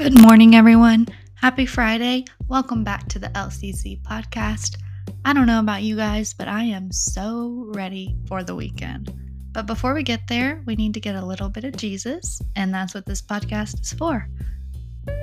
Good 0.00 0.18
morning, 0.18 0.54
everyone. 0.54 1.08
Happy 1.34 1.66
Friday. 1.66 2.24
Welcome 2.48 2.84
back 2.84 3.06
to 3.08 3.18
the 3.18 3.28
LCC 3.28 4.00
podcast. 4.00 4.78
I 5.26 5.34
don't 5.34 5.46
know 5.46 5.60
about 5.60 5.82
you 5.82 5.94
guys, 5.94 6.32
but 6.32 6.48
I 6.48 6.62
am 6.62 6.90
so 6.90 7.66
ready 7.74 8.16
for 8.26 8.42
the 8.42 8.54
weekend. 8.54 9.12
But 9.52 9.66
before 9.66 9.92
we 9.92 10.02
get 10.02 10.26
there, 10.26 10.62
we 10.64 10.74
need 10.74 10.94
to 10.94 11.00
get 11.00 11.16
a 11.16 11.24
little 11.26 11.50
bit 11.50 11.64
of 11.64 11.76
Jesus, 11.76 12.40
and 12.56 12.72
that's 12.72 12.94
what 12.94 13.04
this 13.04 13.20
podcast 13.20 13.82
is 13.82 13.92
for. 13.92 14.26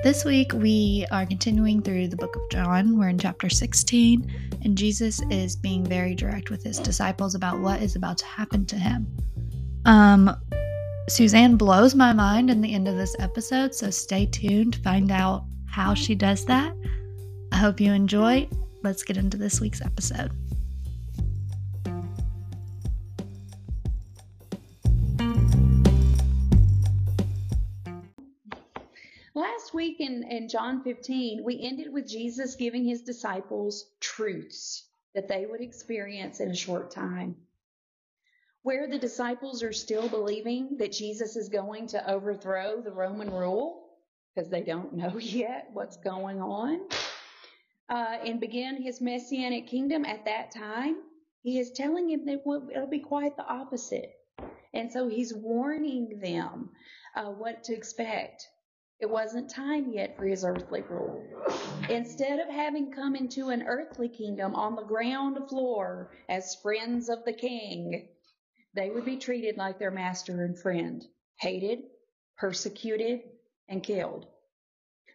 This 0.04 0.24
week, 0.24 0.52
we 0.52 1.04
are 1.10 1.26
continuing 1.26 1.82
through 1.82 2.06
the 2.06 2.16
book 2.16 2.36
of 2.36 2.42
John. 2.52 2.96
We're 2.96 3.08
in 3.08 3.18
chapter 3.18 3.48
16, 3.48 4.60
and 4.62 4.78
Jesus 4.78 5.20
is 5.28 5.56
being 5.56 5.84
very 5.84 6.14
direct 6.14 6.50
with 6.50 6.62
his 6.62 6.78
disciples 6.78 7.34
about 7.34 7.58
what 7.58 7.82
is 7.82 7.96
about 7.96 8.18
to 8.18 8.26
happen 8.26 8.64
to 8.66 8.76
him. 8.76 9.08
Um, 9.86 10.36
Susanne 11.08 11.56
blows 11.56 11.94
my 11.94 12.12
mind 12.12 12.50
in 12.50 12.60
the 12.60 12.74
end 12.74 12.86
of 12.86 12.96
this 12.96 13.16
episode, 13.18 13.74
so 13.74 13.90
stay 13.90 14.26
tuned 14.26 14.74
to 14.74 14.80
find 14.80 15.10
out 15.10 15.44
how 15.66 15.94
she 15.94 16.14
does 16.14 16.44
that. 16.44 16.74
I 17.50 17.56
hope 17.56 17.80
you 17.80 17.92
enjoy. 17.92 18.46
Let's 18.82 19.02
get 19.02 19.16
into 19.16 19.38
this 19.38 19.58
week's 19.58 19.80
episode. 19.80 20.30
Last 29.34 29.72
week 29.72 30.00
in, 30.00 30.24
in 30.24 30.48
John 30.48 30.82
15, 30.82 31.42
we 31.42 31.62
ended 31.62 31.90
with 31.90 32.06
Jesus 32.06 32.54
giving 32.54 32.84
his 32.84 33.00
disciples 33.00 33.92
truths 34.00 34.84
that 35.14 35.26
they 35.26 35.46
would 35.46 35.62
experience 35.62 36.40
in 36.40 36.50
a 36.50 36.54
short 36.54 36.90
time 36.90 37.34
where 38.68 38.86
the 38.86 38.98
disciples 38.98 39.62
are 39.62 39.72
still 39.72 40.10
believing 40.10 40.76
that 40.76 40.92
Jesus 40.92 41.36
is 41.36 41.48
going 41.48 41.86
to 41.86 42.10
overthrow 42.10 42.82
the 42.82 42.90
Roman 42.92 43.30
rule 43.30 43.88
because 44.34 44.50
they 44.50 44.60
don't 44.60 44.92
know 44.92 45.16
yet 45.18 45.70
what's 45.72 45.96
going 45.96 46.38
on 46.42 46.78
uh, 47.88 48.18
and 48.22 48.38
begin 48.38 48.82
his 48.82 49.00
messianic 49.00 49.68
kingdom 49.68 50.04
at 50.04 50.26
that 50.26 50.50
time, 50.50 50.96
he 51.40 51.58
is 51.58 51.70
telling 51.70 52.10
him 52.10 52.26
that 52.26 52.42
it'll 52.74 52.90
be 52.90 52.98
quite 52.98 53.38
the 53.38 53.46
opposite. 53.46 54.12
And 54.74 54.92
so 54.92 55.08
he's 55.08 55.32
warning 55.32 56.20
them 56.22 56.68
uh, 57.16 57.30
what 57.30 57.64
to 57.64 57.74
expect. 57.74 58.46
It 59.00 59.08
wasn't 59.08 59.48
time 59.48 59.92
yet 59.94 60.18
for 60.18 60.26
his 60.26 60.44
earthly 60.44 60.82
rule. 60.90 61.24
Instead 61.88 62.38
of 62.38 62.50
having 62.50 62.92
come 62.92 63.16
into 63.16 63.48
an 63.48 63.62
earthly 63.62 64.10
kingdom 64.10 64.54
on 64.54 64.76
the 64.76 64.82
ground 64.82 65.38
floor 65.48 66.10
as 66.28 66.56
friends 66.62 67.08
of 67.08 67.24
the 67.24 67.32
king, 67.32 68.08
they 68.74 68.90
would 68.90 69.04
be 69.04 69.16
treated 69.16 69.56
like 69.56 69.78
their 69.78 69.90
master 69.90 70.44
and 70.44 70.58
friend, 70.58 71.04
hated, 71.40 71.80
persecuted, 72.36 73.22
and 73.68 73.82
killed. 73.82 74.26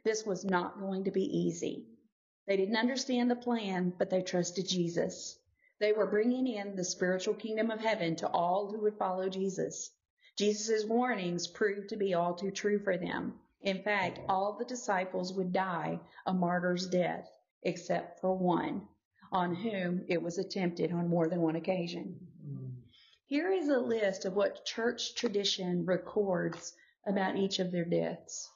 This 0.04 0.26
was 0.26 0.44
not 0.44 0.80
going 0.80 1.06
to 1.06 1.12
be 1.12 1.24
easy. 1.24 1.86
They 2.46 2.58
didn't 2.58 2.76
understand 2.76 3.32
the 3.32 3.36
plan, 3.36 3.94
but 3.98 4.10
they 4.10 4.22
trusted 4.22 4.68
Jesus. 4.68 5.38
They 5.80 5.94
were 5.94 6.08
bringing 6.08 6.48
in 6.48 6.76
the 6.76 6.84
spiritual 6.84 7.36
kingdom 7.36 7.72
of 7.72 7.80
heaven 7.80 8.16
to 8.18 8.28
all 8.28 8.70
who 8.70 8.82
would 8.82 8.98
follow 8.98 9.30
Jesus. 9.30 9.92
Jesus' 10.38 10.86
warnings 10.86 11.48
proved 11.48 11.90
to 11.90 11.96
be 11.96 12.14
all 12.14 12.34
too 12.36 12.52
true 12.52 12.80
for 12.80 12.98
them. 12.98 13.40
In 13.62 13.82
fact, 13.82 14.20
all 14.28 14.54
the 14.58 14.66
disciples 14.66 15.34
would 15.34 15.54
die 15.54 16.00
a 16.26 16.34
martyr's 16.34 16.88
death, 16.88 17.30
except 17.62 18.20
for 18.20 18.36
one, 18.38 18.88
on 19.32 19.56
whom 19.56 20.04
it 20.10 20.22
was 20.22 20.38
attempted 20.38 20.92
on 20.92 21.08
more 21.08 21.30
than 21.30 21.42
one 21.42 21.56
occasion. 21.56 22.28
Here 23.34 23.52
is 23.52 23.68
a 23.68 23.80
list 23.80 24.26
of 24.26 24.36
what 24.36 24.64
church 24.64 25.16
tradition 25.16 25.88
records 25.88 26.76
about 27.08 27.36
each 27.36 27.58
of 27.58 27.72
their 27.72 27.84
deaths. 27.84 28.48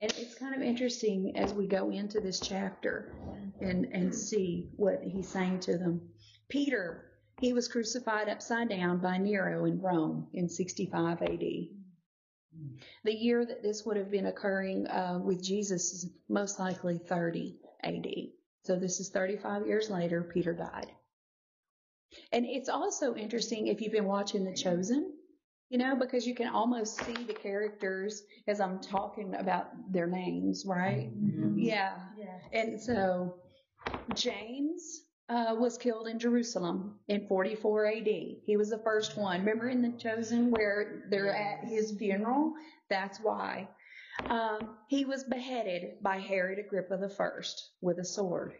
And 0.00 0.12
it's 0.16 0.36
kind 0.36 0.54
of 0.54 0.62
interesting 0.62 1.36
as 1.36 1.52
we 1.52 1.66
go 1.66 1.90
into 1.90 2.20
this 2.20 2.38
chapter 2.38 3.12
and, 3.60 3.84
and 3.86 4.14
see 4.14 4.70
what 4.76 5.02
he's 5.02 5.28
saying 5.28 5.58
to 5.62 5.76
them. 5.76 6.08
Peter, 6.48 7.10
he 7.40 7.52
was 7.52 7.66
crucified 7.66 8.28
upside 8.28 8.68
down 8.68 8.98
by 8.98 9.18
Nero 9.18 9.64
in 9.64 9.80
Rome 9.80 10.28
in 10.32 10.48
65 10.48 11.22
AD. 11.22 11.40
The 13.02 13.12
year 13.12 13.44
that 13.44 13.64
this 13.64 13.84
would 13.84 13.96
have 13.96 14.12
been 14.12 14.26
occurring 14.26 14.86
uh, 14.86 15.18
with 15.20 15.42
Jesus 15.42 15.92
is 15.92 16.12
most 16.28 16.60
likely 16.60 16.98
30 16.98 17.58
AD. 17.82 18.06
So 18.62 18.78
this 18.78 19.00
is 19.00 19.10
35 19.10 19.66
years 19.66 19.90
later, 19.90 20.22
Peter 20.22 20.54
died. 20.54 20.92
And 22.32 22.44
it's 22.46 22.68
also 22.68 23.14
interesting 23.14 23.66
if 23.66 23.80
you've 23.80 23.92
been 23.92 24.06
watching 24.06 24.44
The 24.44 24.54
Chosen, 24.54 25.12
you 25.68 25.78
know, 25.78 25.96
because 25.96 26.26
you 26.26 26.34
can 26.34 26.48
almost 26.48 27.04
see 27.04 27.14
the 27.24 27.34
characters 27.34 28.22
as 28.46 28.60
I'm 28.60 28.80
talking 28.80 29.34
about 29.34 29.70
their 29.92 30.06
names, 30.06 30.64
right? 30.66 31.10
Mm-hmm. 31.10 31.58
Yeah. 31.58 31.94
yeah. 32.18 32.38
And 32.52 32.80
so 32.80 33.36
James 34.14 35.02
uh, 35.28 35.56
was 35.58 35.76
killed 35.76 36.06
in 36.06 36.18
Jerusalem 36.18 37.00
in 37.08 37.26
44 37.26 37.86
AD. 37.86 38.06
He 38.06 38.56
was 38.56 38.70
the 38.70 38.78
first 38.78 39.16
one. 39.16 39.40
Remember 39.40 39.68
in 39.68 39.82
The 39.82 39.98
Chosen 39.98 40.50
where 40.50 41.04
they're 41.10 41.34
at 41.34 41.64
his 41.64 41.92
funeral? 41.98 42.52
That's 42.88 43.18
why. 43.18 43.68
Um, 44.30 44.76
he 44.88 45.04
was 45.04 45.24
beheaded 45.24 46.02
by 46.02 46.18
Herod 46.18 46.58
Agrippa 46.58 46.98
I 47.02 47.38
with 47.80 47.98
a 47.98 48.04
sword 48.04 48.54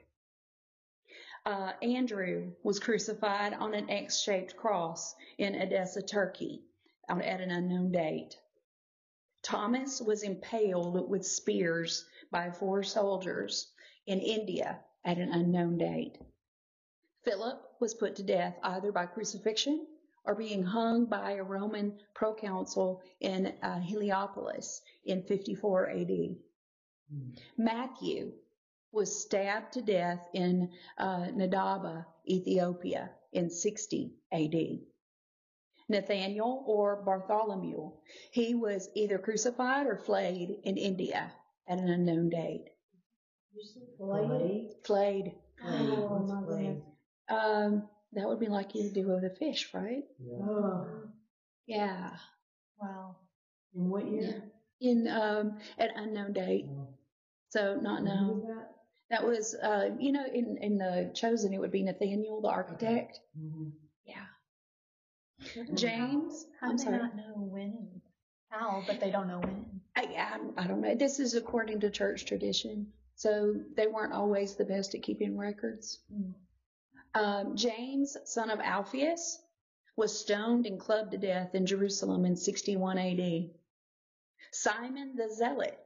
uh, 1.47 1.73
Andrew 1.81 2.51
was 2.65 2.81
crucified 2.81 3.55
on 3.55 3.73
an 3.73 3.89
X 3.89 4.21
shaped 4.21 4.57
cross 4.57 5.15
in 5.39 5.55
Edessa, 5.55 6.03
Turkey, 6.03 6.65
at 7.09 7.41
an 7.41 7.53
unknown 7.53 7.93
date. 7.93 8.37
Thomas 9.43 10.03
was 10.03 10.25
impaled 10.25 11.09
with 11.09 11.25
spears 11.25 12.05
by 12.33 12.51
four 12.51 12.83
soldiers 12.83 13.71
in 14.07 14.19
India 14.19 14.81
at 15.05 15.19
an 15.19 15.33
unknown 15.33 15.79
date. 15.79 16.19
Philip 17.25 17.63
was 17.81 17.95
put 17.95 18.17
to 18.17 18.25
death 18.25 18.59
either 18.65 18.91
by 18.91 19.07
crucifixion 19.07 19.87
or 20.25 20.35
being 20.35 20.65
hung 20.65 21.07
by 21.07 21.33
a 21.33 21.45
Roman 21.45 21.97
proconsul 22.13 23.03
in 23.21 23.55
uh, 23.63 23.79
Heliopolis 23.79 24.83
in 25.05 25.23
54 25.23 25.91
AD. 25.91 26.09
Mm. 26.09 26.37
Matthew 27.57 28.33
was 28.97 29.23
stabbed 29.23 29.75
to 29.75 29.83
death 29.83 30.27
in 30.33 30.71
uh, 30.99 31.27
Nadaba, 31.37 32.07
Ethiopia 32.27 33.11
in 33.33 33.51
60 33.51 34.15
AD. 34.33 34.55
Nathaniel 35.89 36.65
or 36.67 37.03
Bartholomew, 37.05 37.93
he 38.33 38.55
was 38.55 38.89
either 38.97 39.19
crucified 39.19 39.87
or 39.87 39.99
flayed 39.99 40.57
in 40.65 40.77
India 40.79 41.31
at 41.69 41.79
an 41.79 41.89
unknown 41.89 42.31
date. 42.31 42.71
Flayed? 43.99 44.71
Flayed. 44.85 45.33
Oh, 45.63 46.27
Um, 47.29 47.89
that 48.15 48.27
would 48.27 48.41
be 48.41 48.49
like 48.49 48.75
you 48.75 48.91
do 48.91 49.09
with 49.09 49.25
a 49.25 49.35
fish, 49.37 49.69
right? 49.75 50.05
Yeah. 50.19 50.39
Oh. 50.43 50.87
Yeah. 51.67 52.11
Wow. 52.81 53.17
In 53.75 53.91
what 53.91 54.07
year? 54.07 54.43
In 54.81 55.07
um, 55.09 55.59
at 55.79 55.91
unknown 55.97 56.33
date. 56.33 56.67
Oh. 56.71 56.89
So 57.51 57.77
not 57.77 58.03
known. 58.03 58.43
That 59.11 59.25
was, 59.25 59.55
uh, 59.55 59.91
you 59.99 60.13
know, 60.13 60.25
in, 60.27 60.59
in 60.61 60.79
the 60.79 61.13
chosen, 61.15 61.55
it 61.55 61.61
would 61.61 61.71
be 61.71 61.83
Nathaniel, 61.83 62.41
the 62.41 62.49
architect. 62.49 63.21
Mm-hmm. 63.39 63.69
Yeah. 64.05 65.65
James. 65.75 66.47
How, 66.61 66.73
do 66.73 66.85
they 66.85 66.91
not 66.91 67.17
know 67.17 67.35
when? 67.37 68.01
How, 68.49 68.83
but 68.87 68.99
they 68.99 69.11
don't 69.11 69.29
know 69.29 69.39
when? 69.39 69.81
I, 69.95 70.03
I, 70.03 70.65
I 70.65 70.67
don't 70.67 70.81
know. 70.81 70.95
This 70.95 71.21
is 71.21 71.35
according 71.35 71.81
to 71.81 71.91
church 71.91 72.25
tradition. 72.25 72.89
So 73.15 73.55
they 73.77 73.87
weren't 73.87 74.13
always 74.13 74.55
the 74.55 74.65
best 74.65 74.95
at 74.95 75.03
keeping 75.03 75.39
records. 75.39 76.01
Mm. 76.13 76.35
Um, 77.15 77.57
James, 77.57 78.17
son 78.25 78.51
of 78.51 78.61
Alphaeus, 78.61 79.39
was 79.97 80.19
stoned 80.19 80.67
and 80.67 80.79
clubbed 80.79 81.13
to 81.13 81.19
death 81.19 81.55
in 81.55 81.65
Jerusalem 81.65 82.27
in 82.27 82.37
61 82.37 82.99
AD. 82.99 83.51
Simon 84.53 85.17
the 85.17 85.33
Zealot 85.35 85.79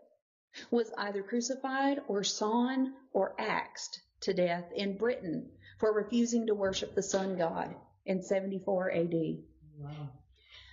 was 0.71 0.93
either 0.99 1.23
crucified 1.23 2.01
or 2.09 2.25
sawn 2.25 2.95
or 3.13 3.35
axed 3.39 4.01
to 4.21 4.35
death 4.35 4.71
in 4.75 4.97
Britain 4.97 5.51
for 5.79 5.93
refusing 5.93 6.47
to 6.47 6.55
worship 6.55 6.95
the 6.95 7.03
sun 7.03 7.37
god 7.37 7.75
in 8.05 8.23
74 8.23 8.91
AD. 8.91 9.15
Wow. 9.79 10.11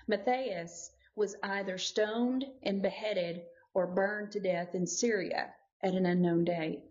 Matthias 0.07 0.91
was 1.15 1.35
either 1.43 1.77
stoned 1.77 2.45
and 2.63 2.81
beheaded 2.81 3.43
or 3.73 3.87
burned 3.87 4.31
to 4.31 4.39
death 4.39 4.75
in 4.75 4.87
Syria 4.87 5.53
at 5.81 5.93
an 5.93 6.05
unknown 6.05 6.43
date. 6.45 6.83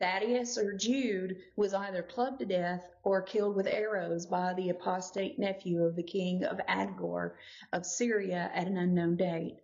Thaddeus 0.00 0.58
or 0.58 0.74
Jude 0.74 1.38
was 1.56 1.72
either 1.72 2.02
clubbed 2.02 2.40
to 2.40 2.46
death 2.46 2.84
or 3.02 3.22
killed 3.22 3.56
with 3.56 3.66
arrows 3.66 4.26
by 4.26 4.52
the 4.54 4.70
apostate 4.70 5.38
nephew 5.38 5.82
of 5.84 5.96
the 5.96 6.02
king 6.02 6.44
of 6.44 6.60
Abgar 6.68 7.36
of 7.72 7.86
Syria 7.86 8.50
at 8.52 8.66
an 8.66 8.76
unknown 8.76 9.16
date. 9.16 9.60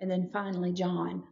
And 0.00 0.10
then 0.10 0.30
finally, 0.32 0.72
John 0.72 1.24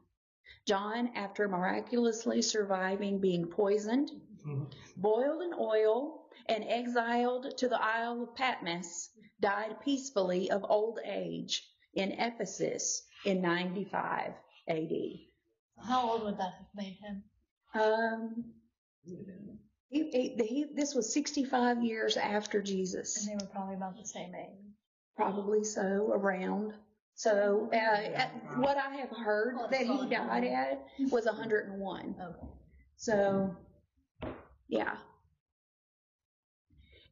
John, 0.66 1.10
after 1.14 1.48
miraculously 1.48 2.42
surviving 2.42 3.18
being 3.18 3.46
poisoned, 3.46 4.10
mm-hmm. 4.46 4.64
boiled 4.96 5.42
in 5.42 5.52
oil, 5.58 6.22
and 6.46 6.64
exiled 6.66 7.56
to 7.58 7.68
the 7.68 7.82
Isle 7.82 8.22
of 8.22 8.34
Patmos, 8.34 9.10
died 9.40 9.80
peacefully 9.82 10.50
of 10.50 10.64
old 10.68 10.98
age 11.04 11.68
in 11.94 12.12
Ephesus 12.12 13.02
in 13.24 13.40
95 13.40 14.32
AD. 14.68 14.92
How 15.86 16.10
old 16.10 16.24
would 16.24 16.38
that 16.38 16.54
have 16.58 16.66
made 16.74 16.96
him? 17.00 17.22
Um, 17.74 18.44
he, 19.04 20.10
he, 20.10 20.44
he, 20.44 20.66
this 20.74 20.94
was 20.94 21.12
65 21.12 21.82
years 21.82 22.16
after 22.16 22.62
Jesus. 22.62 23.16
And 23.16 23.26
Jesus, 23.26 23.26
they 23.26 23.46
were 23.46 23.52
probably 23.52 23.74
about 23.76 23.96
the 23.96 24.06
same 24.06 24.34
age. 24.34 24.74
probably 25.16 25.64
so, 25.64 26.10
around. 26.12 26.74
So, 27.14 27.70
uh, 27.72 27.76
at, 27.76 28.32
what 28.56 28.76
I 28.76 28.96
have 28.96 29.10
heard 29.10 29.56
that 29.70 29.82
he 29.82 30.08
died 30.08 30.44
at 30.44 30.84
was 31.10 31.26
101. 31.26 32.14
Okay. 32.20 32.46
So, 32.96 33.56
yeah. 34.68 34.96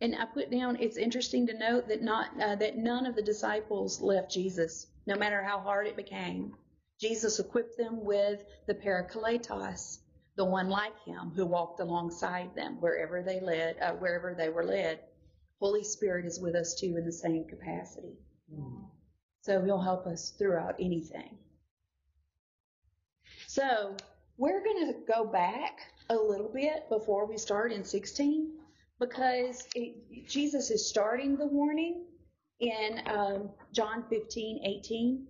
And 0.00 0.17
I 0.17 0.25
put 0.25 0.50
down. 0.50 0.79
It's 0.81 0.97
interesting 0.97 1.47
to 1.49 1.58
note 1.58 1.88
that 1.88 2.02
not 2.02 2.29
uh, 2.41 2.56
that 2.56 2.79
none 2.79 3.06
of 3.06 3.14
the 3.14 3.23
disciples 3.23 4.00
left 4.00 4.32
Jesus, 4.32 4.87
no 5.06 5.14
matter 5.17 5.43
how 5.43 5.61
hard 5.61 5.87
it 5.87 5.97
became. 5.97 6.55
Jesus 7.00 7.38
equipped 7.38 7.76
them 7.76 8.05
with 8.05 8.44
the 8.67 8.75
Parakletos, 8.75 9.99
the 10.37 10.44
one 10.44 10.69
like 10.69 10.99
him 11.05 11.32
who 11.35 11.47
walked 11.47 11.81
alongside 11.81 12.55
them 12.55 12.81
wherever 12.81 13.23
they 13.23 13.41
led, 13.41 13.76
uh, 13.81 13.93
wherever 13.93 14.35
they 14.35 14.49
were 14.49 14.64
led. 14.64 15.00
Holy 15.58 15.85
Spirit 15.85 16.25
is 16.25 16.41
with 16.41 16.55
us 16.55 16.75
too 16.75 16.97
in 16.97 17.05
the 17.05 17.12
same 17.12 17.44
capacity. 17.44 18.17
So 19.42 19.62
he'll 19.62 19.81
help 19.81 20.06
us 20.06 20.31
throughout 20.38 20.76
anything. 20.78 21.38
So 23.46 23.96
we're 24.37 24.62
going 24.62 24.92
to 24.92 25.12
go 25.12 25.25
back 25.25 25.81
a 26.08 26.14
little 26.14 26.50
bit 26.52 26.88
before 26.88 27.26
we 27.26 27.37
start 27.38 27.72
in 27.72 27.84
16 27.84 28.52
because 28.98 29.66
it, 29.75 30.28
Jesus 30.28 30.70
is 30.70 30.88
starting 30.88 31.37
the 31.37 31.46
warning 31.46 32.04
in 32.60 33.02
um, 33.06 33.50
John 33.72 34.04
15, 34.08 34.60
18. 34.64 35.26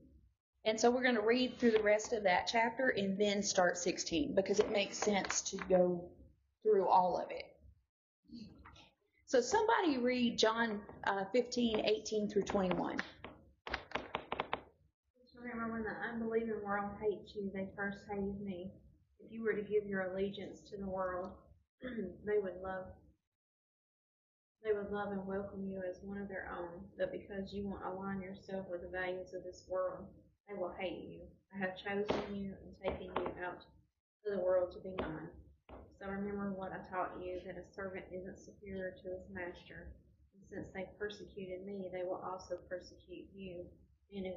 And 0.64 0.78
so 0.78 0.90
we're 0.90 1.02
going 1.02 1.14
to 1.14 1.22
read 1.22 1.58
through 1.58 1.70
the 1.70 1.82
rest 1.82 2.12
of 2.12 2.22
that 2.24 2.48
chapter 2.50 2.88
and 2.90 3.18
then 3.18 3.42
start 3.42 3.78
16 3.78 4.34
because 4.34 4.58
it 4.58 4.70
makes 4.70 4.98
sense 4.98 5.40
to 5.42 5.56
go 5.68 6.04
through 6.62 6.86
all 6.86 7.16
of 7.16 7.30
it. 7.30 7.44
So 9.26 9.40
somebody 9.40 9.98
read 9.98 10.36
John 10.36 10.80
uh, 11.04 11.24
15, 11.32 11.86
18 11.86 12.28
through 12.28 12.42
21. 12.42 12.98
The 15.90 16.06
unbelieving 16.06 16.62
world 16.62 16.92
hates 17.02 17.34
you, 17.34 17.50
they 17.52 17.66
first 17.74 17.98
hated 18.08 18.40
me. 18.40 18.70
If 19.18 19.32
you 19.32 19.42
were 19.42 19.54
to 19.54 19.62
give 19.62 19.86
your 19.86 20.02
allegiance 20.02 20.60
to 20.70 20.76
the 20.76 20.86
world, 20.86 21.32
they 21.82 22.38
would 22.38 22.62
love 22.62 22.86
they 24.62 24.72
would 24.72 24.92
love 24.92 25.10
and 25.10 25.26
welcome 25.26 25.66
you 25.66 25.82
as 25.82 25.98
one 26.04 26.18
of 26.18 26.28
their 26.28 26.52
own, 26.54 26.84
but 26.96 27.10
because 27.10 27.52
you 27.52 27.66
won't 27.66 27.82
align 27.82 28.20
yourself 28.20 28.66
with 28.70 28.82
the 28.82 28.88
values 28.88 29.34
of 29.34 29.42
this 29.42 29.64
world, 29.68 30.04
they 30.46 30.54
will 30.54 30.74
hate 30.78 31.08
you. 31.08 31.22
I 31.52 31.58
have 31.58 31.76
chosen 31.76 32.36
you 32.36 32.52
and 32.54 32.76
taken 32.84 33.06
you 33.16 33.32
out 33.42 33.64
of 34.26 34.36
the 34.36 34.44
world 34.44 34.70
to 34.72 34.78
be 34.78 34.94
mine. 35.00 35.30
So 35.98 36.06
remember 36.06 36.52
what 36.52 36.72
I 36.72 36.88
taught 36.94 37.16
you, 37.20 37.40
that 37.46 37.56
a 37.56 37.74
servant 37.74 38.04
isn't 38.12 38.38
superior 38.38 38.94
to 39.02 39.08
his 39.08 39.26
master. 39.32 39.88
And 40.36 40.44
since 40.46 40.68
they 40.72 40.86
persecuted 40.98 41.66
me, 41.66 41.88
they 41.90 42.04
will 42.04 42.22
also 42.22 42.58
persecute 42.68 43.26
you. 43.34 43.64
And 44.14 44.26
if 44.26 44.36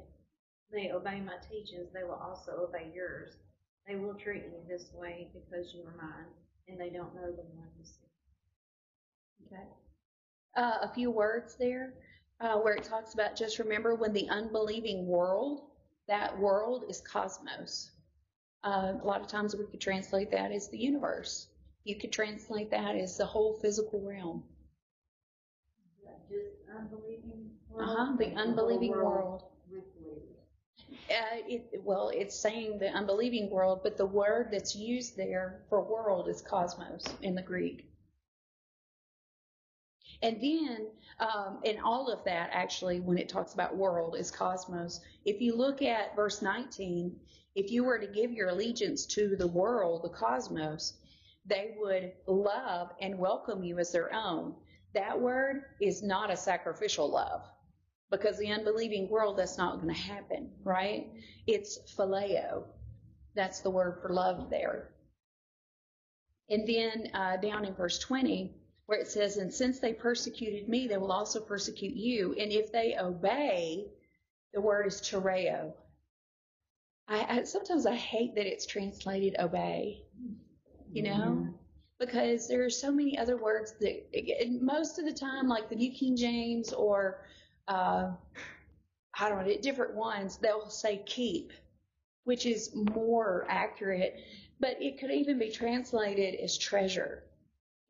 they 0.72 0.90
obey 0.92 1.20
my 1.20 1.36
teachings, 1.50 1.92
they 1.92 2.04
will 2.04 2.20
also 2.20 2.68
obey 2.68 2.90
yours. 2.94 3.36
They 3.86 3.96
will 3.96 4.14
treat 4.14 4.44
you 4.44 4.60
this 4.68 4.90
way 4.94 5.28
because 5.32 5.74
you 5.74 5.82
are 5.82 5.96
mine, 5.96 6.26
and 6.68 6.80
they 6.80 6.90
don't 6.90 7.14
know 7.14 7.30
the 7.30 7.42
one 7.42 7.68
who 7.76 7.84
sent 7.84 8.10
me. 9.50 9.56
Okay. 9.56 9.66
Uh, 10.56 10.78
a 10.82 10.94
few 10.94 11.10
words 11.10 11.56
there 11.56 11.92
uh, 12.40 12.56
where 12.58 12.74
it 12.74 12.84
talks 12.84 13.14
about 13.14 13.36
just 13.36 13.58
remember 13.58 13.94
when 13.94 14.12
the 14.12 14.28
unbelieving 14.28 15.06
world, 15.06 15.62
that 16.08 16.38
world 16.38 16.84
is 16.88 17.00
cosmos. 17.00 17.90
Uh, 18.62 18.94
a 19.02 19.06
lot 19.06 19.20
of 19.20 19.26
times 19.26 19.54
we 19.54 19.66
could 19.66 19.80
translate 19.80 20.30
that 20.30 20.50
as 20.50 20.68
the 20.68 20.78
universe. 20.78 21.48
You 21.84 21.98
could 21.98 22.12
translate 22.12 22.70
that 22.70 22.96
as 22.96 23.16
the 23.18 23.26
whole 23.26 23.58
physical 23.60 24.00
realm. 24.00 24.44
Just 26.28 26.56
unbelieving 26.74 27.50
world. 27.68 27.90
Uh 27.90 27.94
huh. 27.94 28.16
The 28.16 28.32
unbelieving 28.34 28.90
world. 28.90 29.32
With 29.32 29.40
believers. 29.40 29.53
Uh, 31.10 31.36
it, 31.46 31.82
well, 31.84 32.10
it's 32.14 32.38
saying 32.38 32.78
the 32.78 32.88
unbelieving 32.88 33.50
world, 33.50 33.80
but 33.82 33.96
the 33.96 34.06
word 34.06 34.48
that's 34.50 34.74
used 34.74 35.16
there 35.16 35.62
for 35.68 35.82
world 35.82 36.28
is 36.28 36.40
cosmos 36.40 37.04
in 37.20 37.34
the 37.34 37.42
Greek. 37.42 37.90
And 40.22 40.40
then, 40.40 40.86
um, 41.20 41.60
and 41.64 41.78
all 41.84 42.10
of 42.10 42.24
that 42.24 42.48
actually, 42.52 43.00
when 43.00 43.18
it 43.18 43.28
talks 43.28 43.52
about 43.52 43.76
world, 43.76 44.16
is 44.16 44.30
cosmos. 44.30 45.00
If 45.26 45.42
you 45.42 45.54
look 45.54 45.82
at 45.82 46.16
verse 46.16 46.40
19, 46.40 47.14
if 47.54 47.70
you 47.70 47.84
were 47.84 47.98
to 47.98 48.06
give 48.06 48.32
your 48.32 48.48
allegiance 48.48 49.04
to 49.06 49.36
the 49.36 49.46
world, 49.46 50.02
the 50.04 50.08
cosmos, 50.08 50.94
they 51.44 51.74
would 51.78 52.12
love 52.26 52.90
and 53.02 53.18
welcome 53.18 53.62
you 53.62 53.78
as 53.78 53.92
their 53.92 54.14
own. 54.14 54.54
That 54.94 55.20
word 55.20 55.64
is 55.80 56.02
not 56.02 56.30
a 56.30 56.36
sacrificial 56.36 57.10
love 57.10 57.42
because 58.10 58.38
the 58.38 58.52
unbelieving 58.52 59.08
world, 59.08 59.38
that's 59.38 59.58
not 59.58 59.80
going 59.80 59.94
to 59.94 60.00
happen, 60.00 60.50
right? 60.62 61.08
It's 61.46 61.78
phileo. 61.96 62.64
That's 63.34 63.60
the 63.60 63.70
word 63.70 63.98
for 64.00 64.10
love 64.10 64.50
there. 64.50 64.90
And 66.48 66.68
then 66.68 67.10
uh, 67.14 67.36
down 67.38 67.64
in 67.64 67.74
verse 67.74 67.98
20, 67.98 68.54
where 68.86 68.98
it 68.98 69.08
says, 69.08 69.36
And 69.36 69.52
since 69.52 69.80
they 69.80 69.92
persecuted 69.92 70.68
me, 70.68 70.86
they 70.86 70.98
will 70.98 71.12
also 71.12 71.40
persecute 71.40 71.94
you. 71.94 72.34
And 72.38 72.52
if 72.52 72.70
they 72.70 72.96
obey, 72.98 73.86
the 74.52 74.60
word 74.60 74.86
is 74.86 75.00
tereo. 75.00 75.72
I, 77.08 77.38
I 77.38 77.44
sometimes 77.44 77.86
I 77.86 77.96
hate 77.96 78.34
that 78.36 78.46
it's 78.46 78.66
translated 78.66 79.36
obey, 79.38 80.02
you 80.92 81.02
know, 81.02 81.48
because 81.98 82.48
there 82.48 82.64
are 82.64 82.70
so 82.70 82.90
many 82.90 83.18
other 83.18 83.36
words 83.36 83.74
that 83.80 84.04
most 84.60 84.98
of 84.98 85.04
the 85.04 85.12
time, 85.12 85.48
like 85.48 85.68
the 85.68 85.76
New 85.76 85.92
King 85.92 86.16
James 86.16 86.72
or 86.72 87.26
uh, 87.68 88.10
I 89.18 89.28
don't 89.28 89.46
know, 89.46 89.56
different 89.60 89.94
ones, 89.94 90.38
they'll 90.38 90.68
say 90.70 91.02
keep, 91.06 91.52
which 92.24 92.46
is 92.46 92.74
more 92.74 93.46
accurate, 93.48 94.20
but 94.60 94.80
it 94.82 94.98
could 94.98 95.10
even 95.10 95.38
be 95.38 95.50
translated 95.50 96.34
as 96.40 96.58
treasure, 96.58 97.22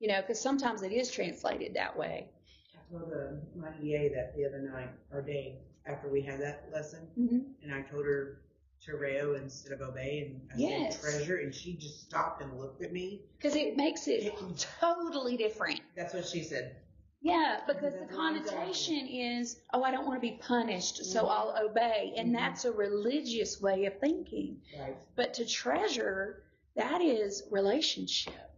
you 0.00 0.08
know, 0.08 0.20
because 0.20 0.40
sometimes 0.40 0.82
it 0.82 0.92
is 0.92 1.10
translated 1.10 1.74
that 1.74 1.96
way. 1.96 2.28
I 2.74 2.92
told 2.92 3.12
uh, 3.12 3.34
my 3.56 3.68
EA 3.82 4.08
that 4.14 4.36
the 4.36 4.44
other 4.44 4.60
night, 4.60 4.90
or 5.12 5.22
day, 5.22 5.56
after 5.86 6.08
we 6.08 6.20
had 6.22 6.40
that 6.40 6.68
lesson, 6.72 7.06
Mm-hmm. 7.18 7.40
and 7.62 7.74
I 7.74 7.82
told 7.82 8.04
her 8.06 8.40
Tereo 8.86 9.40
instead 9.40 9.72
of 9.72 9.80
obey, 9.80 10.26
and 10.26 10.40
I 10.52 10.58
Yes. 10.58 11.00
said 11.00 11.12
treasure, 11.12 11.36
and 11.38 11.54
she 11.54 11.74
just 11.74 12.02
stopped 12.02 12.42
and 12.42 12.58
looked 12.58 12.82
at 12.82 12.92
me. 12.92 13.22
Because 13.38 13.56
it 13.56 13.76
makes 13.76 14.08
it 14.08 14.36
totally 14.80 15.36
different. 15.36 15.80
That's 15.96 16.12
what 16.12 16.26
she 16.26 16.42
said. 16.42 16.76
Yeah, 17.24 17.60
because 17.66 17.94
the 17.94 18.00
That's 18.00 18.12
what 18.12 18.20
I'm 18.20 18.44
saying. 18.44 18.48
connotation 18.50 19.06
is, 19.08 19.58
oh, 19.72 19.82
I 19.82 19.90
don't 19.90 20.06
want 20.06 20.18
to 20.22 20.28
be 20.30 20.36
punished, 20.42 21.06
so 21.06 21.24
Mhm. 21.24 21.30
I'll 21.30 21.56
obey. 21.70 22.12
And 22.18 22.28
Mhm. 22.28 22.38
that's 22.38 22.66
a 22.66 22.72
religious 22.72 23.62
way 23.62 23.86
of 23.86 23.98
thinking. 23.98 24.60
Right. 24.78 24.94
But 25.16 25.32
to 25.34 25.46
treasure, 25.46 26.44
that 26.74 27.00
is 27.00 27.42
relationship. 27.50 28.50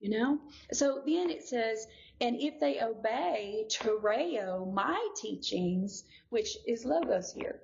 You 0.00 0.10
know? 0.10 0.40
So 0.72 1.02
then 1.06 1.28
it 1.28 1.44
says, 1.44 1.86
and 2.22 2.36
if 2.40 2.58
they 2.58 2.80
obey 2.80 3.66
tereo, 3.68 4.72
my 4.72 5.06
teachings, 5.16 6.04
which 6.30 6.56
is 6.66 6.86
logos 6.86 7.34
here. 7.34 7.60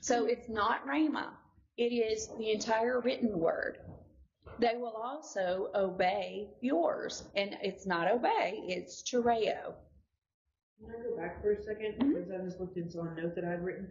So 0.00 0.26
it's 0.26 0.48
not 0.48 0.86
rhema. 0.86 1.34
It 1.76 1.92
is 1.92 2.28
the 2.38 2.52
entire 2.52 3.00
written 3.00 3.40
word. 3.40 3.78
They 4.58 4.76
will 4.76 4.96
also 4.96 5.70
obey 5.74 6.48
yours. 6.60 7.24
And 7.34 7.56
it's 7.62 7.86
not 7.86 8.10
obey, 8.10 8.60
it's 8.66 9.02
tereo. 9.02 9.74
Can 10.78 10.88
I 10.94 11.02
go 11.02 11.16
back 11.16 11.42
for 11.42 11.52
a 11.52 11.56
2nd 11.56 11.98
Mhm. 11.98 12.14
Because 12.14 12.30
I 12.30 12.38
just 12.44 12.60
looked 12.60 12.76
into 12.76 13.00
a 13.00 13.14
note 13.14 13.34
that 13.34 13.44
I'd 13.44 13.62
written. 13.62 13.90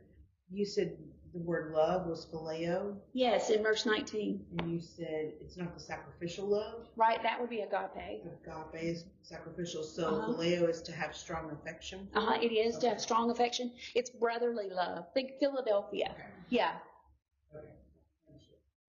You 0.52 0.66
said 0.66 0.98
the 1.32 1.40
word 1.40 1.72
love 1.74 2.08
was 2.08 2.26
phileo, 2.26 2.98
Yes, 3.14 3.52
in 3.52 3.62
verse 3.62 3.86
19. 3.86 4.44
and 4.58 4.72
you 4.72 4.80
said 4.80 5.34
it's 5.40 5.58
not 5.58 5.76
the 5.76 5.80
sacrificial 5.80 6.48
love. 6.48 6.88
Right? 6.96 7.22
That 7.22 7.40
would 7.40 7.52
be 7.52 7.62
agape. 7.62 8.24
Agape 8.26 8.82
is 8.84 9.06
sacrificial, 9.22 9.84
so 9.84 10.08
Uh-huh. 10.08 10.34
phileo 10.34 10.68
is 10.68 10.82
to 10.84 10.92
have 10.92 11.16
strong 11.16 11.52
affection. 11.52 12.10
Uh 12.16 12.22
huh. 12.22 12.40
It 12.42 12.52
is 12.52 12.80
to 12.80 12.90
have 12.90 13.00
strong 13.00 13.30
affection. 13.30 13.72
It's 13.94 14.10
brotherly 14.10 14.70
love. 14.72 15.14
Think 15.14 15.38
Philadelphia. 15.40 16.10
Okay. 16.16 16.30
Yeah. 16.50 16.80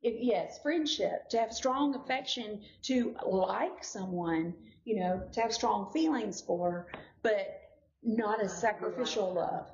It, 0.03 0.17
yes, 0.21 0.59
friendship. 0.63 1.29
To 1.31 1.39
have 1.39 1.53
strong 1.53 1.95
affection, 1.95 2.63
to 2.83 3.15
like 3.27 3.85
someone, 3.85 4.55
you 4.85 5.01
know, 5.01 5.23
to 5.33 5.41
have 5.41 5.53
strong 5.53 5.91
feelings 5.93 6.41
for, 6.41 6.89
but 7.23 7.61
not 8.03 8.43
a 8.43 8.49
sacrificial 8.49 9.35
love. 9.35 9.67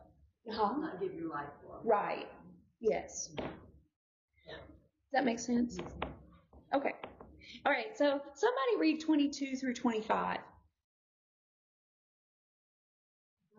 Huh? 0.51 0.75
Not 0.79 1.01
give 1.01 1.15
your 1.15 1.29
life 1.29 1.49
for. 1.63 1.81
Right. 1.85 2.29
Yes. 2.81 3.31
Does 3.37 5.13
that 5.13 5.25
make 5.25 5.39
sense? 5.39 5.79
Okay. 6.75 6.93
All 7.65 7.73
right. 7.73 7.97
So 7.97 8.21
somebody 8.35 8.77
read 8.79 9.01
22 9.01 9.57
through 9.57 9.75
25. 9.75 10.39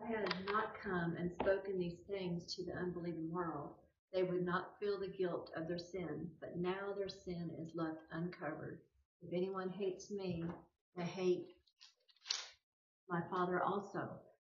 I 0.00 0.06
had 0.06 0.46
not 0.46 0.74
come 0.80 1.16
and 1.18 1.30
spoken 1.40 1.78
these 1.78 1.98
things 2.08 2.54
to 2.54 2.64
the 2.64 2.72
unbelieving 2.72 3.30
world, 3.30 3.70
they 4.12 4.22
would 4.22 4.44
not 4.44 4.78
feel 4.80 4.98
the 4.98 5.08
guilt 5.08 5.50
of 5.54 5.68
their 5.68 5.78
sin, 5.78 6.30
but 6.40 6.56
now 6.56 6.92
their 6.96 7.08
sin 7.08 7.50
is 7.58 7.74
left 7.74 8.00
uncovered. 8.10 8.80
If 9.22 9.32
anyone 9.32 9.70
hates 9.70 10.10
me, 10.10 10.44
they 10.96 11.04
hate 11.04 11.48
my 13.08 13.20
Father 13.30 13.62
also. 13.62 14.08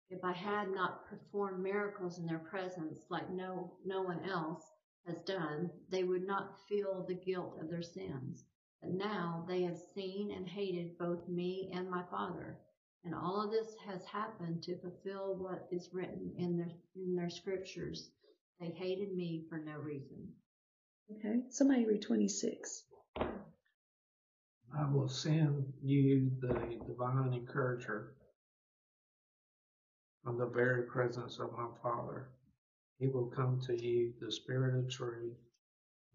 If 0.09 0.23
I 0.23 0.31
had 0.31 0.69
not 0.71 1.05
performed 1.07 1.61
miracles 1.61 2.17
in 2.17 2.25
their 2.25 2.39
presence 2.39 3.05
like 3.09 3.29
no, 3.29 3.73
no 3.85 4.01
one 4.01 4.23
else 4.23 4.63
has 5.05 5.19
done, 5.21 5.69
they 5.89 6.03
would 6.03 6.25
not 6.25 6.67
feel 6.67 7.03
the 7.03 7.13
guilt 7.15 7.57
of 7.59 7.69
their 7.69 7.81
sins. 7.81 8.45
But 8.81 8.91
now 8.91 9.45
they 9.47 9.63
have 9.63 9.77
seen 9.95 10.31
and 10.31 10.47
hated 10.47 10.97
both 10.97 11.27
me 11.27 11.71
and 11.73 11.89
my 11.89 12.03
Father. 12.11 12.57
And 13.03 13.15
all 13.15 13.41
of 13.41 13.51
this 13.51 13.75
has 13.85 14.05
happened 14.05 14.63
to 14.63 14.77
fulfill 14.77 15.35
what 15.35 15.67
is 15.71 15.93
written 15.93 16.33
in 16.37 16.57
their, 16.57 16.71
in 16.95 17.15
their 17.15 17.29
scriptures. 17.29 18.11
They 18.59 18.69
hated 18.69 19.15
me 19.15 19.45
for 19.49 19.59
no 19.59 19.73
reason. 19.73 20.33
Okay, 21.11 21.41
somebody 21.49 21.85
read 21.85 22.01
26. 22.01 22.83
I 24.75 24.91
will 24.91 25.07
send 25.07 25.73
you 25.83 26.31
the 26.41 26.79
divine 26.85 27.33
encourager 27.33 28.13
from 30.23 30.37
the 30.37 30.47
very 30.47 30.83
presence 30.83 31.39
of 31.39 31.51
my 31.53 31.67
Father. 31.81 32.29
He 32.99 33.07
will 33.07 33.27
come 33.27 33.61
to 33.67 33.75
you, 33.81 34.13
the 34.19 34.31
Spirit 34.31 34.75
of 34.75 34.89
truth, 34.89 35.37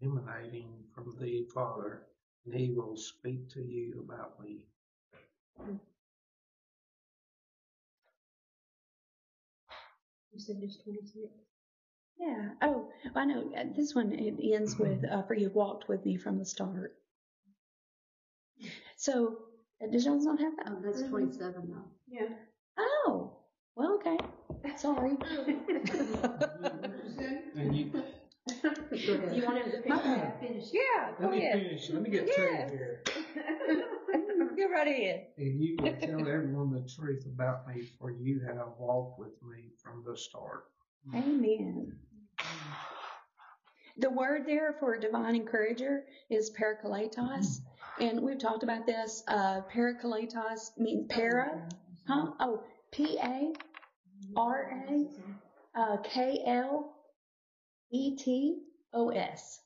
emanating 0.03 0.83
from 0.93 1.15
the 1.19 1.45
Father, 1.53 2.03
and 2.45 2.53
he 2.53 2.71
will 2.71 2.97
speak 2.97 3.49
to 3.51 3.61
you 3.61 4.01
about 4.03 4.39
me. 4.43 4.65
You 10.31 10.39
said 10.39 10.59
just 10.59 10.83
26? 10.83 11.31
Yeah. 12.19 12.49
Oh, 12.61 12.89
I 13.15 13.25
know. 13.25 13.51
uh, 13.55 13.65
This 13.75 13.93
one 13.95 14.11
it 14.13 14.35
ends 14.53 14.77
with 14.77 15.03
uh, 15.09 15.23
"For 15.23 15.33
you've 15.35 15.55
walked 15.55 15.87
with 15.89 16.05
me 16.05 16.17
from 16.17 16.37
the 16.39 16.45
start." 16.45 16.95
So, 18.97 19.37
uh, 19.81 19.87
does 19.91 20.05
John's 20.05 20.25
not 20.25 20.39
have 20.39 20.55
that? 20.57 20.67
Oh, 20.69 20.79
that's 20.83 21.01
27 21.09 21.53
though. 21.69 21.83
Yeah. 22.07 22.29
Oh, 22.77 23.33
well, 23.75 23.95
okay. 23.95 24.17
Sorry. 24.77 25.17
And 27.55 27.75
you, 27.75 27.85
Go 27.91 29.13
ahead. 29.13 29.35
You 29.37 29.45
want 29.45 29.57
him 29.63 29.71
to 29.71 29.89
My 29.89 29.99
finish? 30.01 30.19
bad. 30.21 30.39
Finish. 30.39 30.65
yeah, 30.73 31.11
let 31.19 31.31
me 31.31 31.37
ahead. 31.45 31.61
finish, 31.61 31.89
let 31.91 32.01
me 32.01 32.09
get 32.09 32.27
Yes. 32.27 32.69
through 32.69 32.77
here. 32.77 33.03
Go 34.57 34.69
right 34.69 34.87
ahead. 34.87 35.27
And 35.37 35.61
you 35.61 35.75
will 35.79 35.93
tell 35.95 36.19
everyone 36.27 36.71
the 36.71 36.87
truth 36.95 37.25
about 37.25 37.67
me, 37.67 37.83
for 37.99 38.11
you 38.11 38.41
have 38.47 38.57
walked 38.77 39.19
with 39.19 39.41
me 39.43 39.71
from 39.81 40.03
the 40.05 40.17
start. 40.17 40.65
Amen. 41.13 41.97
The 43.97 44.09
word 44.09 44.45
there 44.47 44.75
for 44.79 44.97
divine 44.97 45.35
encourager 45.35 46.05
is 46.29 46.51
parakletos, 46.51 47.59
and 47.99 48.21
we've 48.21 48.39
talked 48.39 48.63
about 48.63 48.85
this. 48.85 49.23
Uh, 49.27 49.61
parakletos 49.71 50.71
means 50.77 51.07
para, 51.09 51.67
huh? 52.07 52.31
Oh, 52.39 52.63
P 52.91 53.17
A 53.21 53.53
R 54.35 54.85
A 54.89 55.79
uh, 55.79 55.97
K 56.03 56.41
L 56.45 56.95
E 57.91 58.15
T 58.15 58.63
O 58.93 59.09
S. 59.09 59.59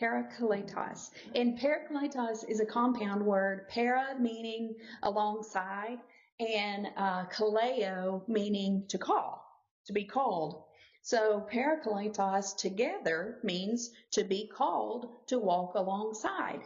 Parakletos. 0.00 1.10
And 1.34 1.58
parakletos 1.58 2.48
is 2.48 2.60
a 2.60 2.66
compound 2.66 3.24
word, 3.24 3.68
para 3.68 4.16
meaning 4.18 4.76
alongside, 5.02 5.98
and 6.38 6.86
uh, 6.96 7.26
kaleo 7.26 8.26
meaning 8.26 8.84
to 8.88 8.96
call, 8.96 9.44
to 9.86 9.92
be 9.92 10.04
called. 10.04 10.64
So 11.02 11.46
parakletos 11.50 12.56
together 12.56 13.38
means 13.42 13.90
to 14.12 14.24
be 14.24 14.46
called 14.46 15.08
to 15.28 15.38
walk 15.38 15.74
alongside. 15.74 16.62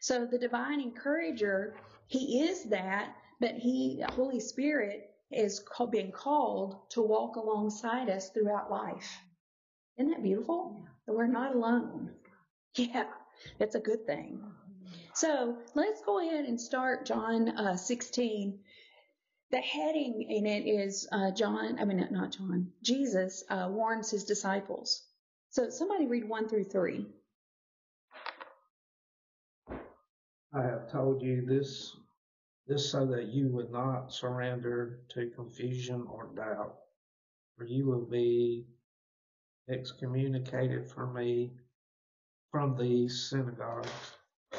So 0.00 0.26
the 0.26 0.38
divine 0.38 0.80
encourager, 0.80 1.76
he 2.06 2.40
is 2.42 2.64
that, 2.64 3.14
but 3.40 3.54
he, 3.54 4.02
Holy 4.12 4.40
Spirit, 4.40 5.10
is 5.30 5.62
being 5.90 6.12
called 6.12 6.88
to 6.90 7.02
walk 7.02 7.36
alongside 7.36 8.08
us 8.08 8.30
throughout 8.30 8.70
life. 8.70 9.20
Isn't 9.98 10.10
that 10.12 10.22
beautiful? 10.22 10.86
That 11.06 11.14
we're 11.14 11.26
not 11.26 11.54
alone. 11.54 12.12
Yeah, 12.74 13.06
that's 13.58 13.74
a 13.74 13.80
good 13.80 14.06
thing. 14.06 14.40
So 15.14 15.56
let's 15.74 16.00
go 16.02 16.20
ahead 16.20 16.44
and 16.44 16.60
start 16.60 17.06
John 17.06 17.48
uh, 17.48 17.76
16. 17.76 18.60
The 19.50 19.60
heading 19.60 20.26
in 20.28 20.44
it 20.44 20.66
is 20.66 21.08
uh, 21.10 21.30
John, 21.30 21.78
I 21.78 21.84
mean, 21.86 22.06
not 22.10 22.32
John, 22.32 22.70
Jesus 22.82 23.44
uh, 23.48 23.68
warns 23.70 24.10
his 24.10 24.24
disciples. 24.24 25.06
So 25.50 25.70
somebody 25.70 26.06
read 26.06 26.28
1 26.28 26.48
through 26.48 26.64
3. 26.64 27.06
I 30.52 30.62
have 30.62 30.90
told 30.90 31.22
you 31.22 31.46
this, 31.46 31.96
this 32.66 32.90
so 32.90 33.06
that 33.06 33.28
you 33.28 33.48
would 33.48 33.70
not 33.70 34.12
surrender 34.12 35.00
to 35.10 35.30
confusion 35.30 36.06
or 36.10 36.30
doubt, 36.34 36.76
for 37.56 37.64
you 37.64 37.86
will 37.86 38.04
be 38.04 38.66
excommunicated 39.70 40.90
from 40.90 41.14
me 41.14 41.52
from 42.50 42.76
the 42.76 43.08
synagogues, 43.08 43.90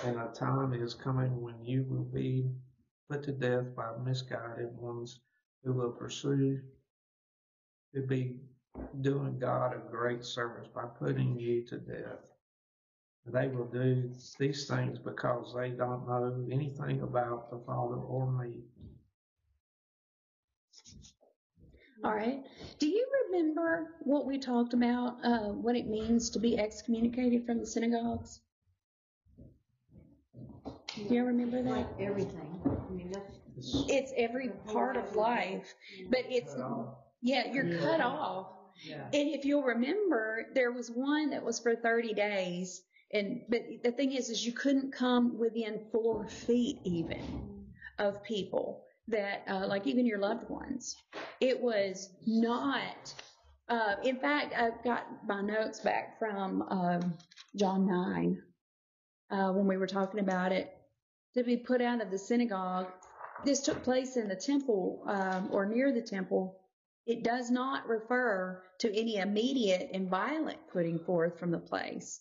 and 0.03 0.17
a 0.19 0.31
time 0.33 0.73
is 0.73 0.93
coming 0.93 1.41
when 1.41 1.63
you 1.63 1.83
will 1.89 2.05
be 2.05 2.49
put 3.09 3.23
to 3.23 3.31
death 3.31 3.75
by 3.75 3.89
misguided 4.03 4.75
ones 4.77 5.19
who 5.63 5.73
will 5.73 5.91
pursue 5.91 6.59
to 7.93 8.01
be 8.01 8.37
doing 9.01 9.39
God 9.39 9.73
a 9.73 9.91
great 9.91 10.23
service 10.23 10.67
by 10.73 10.83
putting 10.99 11.39
you 11.39 11.65
to 11.67 11.77
death. 11.79 12.31
They 13.25 13.47
will 13.47 13.65
do 13.65 14.11
these 14.39 14.65
things 14.65 14.99
because 14.99 15.53
they 15.55 15.71
don't 15.71 16.07
know 16.07 16.47
anything 16.51 17.01
about 17.01 17.49
the 17.49 17.59
Father 17.65 17.95
or 17.95 18.31
me. 18.31 18.61
All 22.03 22.13
right. 22.13 22.41
Do 22.79 22.87
you 22.87 23.05
remember 23.27 23.95
what 24.01 24.25
we 24.25 24.37
talked 24.37 24.73
about, 24.73 25.17
uh, 25.23 25.49
what 25.49 25.75
it 25.75 25.87
means 25.87 26.29
to 26.31 26.39
be 26.39 26.57
excommunicated 26.57 27.45
from 27.45 27.59
the 27.59 27.65
synagogues? 27.65 28.39
Do 30.95 31.13
you 31.13 31.25
remember 31.25 31.61
that? 31.61 31.69
Like 31.69 31.87
everything. 31.99 32.78
I 32.89 32.93
mean, 32.93 33.11
that's. 33.11 33.39
It's 33.89 34.13
every 34.15 34.49
part 34.67 34.95
of 34.95 35.15
life, 35.17 35.73
but 36.09 36.21
it's, 36.29 36.55
yeah, 37.21 37.51
you're 37.51 37.77
cut 37.79 37.99
off. 37.99 38.47
Yeah. 38.81 39.03
And 39.13 39.29
if 39.29 39.43
you'll 39.43 39.63
remember, 39.63 40.47
there 40.55 40.71
was 40.71 40.89
one 40.89 41.31
that 41.31 41.43
was 41.43 41.59
for 41.59 41.75
30 41.75 42.13
days. 42.13 42.81
And, 43.11 43.41
but 43.49 43.61
the 43.83 43.91
thing 43.91 44.13
is, 44.13 44.29
is 44.29 44.45
you 44.45 44.53
couldn't 44.53 44.93
come 44.93 45.37
within 45.37 45.81
four 45.91 46.25
feet 46.29 46.79
even 46.85 47.65
of 47.97 48.23
people 48.23 48.85
that, 49.09 49.43
uh, 49.49 49.67
like 49.67 49.87
even 49.87 50.05
your 50.05 50.19
loved 50.19 50.49
ones. 50.49 50.95
It 51.41 51.59
was 51.59 52.11
not, 52.25 53.13
uh, 53.67 53.95
in 54.03 54.19
fact, 54.19 54.53
I've 54.55 54.81
got 54.85 55.05
my 55.27 55.41
notes 55.41 55.81
back 55.81 56.17
from, 56.17 56.61
um, 56.69 57.13
John 57.57 57.85
9, 57.87 58.41
uh, 59.31 59.51
when 59.51 59.67
we 59.67 59.75
were 59.75 59.87
talking 59.87 60.21
about 60.21 60.53
it. 60.53 60.71
To 61.39 61.45
be 61.45 61.55
put 61.55 61.81
out 61.81 62.01
of 62.01 62.11
the 62.11 62.17
synagogue. 62.17 62.91
This 63.45 63.61
took 63.61 63.81
place 63.81 64.17
in 64.17 64.27
the 64.27 64.35
temple, 64.35 65.01
um, 65.07 65.47
or 65.53 65.65
near 65.65 65.93
the 65.93 66.01
temple. 66.01 66.59
It 67.05 67.23
does 67.23 67.49
not 67.49 67.87
refer 67.87 68.61
to 68.79 68.93
any 68.93 69.15
immediate 69.15 69.89
and 69.93 70.09
violent 70.09 70.57
putting 70.67 70.99
forth 70.99 71.39
from 71.39 71.51
the 71.51 71.57
place 71.57 72.19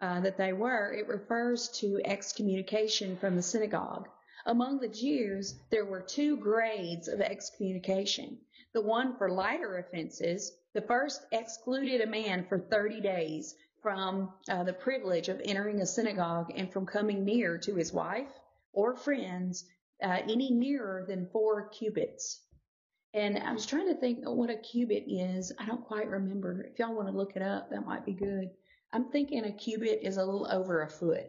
uh, 0.00 0.20
that 0.20 0.38
they 0.38 0.54
were. 0.54 0.94
It 0.94 1.08
refers 1.08 1.68
to 1.80 2.00
excommunication 2.06 3.18
from 3.18 3.36
the 3.36 3.42
synagogue. 3.42 4.08
Among 4.46 4.80
the 4.80 4.88
Jews, 4.88 5.60
there 5.68 5.84
were 5.84 6.00
two 6.00 6.38
grades 6.38 7.06
of 7.06 7.20
excommunication. 7.20 8.38
The 8.72 8.80
one 8.80 9.18
for 9.18 9.30
lighter 9.30 9.76
offenses, 9.76 10.56
the 10.72 10.80
first 10.80 11.20
excluded 11.32 12.00
a 12.00 12.06
man 12.06 12.46
for 12.48 12.58
30 12.58 13.02
days 13.02 13.54
from 13.82 14.32
uh, 14.48 14.64
the 14.64 14.72
privilege 14.72 15.28
of 15.28 15.40
entering 15.44 15.80
a 15.80 15.86
synagogue 15.86 16.52
and 16.54 16.72
from 16.72 16.86
coming 16.86 17.24
near 17.24 17.58
to 17.58 17.74
his 17.74 17.92
wife 17.92 18.30
or 18.72 18.96
friends 18.96 19.64
uh, 20.02 20.18
any 20.28 20.50
nearer 20.50 21.04
than 21.06 21.28
four 21.32 21.68
cubits. 21.68 22.40
And 23.14 23.38
I 23.38 23.52
was 23.52 23.66
trying 23.66 23.88
to 23.88 23.94
think 23.94 24.20
what 24.22 24.50
a 24.50 24.56
cubit 24.56 25.04
is. 25.06 25.52
I 25.58 25.66
don't 25.66 25.84
quite 25.84 26.08
remember. 26.08 26.62
If 26.70 26.78
y'all 26.78 26.94
want 26.94 27.08
to 27.08 27.16
look 27.16 27.36
it 27.36 27.42
up, 27.42 27.70
that 27.70 27.86
might 27.86 28.04
be 28.04 28.12
good. 28.12 28.50
I'm 28.92 29.10
thinking 29.10 29.44
a 29.44 29.52
cubit 29.52 30.00
is 30.02 30.16
a 30.16 30.24
little 30.24 30.46
over 30.50 30.82
a 30.82 30.88
foot. 30.88 31.26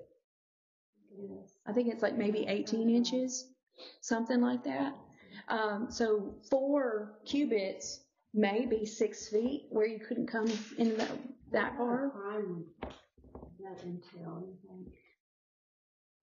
I 1.65 1.73
think 1.73 1.91
it's 1.91 2.01
like 2.01 2.17
maybe 2.17 2.45
18 2.47 2.89
inches, 2.89 3.47
something 4.01 4.41
like 4.41 4.63
that. 4.63 4.95
Um, 5.47 5.87
so 5.89 6.35
four 6.49 7.19
cubits 7.25 8.01
may 8.33 8.65
be 8.65 8.85
six 8.85 9.27
feet 9.27 9.65
where 9.69 9.87
you 9.87 9.99
couldn't 9.99 10.27
come 10.27 10.47
in 10.77 10.97
that, 10.97 11.11
that 11.51 11.77
far. 11.77 12.09
crime 12.09 12.65
that 13.61 13.83
entail, 13.83 14.43
you 14.47 14.57
think? 14.67 14.87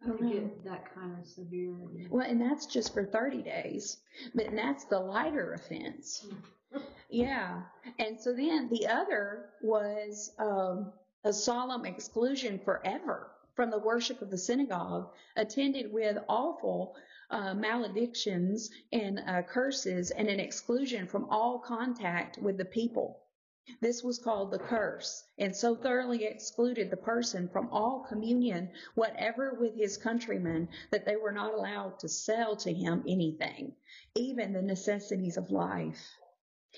I 0.02 0.16
To 0.16 0.32
get 0.32 0.64
that 0.64 0.94
kind 0.94 1.18
of 1.18 1.26
severity. 1.26 2.06
Well, 2.10 2.26
and 2.26 2.40
that's 2.40 2.66
just 2.66 2.92
for 2.92 3.04
30 3.04 3.42
days, 3.42 3.98
but 4.34 4.54
that's 4.54 4.84
the 4.84 4.98
lighter 4.98 5.54
offense. 5.54 6.26
Yeah. 7.08 7.62
And 8.00 8.20
so 8.20 8.34
then 8.34 8.68
the 8.68 8.88
other 8.88 9.50
was 9.62 10.32
um, 10.38 10.92
a 11.24 11.32
solemn 11.32 11.86
exclusion 11.86 12.58
forever 12.58 13.30
from 13.54 13.70
the 13.70 13.78
worship 13.78 14.20
of 14.20 14.30
the 14.30 14.36
synagogue, 14.36 15.08
attended 15.36 15.92
with 15.92 16.18
awful 16.28 16.96
uh, 17.30 17.54
maledictions 17.54 18.70
and 18.92 19.20
uh, 19.26 19.42
curses, 19.42 20.10
and 20.10 20.28
an 20.28 20.40
exclusion 20.40 21.06
from 21.06 21.26
all 21.30 21.60
contact 21.60 22.36
with 22.38 22.58
the 22.58 22.64
people. 22.64 23.20
This 23.80 24.02
was 24.02 24.18
called 24.18 24.52
the 24.52 24.58
curse, 24.58 25.24
and 25.38 25.54
so 25.54 25.74
thoroughly 25.74 26.24
excluded 26.24 26.88
the 26.88 26.96
person 26.96 27.48
from 27.48 27.68
all 27.70 28.06
communion, 28.08 28.70
whatever 28.94 29.54
with 29.54 29.74
his 29.74 29.96
countrymen, 29.96 30.68
that 30.90 31.04
they 31.04 31.16
were 31.16 31.32
not 31.32 31.52
allowed 31.52 31.98
to 31.98 32.08
sell 32.08 32.54
to 32.56 32.72
him 32.72 33.02
anything, 33.08 33.74
even 34.14 34.52
the 34.52 34.62
necessities 34.62 35.36
of 35.36 35.50
life. 35.50 36.16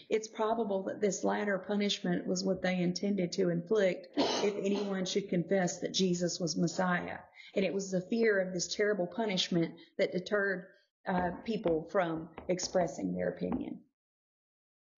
It's 0.08 0.28
probable 0.28 0.84
that 0.84 1.00
this 1.00 1.24
latter 1.24 1.58
punishment 1.58 2.26
was 2.26 2.42
what 2.42 2.62
they 2.62 2.80
intended 2.80 3.32
to 3.32 3.50
inflict 3.50 4.08
if 4.16 4.54
anyone 4.56 5.04
should 5.04 5.28
confess 5.28 5.80
that 5.80 5.92
Jesus 5.92 6.40
was 6.40 6.56
Messiah. 6.56 7.18
And 7.54 7.64
it 7.64 7.74
was 7.74 7.90
the 7.90 8.00
fear 8.00 8.40
of 8.40 8.52
this 8.52 8.74
terrible 8.74 9.06
punishment 9.06 9.74
that 9.98 10.12
deterred 10.12 10.66
uh, 11.06 11.32
people 11.44 11.88
from 11.90 12.28
expressing 12.48 13.12
their 13.12 13.28
opinion. 13.28 13.80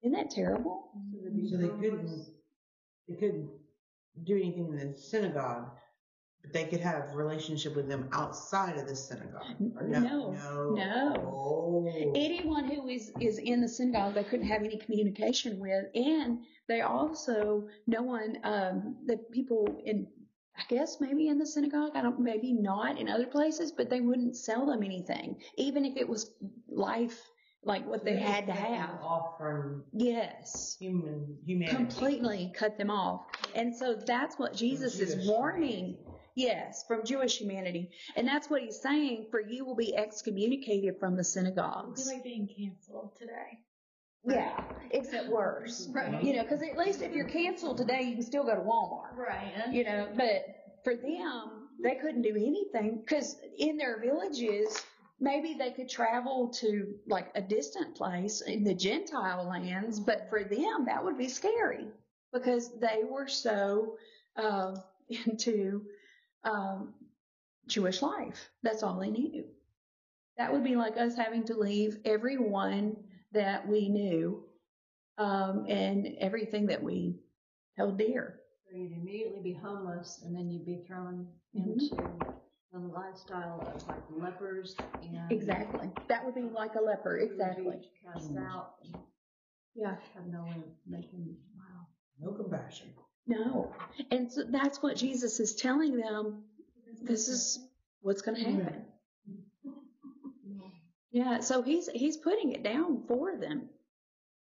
Isn't 0.02 0.12
that 0.12 0.30
terrible? 0.30 0.90
So 1.50 1.56
they 1.56 1.68
couldn't, 1.68 2.26
they 3.08 3.14
couldn't 3.16 3.50
do 4.24 4.34
anything 4.36 4.68
in 4.78 4.92
the 4.92 4.98
synagogue, 4.98 5.70
but 6.42 6.52
they 6.52 6.64
could 6.64 6.80
have 6.80 7.14
relationship 7.14 7.76
with 7.76 7.88
them 7.88 8.08
outside 8.12 8.78
of 8.78 8.88
the 8.88 8.96
synagogue. 8.96 9.44
Or 9.76 9.86
No, 9.86 10.00
no, 10.00 10.70
no. 10.74 11.14
Oh. 11.18 12.12
anyone 12.14 12.64
who 12.64 12.88
is 12.88 13.12
is 13.20 13.38
in 13.38 13.60
the 13.60 13.68
synagogue 13.68 14.14
they 14.14 14.24
couldn't 14.24 14.46
have 14.46 14.62
any 14.62 14.76
communication 14.78 15.58
with 15.58 15.84
and 15.94 16.40
they 16.68 16.80
also 16.80 17.68
no 17.86 18.02
one 18.02 18.38
um 18.44 18.96
the 19.06 19.16
people 19.32 19.80
in 19.84 20.06
i 20.56 20.62
guess 20.68 21.00
maybe 21.00 21.28
in 21.28 21.38
the 21.38 21.46
synagogue 21.46 21.92
i 21.94 22.02
don't 22.02 22.20
maybe 22.20 22.52
not 22.52 22.98
in 22.98 23.08
other 23.08 23.26
places 23.26 23.72
but 23.72 23.88
they 23.88 24.00
wouldn't 24.00 24.36
sell 24.36 24.66
them 24.66 24.82
anything 24.82 25.36
even 25.56 25.84
if 25.84 25.96
it 25.96 26.08
was 26.08 26.32
life 26.68 27.20
like 27.64 27.86
what 27.86 28.04
they 28.04 28.16
had 28.16 28.46
to 28.46 28.52
have 28.52 28.90
Off 29.02 29.36
from 29.38 29.84
yes 29.92 30.76
human 30.78 31.36
humanity. 31.44 31.76
completely 31.76 32.52
cut 32.54 32.78
them 32.78 32.90
off 32.90 33.26
and 33.54 33.74
so 33.76 33.94
that's 34.06 34.38
what 34.38 34.54
jesus 34.54 34.98
is 34.98 35.14
Jewish 35.14 35.26
warning 35.26 35.96
yes 36.34 36.84
from 36.88 37.04
jewish 37.04 37.38
humanity 37.38 37.90
and 38.16 38.26
that's 38.26 38.48
what 38.48 38.62
he's 38.62 38.80
saying 38.80 39.26
for 39.30 39.40
you 39.40 39.64
will 39.64 39.76
be 39.76 39.94
excommunicated 39.94 40.98
from 40.98 41.16
the 41.16 41.24
synagogues 41.24 42.00
It's 42.00 42.08
like 42.08 42.24
being 42.24 42.48
canceled 42.56 43.16
today. 43.18 43.58
Yeah, 44.22 44.62
except 44.90 45.28
worse. 45.30 45.88
Right. 45.92 46.22
You 46.22 46.36
know, 46.36 46.42
because 46.42 46.60
at 46.62 46.76
least 46.76 47.00
if 47.00 47.12
you're 47.12 47.24
canceled 47.28 47.78
today, 47.78 48.02
you 48.02 48.16
can 48.16 48.22
still 48.22 48.44
go 48.44 48.54
to 48.54 48.60
Walmart. 48.60 49.16
Right. 49.16 49.72
You 49.72 49.82
know, 49.84 50.08
but 50.14 50.44
for 50.84 50.94
them, 50.94 51.68
they 51.82 51.94
couldn't 51.94 52.20
do 52.20 52.36
anything 52.36 53.00
because 53.02 53.36
in 53.58 53.78
their 53.78 53.98
villages, 53.98 54.78
maybe 55.20 55.54
they 55.54 55.70
could 55.70 55.88
travel 55.88 56.48
to 56.48 56.94
like 57.06 57.30
a 57.34 57.42
distant 57.42 57.94
place 57.94 58.40
in 58.40 58.64
the 58.64 58.74
Gentile 58.74 59.46
lands, 59.46 60.00
but 60.00 60.28
for 60.30 60.42
them, 60.44 60.86
that 60.86 61.04
would 61.04 61.18
be 61.18 61.28
scary 61.28 61.86
because 62.32 62.78
they 62.78 63.02
were 63.08 63.28
so 63.28 63.96
uh, 64.36 64.76
into 65.26 65.82
um, 66.44 66.94
Jewish 67.66 68.02
life. 68.02 68.50
That's 68.62 68.82
all 68.82 68.98
they 68.98 69.10
knew. 69.10 69.44
That 70.38 70.52
would 70.52 70.64
be 70.64 70.76
like 70.76 70.96
us 70.96 71.14
having 71.16 71.44
to 71.44 71.54
leave 71.54 71.98
everyone 72.04 72.96
that 73.32 73.68
we 73.68 73.88
knew 73.88 74.42
um, 75.18 75.66
and 75.68 76.08
everything 76.18 76.66
that 76.66 76.82
we 76.82 77.16
held 77.76 77.98
dear. 77.98 78.40
So 78.70 78.76
you'd 78.76 78.92
immediately 78.92 79.40
be 79.42 79.52
homeless, 79.52 80.20
and 80.24 80.34
then 80.34 80.50
you'd 80.50 80.64
be 80.64 80.82
thrown 80.86 81.26
Mhm. 81.54 81.80
into 81.80 82.18
the 82.72 82.78
lifestyle 82.78 83.60
of 83.74 83.88
like 83.88 84.02
lepers 84.16 84.76
and 85.02 85.30
Exactly. 85.30 85.90
That 86.08 86.24
would 86.24 86.34
be 86.34 86.42
like 86.42 86.74
a 86.76 86.80
leper. 86.80 87.18
you 87.18 87.28
would 87.28 87.38
be 87.38 87.42
Exactly. 87.42 87.88
cast 88.04 88.30
out. 88.38 88.74
Yeah. 89.74 89.96
have 90.14 90.26
no 90.26 90.44
way 90.44 90.56
of 90.56 90.64
making 90.86 91.36
wow. 91.56 91.86
No 92.20 92.32
compassion. 92.32 92.88
No. 93.26 93.72
And 94.10 94.30
so 94.30 94.44
that's 94.44 94.82
what 94.82 94.96
Jesus 94.96 95.40
is 95.40 95.54
telling 95.56 95.96
them. 95.96 96.44
This 97.02 97.28
is 97.28 97.58
what's 98.02 98.22
going 98.22 98.36
to 98.36 98.50
happen. 98.50 98.84
Yeah. 101.12 101.40
So 101.40 101.62
he's 101.62 101.88
he's 101.88 102.16
putting 102.16 102.52
it 102.52 102.62
down 102.62 103.02
for 103.08 103.36
them. 103.36 103.68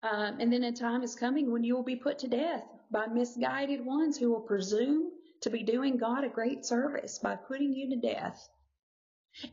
Um, 0.03 0.39
and 0.41 0.53
then 0.53 0.65
a 0.65 0.73
time 0.73 1.03
is 1.03 1.15
coming 1.15 1.51
when 1.51 1.65
you 1.65 1.75
will 1.75 1.83
be 1.83 1.97
put 1.97 2.19
to 2.21 2.29
death 2.29 2.65
by 2.91 3.07
misguided 3.07 3.85
ones 3.85 4.19
who 4.19 4.31
will 4.31 4.41
presume 4.41 5.11
to 5.45 5.51
be 5.51 5.63
doing 5.63 5.99
God 5.99 6.25
a 6.25 6.29
great 6.29 6.65
service 6.65 7.19
by 7.19 7.37
putting 7.37 7.73
you 7.73 7.91
to 7.91 8.01
death. 8.01 8.49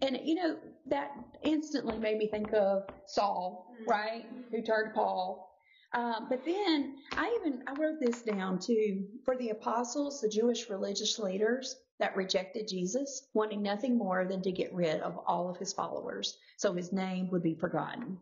And 0.02 0.18
you 0.24 0.36
know 0.36 0.58
that 0.88 1.12
instantly 1.44 1.98
made 1.98 2.18
me 2.18 2.28
think 2.28 2.54
of 2.54 2.84
Saul, 3.08 3.76
right, 3.86 4.26
who 4.52 4.62
turned 4.62 4.94
Paul. 4.94 5.50
Um, 5.94 6.28
but 6.30 6.46
then 6.46 6.96
I 7.18 7.38
even 7.40 7.64
I 7.68 7.74
wrote 7.74 8.00
this 8.00 8.22
down 8.22 8.60
too 8.60 9.06
for 9.26 9.36
the 9.36 9.50
apostles, 9.50 10.22
the 10.22 10.30
Jewish 10.30 10.70
religious 10.70 11.20
leaders 11.20 11.76
that 12.00 12.16
rejected 12.16 12.70
Jesus, 12.70 13.28
wanting 13.34 13.62
nothing 13.62 13.98
more 13.98 14.26
than 14.26 14.42
to 14.44 14.52
get 14.52 14.74
rid 14.74 15.02
of 15.02 15.18
all 15.28 15.50
of 15.50 15.58
his 15.58 15.74
followers, 15.74 16.38
so 16.58 16.72
his 16.74 16.94
name 16.94 17.30
would 17.32 17.44
be 17.44 17.56
forgotten. 17.56 18.18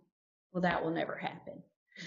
Well, 0.51 0.63
that 0.63 0.83
will 0.83 0.91
never 0.91 1.15
happen. 1.15 1.61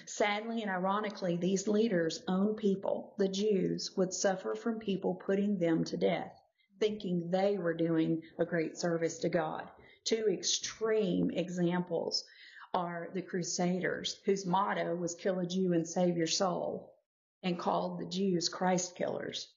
Sadly 0.06 0.62
and 0.62 0.70
ironically, 0.70 1.36
these 1.36 1.68
leaders' 1.68 2.22
own 2.26 2.54
people, 2.54 3.12
the 3.18 3.28
Jews, 3.28 3.94
would 3.94 4.14
suffer 4.14 4.54
from 4.54 4.78
people 4.78 5.14
putting 5.14 5.58
them 5.58 5.84
to 5.84 5.98
death, 5.98 6.40
thinking 6.80 7.30
they 7.30 7.58
were 7.58 7.74
doing 7.74 8.22
a 8.38 8.46
great 8.46 8.78
service 8.78 9.18
to 9.18 9.28
God. 9.28 9.70
Two 10.04 10.28
extreme 10.30 11.30
examples 11.30 12.24
are 12.72 13.10
the 13.12 13.20
Crusaders, 13.20 14.18
whose 14.24 14.46
motto 14.46 14.94
was 14.94 15.14
kill 15.14 15.38
a 15.40 15.46
Jew 15.46 15.74
and 15.74 15.86
save 15.86 16.16
your 16.16 16.26
soul, 16.26 16.94
and 17.42 17.58
called 17.58 17.98
the 17.98 18.06
Jews 18.06 18.48
Christ 18.48 18.96
killers, 18.96 19.52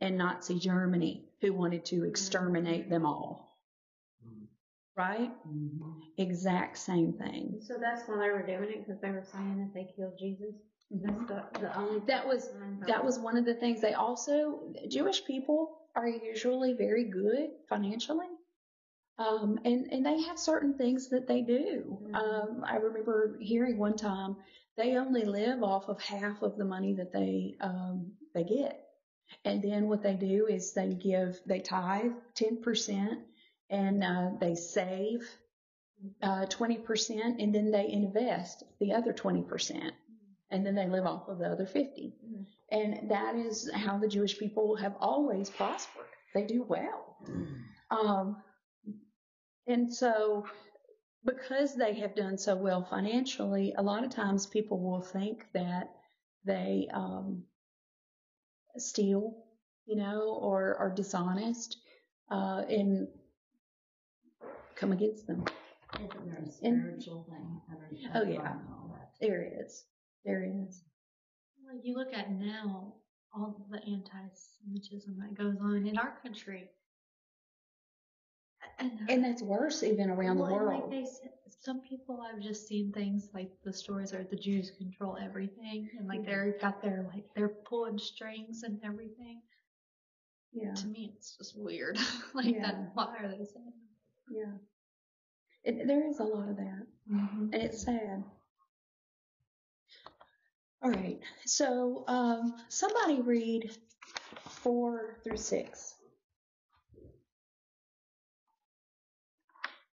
and 0.00 0.16
Nazi 0.16 0.58
Germany, 0.58 1.28
who 1.42 1.52
wanted 1.52 1.84
to 1.86 2.04
exterminate 2.04 2.88
them 2.88 3.04
all. 3.04 3.55
Right? 4.96 5.30
Exact 6.16 6.78
same 6.78 7.12
thing. 7.12 7.60
So 7.60 7.74
that's 7.80 8.08
why 8.08 8.16
they 8.18 8.30
were 8.30 8.46
doing 8.46 8.70
it 8.70 8.86
because 8.86 9.00
they 9.00 9.10
were 9.10 9.24
saying 9.30 9.58
that 9.58 9.74
they 9.74 9.92
killed 9.94 10.18
Jesus. 10.18 10.54
That's 10.90 11.28
the, 11.28 11.60
the 11.60 11.78
only. 11.78 12.00
That 12.06 12.26
was 12.26 12.48
that 12.86 13.04
was 13.04 13.18
one 13.18 13.36
of 13.36 13.44
the 13.44 13.54
things 13.54 13.80
they 13.80 13.94
also 13.94 14.60
Jewish 14.88 15.24
people 15.24 15.78
are 15.94 16.08
usually 16.08 16.74
very 16.74 17.04
good 17.04 17.50
financially. 17.68 18.26
Um, 19.18 19.58
and, 19.64 19.86
and 19.92 20.04
they 20.04 20.22
have 20.22 20.38
certain 20.38 20.74
things 20.74 21.08
that 21.08 21.26
they 21.26 21.40
do. 21.40 21.98
Um, 22.12 22.62
I 22.66 22.76
remember 22.76 23.38
hearing 23.40 23.78
one 23.78 23.96
time 23.96 24.36
they 24.76 24.96
only 24.96 25.24
live 25.24 25.62
off 25.62 25.88
of 25.88 26.00
half 26.02 26.42
of 26.42 26.58
the 26.58 26.66
money 26.66 26.92
that 26.94 27.12
they 27.12 27.56
um, 27.60 28.12
they 28.34 28.44
get. 28.44 28.82
And 29.44 29.62
then 29.62 29.88
what 29.88 30.02
they 30.02 30.14
do 30.14 30.46
is 30.46 30.72
they 30.72 30.94
give 30.94 31.40
they 31.46 31.60
tithe 31.60 32.12
ten 32.34 32.62
percent 32.62 33.20
and 33.70 34.02
uh, 34.04 34.30
they 34.40 34.54
save 34.54 35.28
uh, 36.22 36.46
twenty 36.46 36.78
percent 36.78 37.40
and 37.40 37.54
then 37.54 37.70
they 37.70 37.88
invest 37.90 38.62
the 38.80 38.92
other 38.92 39.12
twenty 39.12 39.42
percent 39.42 39.94
and 40.50 40.64
then 40.64 40.74
they 40.74 40.86
live 40.88 41.06
off 41.06 41.28
of 41.28 41.38
the 41.38 41.46
other 41.46 41.66
50. 41.66 42.12
And 42.70 43.10
that 43.10 43.34
is 43.34 43.70
how 43.74 43.98
the 43.98 44.08
Jewish 44.08 44.38
people 44.38 44.76
have 44.76 44.94
always 45.00 45.50
prospered. 45.50 46.06
They 46.34 46.44
do 46.44 46.62
well. 46.62 47.16
Um, 47.90 48.36
and 49.66 49.92
so, 49.92 50.46
because 51.24 51.74
they 51.74 51.94
have 51.94 52.14
done 52.14 52.38
so 52.38 52.54
well 52.54 52.84
financially, 52.84 53.74
a 53.76 53.82
lot 53.82 54.04
of 54.04 54.10
times 54.10 54.46
people 54.46 54.80
will 54.80 55.00
think 55.00 55.46
that 55.54 55.90
they 56.44 56.88
um, 56.92 57.44
steal, 58.76 59.36
you 59.86 59.96
know, 59.96 60.38
or 60.40 60.76
are 60.76 60.90
dishonest, 60.94 61.76
uh, 62.30 62.62
and 62.68 63.08
come 64.76 64.92
against 64.92 65.26
them. 65.26 65.44
Isn't 65.98 66.26
there 66.26 66.34
a 66.36 66.38
And- 66.42 66.52
spiritual 66.52 67.24
thing? 67.28 67.60
Oh, 68.14 68.22
yeah. 68.22 68.52
and 68.52 68.68
all 68.70 68.90
that? 68.94 69.10
There 69.20 69.42
is. 69.64 69.84
There 70.24 70.42
is. 70.44 70.82
Like 71.72 71.80
you 71.84 71.96
look 71.96 72.12
at 72.14 72.30
now, 72.30 72.94
all 73.34 73.66
the 73.70 73.78
anti-Semitism 73.78 75.16
that 75.18 75.34
goes 75.34 75.56
on 75.60 75.86
in 75.86 75.98
our 75.98 76.18
country, 76.22 76.70
and, 78.78 78.92
And 79.08 79.24
that's 79.24 79.42
worse 79.42 79.82
even 79.82 80.10
around 80.10 80.38
well, 80.38 80.48
the 80.48 80.54
world. 80.54 80.82
Like 80.82 80.90
they, 80.90 81.06
some 81.60 81.80
people 81.80 82.20
I've 82.22 82.42
just 82.42 82.66
seen 82.68 82.92
things 82.92 83.28
like 83.32 83.50
the 83.64 83.72
stories 83.72 84.12
are 84.12 84.24
the 84.24 84.36
Jews 84.36 84.70
control 84.76 85.16
everything, 85.22 85.88
and 85.98 86.06
like 86.06 86.24
they're 86.26 86.56
got 86.60 86.82
their 86.82 87.08
like 87.12 87.24
they're 87.34 87.48
pulling 87.68 87.98
strings 87.98 88.62
and 88.64 88.78
everything. 88.84 89.40
yeah. 90.52 90.74
To 90.74 90.86
me, 90.86 91.12
it's 91.16 91.36
just 91.36 91.56
weird. 91.58 91.98
like 92.34 92.46
Yeah. 92.46 92.62
that. 92.62 92.90
Why 92.94 93.16
are 93.18 93.28
they 93.28 93.44
saying? 93.44 93.72
Yeah. 94.28 94.52
It, 95.64 95.86
there 95.86 96.06
is 96.08 96.18
a 96.20 96.24
lot 96.24 96.48
of 96.48 96.56
that, 96.56 96.86
Mm-hmm. 97.10 97.52
and 97.52 97.62
it's 97.62 97.82
sad. 97.84 98.24
All 100.82 100.90
right. 100.90 101.20
So 101.44 102.04
um, 102.08 102.54
somebody 102.68 103.20
read 103.20 103.70
four 104.48 105.16
through 105.24 105.36
six. 105.38 105.94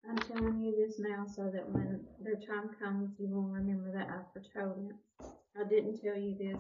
I'm 0.09 0.19
telling 0.19 0.61
you 0.63 0.75
this 0.77 0.99
now 0.99 1.27
so 1.27 1.51
that 1.51 1.69
when 1.71 2.07
their 2.21 2.37
time 2.37 2.71
comes, 2.83 3.19
you 3.19 3.29
will 3.29 3.49
remember 3.49 3.93
that 3.93 4.09
I 4.09 4.23
foretold 4.33 4.91
it. 4.91 5.27
I 5.59 5.65
didn't 5.69 6.01
tell 6.03 6.17
you 6.19 6.35
this 6.37 6.59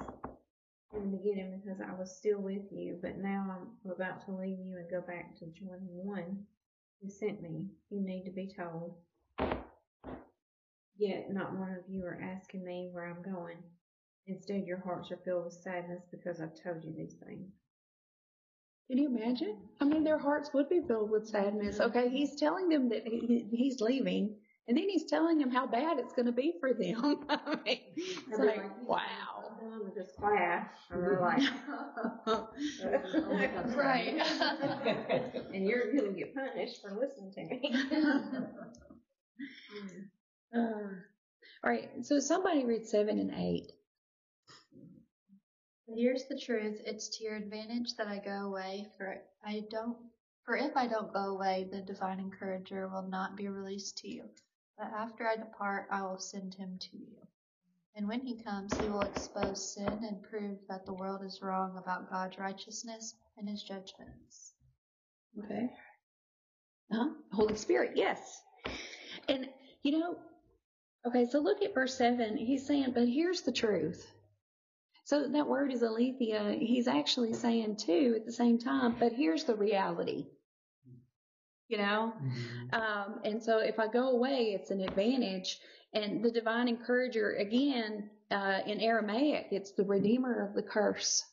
in 0.94 1.10
the 1.10 1.16
beginning 1.16 1.60
because 1.60 1.80
I 1.80 1.92
was 1.98 2.16
still 2.16 2.40
with 2.40 2.70
you, 2.72 2.98
but 3.02 3.18
now 3.18 3.58
I'm 3.86 3.90
about 3.92 4.24
to 4.26 4.32
leave 4.32 4.58
you 4.60 4.76
and 4.78 4.90
go 4.90 5.00
back 5.00 5.36
to 5.38 5.46
join 5.46 5.80
one 5.80 6.46
who 7.02 7.10
sent 7.10 7.42
me. 7.42 7.66
You 7.90 8.00
need 8.00 8.24
to 8.24 8.30
be 8.30 8.52
told. 8.54 8.94
Yet 10.96 11.32
not 11.32 11.56
one 11.56 11.70
of 11.70 11.84
you 11.88 12.04
are 12.04 12.20
asking 12.22 12.64
me 12.64 12.88
where 12.92 13.06
I'm 13.06 13.22
going. 13.22 13.56
Instead, 14.26 14.64
your 14.66 14.78
hearts 14.78 15.10
are 15.10 15.18
filled 15.24 15.44
with 15.44 15.54
sadness 15.54 16.02
because 16.10 16.40
I've 16.40 16.62
told 16.62 16.84
you 16.84 16.92
these 16.96 17.14
things. 17.26 17.50
Can 18.88 18.98
you 18.98 19.08
imagine? 19.08 19.56
I 19.80 19.84
mean, 19.84 20.04
their 20.04 20.18
hearts 20.18 20.50
would 20.52 20.68
be 20.68 20.80
filled 20.86 21.10
with 21.10 21.26
sadness. 21.26 21.78
Mm-hmm. 21.78 21.96
Okay, 21.96 22.08
he's 22.10 22.36
telling 22.36 22.68
them 22.68 22.88
that 22.90 23.06
he, 23.06 23.46
he's 23.50 23.80
leaving, 23.80 24.34
and 24.68 24.76
then 24.76 24.88
he's 24.88 25.04
telling 25.08 25.38
them 25.38 25.50
how 25.50 25.66
bad 25.66 25.98
it's 25.98 26.12
going 26.12 26.26
to 26.26 26.32
be 26.32 26.54
for 26.60 26.72
them. 26.74 27.24
I 27.28 27.56
mean, 27.64 27.80
it's 27.96 28.38
like, 28.38 28.86
wow. 28.86 29.39
I'm 29.60 29.70
done 29.70 29.84
with 29.84 29.94
this 29.94 30.12
class. 30.18 30.68
And 30.90 31.02
they're 31.02 31.20
like, 31.20 31.42
Right. 33.76 34.18
and 35.54 35.66
you're 35.66 35.92
going 35.92 36.12
to 36.12 36.18
get 36.18 36.34
punished 36.34 36.80
for 36.82 36.92
listening 36.92 37.32
to 37.32 37.44
me. 37.44 37.74
Uh, 40.54 40.58
all 41.64 41.70
right, 41.70 41.90
so 42.02 42.18
somebody 42.20 42.64
read 42.64 42.86
seven 42.86 43.18
and 43.18 43.32
eight. 43.34 43.72
Here's 45.94 46.24
the 46.28 46.38
truth. 46.38 46.80
It's 46.86 47.18
to 47.18 47.24
your 47.24 47.36
advantage 47.36 47.96
that 47.96 48.06
I 48.06 48.18
go 48.18 48.46
away, 48.46 48.86
for 48.96 49.22
I 49.44 49.64
don't 49.70 49.96
for 50.44 50.56
if 50.56 50.76
I 50.76 50.86
don't 50.86 51.12
go 51.12 51.34
away, 51.34 51.68
the 51.70 51.80
divine 51.80 52.18
encourager 52.18 52.88
will 52.88 53.02
not 53.02 53.36
be 53.36 53.48
released 53.48 53.98
to 53.98 54.08
you. 54.08 54.24
But 54.78 54.88
after 54.96 55.26
I 55.26 55.36
depart, 55.36 55.86
I 55.90 56.02
will 56.02 56.18
send 56.18 56.54
him 56.54 56.78
to 56.78 56.96
you. 56.96 57.16
And 57.96 58.08
when 58.08 58.20
he 58.20 58.42
comes, 58.42 58.78
he 58.80 58.88
will 58.88 59.02
expose 59.02 59.74
sin 59.74 60.04
and 60.08 60.22
prove 60.22 60.58
that 60.68 60.86
the 60.86 60.94
world 60.94 61.22
is 61.24 61.40
wrong 61.42 61.76
about 61.76 62.10
God's 62.10 62.38
righteousness 62.38 63.14
and 63.36 63.48
his 63.48 63.62
judgments. 63.62 64.52
Okay. 65.38 65.70
Huh? 66.92 67.08
Holy 67.32 67.56
Spirit, 67.56 67.92
yes. 67.94 68.40
And, 69.28 69.48
you 69.82 69.98
know, 69.98 70.16
okay, 71.06 71.26
so 71.30 71.40
look 71.40 71.62
at 71.62 71.74
verse 71.74 71.96
7. 71.96 72.36
He's 72.36 72.66
saying, 72.66 72.92
but 72.94 73.08
here's 73.08 73.42
the 73.42 73.52
truth. 73.52 74.06
So 75.04 75.28
that 75.28 75.48
word 75.48 75.72
is 75.72 75.82
aletheia. 75.82 76.56
He's 76.58 76.86
actually 76.86 77.32
saying, 77.32 77.76
too, 77.76 78.14
at 78.16 78.26
the 78.26 78.32
same 78.32 78.58
time, 78.58 78.96
but 78.98 79.12
here's 79.12 79.44
the 79.44 79.56
reality. 79.56 80.26
You 81.68 81.78
know? 81.78 82.12
Um, 82.72 83.20
and 83.24 83.42
so 83.42 83.58
if 83.58 83.78
I 83.78 83.88
go 83.88 84.10
away, 84.10 84.56
it's 84.58 84.70
an 84.70 84.80
advantage. 84.80 85.58
And 85.92 86.22
the 86.22 86.30
divine 86.30 86.68
encourager, 86.68 87.32
again, 87.32 88.10
uh, 88.30 88.60
in 88.66 88.80
Aramaic, 88.80 89.48
it's 89.50 89.72
the 89.72 89.84
redeemer 89.84 90.46
of 90.46 90.54
the 90.54 90.62
curse. 90.62 91.24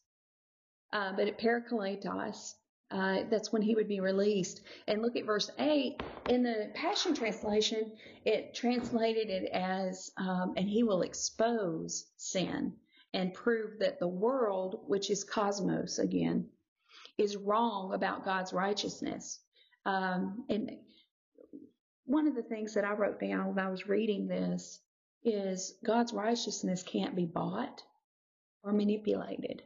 Uh, 0.92 1.12
but 1.16 1.28
at 1.28 1.40
Parakletos, 1.40 2.56
uh, 2.90 3.24
that's 3.30 3.52
when 3.52 3.62
he 3.62 3.76
would 3.76 3.88
be 3.88 4.00
released. 4.00 4.62
And 4.88 5.02
look 5.02 5.16
at 5.16 5.26
verse 5.26 5.52
8. 5.60 6.02
In 6.30 6.44
the 6.44 6.72
Passion 6.74 7.14
Translation, 7.14 7.92
it 8.26 8.56
translated 8.56 9.30
it 9.30 9.50
as, 9.52 10.12
um, 10.18 10.54
and 10.58 10.68
he 10.68 10.84
will 10.84 11.02
expose 11.02 12.06
sin 12.16 12.74
and 13.14 13.34
prove 13.34 13.80
that 13.80 14.00
the 14.00 14.08
world, 14.08 14.84
which 14.88 15.10
is 15.10 15.24
cosmos 15.24 16.00
again, 16.00 16.48
is 17.18 17.36
wrong 17.36 17.94
about 17.94 18.26
God's 18.26 18.54
righteousness. 18.54 19.40
Um, 19.86 20.46
and 20.50 20.72
one 22.08 22.26
of 22.28 22.36
the 22.36 22.42
things 22.42 22.74
that 22.74 22.86
I 22.86 22.94
wrote 22.94 23.20
down 23.20 23.54
when 23.54 23.60
I 23.60 23.70
was 23.70 23.88
reading 23.88 24.28
this 24.28 24.80
is 25.24 25.76
God's 25.86 26.14
righteousness 26.14 26.82
can't 26.82 27.16
be 27.16 27.26
bought 27.26 27.84
or 28.64 28.72
manipulated. 28.72 29.62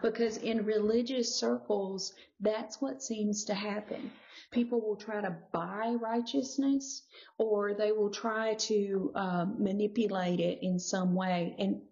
Because 0.00 0.38
in 0.38 0.64
religious 0.64 1.36
circles, 1.38 2.14
that's 2.40 2.80
what 2.80 3.02
seems 3.02 3.44
to 3.44 3.54
happen. 3.54 4.10
People 4.50 4.80
will 4.80 4.96
try 4.96 5.20
to 5.20 5.36
buy 5.52 5.94
righteousness 6.00 7.02
or 7.38 7.74
they 7.74 7.92
will 7.92 8.10
try 8.10 8.54
to 8.54 9.12
um, 9.14 9.56
manipulate 9.62 10.40
it 10.40 10.58
in 10.62 10.78
some 10.78 11.14
way. 11.14 11.54
And 11.58 11.82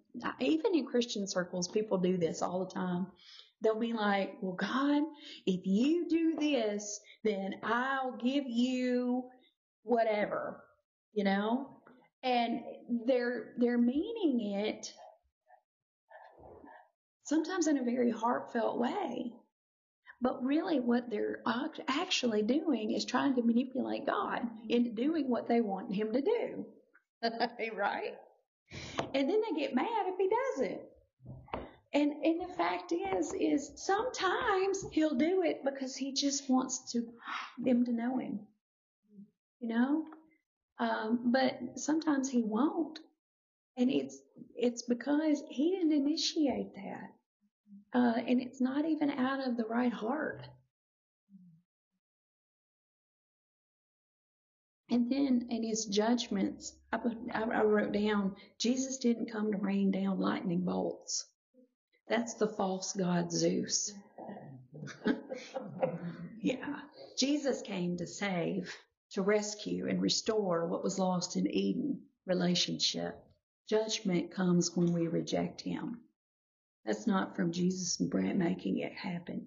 even 0.40 0.74
in 0.74 0.86
Christian 0.86 1.28
circles, 1.28 1.68
people 1.68 1.98
do 1.98 2.16
this 2.16 2.42
all 2.42 2.64
the 2.64 2.72
time. 2.72 3.06
They'll 3.60 3.78
be 3.78 3.92
like, 3.92 4.38
well, 4.40 4.54
God, 4.54 5.02
if 5.44 5.66
you 5.66 6.08
do 6.08 6.36
this, 6.40 7.00
then 7.22 7.56
I'll 7.62 8.16
give 8.16 8.44
you 8.48 9.28
whatever, 9.82 10.62
you 11.12 11.24
know? 11.24 11.68
And 12.22 12.60
they're, 13.06 13.54
they're 13.58 13.78
meaning 13.78 14.54
it 14.54 14.92
sometimes 17.24 17.68
in 17.68 17.78
a 17.78 17.84
very 17.84 18.10
heartfelt 18.10 18.78
way. 18.78 19.32
But 20.20 20.44
really 20.44 20.80
what 20.80 21.08
they're 21.08 21.40
actually 21.88 22.42
doing 22.42 22.90
is 22.90 23.06
trying 23.06 23.36
to 23.36 23.42
manipulate 23.42 24.04
God 24.04 24.42
into 24.68 24.90
doing 24.90 25.30
what 25.30 25.48
they 25.48 25.62
want 25.62 25.94
him 25.94 26.12
to 26.12 26.20
do. 26.20 26.66
right? 27.74 28.14
And 29.14 29.28
then 29.28 29.40
they 29.40 29.58
get 29.58 29.74
mad 29.74 29.86
if 30.06 30.16
he 30.18 30.28
doesn't. 30.28 30.80
And 31.92 32.12
and 32.22 32.40
the 32.40 32.54
fact 32.54 32.92
is 32.92 33.32
is 33.34 33.72
sometimes 33.76 34.84
he'll 34.92 35.16
do 35.16 35.42
it 35.42 35.64
because 35.64 35.96
he 35.96 36.12
just 36.12 36.48
wants 36.48 36.92
to 36.92 37.08
them 37.58 37.84
to 37.84 37.92
know 37.92 38.18
him. 38.18 38.40
You 39.60 39.68
know? 39.68 40.04
Um, 40.78 41.32
but 41.32 41.78
sometimes 41.78 42.30
he 42.30 42.42
won't. 42.42 42.98
And 43.76 43.90
it's 43.90 44.18
it's 44.56 44.82
because 44.82 45.42
he 45.48 45.70
didn't 45.70 45.92
initiate 45.92 46.74
that. 46.74 47.12
Uh, 47.92 48.20
and 48.26 48.40
it's 48.40 48.60
not 48.60 48.84
even 48.86 49.10
out 49.10 49.46
of 49.46 49.56
the 49.56 49.66
right 49.66 49.92
heart. 49.92 50.46
And 54.90 55.10
then 55.10 55.46
in 55.50 55.62
his 55.62 55.84
judgments, 55.86 56.74
I, 56.92 56.96
put, 56.96 57.16
I 57.32 57.42
I 57.42 57.62
wrote 57.62 57.92
down, 57.92 58.34
Jesus 58.58 58.98
didn't 58.98 59.30
come 59.30 59.52
to 59.52 59.58
rain 59.58 59.92
down 59.92 60.18
lightning 60.18 60.64
bolts. 60.64 61.26
That's 62.08 62.34
the 62.34 62.48
false 62.48 62.92
god 62.92 63.30
Zeus. 63.30 63.92
yeah. 66.42 66.80
Jesus 67.16 67.62
came 67.62 67.96
to 67.98 68.06
save, 68.06 68.74
to 69.12 69.22
rescue 69.22 69.88
and 69.88 70.00
restore 70.00 70.66
what 70.66 70.84
was 70.84 70.98
lost 70.98 71.36
in 71.36 71.50
Eden 71.50 72.00
relationship. 72.26 73.16
Judgment 73.68 74.30
comes 74.30 74.76
when 74.76 74.92
we 74.92 75.08
reject 75.08 75.60
him. 75.60 76.00
That's 76.84 77.06
not 77.06 77.36
from 77.36 77.52
Jesus 77.52 78.00
making 78.00 78.78
it 78.78 78.92
happen. 78.92 79.46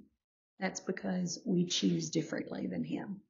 That's 0.59 0.79
because 0.79 1.39
we 1.45 1.65
choose 1.65 2.09
differently 2.09 2.67
than 2.67 2.83
him. 2.83 3.21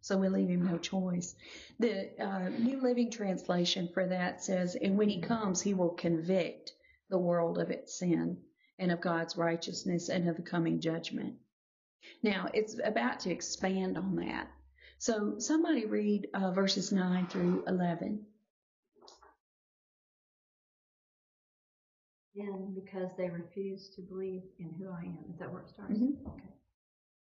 So 0.00 0.16
we 0.16 0.28
leave 0.28 0.48
him 0.48 0.66
no 0.66 0.78
choice. 0.78 1.34
The 1.78 2.10
uh, 2.22 2.48
New 2.50 2.80
Living 2.80 3.10
Translation 3.10 3.88
for 3.92 4.06
that 4.06 4.42
says, 4.42 4.76
and 4.76 4.96
when 4.96 5.08
he 5.08 5.20
comes, 5.20 5.60
he 5.60 5.74
will 5.74 5.90
convict 5.90 6.72
the 7.10 7.18
world 7.18 7.58
of 7.58 7.70
its 7.70 7.98
sin 7.98 8.38
and 8.78 8.92
of 8.92 9.00
God's 9.00 9.36
righteousness 9.36 10.08
and 10.08 10.28
of 10.28 10.36
the 10.36 10.42
coming 10.42 10.80
judgment. 10.80 11.34
Now, 12.22 12.48
it's 12.54 12.78
about 12.82 13.20
to 13.20 13.30
expand 13.30 13.98
on 13.98 14.16
that. 14.16 14.48
So 14.98 15.38
somebody 15.38 15.86
read 15.86 16.28
uh, 16.34 16.50
verses 16.50 16.92
9 16.92 17.28
through 17.28 17.64
11. 17.66 18.20
And 22.36 22.74
because 22.74 23.10
they 23.16 23.30
refuse 23.30 23.88
to 23.96 24.02
believe 24.02 24.42
in 24.58 24.72
who 24.78 24.90
I 24.90 25.00
am. 25.02 25.18
Is 25.32 25.38
that 25.38 25.52
where 25.52 25.62
it 25.62 25.68
starts? 25.68 25.98
Mhm. 25.98 26.24
Okay. 26.26 26.48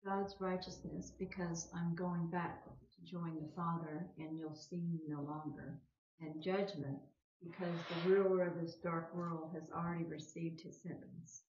God's 0.04 0.34
righteousness, 0.40 1.12
because 1.18 1.68
I'm 1.74 1.94
going 1.94 2.28
back 2.28 2.64
to 2.64 3.04
join 3.04 3.34
the 3.36 3.48
Father 3.54 4.06
and 4.18 4.38
you'll 4.38 4.54
see 4.54 4.80
me 4.80 5.00
no 5.08 5.20
longer. 5.22 5.80
And 6.20 6.42
judgment, 6.42 6.98
because 7.42 7.74
the 7.88 8.10
ruler 8.10 8.46
of 8.46 8.60
this 8.60 8.76
dark 8.76 9.14
world 9.14 9.50
has 9.54 9.68
already 9.70 10.04
received 10.04 10.60
his 10.60 10.80
sentence. 10.80 11.42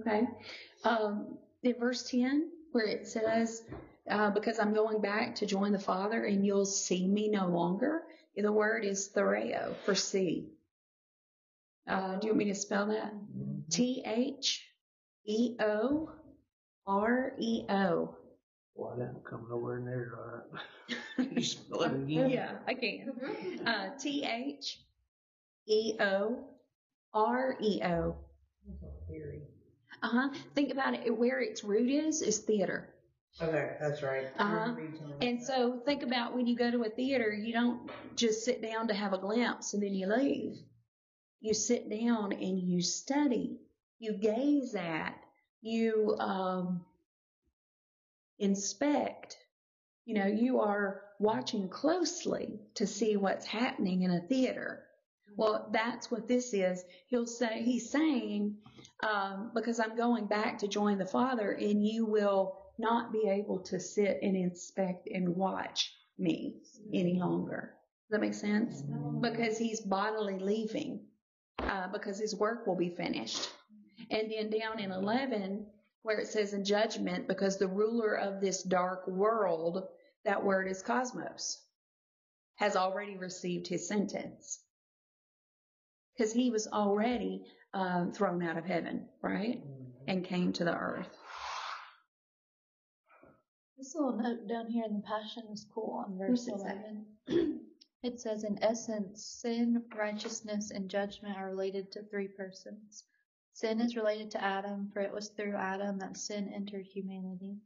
Okay. 0.00 0.26
Um, 0.84 1.38
in 1.62 1.74
verse 1.78 2.08
10, 2.10 2.50
where 2.72 2.86
it 2.86 3.06
says, 3.06 3.64
uh, 4.10 4.30
because 4.30 4.58
I'm 4.58 4.74
going 4.74 5.00
back 5.00 5.36
to 5.36 5.46
join 5.46 5.72
the 5.72 5.78
Father 5.78 6.24
and 6.24 6.44
you'll 6.44 6.66
see 6.66 7.06
me 7.06 7.28
no 7.28 7.46
longer, 7.48 8.02
the 8.36 8.52
word 8.52 8.84
is 8.84 9.10
theoreo 9.14 9.74
for 9.84 9.94
see. 9.94 10.48
Uh, 11.88 12.16
do 12.16 12.26
you 12.26 12.32
want 12.32 12.38
me 12.38 12.44
to 12.46 12.54
spell 12.54 12.86
that? 12.86 13.12
T 13.70 14.02
H 14.06 14.66
E 15.26 15.56
O 15.60 16.10
R 16.86 17.32
E 17.38 17.64
O. 17.68 18.16
Well, 18.74 18.96
that 18.96 19.12
don't 19.12 19.24
come 19.24 19.46
nowhere 19.50 19.80
near 19.80 20.46
right. 21.18 21.28
you 21.36 21.42
spell 21.42 21.82
it 21.82 21.92
again. 21.92 22.30
Yeah, 22.30 22.52
I 22.66 22.74
can. 22.74 23.12
Uh, 23.66 23.90
T 23.98 24.24
H 24.24 24.80
E 25.66 25.94
O 26.00 26.44
R 27.12 27.56
E 27.60 27.80
O. 27.84 28.16
That's 28.80 28.82
a. 29.10 29.42
Uh 30.02 30.08
huh. 30.08 30.28
Think 30.54 30.72
about 30.72 30.94
it. 30.94 31.16
Where 31.16 31.40
its 31.40 31.62
root 31.64 31.90
is 31.90 32.22
is 32.22 32.38
theater. 32.38 32.88
Okay, 33.40 33.76
that's 33.80 34.02
right. 34.02 34.26
Uh-huh. 34.38 34.54
remember 34.54 34.82
you 34.82 34.92
telling 34.98 35.18
me 35.18 35.28
And 35.28 35.42
so 35.42 35.80
think 35.84 36.02
about 36.02 36.34
when 36.34 36.46
you 36.46 36.56
go 36.56 36.70
to 36.70 36.82
a 36.82 36.88
theater, 36.90 37.32
you 37.32 37.52
don't 37.52 37.90
just 38.14 38.44
sit 38.44 38.62
down 38.62 38.88
to 38.88 38.94
have 38.94 39.12
a 39.12 39.18
glimpse 39.18 39.74
and 39.74 39.82
then 39.82 39.94
you 39.94 40.06
leave. 40.06 40.58
You 41.40 41.54
sit 41.54 41.90
down 41.90 42.32
and 42.32 42.60
you 42.60 42.82
study. 42.82 43.58
You 43.98 44.12
gaze 44.14 44.74
at. 44.74 45.14
You 45.60 46.16
um, 46.18 46.84
inspect. 48.38 49.36
You 50.04 50.14
know, 50.14 50.26
you 50.26 50.60
are 50.60 51.02
watching 51.18 51.68
closely 51.68 52.60
to 52.74 52.86
see 52.86 53.16
what's 53.16 53.46
happening 53.46 54.02
in 54.02 54.10
a 54.10 54.20
theater. 54.20 54.84
Well, 55.36 55.70
that's 55.72 56.10
what 56.10 56.28
this 56.28 56.52
is. 56.52 56.84
He'll 57.06 57.26
say, 57.26 57.62
he's 57.62 57.90
saying, 57.90 58.56
um, 59.02 59.50
because 59.54 59.80
I'm 59.80 59.96
going 59.96 60.26
back 60.26 60.58
to 60.58 60.68
join 60.68 60.98
the 60.98 61.06
Father, 61.06 61.52
and 61.52 61.86
you 61.86 62.04
will 62.04 62.61
not 62.78 63.12
be 63.12 63.28
able 63.28 63.60
to 63.60 63.78
sit 63.80 64.18
and 64.22 64.36
inspect 64.36 65.08
and 65.12 65.36
watch 65.36 65.94
me 66.18 66.56
any 66.92 67.18
longer. 67.18 67.74
Does 68.10 68.18
that 68.18 68.20
make 68.20 68.34
sense? 68.34 68.82
Because 69.20 69.58
he's 69.58 69.80
bodily 69.80 70.38
leaving, 70.38 71.00
uh, 71.58 71.88
because 71.88 72.18
his 72.18 72.34
work 72.34 72.66
will 72.66 72.76
be 72.76 72.90
finished. 72.90 73.48
And 74.10 74.30
then 74.30 74.50
down 74.50 74.80
in 74.80 74.90
11, 74.90 75.66
where 76.02 76.18
it 76.18 76.28
says 76.28 76.52
in 76.52 76.64
judgment, 76.64 77.28
because 77.28 77.58
the 77.58 77.68
ruler 77.68 78.14
of 78.14 78.40
this 78.40 78.62
dark 78.62 79.06
world, 79.06 79.84
that 80.24 80.44
word 80.44 80.68
is 80.68 80.82
cosmos, 80.82 81.62
has 82.56 82.76
already 82.76 83.16
received 83.16 83.66
his 83.68 83.86
sentence. 83.88 84.60
Because 86.16 86.32
he 86.32 86.50
was 86.50 86.66
already 86.66 87.44
um, 87.72 88.12
thrown 88.12 88.42
out 88.42 88.58
of 88.58 88.64
heaven, 88.66 89.08
right? 89.22 89.62
And 90.06 90.24
came 90.24 90.52
to 90.54 90.64
the 90.64 90.74
earth. 90.76 91.16
This 93.82 93.96
little 93.96 94.12
note 94.12 94.46
down 94.46 94.68
here 94.68 94.84
in 94.84 94.94
the 94.94 95.00
Passion 95.00 95.42
is 95.52 95.66
cool 95.74 96.04
on 96.06 96.16
verse 96.16 96.46
What's 96.46 96.62
it 96.62 96.68
say? 96.68 96.78
11. 97.26 97.60
it 98.04 98.20
says, 98.20 98.44
in 98.44 98.62
essence, 98.62 99.24
sin, 99.24 99.82
righteousness, 99.98 100.70
and 100.70 100.88
judgment 100.88 101.36
are 101.36 101.48
related 101.48 101.90
to 101.90 102.04
three 102.04 102.28
persons. 102.28 103.02
Sin 103.54 103.80
is 103.80 103.96
related 103.96 104.30
to 104.30 104.44
Adam, 104.44 104.88
for 104.92 105.00
it 105.00 105.12
was 105.12 105.30
through 105.30 105.56
Adam 105.56 105.98
that 105.98 106.16
sin 106.16 106.52
entered 106.54 106.86
humanity. 106.86 107.56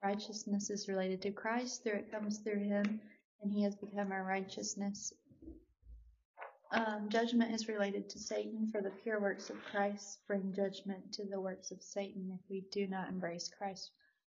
Righteousness 0.00 0.70
is 0.70 0.86
related 0.86 1.20
to 1.22 1.32
Christ, 1.32 1.82
through 1.82 1.94
it 1.94 2.12
comes 2.12 2.38
through 2.38 2.60
him, 2.60 3.00
and 3.42 3.52
he 3.52 3.64
has 3.64 3.74
become 3.74 4.12
our 4.12 4.22
righteousness. 4.22 5.12
Um, 6.70 7.08
judgment 7.08 7.52
is 7.52 7.66
related 7.66 8.08
to 8.10 8.20
Satan, 8.20 8.68
for 8.70 8.80
the 8.80 8.92
pure 9.02 9.20
works 9.20 9.50
of 9.50 9.60
Christ 9.64 10.20
bring 10.28 10.52
judgment 10.52 11.12
to 11.14 11.24
the 11.24 11.40
works 11.40 11.72
of 11.72 11.82
Satan 11.82 12.30
if 12.32 12.48
we 12.48 12.60
do 12.70 12.86
not 12.86 13.08
embrace 13.08 13.50
Christ's 13.58 13.90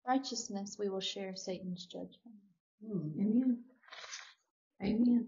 righteousness, 0.09 0.77
we 0.79 0.89
will 0.89 0.99
share 0.99 1.35
Satan's 1.35 1.85
judgment. 1.85 2.39
Hmm. 2.83 3.09
Amen. 3.21 3.57
Amen. 4.81 5.27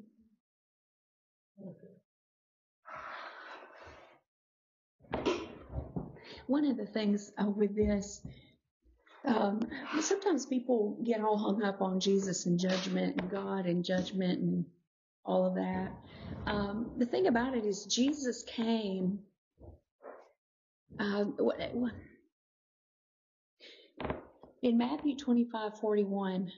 One 6.48 6.66
of 6.66 6.78
the 6.78 6.86
things 6.86 7.32
uh, 7.38 7.46
with 7.46 7.76
this, 7.76 8.22
um, 9.26 9.62
sometimes 10.02 10.48
people 10.48 10.98
get 11.04 11.22
all 11.22 11.38
hung 11.38 11.64
up 11.64 11.82
on 11.82 12.00
Jesus 12.00 12.48
and 12.48 12.60
judgment 12.60 13.22
and 13.22 13.30
God 13.30 13.68
and 13.68 13.86
judgment 13.86 14.40
and 14.40 14.66
all 15.24 15.46
of 15.46 15.56
that. 15.56 15.92
Um, 16.48 16.92
the 16.98 17.06
thing 17.06 17.28
about 17.28 17.56
it 17.56 17.66
is, 17.66 17.86
Jesus 17.86 18.44
came. 18.44 19.20
Um, 21.00 21.36
what, 21.38 21.58
what, 21.74 21.94
in 24.62 24.78
Matthew 24.78 25.16
twenty-five 25.18 25.80
forty-one, 25.80 26.52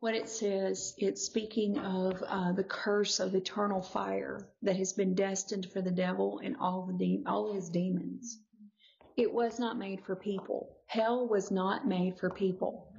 what 0.00 0.14
it 0.14 0.28
says, 0.28 0.94
it's 0.98 1.22
speaking 1.22 1.78
of 1.78 2.22
uh, 2.26 2.52
the 2.52 2.64
curse 2.64 3.18
of 3.18 3.34
eternal 3.34 3.82
fire 3.82 4.48
that 4.62 4.76
has 4.76 4.92
been 4.92 5.14
destined 5.14 5.66
for 5.72 5.82
the 5.82 5.90
devil 5.90 6.40
and 6.42 6.56
all 6.60 6.86
the 6.86 6.96
de- 6.96 7.24
all 7.26 7.52
his 7.52 7.68
demons. 7.68 8.38
It 9.16 9.32
was 9.32 9.58
not 9.58 9.76
made 9.76 10.04
for 10.04 10.14
people. 10.14 10.76
Hell 10.86 11.26
was 11.28 11.50
not 11.50 11.88
made 11.88 12.18
for 12.18 12.30
people. 12.30 12.92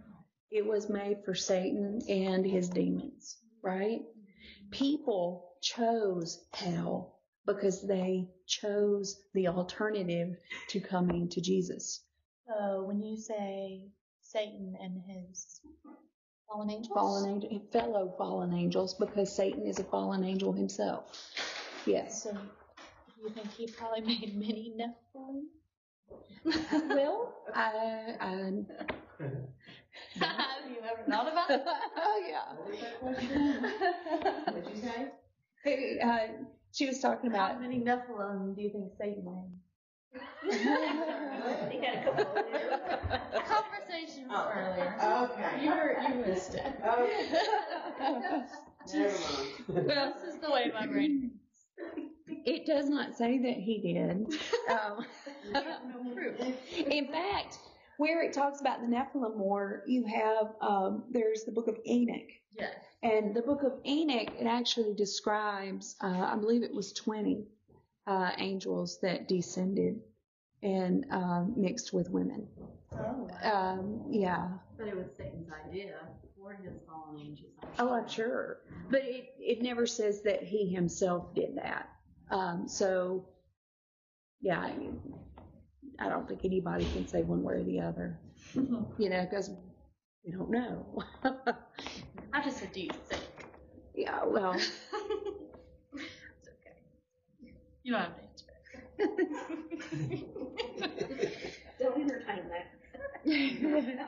It 0.51 0.65
was 0.65 0.89
made 0.89 1.23
for 1.23 1.33
Satan 1.33 2.01
and 2.09 2.45
his 2.45 2.69
demons, 2.69 3.37
right? 3.63 4.01
People 4.71 5.53
chose 5.61 6.43
hell 6.53 7.19
because 7.45 7.87
they 7.87 8.27
chose 8.47 9.21
the 9.33 9.47
alternative 9.47 10.35
to 10.69 10.79
coming 10.81 11.29
to 11.29 11.41
Jesus. 11.41 12.03
So 12.47 12.83
when 12.85 13.01
you 13.01 13.15
say 13.15 13.85
Satan 14.31 14.75
and 14.81 15.01
his 15.07 15.61
fallen 16.47 16.69
angels, 16.69 16.93
fallen 16.93 17.29
angel, 17.29 17.61
fellow 17.71 18.13
fallen 18.17 18.53
angels, 18.53 18.93
because 18.93 19.35
Satan 19.35 19.65
is 19.65 19.79
a 19.79 19.83
fallen 19.83 20.23
angel 20.23 20.53
himself. 20.53 21.17
Yes. 21.85 22.23
so 22.23 22.37
you 23.21 23.29
think 23.31 23.51
he 23.51 23.67
probably 23.67 24.01
made 24.01 24.35
many 24.37 24.73
Nephilim? 24.77 25.45
well, 26.95 27.33
I, 27.55 28.15
I, 28.19 28.25
Have 30.19 30.71
you 30.71 30.77
ever 30.83 31.03
thought 31.09 31.31
about 31.31 31.49
it? 31.49 31.63
Oh 31.97 32.23
yeah. 32.29 32.53
What 32.55 32.69
was 32.69 32.79
that 32.79 32.99
question? 32.99 33.63
What'd 34.53 34.75
you 34.75 34.81
say? 34.81 35.07
Hey, 35.63 35.99
Uh, 35.99 36.43
she 36.71 36.85
was 36.87 36.99
talking 36.99 37.31
How 37.31 37.47
about. 37.47 37.61
many 37.61 37.79
Nephilim 37.79 38.55
do 38.55 38.61
you 38.61 38.69
think 38.69 38.91
Satan 38.97 39.25
made? 39.25 39.51
He 40.43 40.57
had 40.57 41.97
a 41.97 42.03
couple 42.03 42.25
of 42.25 42.35
them. 42.35 43.21
Conversation 43.45 44.25
from 44.25 44.35
Oh. 44.35 44.51
earlier. 44.55 44.95
Okay. 45.31 45.63
You 45.63 45.69
were 45.71 45.97
you 46.09 46.15
missed 46.25 46.55
it. 46.55 46.65
Okay. 46.87 47.29
Never 47.99 48.19
mind. 48.19 48.49
well, 49.67 50.13
this 50.13 50.33
is 50.33 50.39
the 50.41 50.49
way 50.51 50.71
my 50.73 50.87
brain. 50.87 51.31
it 52.27 52.65
does 52.65 52.89
not 52.89 53.15
say 53.15 53.37
that 53.39 53.53
he 53.57 53.79
did. 53.81 54.33
Um, 54.69 55.03
no 55.51 56.13
proof. 56.13 56.39
In 56.77 57.07
fact, 57.07 57.57
where 57.97 58.21
it 58.23 58.33
talks 58.33 58.61
about 58.61 58.81
the 58.81 58.87
Nephilim 58.87 59.35
war, 59.35 59.81
you 59.87 60.05
have 60.05 60.53
um, 60.61 61.05
there's 61.09 61.43
the 61.43 61.51
book 61.51 61.67
of 61.67 61.75
Enoch, 61.87 62.29
Yes. 62.55 62.75
and 63.01 63.35
the 63.35 63.41
book 63.41 63.63
of 63.63 63.73
Enoch 63.83 64.29
it 64.39 64.45
actually 64.45 64.93
describes, 64.93 65.95
uh, 66.03 66.07
I 66.31 66.35
believe 66.35 66.61
it 66.61 66.71
was 66.73 66.93
20 66.93 67.45
uh, 68.09 68.31
angels 68.39 68.99
that 69.01 69.27
descended 69.27 70.01
and 70.63 71.05
um, 71.11 71.53
mixed 71.55 71.93
with 71.93 72.09
women. 72.09 72.47
Oh. 72.91 73.29
Um, 73.43 74.01
yeah. 74.09 74.47
But 74.77 74.87
it 74.87 74.97
was 74.97 75.05
Satan's 75.15 75.49
idea 75.67 75.99
for 76.35 76.53
his 76.53 76.73
fallen 76.87 77.19
angels. 77.21 77.51
Oh, 77.77 77.93
I'm 77.93 78.09
sure. 78.09 78.61
But 78.89 79.01
it, 79.03 79.29
it 79.39 79.61
never 79.61 79.85
says 79.85 80.23
that 80.23 80.41
he 80.41 80.67
himself 80.67 81.35
did 81.35 81.55
that. 81.57 81.87
Um, 82.31 82.67
so, 82.67 83.27
yeah, 84.41 84.59
I, 84.59 84.73
I 85.99 86.09
don't 86.09 86.27
think 86.27 86.43
anybody 86.43 86.85
can 86.85 87.07
say 87.07 87.21
one 87.21 87.43
way 87.43 87.55
or 87.55 87.63
the 87.63 87.79
other, 87.81 88.19
you 88.55 89.09
know, 89.09 89.27
because 89.29 89.51
we 90.25 90.31
don't 90.31 90.49
know. 90.49 91.03
I 92.33 92.43
just 92.43 92.57
said, 92.57 92.71
do 92.73 92.81
you 92.81 92.89
think? 93.07 93.21
yeah, 93.93 94.23
well, 94.25 94.53
it's 94.53 94.71
okay. 94.93 95.38
You 97.83 97.93
don't 97.93 98.01
have 98.01 98.15
to 98.15 98.23
answer. 98.23 98.45
Don't 101.79 102.01
entertain 102.01 102.49
that. 102.49 102.67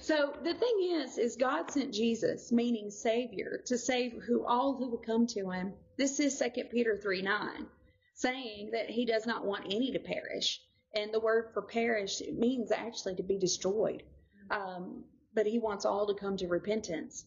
so 0.00 0.34
the 0.42 0.54
thing 0.54 0.90
is, 0.92 1.18
is 1.18 1.36
God 1.36 1.70
sent 1.70 1.92
Jesus, 1.92 2.50
meaning 2.52 2.90
Savior, 2.90 3.60
to 3.66 3.78
save 3.78 4.12
who 4.26 4.44
all 4.46 4.76
who 4.76 4.90
would 4.90 5.06
come 5.06 5.26
to 5.28 5.50
Him. 5.50 5.72
This 5.96 6.20
is 6.20 6.36
Second 6.36 6.68
Peter 6.70 6.98
three 7.02 7.22
nine, 7.22 7.66
saying 8.14 8.70
that 8.72 8.90
He 8.90 9.06
does 9.06 9.26
not 9.26 9.46
want 9.46 9.66
any 9.66 9.92
to 9.92 9.98
perish, 9.98 10.60
and 10.94 11.12
the 11.12 11.20
word 11.20 11.50
for 11.54 11.62
perish 11.62 12.20
it 12.20 12.38
means 12.38 12.70
actually 12.70 13.14
to 13.16 13.22
be 13.22 13.38
destroyed. 13.38 14.02
Um, 14.50 15.04
but 15.34 15.46
He 15.46 15.58
wants 15.58 15.84
all 15.84 16.06
to 16.06 16.14
come 16.14 16.36
to 16.38 16.48
repentance. 16.48 17.24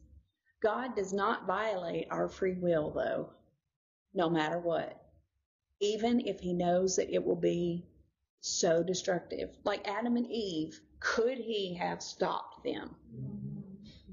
God 0.62 0.96
does 0.96 1.14
not 1.14 1.48
violate 1.48 2.08
our 2.10 2.30
free 2.30 2.56
will, 2.56 2.92
though, 2.92 3.30
no 4.14 4.30
matter 4.30 4.60
what, 4.60 5.00
even 5.80 6.22
if 6.22 6.40
He 6.40 6.54
knows 6.54 6.96
that 6.98 7.14
it 7.14 7.24
will 7.24 7.36
be 7.36 7.86
so 8.42 8.84
destructive. 8.84 9.50
Like 9.64 9.88
Adam 9.88 10.16
and 10.18 10.30
Eve, 10.32 10.80
could 11.00 11.38
he 11.38 11.76
have 11.76 12.02
stopped 12.02 12.64
them? 12.64 12.96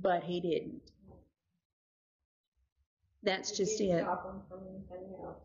But 0.00 0.22
he 0.24 0.40
didn't. 0.40 0.82
That's 3.22 3.50
He 3.50 3.56
just 3.56 3.80
it. 3.80 4.02
Stop 4.02 4.24
them 4.24 4.42
from 4.48 4.60
anything 4.68 5.14
else. 5.22 5.38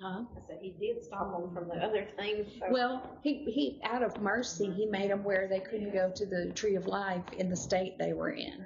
Huh? 0.00 0.24
I 0.36 0.46
said 0.46 0.58
he 0.60 0.76
did 0.78 1.02
stop 1.02 1.32
them 1.32 1.54
from 1.54 1.68
the 1.68 1.82
other 1.82 2.06
things. 2.18 2.46
So 2.60 2.66
Well, 2.70 3.18
he, 3.22 3.44
he, 3.44 3.80
out 3.82 4.02
of 4.02 4.20
mercy, 4.20 4.70
he 4.70 4.84
made 4.84 5.10
them 5.10 5.24
where 5.24 5.48
they 5.48 5.60
couldn't 5.60 5.92
go 5.94 6.12
to 6.14 6.26
the 6.26 6.52
tree 6.54 6.76
of 6.76 6.86
life 6.86 7.24
in 7.38 7.48
the 7.48 7.56
state 7.56 7.98
they 7.98 8.12
were 8.12 8.30
in. 8.30 8.64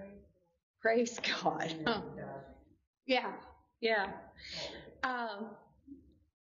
Praise 0.83 1.19
God. 1.43 1.75
Huh. 1.87 2.01
Yeah, 3.07 3.33
yeah. 3.81 4.13
Um, 5.03 5.47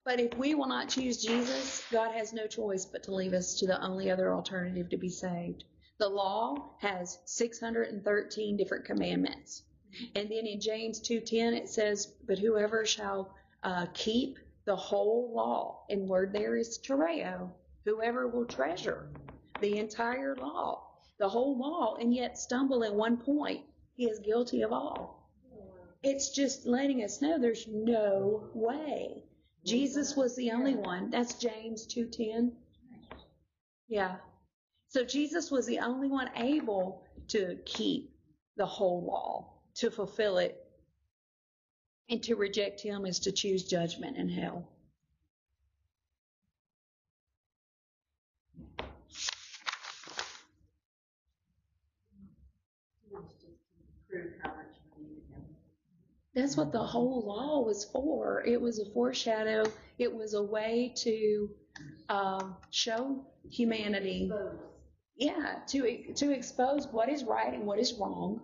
But 0.06 0.20
if 0.20 0.38
we 0.38 0.54
will 0.54 0.68
not 0.68 0.88
choose 0.88 1.20
Jesus, 1.20 1.84
God 1.90 2.12
has 2.12 2.32
no 2.32 2.46
choice 2.46 2.86
but 2.86 3.02
to 3.02 3.12
leave 3.12 3.32
us 3.32 3.58
to 3.58 3.66
the 3.66 3.82
only 3.84 4.08
other 4.08 4.32
alternative 4.32 4.88
to 4.90 4.96
be 4.96 5.08
saved. 5.08 5.64
The 5.98 6.08
law 6.08 6.76
has 6.78 7.18
613 7.24 8.56
different 8.56 8.84
commandments. 8.84 9.64
And 10.14 10.30
then 10.30 10.46
in 10.46 10.60
James 10.60 11.00
2:10 11.00 11.54
it 11.54 11.68
says, 11.68 12.06
"But 12.24 12.38
whoever 12.38 12.86
shall 12.86 13.34
uh, 13.64 13.86
keep 13.94 14.38
the 14.64 14.76
whole 14.76 15.32
law," 15.34 15.84
and 15.90 16.08
word 16.08 16.32
there 16.32 16.56
is 16.56 16.78
tereo, 16.78 17.50
whoever 17.84 18.28
will 18.28 18.46
treasure 18.46 19.08
the 19.60 19.78
entire 19.78 20.36
law, 20.36 20.86
the 21.18 21.28
whole 21.28 21.58
law, 21.58 21.96
and 21.96 22.14
yet 22.14 22.38
stumble 22.38 22.84
in 22.84 22.94
one 22.94 23.16
point, 23.16 23.64
he 23.96 24.08
is 24.08 24.20
guilty 24.20 24.62
of 24.62 24.72
all. 24.72 25.28
It's 26.04 26.30
just 26.30 26.64
letting 26.64 27.02
us 27.02 27.20
know 27.20 27.40
there's 27.40 27.66
no 27.66 28.48
way. 28.54 29.24
Jesus 29.66 30.16
was 30.16 30.37
the 30.37 30.52
only 30.52 30.76
one. 30.76 31.11
That's 31.11 31.35
James 31.35 31.87
2:10. 31.87 32.52
Yeah. 33.88 34.16
So 34.88 35.05
Jesus 35.05 35.50
was 35.50 35.66
the 35.66 35.81
only 35.81 36.09
one 36.09 36.31
able 36.37 37.05
to 37.29 37.59
keep 37.64 38.14
the 38.57 38.66
whole 38.66 39.05
law, 39.05 39.52
to 39.74 39.90
fulfill 39.90 40.38
it. 40.38 40.62
And 42.09 42.22
to 42.22 42.37
reject 42.37 42.81
him 42.81 43.05
is 43.05 43.18
to 43.20 43.33
choose 43.33 43.64
judgment 43.64 44.16
and 44.16 44.31
hell. 44.31 44.68
prove 54.16 54.33
how 54.42 54.50
much 54.50 54.72
we 54.96 55.05
needed 55.05 55.24
him. 55.31 55.44
That's 56.37 56.55
what 56.55 56.70
the 56.70 56.85
whole 56.85 57.22
law 57.27 57.64
was 57.64 57.87
for. 57.87 58.44
It 58.46 58.61
was 58.61 58.79
a 58.79 58.85
foreshadow. 58.92 59.64
It 59.99 60.14
was 60.14 60.35
a 60.35 60.42
way 60.42 60.92
to 60.99 61.49
um, 62.11 62.57
show 62.70 63.25
humanity, 63.51 64.31
yeah, 65.16 65.61
to 65.68 66.12
to 66.12 66.31
expose 66.33 66.88
what 66.88 67.09
is 67.09 67.25
right 67.25 67.55
and 67.55 67.64
what 67.64 67.79
is 67.79 67.94
wrong. 67.94 68.42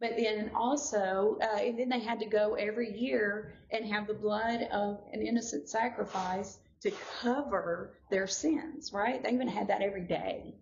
But 0.00 0.18
then 0.18 0.50
also, 0.54 1.38
uh, 1.40 1.60
and 1.60 1.78
then 1.78 1.88
they 1.88 2.00
had 2.00 2.20
to 2.20 2.26
go 2.26 2.56
every 2.56 2.92
year 2.94 3.54
and 3.70 3.86
have 3.86 4.06
the 4.06 4.12
blood 4.12 4.68
of 4.70 5.00
an 5.14 5.22
innocent 5.22 5.70
sacrifice 5.70 6.58
to 6.82 6.92
cover 7.22 7.94
their 8.10 8.26
sins. 8.26 8.92
Right? 8.92 9.22
They 9.22 9.30
even 9.30 9.48
had 9.48 9.68
that 9.68 9.80
every 9.80 10.04
day, 10.06 10.56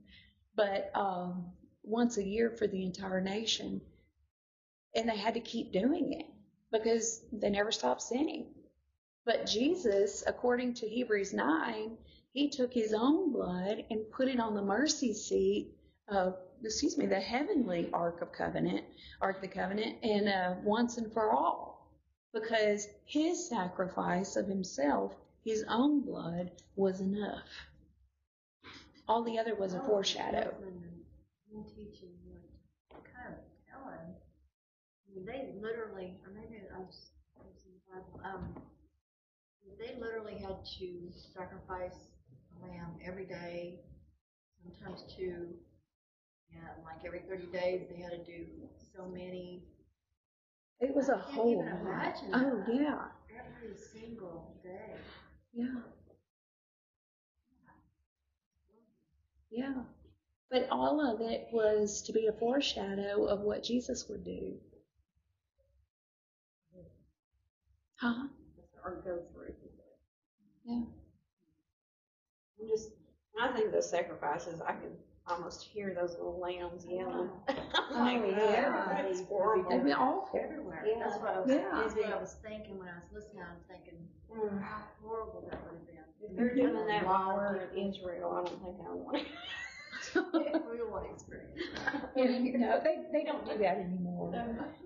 but 0.55 0.93
um, 0.95 1.51
once 1.83 2.19
a 2.19 2.25
year 2.25 2.55
for 2.57 2.69
the 2.69 2.85
entire 2.85 3.21
nation 3.21 3.81
and 4.95 5.09
they 5.09 5.17
had 5.17 5.35
to 5.35 5.41
keep 5.41 5.73
doing 5.73 6.13
it 6.13 6.27
because 6.73 7.21
they 7.33 7.51
never 7.51 7.71
stopped 7.71 8.03
sinning. 8.03 8.47
But 9.25 9.47
Jesus, 9.47 10.25
according 10.27 10.75
to 10.75 10.89
Hebrews 10.89 11.33
9, 11.33 11.97
he 12.33 12.49
took 12.49 12.73
his 12.73 12.95
own 12.95 13.33
blood 13.33 13.85
and 13.91 14.11
put 14.11 14.29
it 14.29 14.41
on 14.41 14.55
the 14.55 14.63
mercy 14.63 15.13
seat 15.13 15.75
of, 16.09 16.37
excuse 16.65 16.97
me, 16.99 17.07
the 17.07 17.21
heavenly 17.21 17.91
Ark 17.93 18.23
of 18.23 18.33
Covenant, 18.33 18.85
Ark 19.21 19.37
of 19.37 19.43
the 19.43 19.49
Covenant, 19.49 19.97
and 20.03 20.29
uh, 20.29 20.55
once 20.65 20.97
and 20.97 21.13
for 21.13 21.31
all. 21.31 21.91
Because 22.33 22.89
his 23.05 23.49
sacrifice 23.49 24.37
of 24.37 24.49
himself, 24.49 25.15
his 25.45 25.65
own 25.69 26.01
blood, 26.01 26.51
was 26.75 27.01
enough. 27.01 27.47
All 29.07 29.23
the 29.23 29.39
other 29.39 29.55
was 29.55 29.75
a 29.75 29.81
foreshadow. 29.81 30.55
Teaching 31.77 32.17
what 32.89 33.05
kind 33.05 33.35
of 33.35 33.41
telling, 33.69 33.99
I 34.09 35.15
mean, 35.15 35.27
they 35.27 35.53
literally, 35.61 36.15
or 36.25 36.33
maybe 36.33 36.62
I 36.83 36.85
was, 36.85 37.11
in 37.65 37.73
the 37.79 37.95
Bible, 37.95 38.21
um, 38.25 38.63
they 39.79 39.95
literally 40.01 40.35
had 40.35 40.57
to 40.79 41.13
sacrifice 41.33 41.95
a 42.59 42.67
lamb 42.67 42.97
every 43.07 43.25
day, 43.25 43.79
sometimes 44.63 45.05
two, 45.17 45.47
and 46.51 46.85
like 46.85 47.05
every 47.07 47.21
thirty 47.29 47.47
days 47.47 47.83
they 47.89 48.03
had 48.03 48.11
to 48.11 48.25
do 48.25 48.47
so 48.97 49.07
many. 49.07 49.63
It 50.81 50.95
was 50.95 51.09
a 51.09 51.15
I 51.15 51.21
whole 51.21 51.65
lot. 51.65 52.17
Oh, 52.35 52.65
yeah. 52.73 53.05
Every 53.31 53.77
single 53.77 54.57
day. 54.65 54.97
Yeah. 55.53 55.83
Yeah. 59.51 59.75
But 60.51 60.67
all 60.71 61.01
of 61.01 61.21
it 61.21 61.47
was 61.53 62.03
to 62.03 62.13
be 62.13 62.27
a 62.27 62.33
foreshadow 62.33 63.27
of 63.27 63.41
what 63.43 63.63
Jesus 63.63 64.07
would 64.09 64.25
do. 64.25 64.55
Huh? 68.03 68.27
or 68.85 69.01
go 69.05 69.23
through. 69.33 69.55
Yeah. 70.65 70.75
I'm 72.61 72.69
just, 72.69 72.91
when 73.33 73.49
I 73.49 73.53
think 73.53 73.67
of 73.67 73.73
those 73.73 73.89
sacrifices, 73.91 74.61
I 74.61 74.73
can 74.73 74.91
almost 75.29 75.63
hear 75.63 75.95
those 75.95 76.11
little 76.17 76.41
lambs 76.41 76.85
yelling. 76.89 77.31
Oh, 77.95 78.07
yeah. 78.09 79.03
That's 79.03 79.19
They'd 79.21 79.27
horrible. 79.27 79.79
be 79.85 79.93
awful. 79.93 80.41
Everywhere. 80.43 80.83
Yeah. 80.87 81.05
That's 81.05 81.21
what 81.21 81.37
I 81.37 81.41
was, 81.41 81.51
Yeah. 81.51 81.69
that's 81.75 81.95
what 81.95 82.07
I 82.07 82.17
was 82.19 82.37
thinking 82.43 82.79
when 82.79 82.89
I 82.89 82.95
was 82.95 83.05
listening, 83.13 83.43
I'm 83.43 83.61
thinking, 83.69 83.99
Mm. 84.33 84.63
how 84.63 84.81
horrible 85.03 85.47
that 85.51 85.61
would 85.65 85.75
have 85.79 85.87
been. 85.87 85.97
If 86.23 86.37
they're 86.37 86.55
doing 86.55 86.87
that 86.87 87.05
while 87.07 87.37
we're 87.37 87.67
in 87.77 87.91
Israel, 87.93 88.33
I 88.33 88.37
don't 88.49 88.63
think 88.65 88.77
I 88.81 88.95
want 88.95 89.17
it. 89.19 89.27
We 90.15 90.83
want 90.83 91.07
experience. 91.13 91.53
Yeah, 92.17 92.27
no, 92.27 92.81
they, 92.85 92.99
they 93.13 93.25
don't 93.25 93.45
do 93.47 93.57
that 93.59 93.79
anymore. 93.79 94.33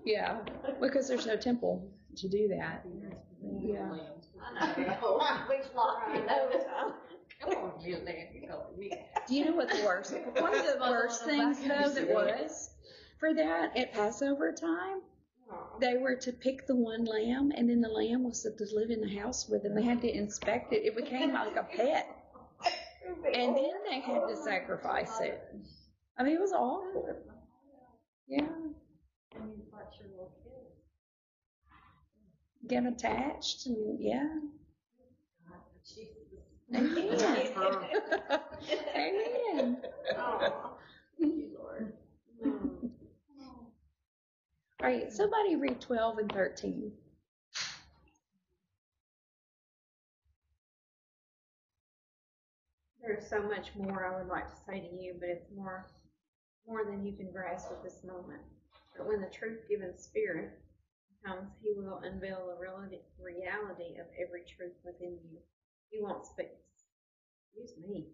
Yeah, 0.05 0.37
because 0.81 1.07
there's 1.07 1.25
no 1.25 1.35
temple 1.35 1.89
to 2.15 2.29
do 2.29 2.47
that. 2.49 2.85
Yeah. 3.61 3.97
I 4.59 4.81
know. 4.81 5.19
Which 5.49 5.65
lot 5.75 6.03
you 6.13 6.25
know? 6.25 6.93
Come 7.41 7.53
on, 7.53 7.81
you 7.81 7.97
land, 7.97 8.29
you 8.33 8.47
calling 8.47 8.77
me. 8.77 8.91
Do 9.27 9.35
you 9.35 9.45
know 9.45 9.55
what 9.55 9.69
the 9.69 9.83
worst? 9.85 10.13
One 10.39 10.55
of 10.55 10.65
the 10.65 10.77
worst 10.81 11.25
things 11.25 11.59
though 11.59 11.89
that 11.89 12.09
was 12.09 12.69
for 13.19 13.33
that 13.33 13.75
at 13.77 13.93
Passover 13.93 14.51
time, 14.53 15.01
they 15.79 15.97
were 15.97 16.15
to 16.15 16.31
pick 16.31 16.67
the 16.67 16.75
one 16.75 17.05
lamb, 17.05 17.51
and 17.55 17.69
then 17.69 17.81
the 17.81 17.89
lamb 17.89 18.23
was 18.23 18.41
to 18.41 18.51
live 18.73 18.89
in 18.89 19.01
the 19.01 19.19
house 19.19 19.47
with 19.47 19.63
them. 19.63 19.75
They 19.75 19.83
had 19.83 20.01
to 20.01 20.11
inspect 20.11 20.73
it. 20.73 20.83
It 20.85 20.95
became 20.95 21.33
like 21.33 21.55
a 21.55 21.63
pet, 21.63 22.16
and 23.33 23.55
then 23.55 23.71
they 23.89 23.99
had 23.99 24.27
to 24.27 24.35
sacrifice 24.35 25.19
it. 25.21 25.41
I 26.17 26.23
mean, 26.23 26.35
it 26.35 26.41
was 26.41 26.51
awful. 26.53 27.07
Yeah, 28.27 28.41
And 29.35 29.51
you 29.55 29.63
watch 29.71 29.95
your 29.99 30.09
little 30.09 30.31
kids. 30.43 30.75
get 32.67 32.85
attached, 32.85 33.65
and 33.67 33.99
yeah. 33.99 34.27
Amen. 36.75 37.17
Amen. 38.95 39.77
Oh, 40.17 40.77
thank 41.19 41.35
you, 41.35 41.49
Lord. 41.57 41.93
All 42.45 43.71
right, 44.89 45.11
somebody 45.11 45.55
read 45.55 45.79
12 45.79 46.17
and 46.19 46.31
13. 46.31 46.91
There's 53.07 53.29
so 53.29 53.41
much 53.41 53.71
more 53.79 54.05
I 54.05 54.19
would 54.19 54.27
like 54.27 54.49
to 54.51 54.61
say 54.67 54.81
to 54.81 55.01
you, 55.01 55.15
but 55.17 55.29
it's 55.29 55.47
more, 55.55 55.87
more 56.67 56.83
than 56.83 57.05
you 57.05 57.13
can 57.15 57.31
grasp 57.31 57.71
at 57.71 57.81
this 57.81 58.03
moment. 58.03 58.41
But 58.97 59.07
when 59.07 59.21
the 59.21 59.31
truth-given 59.31 59.97
Spirit 59.97 60.59
comes, 61.25 61.47
He 61.63 61.73
will 61.77 62.01
unveil 62.03 62.51
the 62.51 62.59
reality, 62.59 63.95
of 63.95 64.07
every 64.19 64.41
truth 64.43 64.75
within 64.83 65.17
you. 65.31 65.39
He 65.89 66.01
won't 66.01 66.25
speak. 66.25 66.51
Excuse 67.55 67.79
me. 67.87 68.07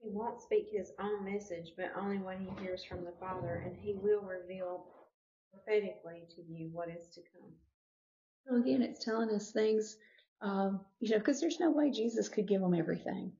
He 0.00 0.10
won't 0.12 0.40
speak 0.40 0.68
His 0.70 0.92
own 1.00 1.24
message, 1.24 1.72
but 1.76 1.90
only 1.98 2.18
what 2.18 2.38
He 2.38 2.62
hears 2.62 2.84
from 2.84 3.04
the 3.04 3.18
Father, 3.18 3.64
and 3.66 3.76
He 3.76 3.94
will 4.00 4.22
reveal 4.22 4.86
prophetically 5.52 6.22
to 6.36 6.42
you 6.42 6.70
what 6.72 6.88
is 6.88 7.08
to 7.14 7.20
come. 7.34 7.50
So 8.46 8.54
again, 8.54 8.82
it's 8.82 9.04
telling 9.04 9.30
us 9.30 9.50
things, 9.50 9.96
um, 10.42 10.80
you 11.00 11.10
know, 11.10 11.18
because 11.18 11.40
there's 11.40 11.58
no 11.58 11.72
way 11.72 11.90
Jesus 11.90 12.28
could 12.28 12.46
give 12.46 12.60
them 12.60 12.74
everything. 12.74 13.32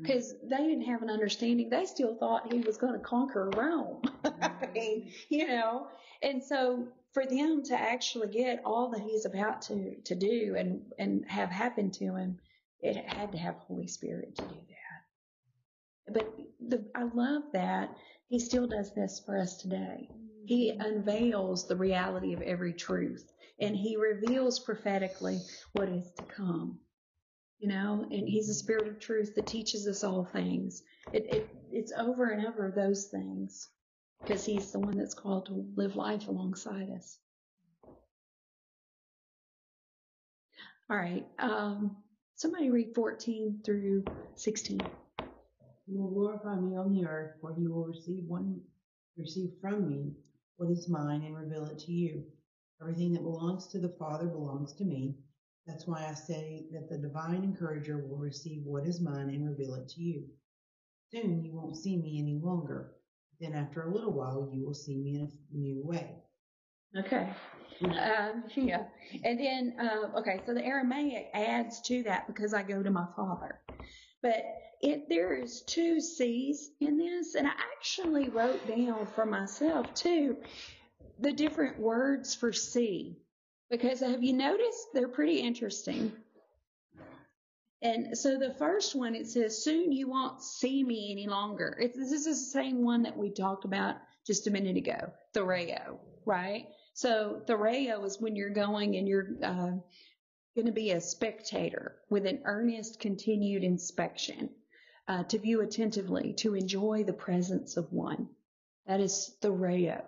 Because 0.00 0.34
they 0.42 0.58
didn't 0.58 0.84
have 0.84 1.02
an 1.02 1.10
understanding. 1.10 1.68
They 1.68 1.86
still 1.86 2.14
thought 2.14 2.52
he 2.52 2.60
was 2.60 2.76
going 2.76 2.92
to 2.92 2.98
conquer 2.98 3.50
Rome. 3.56 4.02
I 4.24 4.28
mm-hmm. 4.28 4.72
mean, 4.72 5.12
you 5.28 5.48
know, 5.48 5.88
and 6.22 6.42
so 6.42 6.86
for 7.12 7.26
them 7.26 7.62
to 7.64 7.74
actually 7.74 8.28
get 8.28 8.62
all 8.64 8.90
that 8.90 9.00
he's 9.00 9.24
about 9.24 9.62
to, 9.62 9.96
to 10.04 10.14
do 10.14 10.54
and, 10.58 10.82
and 10.98 11.24
have 11.28 11.50
happen 11.50 11.90
to 11.92 12.14
him, 12.14 12.38
it 12.80 12.96
had 12.96 13.32
to 13.32 13.38
have 13.38 13.56
Holy 13.56 13.86
Spirit 13.88 14.36
to 14.36 14.42
do 14.42 14.54
that. 16.08 16.14
But 16.14 16.38
the, 16.60 16.84
I 16.94 17.04
love 17.04 17.44
that 17.52 17.90
he 18.28 18.38
still 18.38 18.66
does 18.66 18.94
this 18.94 19.22
for 19.24 19.38
us 19.38 19.56
today. 19.56 20.08
He 20.44 20.72
mm-hmm. 20.72 20.80
unveils 20.80 21.66
the 21.66 21.76
reality 21.76 22.32
of 22.34 22.42
every 22.42 22.74
truth 22.74 23.32
and 23.60 23.76
he 23.76 23.96
reveals 23.96 24.58
prophetically 24.58 25.40
what 25.72 25.88
is 25.88 26.10
to 26.18 26.22
come. 26.24 26.78
You 27.58 27.68
know, 27.68 28.06
and 28.10 28.28
he's 28.28 28.48
the 28.48 28.54
spirit 28.54 28.88
of 28.88 29.00
truth 29.00 29.34
that 29.36 29.46
teaches 29.48 29.88
us 29.88 30.04
all 30.04 30.24
things. 30.24 30.82
It, 31.12 31.24
it 31.28 31.50
it's 31.72 31.92
over 31.98 32.30
and 32.30 32.46
over 32.46 32.72
those 32.74 33.06
things 33.06 33.68
because 34.24 34.44
he's 34.44 34.72
the 34.72 34.80
one 34.80 34.96
that's 34.96 35.14
called 35.14 35.46
to 35.46 35.66
live 35.76 35.96
life 35.96 36.28
alongside 36.28 36.90
us. 36.90 37.18
All 40.90 40.96
right. 40.96 41.26
Um, 41.38 41.96
Somebody 42.36 42.70
read 42.70 42.94
14 42.94 43.62
through 43.64 44.04
16. 44.36 44.90
You 45.86 46.00
will 46.00 46.10
glorify 46.12 46.56
me 46.60 46.76
on 46.76 46.92
the 46.92 47.06
earth, 47.06 47.36
for 47.40 47.54
you 47.58 47.72
will 47.72 47.86
receive 47.86 48.24
one 48.28 48.60
receive 49.18 49.50
from 49.60 49.88
me 49.88 50.12
what 50.56 50.70
is 50.70 50.88
mine 50.88 51.22
and 51.24 51.36
reveal 51.36 51.66
it 51.66 51.78
to 51.80 51.92
you. 51.92 52.24
Everything 52.80 53.12
that 53.14 53.22
belongs 53.22 53.68
to 53.68 53.80
the 53.80 53.94
Father 53.98 54.26
belongs 54.26 54.74
to 54.74 54.84
me. 54.84 55.16
That's 55.66 55.86
why 55.86 56.06
I 56.08 56.14
say 56.14 56.66
that 56.72 56.88
the 56.88 56.98
divine 56.98 57.42
encourager 57.42 57.98
will 57.98 58.18
receive 58.18 58.62
what 58.64 58.86
is 58.86 59.00
mine 59.00 59.30
and 59.30 59.48
reveal 59.48 59.74
it 59.74 59.88
to 59.90 60.00
you. 60.00 60.24
Soon 61.12 61.42
you 61.44 61.54
won't 61.54 61.76
see 61.76 61.96
me 61.96 62.20
any 62.20 62.38
longer. 62.40 62.92
Then 63.40 63.52
after 63.52 63.82
a 63.82 63.92
little 63.92 64.12
while 64.12 64.48
you 64.52 64.64
will 64.64 64.74
see 64.74 64.96
me 64.96 65.16
in 65.16 65.22
a 65.22 65.56
new 65.56 65.84
way. 65.84 66.22
Okay. 66.96 67.28
Um, 67.82 68.44
yeah. 68.54 68.84
And 69.24 69.38
then, 69.38 69.74
uh, 69.78 70.18
okay, 70.18 70.40
so 70.46 70.54
the 70.54 70.64
Aramaic 70.64 71.28
adds 71.34 71.80
to 71.82 72.02
that 72.04 72.26
because 72.26 72.54
I 72.54 72.62
go 72.62 72.82
to 72.82 72.90
my 72.90 73.06
father. 73.16 73.60
But 74.22 74.44
it, 74.80 75.08
there 75.08 75.34
is 75.34 75.62
two 75.62 76.00
see's 76.00 76.70
in 76.80 76.96
this, 76.96 77.34
and 77.34 77.46
I 77.46 77.52
actually 77.76 78.28
wrote 78.28 78.66
down 78.66 79.06
for 79.14 79.26
myself 79.26 79.92
too 79.94 80.36
the 81.18 81.32
different 81.32 81.78
words 81.78 82.34
for 82.34 82.52
C 82.52 83.18
because 83.70 84.00
have 84.00 84.22
you 84.22 84.32
noticed 84.32 84.88
they're 84.92 85.08
pretty 85.08 85.40
interesting? 85.40 86.12
And 87.82 88.16
so 88.16 88.38
the 88.38 88.54
first 88.54 88.94
one 88.94 89.14
it 89.14 89.26
says, 89.26 89.62
"Soon 89.62 89.92
you 89.92 90.08
won't 90.08 90.42
see 90.42 90.82
me 90.82 91.12
any 91.12 91.26
longer." 91.26 91.76
It's, 91.80 91.96
this 91.96 92.12
is 92.12 92.24
the 92.24 92.34
same 92.34 92.84
one 92.84 93.02
that 93.02 93.16
we 93.16 93.30
talked 93.30 93.64
about 93.64 93.96
just 94.26 94.46
a 94.46 94.50
minute 94.50 94.76
ago, 94.76 95.12
Theoreo, 95.34 95.98
right? 96.24 96.66
So 96.94 97.42
Theoreo 97.46 98.04
is 98.04 98.20
when 98.20 98.34
you're 98.34 98.50
going 98.50 98.96
and 98.96 99.06
you're 99.06 99.36
uh, 99.42 99.72
going 100.54 100.66
to 100.66 100.72
be 100.72 100.92
a 100.92 101.00
spectator 101.00 101.96
with 102.08 102.24
an 102.24 102.40
earnest, 102.44 102.98
continued 102.98 103.62
inspection, 103.62 104.50
uh, 105.06 105.22
to 105.24 105.38
view 105.38 105.60
attentively, 105.60 106.32
to 106.38 106.54
enjoy 106.54 107.04
the 107.04 107.12
presence 107.12 107.76
of 107.76 107.92
one. 107.92 108.28
That 108.86 109.00
is 109.00 109.36
Theoreo. 109.42 110.02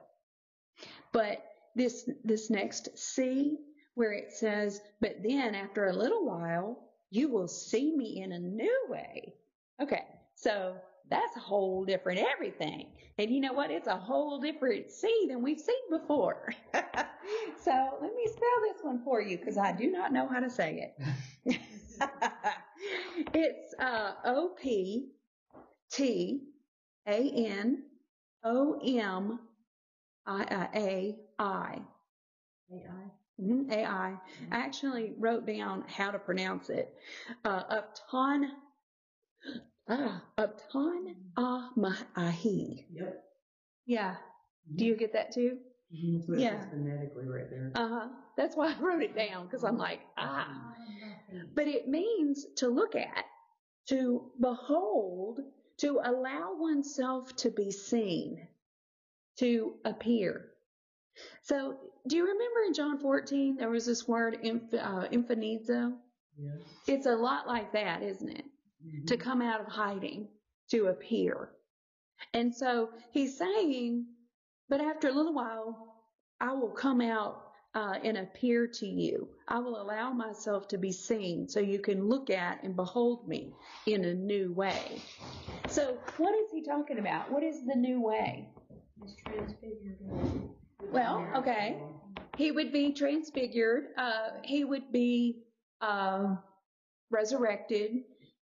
But 1.12 1.44
this 1.78 2.10
this 2.24 2.50
next 2.50 2.98
see, 2.98 3.56
where 3.94 4.12
it 4.12 4.32
says, 4.32 4.82
"But 5.00 5.22
then 5.22 5.54
after 5.54 5.86
a 5.86 5.96
little 5.96 6.26
while." 6.26 6.88
you 7.10 7.28
will 7.28 7.48
see 7.48 7.94
me 7.96 8.22
in 8.22 8.32
a 8.32 8.38
new 8.38 8.86
way. 8.88 9.34
Okay, 9.80 10.04
so 10.34 10.76
that's 11.10 11.36
a 11.36 11.40
whole 11.40 11.84
different 11.84 12.20
everything. 12.20 12.88
And 13.18 13.30
you 13.30 13.40
know 13.40 13.52
what? 13.52 13.70
It's 13.70 13.86
a 13.88 13.96
whole 13.96 14.40
different 14.40 14.90
see 14.90 15.26
than 15.28 15.42
we've 15.42 15.60
seen 15.60 15.90
before. 15.90 16.52
so 16.74 17.98
let 18.00 18.14
me 18.14 18.26
spell 18.26 18.60
this 18.62 18.82
one 18.82 19.02
for 19.04 19.22
you 19.22 19.38
because 19.38 19.56
I 19.56 19.72
do 19.72 19.90
not 19.90 20.12
know 20.12 20.28
how 20.28 20.40
to 20.40 20.50
say 20.50 20.92
it. 21.44 21.60
it's 23.34 23.74
uh, 23.80 24.12
O 24.24 24.50
P 24.60 25.12
T 25.90 26.42
A 27.06 27.30
N 27.30 27.84
O 28.44 28.78
M 28.84 29.38
I 30.26 30.68
A 30.74 31.16
I. 31.38 31.78
AI. 32.72 33.10
Mhm, 33.40 33.70
AI. 33.72 34.18
I 34.50 34.56
actually 34.58 35.14
wrote 35.18 35.46
down 35.46 35.84
how 35.86 36.10
to 36.10 36.18
pronounce 36.18 36.70
it. 36.70 36.92
Uh, 37.44 37.62
upton, 37.68 38.52
ah, 39.88 40.24
upton 40.38 41.16
amahi. 41.36 42.86
Yep. 42.92 43.24
Yeah. 43.86 44.16
Do 44.74 44.84
you 44.84 44.96
get 44.96 45.12
that 45.12 45.32
too? 45.32 45.58
It 45.90 46.40
Yeah. 46.40 46.68
phonetically 46.68 47.26
right 47.26 47.48
there. 47.48 47.72
Uh 47.74 47.88
huh. 47.88 48.08
That's 48.36 48.56
why 48.56 48.74
I 48.74 48.78
wrote 48.80 49.02
it 49.02 49.14
down 49.14 49.46
because 49.46 49.64
I'm 49.64 49.78
like, 49.78 50.00
ah. 50.16 50.74
But 51.54 51.68
it 51.68 51.88
means 51.88 52.46
to 52.56 52.68
look 52.68 52.94
at, 52.94 53.24
to 53.88 54.30
behold, 54.40 55.40
to 55.78 56.00
allow 56.02 56.54
oneself 56.56 57.34
to 57.36 57.50
be 57.50 57.70
seen, 57.70 58.46
to 59.38 59.74
appear. 59.84 60.47
So, 61.42 61.76
do 62.06 62.16
you 62.16 62.22
remember 62.22 62.60
in 62.66 62.74
John 62.74 62.98
14 62.98 63.56
there 63.56 63.70
was 63.70 63.86
this 63.86 64.06
word 64.06 64.38
inf- 64.42 64.74
uh, 64.74 65.06
infinizo? 65.10 65.92
Yes. 66.38 66.58
It's 66.86 67.06
a 67.06 67.14
lot 67.16 67.46
like 67.46 67.72
that, 67.72 68.02
isn't 68.02 68.28
it? 68.28 68.44
To 69.08 69.16
come 69.16 69.42
out 69.42 69.60
of 69.60 69.66
hiding, 69.66 70.28
to 70.70 70.86
appear. 70.86 71.50
And 72.32 72.54
so 72.54 72.90
he's 73.10 73.36
saying, 73.36 74.06
but 74.68 74.80
after 74.80 75.08
a 75.08 75.12
little 75.12 75.34
while, 75.34 75.96
I 76.40 76.52
will 76.52 76.70
come 76.70 77.00
out 77.00 77.48
uh, 77.74 77.94
and 78.02 78.16
appear 78.18 78.66
to 78.66 78.86
you. 78.86 79.28
I 79.48 79.58
will 79.58 79.80
allow 79.80 80.12
myself 80.12 80.68
to 80.68 80.78
be 80.78 80.92
seen 80.92 81.48
so 81.48 81.60
you 81.60 81.78
can 81.80 82.08
look 82.08 82.30
at 82.30 82.62
and 82.62 82.74
behold 82.76 83.28
me 83.28 83.52
in 83.86 84.04
a 84.04 84.14
new 84.14 84.52
way. 84.52 85.00
So, 85.68 85.98
what 86.16 86.34
is 86.34 86.50
he 86.52 86.62
talking 86.62 86.98
about? 86.98 87.30
What 87.30 87.42
is 87.42 87.66
the 87.66 87.76
new 87.76 88.00
way? 88.00 88.48
It's 89.02 89.14
transfigured. 89.26 89.98
Well, 90.82 91.26
okay. 91.36 91.78
He 92.36 92.52
would 92.52 92.72
be 92.72 92.92
transfigured. 92.92 93.88
Uh, 93.96 94.30
he 94.44 94.64
would 94.64 94.92
be 94.92 95.42
uh, 95.80 96.36
resurrected. 97.10 98.04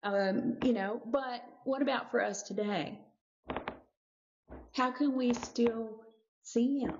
Um, 0.04 0.58
you 0.64 0.74
know, 0.74 1.02
but 1.06 1.44
what 1.64 1.82
about 1.82 2.12
for 2.12 2.24
us 2.24 2.44
today? 2.44 3.00
How 4.74 4.92
can 4.92 5.16
we 5.16 5.34
still 5.34 6.02
see 6.44 6.80
him 6.80 6.94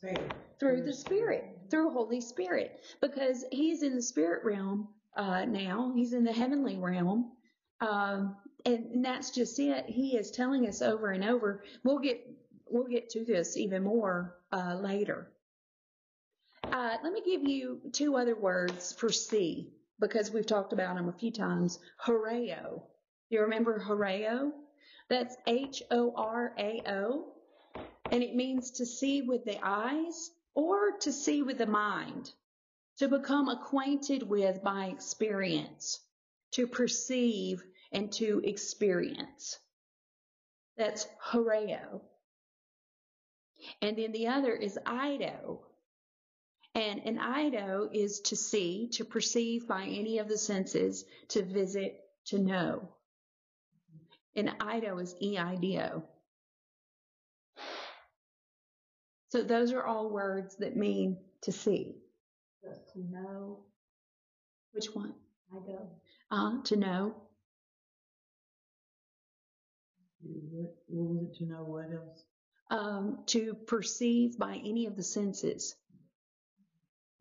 Faith. 0.00 0.18
through 0.60 0.82
the 0.82 0.92
Spirit, 0.92 1.58
through 1.70 1.90
Holy 1.90 2.20
Spirit? 2.20 2.80
Because 3.00 3.44
he's 3.50 3.82
in 3.82 3.96
the 3.96 4.02
spirit 4.02 4.44
realm 4.44 4.88
uh, 5.16 5.44
now. 5.44 5.92
He's 5.94 6.12
in 6.12 6.24
the 6.24 6.32
heavenly 6.32 6.76
realm. 6.76 7.32
Um, 7.80 8.36
and, 8.64 8.86
and 8.92 9.04
that's 9.04 9.30
just 9.30 9.58
it. 9.58 9.86
He 9.86 10.16
is 10.16 10.30
telling 10.30 10.68
us 10.68 10.82
over 10.82 11.10
and 11.10 11.24
over. 11.24 11.62
We'll 11.82 11.98
get 11.98 12.20
we'll 12.68 12.86
get 12.88 13.10
to 13.10 13.24
this 13.24 13.56
even 13.56 13.82
more 13.82 14.36
uh, 14.52 14.74
later. 14.80 15.32
Uh, 16.64 16.96
let 17.02 17.12
me 17.12 17.22
give 17.24 17.44
you 17.44 17.80
two 17.92 18.16
other 18.16 18.34
words 18.34 18.92
for 18.92 19.10
see 19.10 19.72
because 20.00 20.30
we've 20.30 20.46
talked 20.46 20.72
about 20.72 20.96
them 20.96 21.08
a 21.08 21.12
few 21.12 21.30
times. 21.30 21.78
Horeo. 22.04 22.82
You 23.30 23.42
remember 23.42 23.80
horeo? 23.80 24.52
That's 25.08 25.36
H 25.46 25.82
O 25.90 26.12
R 26.16 26.52
A 26.58 26.82
O, 26.86 27.32
and 28.10 28.22
it 28.22 28.34
means 28.34 28.72
to 28.72 28.86
see 28.86 29.22
with 29.22 29.44
the 29.44 29.58
eyes 29.62 30.30
or 30.54 30.92
to 31.00 31.12
see 31.12 31.42
with 31.42 31.58
the 31.58 31.66
mind, 31.66 32.32
to 32.98 33.08
become 33.08 33.48
acquainted 33.48 34.22
with 34.22 34.62
by 34.64 34.86
experience, 34.86 36.00
to 36.52 36.66
perceive 36.66 37.62
and 37.92 38.10
to 38.12 38.40
experience. 38.44 39.58
That's 40.76 41.06
horeo. 41.24 42.00
And 43.82 43.96
then 43.96 44.12
the 44.12 44.28
other 44.28 44.54
is 44.54 44.78
Ido. 44.86 45.60
And 46.74 47.00
an 47.06 47.18
Ido 47.18 47.88
is 47.90 48.20
to 48.20 48.36
see, 48.36 48.88
to 48.92 49.04
perceive 49.04 49.66
by 49.66 49.84
any 49.84 50.18
of 50.18 50.28
the 50.28 50.36
senses, 50.36 51.06
to 51.28 51.42
visit, 51.42 51.98
to 52.26 52.38
know. 52.38 52.88
And 54.34 54.54
Ido 54.62 54.98
is 54.98 55.14
E-I-D-O. 55.22 56.02
So 59.30 59.42
those 59.42 59.72
are 59.72 59.82
all 59.82 60.10
words 60.10 60.56
that 60.56 60.76
mean 60.76 61.16
to 61.42 61.52
see. 61.52 61.96
To 62.92 63.00
know, 63.10 63.60
Which 64.72 64.94
one? 64.94 65.14
I 65.50 65.56
go. 65.66 65.88
Uh, 66.30 66.62
to 66.64 66.76
know. 66.76 67.14
What, 70.20 70.74
what 70.88 71.08
was 71.08 71.22
it 71.22 71.38
to 71.38 71.44
know 71.44 71.64
what 71.64 71.86
else? 71.92 72.25
Um, 72.68 73.20
to 73.26 73.54
perceive 73.54 74.38
by 74.38 74.56
any 74.56 74.86
of 74.86 74.96
the 74.96 75.02
senses. 75.04 75.76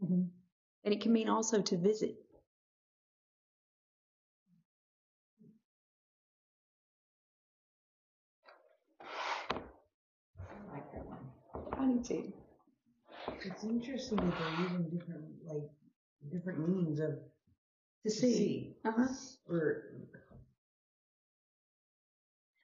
Mhm. 0.04 0.30
And 0.84 0.94
it 0.94 1.02
can 1.02 1.14
mean 1.14 1.30
also 1.30 1.62
to 1.62 1.78
visit. 1.78 2.16
I 9.02 10.74
like 10.74 10.92
that 10.94 11.06
one. 11.06 11.32
I 11.74 11.94
do 11.94 12.04
too. 12.04 12.34
It's 13.46 13.64
interesting 13.64 14.18
that 14.18 14.38
they're 14.38 14.60
using 14.64 14.90
different 14.90 15.26
like 15.46 15.70
different 16.32 16.68
meanings 16.68 17.00
of 17.00 17.20
To 18.04 18.10
see. 18.10 18.76
Uh-huh. 18.86 19.08
or 19.50 19.92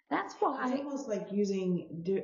That's 0.10 0.36
why. 0.40 0.72
it's 0.74 0.82
almost 0.84 1.08
like 1.08 1.32
using 1.32 2.02
di- 2.04 2.24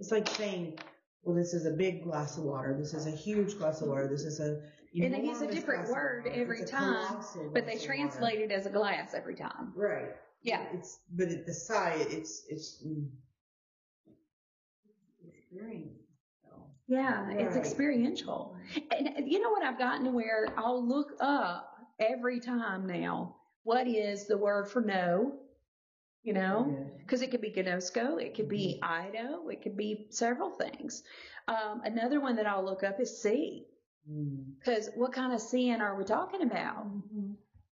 it's 0.00 0.10
like 0.10 0.26
saying 0.28 0.78
well 1.22 1.36
this 1.36 1.54
is 1.54 1.66
a 1.66 1.70
big 1.70 2.02
glass 2.02 2.36
of 2.38 2.44
water 2.44 2.74
this 2.78 2.94
is 2.94 3.06
a 3.06 3.10
huge 3.10 3.56
glass 3.58 3.80
of 3.82 3.88
water 3.88 4.08
this 4.08 4.22
is 4.24 4.40
a 4.40 4.62
you 4.92 5.02
know 5.02 5.06
And 5.06 5.14
they 5.14 5.28
use 5.28 5.40
a 5.40 5.46
different 5.46 5.88
word 5.88 6.26
every 6.34 6.64
time, 6.64 7.18
But 7.54 7.64
they 7.66 7.74
water. 7.74 7.86
translate 7.86 8.40
it 8.40 8.50
as 8.50 8.66
a 8.66 8.70
glass 8.70 9.14
every 9.14 9.36
time. 9.36 9.72
right 9.76 10.08
Yeah. 10.42 10.64
it's 10.72 10.98
but 11.12 11.28
at 11.28 11.46
the 11.46 11.54
side 11.54 12.06
it's 12.10 12.44
it's 12.48 12.82
Experience. 15.52 15.92
So, 16.44 16.50
Yeah, 16.88 17.28
it's 17.30 17.56
experiential. 17.56 18.56
And 18.96 19.30
you 19.30 19.40
know 19.40 19.50
what 19.50 19.62
I've 19.64 19.78
gotten 19.78 20.04
to 20.04 20.10
where 20.10 20.46
I'll 20.56 20.86
look 20.86 21.12
up 21.20 21.76
every 21.98 22.40
time 22.40 22.86
now 22.86 23.36
what 23.64 23.86
is 23.86 24.26
the 24.26 24.38
word 24.38 24.68
for 24.70 24.80
know? 24.80 25.34
You 26.22 26.34
know, 26.34 26.86
because 26.98 27.22
it 27.22 27.30
could 27.30 27.40
be 27.40 27.50
gnosko, 27.50 28.20
it 28.22 28.34
could 28.34 28.48
be 28.48 28.78
ido, 28.82 29.48
it 29.48 29.62
could 29.62 29.74
be 29.76 30.06
several 30.10 30.50
things. 30.50 31.02
Um, 31.48 31.80
another 31.84 32.20
one 32.20 32.36
that 32.36 32.46
I'll 32.46 32.64
look 32.64 32.82
up 32.84 33.00
is 33.00 33.22
see, 33.22 33.66
Mm. 34.10 34.54
because 34.58 34.90
what 34.96 35.12
kind 35.12 35.32
of 35.34 35.40
sin 35.40 35.80
are 35.82 35.94
we 35.96 36.04
talking 36.04 36.42
about? 36.42 36.86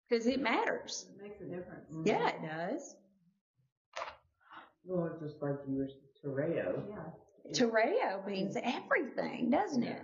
Because 0.10 0.26
it 0.28 0.41
matters. 0.41 1.06
It 1.16 1.22
makes 1.22 1.41
a 1.41 1.46
difference. 1.46 1.89
Mhm. 1.91 2.06
Yeah, 2.08 2.30
it 2.30 2.41
does. 2.41 2.96
Well, 4.86 5.18
just 5.22 5.41
like 5.41 5.56
you 5.68 5.78
were 5.78 5.89
Tereo. 6.24 6.84
Yeah, 6.89 7.52
Tereo 7.52 8.26
means 8.28 8.58
everything, 8.62 9.50
doesn't 9.50 9.84
it? 9.84 10.02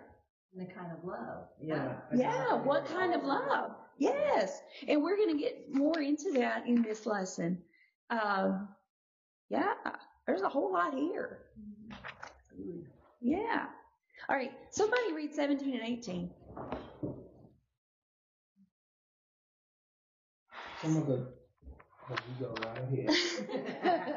and 0.58 0.68
the 0.68 0.74
kind 0.74 0.92
of 0.92 1.04
love. 1.04 1.48
Yeah. 1.62 1.96
Yeah, 2.16 2.56
what 2.64 2.86
kind 2.88 3.14
of 3.14 3.24
love? 3.24 3.76
Yes. 3.98 4.60
And 4.88 5.04
we're 5.04 5.16
going 5.16 5.38
to 5.38 5.42
get 5.44 5.72
more 5.72 6.00
into 6.02 6.32
that 6.34 6.66
in 6.66 6.82
this 6.82 7.06
lesson. 7.06 7.62
Um, 8.10 8.70
yeah, 9.49 9.74
there's 10.26 10.41
a 10.41 10.49
whole 10.49 10.74
lot 10.74 10.93
here. 10.93 11.39
Yeah. 13.22 13.66
All 14.30 14.36
right, 14.36 14.51
somebody 14.72 15.14
read 15.14 15.34
17 15.34 15.74
and 15.74 15.84
18. 15.84 16.30
Some 20.82 20.97
of 20.97 21.07
the, 21.07 21.28
oh, 22.10 22.16
you 22.39 22.45
go 22.45 22.53
right 22.66 22.78
ahead. 22.78 23.10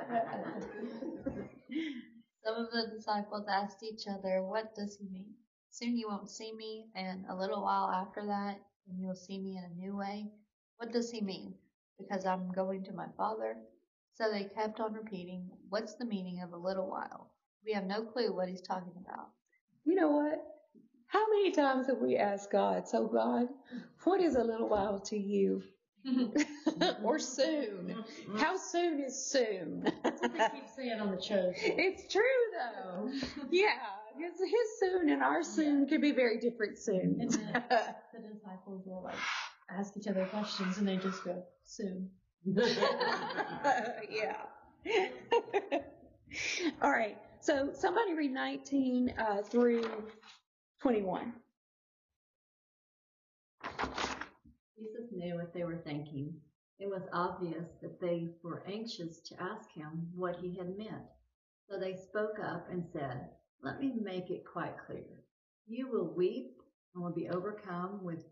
Some 2.44 2.56
of 2.56 2.70
the 2.72 2.86
disciples 2.96 3.46
asked 3.48 3.82
each 3.82 4.06
other, 4.08 4.42
What 4.42 4.74
does 4.74 4.96
he 4.96 5.06
mean? 5.08 5.34
Soon 5.70 5.96
you 5.96 6.08
won't 6.08 6.30
see 6.30 6.52
me, 6.52 6.86
and 6.94 7.24
a 7.28 7.34
little 7.34 7.62
while 7.62 7.90
after 7.90 8.24
that, 8.26 8.60
and 8.88 9.00
you'll 9.00 9.14
see 9.14 9.38
me 9.38 9.56
in 9.56 9.64
a 9.64 9.74
new 9.74 9.96
way. 9.96 10.26
What 10.76 10.92
does 10.92 11.10
he 11.10 11.20
mean? 11.20 11.54
Because 11.98 12.26
I'm 12.26 12.50
going 12.52 12.84
to 12.84 12.92
my 12.92 13.06
Father? 13.16 13.56
So 14.14 14.30
they 14.30 14.44
kept 14.44 14.80
on 14.80 14.92
repeating, 14.92 15.50
What's 15.68 15.94
the 15.94 16.04
meaning 16.04 16.42
of 16.42 16.52
a 16.52 16.56
little 16.56 16.88
while? 16.88 17.30
We 17.64 17.72
have 17.72 17.84
no 17.84 18.02
clue 18.02 18.34
what 18.34 18.48
he's 18.48 18.60
talking 18.60 18.92
about. 19.00 19.28
You 19.84 19.94
know 19.94 20.10
what? 20.10 20.44
How 21.06 21.28
many 21.28 21.52
times 21.52 21.86
have 21.88 21.98
we 21.98 22.16
asked 22.16 22.50
God, 22.50 22.88
so 22.88 23.06
God, 23.06 23.48
what 24.04 24.20
is 24.20 24.34
a 24.34 24.42
little 24.42 24.68
while 24.68 24.98
to 25.00 25.16
you? 25.18 25.62
or 27.04 27.18
soon? 27.18 28.02
How 28.36 28.56
soon 28.56 29.00
is 29.00 29.30
soon? 29.30 29.92
That's 30.02 30.20
what 30.20 30.32
they 30.32 30.48
keep 30.54 30.68
saying 30.74 31.00
on 31.00 31.14
the 31.14 31.22
show. 31.22 31.52
It's 31.56 32.12
true 32.12 32.22
though. 32.54 33.10
Yeah, 33.50 33.68
because 34.16 34.38
his 34.38 34.80
soon 34.80 35.10
and 35.10 35.22
our 35.22 35.42
soon 35.42 35.86
can 35.86 36.00
be 36.00 36.12
very 36.12 36.38
different 36.38 36.78
soon. 36.78 37.18
And 37.20 37.30
then 37.30 37.52
the 37.70 38.28
disciples 38.34 38.82
will 38.86 39.02
like 39.04 39.14
ask 39.70 39.96
each 39.96 40.06
other 40.06 40.24
questions 40.26 40.78
and 40.78 40.88
they 40.88 40.96
just 40.96 41.22
go, 41.24 41.44
soon. 41.64 42.10
yeah. 44.10 44.36
All 46.82 46.90
right. 46.90 47.16
So 47.40 47.70
somebody 47.72 48.14
read 48.14 48.32
19 48.32 49.14
uh, 49.16 49.42
through 49.42 49.84
21. 50.80 51.32
Jesus 54.76 55.12
knew 55.12 55.36
what 55.36 55.54
they 55.54 55.64
were 55.64 55.80
thinking. 55.84 56.34
It 56.80 56.88
was 56.88 57.02
obvious 57.12 57.68
that 57.80 58.00
they 58.00 58.30
were 58.42 58.64
anxious 58.66 59.20
to 59.26 59.40
ask 59.40 59.70
him 59.72 60.08
what 60.14 60.36
he 60.40 60.56
had 60.56 60.76
meant. 60.76 61.06
So 61.70 61.78
they 61.78 61.94
spoke 61.96 62.38
up 62.44 62.66
and 62.72 62.84
said, 62.92 63.28
Let 63.62 63.80
me 63.80 63.92
make 64.02 64.30
it 64.30 64.42
quite 64.52 64.74
clear. 64.84 65.22
You 65.68 65.88
will 65.88 66.12
weep 66.16 66.56
and 66.94 67.04
will 67.04 67.14
be 67.14 67.28
overcome 67.28 68.00
with, 68.02 68.24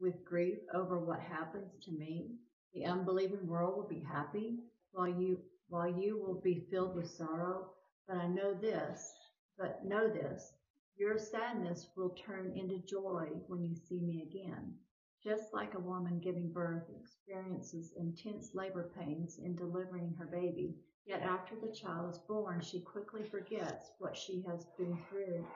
with 0.00 0.24
grief 0.24 0.58
over 0.74 0.98
what 0.98 1.20
happens 1.20 1.72
to 1.84 1.92
me. 1.92 2.36
The 2.74 2.86
unbelieving 2.86 3.46
world 3.46 3.76
will 3.76 3.88
be 3.88 4.00
happy 4.00 4.58
while 4.92 5.08
you, 5.08 5.38
while 5.68 5.88
you 5.88 6.18
will 6.18 6.40
be 6.40 6.66
filled 6.70 6.94
with 6.94 7.10
sorrow. 7.10 7.70
But 8.08 8.16
I 8.16 8.26
know 8.26 8.54
this, 8.54 9.12
but 9.58 9.84
know 9.84 10.08
this, 10.08 10.52
your 10.96 11.18
sadness 11.18 11.88
will 11.96 12.10
turn 12.10 12.52
into 12.56 12.78
joy 12.78 13.28
when 13.46 13.62
you 13.62 13.74
see 13.74 14.00
me 14.00 14.22
again. 14.22 14.74
Just 15.22 15.54
like 15.54 15.74
a 15.74 15.80
woman 15.80 16.18
giving 16.18 16.52
birth 16.52 16.88
experiences 17.00 17.92
intense 17.96 18.54
labor 18.54 18.90
pains 18.98 19.38
in 19.38 19.54
delivering 19.54 20.14
her 20.18 20.26
baby, 20.26 20.74
yet 21.06 21.22
after 21.22 21.54
the 21.56 21.72
child 21.72 22.10
is 22.10 22.18
born, 22.18 22.60
she 22.60 22.80
quickly 22.80 23.22
forgets 23.22 23.92
what 23.98 24.16
she 24.16 24.42
has 24.48 24.66
been 24.76 24.98
through, 25.08 25.46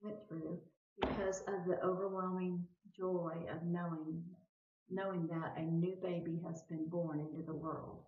went 0.00 0.16
through, 0.28 0.58
because 1.00 1.40
of 1.42 1.66
the 1.66 1.80
overwhelming 1.84 2.66
joy 2.96 3.46
of 3.50 3.62
knowing, 3.64 4.24
knowing 4.92 5.26
that 5.28 5.54
a 5.56 5.62
new 5.62 5.96
baby 6.02 6.40
has 6.46 6.62
been 6.62 6.86
born 6.88 7.20
into 7.20 7.42
the 7.42 7.54
world. 7.54 7.98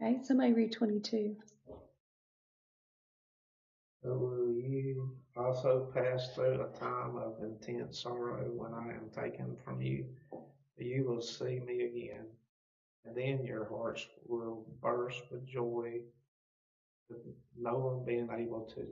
Okay. 0.00 0.18
Somebody 0.22 0.52
read 0.52 0.72
22. 0.72 1.36
So 4.02 4.14
will 4.14 4.52
you 4.52 5.16
also 5.36 5.90
pass 5.94 6.30
through 6.34 6.62
a 6.62 6.78
time 6.78 7.16
of 7.16 7.42
intense 7.42 8.02
sorrow 8.02 8.50
when 8.54 8.72
I 8.72 8.90
am 8.90 9.10
taken 9.14 9.56
from 9.64 9.80
you? 9.80 10.06
You 10.78 11.04
will 11.08 11.22
see 11.22 11.60
me 11.60 11.82
again, 11.84 12.26
and 13.04 13.16
then 13.16 13.44
your 13.44 13.64
hearts 13.64 14.06
will 14.26 14.66
burst 14.82 15.22
with 15.30 15.46
joy, 15.46 16.00
with 17.08 17.20
no 17.58 17.78
one 17.78 18.04
being 18.04 18.28
able 18.30 18.70
to 18.74 18.86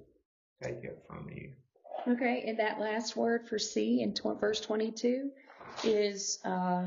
take 0.66 0.82
it 0.84 1.04
from 1.06 1.28
you. 1.30 1.52
Okay. 2.08 2.44
And 2.46 2.58
that 2.58 2.80
last 2.80 3.16
word 3.16 3.46
for 3.46 3.58
see 3.58 4.02
in 4.02 4.14
tw- 4.14 4.40
verse 4.40 4.60
22 4.60 5.30
is 5.82 6.38
uh, 6.44 6.86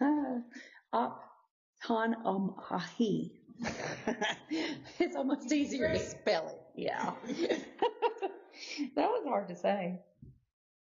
optonomahi. 1.88 3.30
it's 4.98 5.16
almost 5.16 5.52
easier 5.52 5.92
to 5.92 5.98
spell 5.98 6.48
it. 6.48 6.60
Yeah. 6.76 7.12
that 8.96 9.08
was 9.08 9.24
hard 9.26 9.48
to 9.48 9.56
say. 9.56 9.98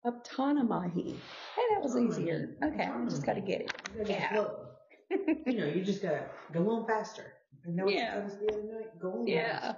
Optonomahi. 0.05 1.15
Hey, 1.15 1.63
that 1.75 1.83
was 1.83 1.97
easier. 1.97 2.51
Okay, 2.63 2.85
I 2.85 3.05
just 3.09 3.25
got 3.25 3.35
to 3.35 3.41
get 3.41 3.63
it. 3.63 3.73
You 3.95 4.01
gotta 4.05 4.13
Yeah. 4.13 4.33
flow. 4.35 4.67
you 5.47 5.59
know, 5.59 5.67
you 5.67 5.85
just 5.85 6.03
gotta 6.03 6.25
go 6.53 6.69
on 6.71 6.87
faster. 6.87 7.33
I 7.67 7.71
know 7.71 7.89
Yeah. 7.89 8.21
told 8.21 8.41
the 8.41 8.53
other 8.53 8.63
night. 8.63 9.01
Go 9.01 9.13
on 9.13 9.27
Yeah. 9.27 9.75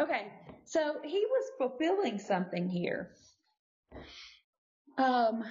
okay, 0.00 0.32
so 0.64 0.96
he 1.04 1.24
was 1.30 1.44
fulfilling 1.58 2.18
something 2.18 2.68
here. 2.68 3.10
Um, 4.96 5.44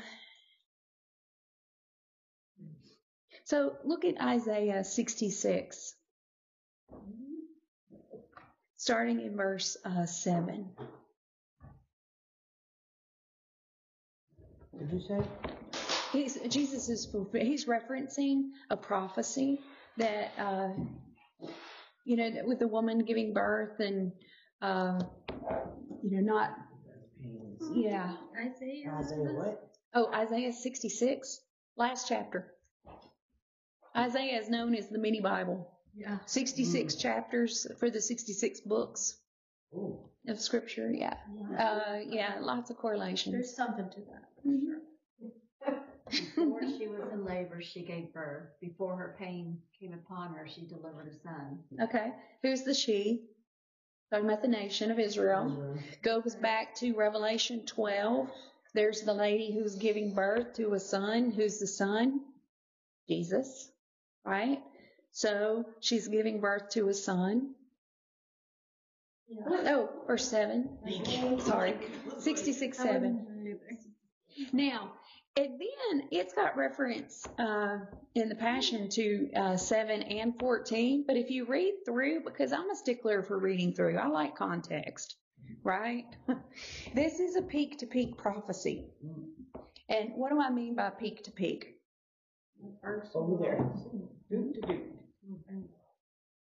so 3.47 3.77
look 3.85 4.03
at 4.03 4.19
Isaiah 4.21 4.83
66, 4.83 5.95
starting 8.75 9.21
in 9.21 9.37
verse 9.37 9.77
uh, 9.85 10.05
7. 10.05 10.69
Did 14.77 14.91
you 14.91 14.99
say? 14.99 15.21
He's, 16.11 16.37
Jesus 16.49 16.89
is 16.89 17.05
fulfill, 17.05 17.39
he's 17.39 17.67
referencing 17.67 18.49
a 18.69 18.75
prophecy 18.75 19.61
that, 19.95 20.33
uh, 20.37 20.71
you 22.03 22.17
know, 22.17 22.29
that 22.29 22.45
with 22.45 22.59
the 22.59 22.67
woman 22.67 23.05
giving 23.05 23.33
birth 23.33 23.79
and, 23.79 24.11
uh, 24.61 24.99
you 26.03 26.19
know, 26.19 26.33
not, 26.33 26.49
yeah. 27.73 28.11
Isaiah. 28.37 28.93
Isaiah 28.99 29.31
what? 29.31 29.69
Oh, 29.93 30.11
Isaiah 30.13 30.51
66, 30.51 31.39
last 31.77 32.09
chapter. 32.09 32.51
Isaiah 33.97 34.39
is 34.39 34.49
known 34.49 34.75
as 34.75 34.89
the 34.89 34.99
mini 34.99 35.21
Bible. 35.21 35.69
Yeah. 35.95 36.19
66 36.27 36.95
chapters 36.95 37.65
for 37.79 37.89
the 37.89 38.01
66 38.01 38.61
books 38.61 39.17
Oh. 39.75 40.09
of 40.27 40.39
scripture. 40.39 40.91
Yeah. 40.93 41.15
Uh, 41.57 41.99
yeah, 42.05 42.37
lots 42.39 42.69
of 42.69 42.77
correlations. 42.77 43.33
There's 43.33 43.55
something 43.55 43.89
to 43.89 43.99
that. 44.01 44.45
Mhm. 44.45 44.81
Before 46.35 46.61
she 46.61 46.87
was 46.87 47.01
in 47.11 47.25
labor, 47.25 47.61
she 47.61 47.83
gave 47.83 48.13
birth. 48.13 48.47
Before 48.61 48.95
her 48.95 49.15
pain 49.19 49.57
came 49.77 49.93
upon 49.93 50.33
her, 50.35 50.47
she 50.47 50.61
delivered 50.65 51.07
a 51.07 51.15
son. 51.21 51.59
Okay. 51.81 52.13
Who's 52.43 52.63
the 52.63 52.73
she? 52.73 53.25
Talking 54.09 54.27
about 54.27 54.41
the 54.41 54.47
nation 54.47 54.89
of 54.89 54.99
Israel. 54.99 55.47
Israel. 55.51 55.77
Goes 56.01 56.35
back 56.35 56.75
to 56.75 56.93
Revelation 56.93 57.65
12. 57.65 58.29
There's 58.73 59.01
the 59.01 59.13
lady 59.13 59.51
who's 59.53 59.75
giving 59.75 60.13
birth 60.13 60.53
to 60.53 60.73
a 60.75 60.79
son. 60.79 61.31
Who's 61.31 61.59
the 61.59 61.67
son? 61.67 62.21
Jesus. 63.09 63.69
Right? 64.25 64.61
So 65.11 65.65
she's 65.79 66.07
giving 66.07 66.39
birth 66.41 66.69
to 66.71 66.89
a 66.89 66.93
son. 66.93 67.55
Oh, 69.45 69.89
verse 70.07 70.29
7. 70.29 70.69
Sorry. 71.41 71.75
66 72.19 72.77
7. 72.77 73.57
Now, 74.53 74.91
and 75.35 75.59
then 75.59 76.07
it's 76.11 76.33
got 76.33 76.57
reference 76.57 77.25
uh, 77.37 77.79
in 78.15 78.29
the 78.29 78.35
Passion 78.35 78.89
to 78.89 79.29
uh, 79.35 79.57
7 79.57 80.01
and 80.03 80.33
14. 80.39 81.03
But 81.05 81.17
if 81.17 81.29
you 81.29 81.45
read 81.45 81.73
through, 81.85 82.23
because 82.23 82.51
I'm 82.53 82.69
a 82.69 82.75
stickler 82.75 83.21
for 83.23 83.37
reading 83.37 83.73
through, 83.73 83.97
I 83.97 84.07
like 84.07 84.35
context, 84.35 85.15
right? 85.63 86.05
this 86.95 87.19
is 87.19 87.35
a 87.35 87.41
peak 87.41 87.79
to 87.79 87.85
peak 87.85 88.17
prophecy. 88.17 88.85
And 89.89 90.11
what 90.15 90.31
do 90.31 90.41
I 90.41 90.49
mean 90.49 90.75
by 90.75 90.89
peak 90.89 91.23
to 91.23 91.31
peak? 91.31 91.76
Over 93.15 93.37
there. 93.41 93.71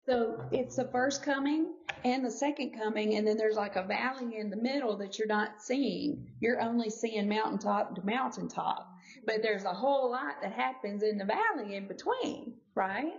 So 0.05 0.43
it's 0.51 0.75
the 0.75 0.85
first 0.85 1.23
coming 1.23 1.73
and 2.03 2.25
the 2.25 2.31
second 2.31 2.71
coming, 2.71 3.15
and 3.15 3.27
then 3.27 3.37
there's 3.37 3.55
like 3.55 3.75
a 3.75 3.83
valley 3.83 4.37
in 4.37 4.49
the 4.49 4.57
middle 4.57 4.97
that 4.97 5.19
you're 5.19 5.27
not 5.27 5.61
seeing. 5.61 6.27
You're 6.39 6.61
only 6.61 6.89
seeing 6.89 7.29
mountaintop 7.29 7.95
to 7.95 8.05
mountaintop, 8.05 8.89
but 9.25 9.43
there's 9.43 9.65
a 9.65 9.73
whole 9.73 10.11
lot 10.11 10.41
that 10.41 10.53
happens 10.53 11.03
in 11.03 11.17
the 11.17 11.25
valley 11.25 11.75
in 11.75 11.87
between, 11.87 12.55
right? 12.75 13.13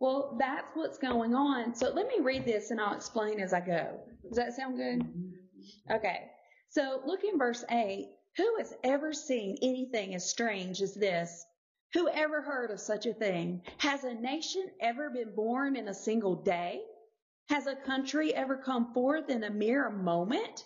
Well, 0.00 0.36
that's 0.38 0.66
what's 0.74 0.98
going 0.98 1.34
on. 1.34 1.74
So 1.74 1.90
let 1.90 2.06
me 2.06 2.20
read 2.20 2.44
this 2.44 2.70
and 2.70 2.80
I'll 2.80 2.94
explain 2.94 3.40
as 3.40 3.52
I 3.52 3.60
go. 3.60 3.98
Does 4.28 4.36
that 4.36 4.54
sound 4.54 4.76
good? 4.76 5.00
Mm-hmm. 5.00 5.92
Okay. 5.94 6.30
So 6.68 7.00
look 7.06 7.24
in 7.24 7.38
verse 7.38 7.64
8. 7.70 8.08
Who 8.36 8.56
has 8.58 8.74
ever 8.84 9.14
seen 9.14 9.56
anything 9.62 10.14
as 10.14 10.28
strange 10.28 10.82
as 10.82 10.94
this? 10.94 11.45
Who 11.94 12.08
ever 12.08 12.42
heard 12.42 12.70
of 12.70 12.80
such 12.80 13.06
a 13.06 13.14
thing? 13.14 13.62
Has 13.78 14.04
a 14.04 14.14
nation 14.14 14.70
ever 14.80 15.10
been 15.10 15.34
born 15.34 15.76
in 15.76 15.88
a 15.88 15.94
single 15.94 16.36
day? 16.36 16.82
Has 17.48 17.66
a 17.66 17.76
country 17.76 18.34
ever 18.34 18.56
come 18.56 18.92
forth 18.92 19.30
in 19.30 19.44
a 19.44 19.50
mere 19.50 19.88
moment? 19.90 20.64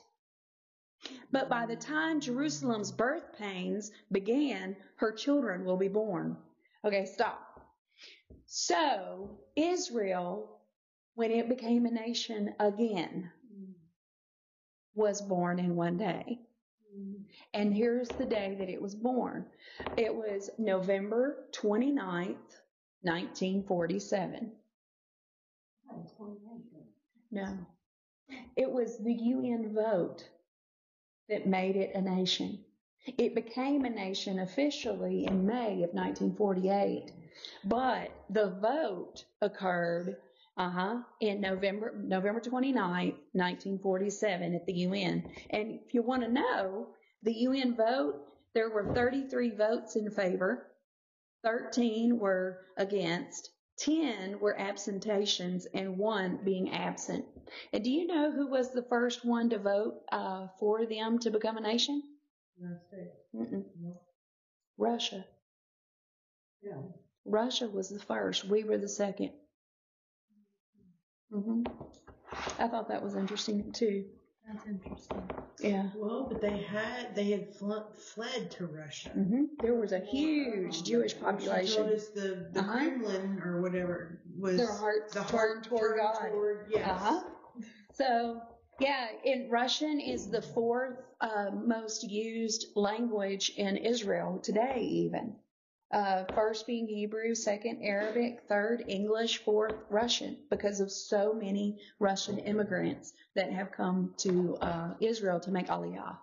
But 1.30 1.48
by 1.48 1.66
the 1.66 1.76
time 1.76 2.20
Jerusalem's 2.20 2.92
birth 2.92 3.36
pains 3.38 3.90
began, 4.12 4.76
her 4.96 5.12
children 5.12 5.64
will 5.64 5.76
be 5.76 5.88
born. 5.88 6.36
Okay, 6.84 7.06
stop. 7.06 7.60
So, 8.46 9.38
Israel, 9.56 10.60
when 11.14 11.30
it 11.30 11.48
became 11.48 11.86
a 11.86 11.90
nation 11.90 12.54
again, 12.58 13.30
was 14.94 15.22
born 15.22 15.58
in 15.58 15.76
one 15.76 15.96
day. 15.96 16.40
And 17.55 17.74
here's 17.74 18.09
the 18.09 18.24
day 18.24 18.57
that 18.59 18.68
it 18.68 18.80
was 18.80 18.95
born. 18.95 19.47
It 19.97 20.14
was 20.14 20.51
November 20.59 21.47
29th, 21.53 22.36
1947. 23.03 24.53
No. 27.32 27.59
It 28.57 28.70
was 28.70 28.99
the 28.99 29.12
UN 29.12 29.74
vote 29.74 30.28
that 31.28 31.47
made 31.47 31.76
it 31.76 31.95
a 31.95 32.01
nation. 32.01 32.64
It 33.18 33.34
became 33.34 33.84
a 33.84 33.91
nation 33.91 34.41
officially 34.41 35.26
in 35.26 35.47
May 35.47 35.82
of 35.82 35.95
1948, 35.95 37.12
but 37.64 38.11
the 38.28 38.51
vote 38.61 39.24
occurred 39.41 40.16
uh-huh, 40.61 40.96
in 41.22 41.40
November 41.40 41.94
November 41.96 42.38
29th, 42.38 43.16
1947 43.32 44.54
at 44.54 44.66
the 44.66 44.72
UN. 44.74 45.24
And 45.48 45.80
if 45.86 45.94
you 45.94 46.02
want 46.02 46.22
to 46.22 46.28
know, 46.28 46.88
the 47.22 47.32
UN 47.32 47.74
vote, 47.74 48.20
there 48.54 48.68
were 48.68 48.92
33 48.94 49.56
votes 49.56 49.96
in 49.96 50.11
favor, 50.11 50.66
13 51.44 52.18
were 52.18 52.58
against, 52.76 53.48
10 53.78 54.38
were 54.38 54.54
absentations, 54.61 55.64
and 55.72 55.96
one 55.96 56.40
being 56.44 56.70
absent. 56.72 57.24
And 57.72 57.82
do 57.82 57.90
you 57.90 58.06
know 58.06 58.30
who 58.30 58.46
was 58.46 58.70
the 58.70 58.84
first 58.90 59.24
one 59.24 59.48
to 59.50 59.58
vote 59.58 59.94
uh, 60.12 60.48
for 60.58 60.84
them 60.84 61.18
to 61.20 61.30
become 61.30 61.56
a 61.56 61.62
nation? 61.62 62.02
United 62.58 62.82
States. 62.86 63.16
No. 63.80 63.98
Russia. 64.76 65.24
Yeah. 66.62 66.82
Russia 67.24 67.66
was 67.66 67.88
the 67.88 68.00
first. 68.00 68.44
We 68.44 68.64
were 68.64 68.76
the 68.76 68.86
2nd 68.86 69.30
hmm 71.33 71.62
I 72.59 72.68
thought 72.68 72.89
that 72.89 73.03
was 73.03 73.14
interesting 73.16 73.72
too. 73.72 74.05
That's 74.47 74.66
interesting. 74.66 75.22
Yeah. 75.61 75.89
Well, 75.97 76.26
but 76.28 76.41
they 76.41 76.59
had 76.59 77.14
they 77.14 77.31
had 77.31 77.55
fl- 77.55 77.91
fled 78.14 78.51
to 78.53 78.66
Russia. 78.66 79.11
hmm 79.11 79.45
There 79.61 79.74
was 79.74 79.93
a 79.93 80.01
huge 80.01 80.83
Jewish 80.85 81.12
She 81.12 81.18
told 81.18 81.35
population. 81.37 81.89
us 81.89 82.09
the 82.09 82.49
the 82.53 82.61
Uh-huh. 82.61 82.72
Kremlin 82.78 83.41
or 83.45 83.61
whatever 83.62 84.20
was 84.39 84.57
Their 84.57 84.72
hearts 84.72 85.12
the 85.14 85.20
turned 85.20 85.31
heart 85.31 85.64
toward 85.64 85.81
turned 85.99 86.01
God. 86.01 86.28
Toward, 86.31 86.66
yes. 86.70 86.89
Uh-huh. 86.91 87.20
So, 87.93 88.41
yeah, 88.81 89.09
in 89.24 89.51
Russian 89.51 90.01
is 90.01 90.31
the 90.31 90.41
fourth 90.43 90.99
uh, 91.20 91.51
most 91.53 92.05
used 92.05 92.66
language 92.76 93.53
in 93.57 93.76
Israel 93.76 94.39
today, 94.43 94.81
even. 94.81 95.37
Uh, 95.93 96.24
first 96.34 96.66
being 96.68 96.86
Hebrew, 96.86 97.34
second 97.34 97.82
Arabic, 97.82 98.43
third 98.49 98.84
English, 98.86 99.38
fourth 99.38 99.74
Russian, 99.88 100.36
because 100.49 100.78
of 100.78 100.91
so 100.91 101.32
many 101.32 101.78
Russian 101.99 102.38
immigrants 102.38 103.12
that 103.34 103.53
have 103.53 103.72
come 103.72 104.14
to 104.18 104.57
uh, 104.61 104.91
Israel 105.01 105.41
to 105.41 105.51
make 105.51 105.66
Aliyah. 105.66 106.16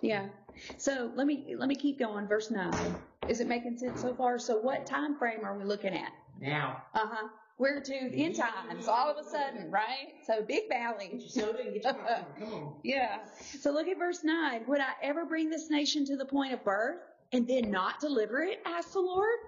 Yeah. 0.00 0.28
So 0.76 1.10
let 1.16 1.26
me 1.26 1.54
let 1.58 1.68
me 1.68 1.74
keep 1.74 1.98
going. 1.98 2.28
Verse 2.28 2.50
nine. 2.50 2.94
Is 3.28 3.40
it 3.40 3.48
making 3.48 3.76
sense 3.78 4.00
so 4.00 4.14
far? 4.14 4.38
So 4.38 4.58
what 4.58 4.86
time 4.86 5.18
frame 5.18 5.40
are 5.44 5.56
we 5.56 5.64
looking 5.64 5.94
at? 5.94 6.12
Now, 6.40 6.82
Uh 6.94 7.06
huh. 7.06 7.28
We're 7.58 7.80
to 7.82 8.08
the 8.10 8.24
end 8.24 8.36
times 8.36 8.88
all 8.88 9.10
of 9.10 9.18
a 9.18 9.28
sudden, 9.28 9.70
right? 9.70 10.14
So 10.26 10.42
big 10.42 10.68
valley. 10.70 11.08
get 11.12 11.20
your 11.20 11.28
soda 11.28 11.58
and 11.60 11.74
get 11.74 11.84
your 11.84 11.92
popcorn. 11.92 12.24
Come 12.38 12.54
on. 12.54 12.74
Yeah. 12.84 13.18
So 13.60 13.70
look 13.70 13.86
at 13.86 13.98
verse 13.98 14.24
9. 14.24 14.62
Would 14.66 14.80
I 14.80 14.92
ever 15.02 15.26
bring 15.26 15.50
this 15.50 15.68
nation 15.68 16.06
to 16.06 16.16
the 16.16 16.24
point 16.24 16.54
of 16.54 16.64
birth 16.64 17.00
and 17.32 17.46
then 17.46 17.70
not 17.70 18.00
deliver 18.00 18.42
it? 18.42 18.60
asked 18.64 18.92
the 18.92 19.00
Lord. 19.00 19.38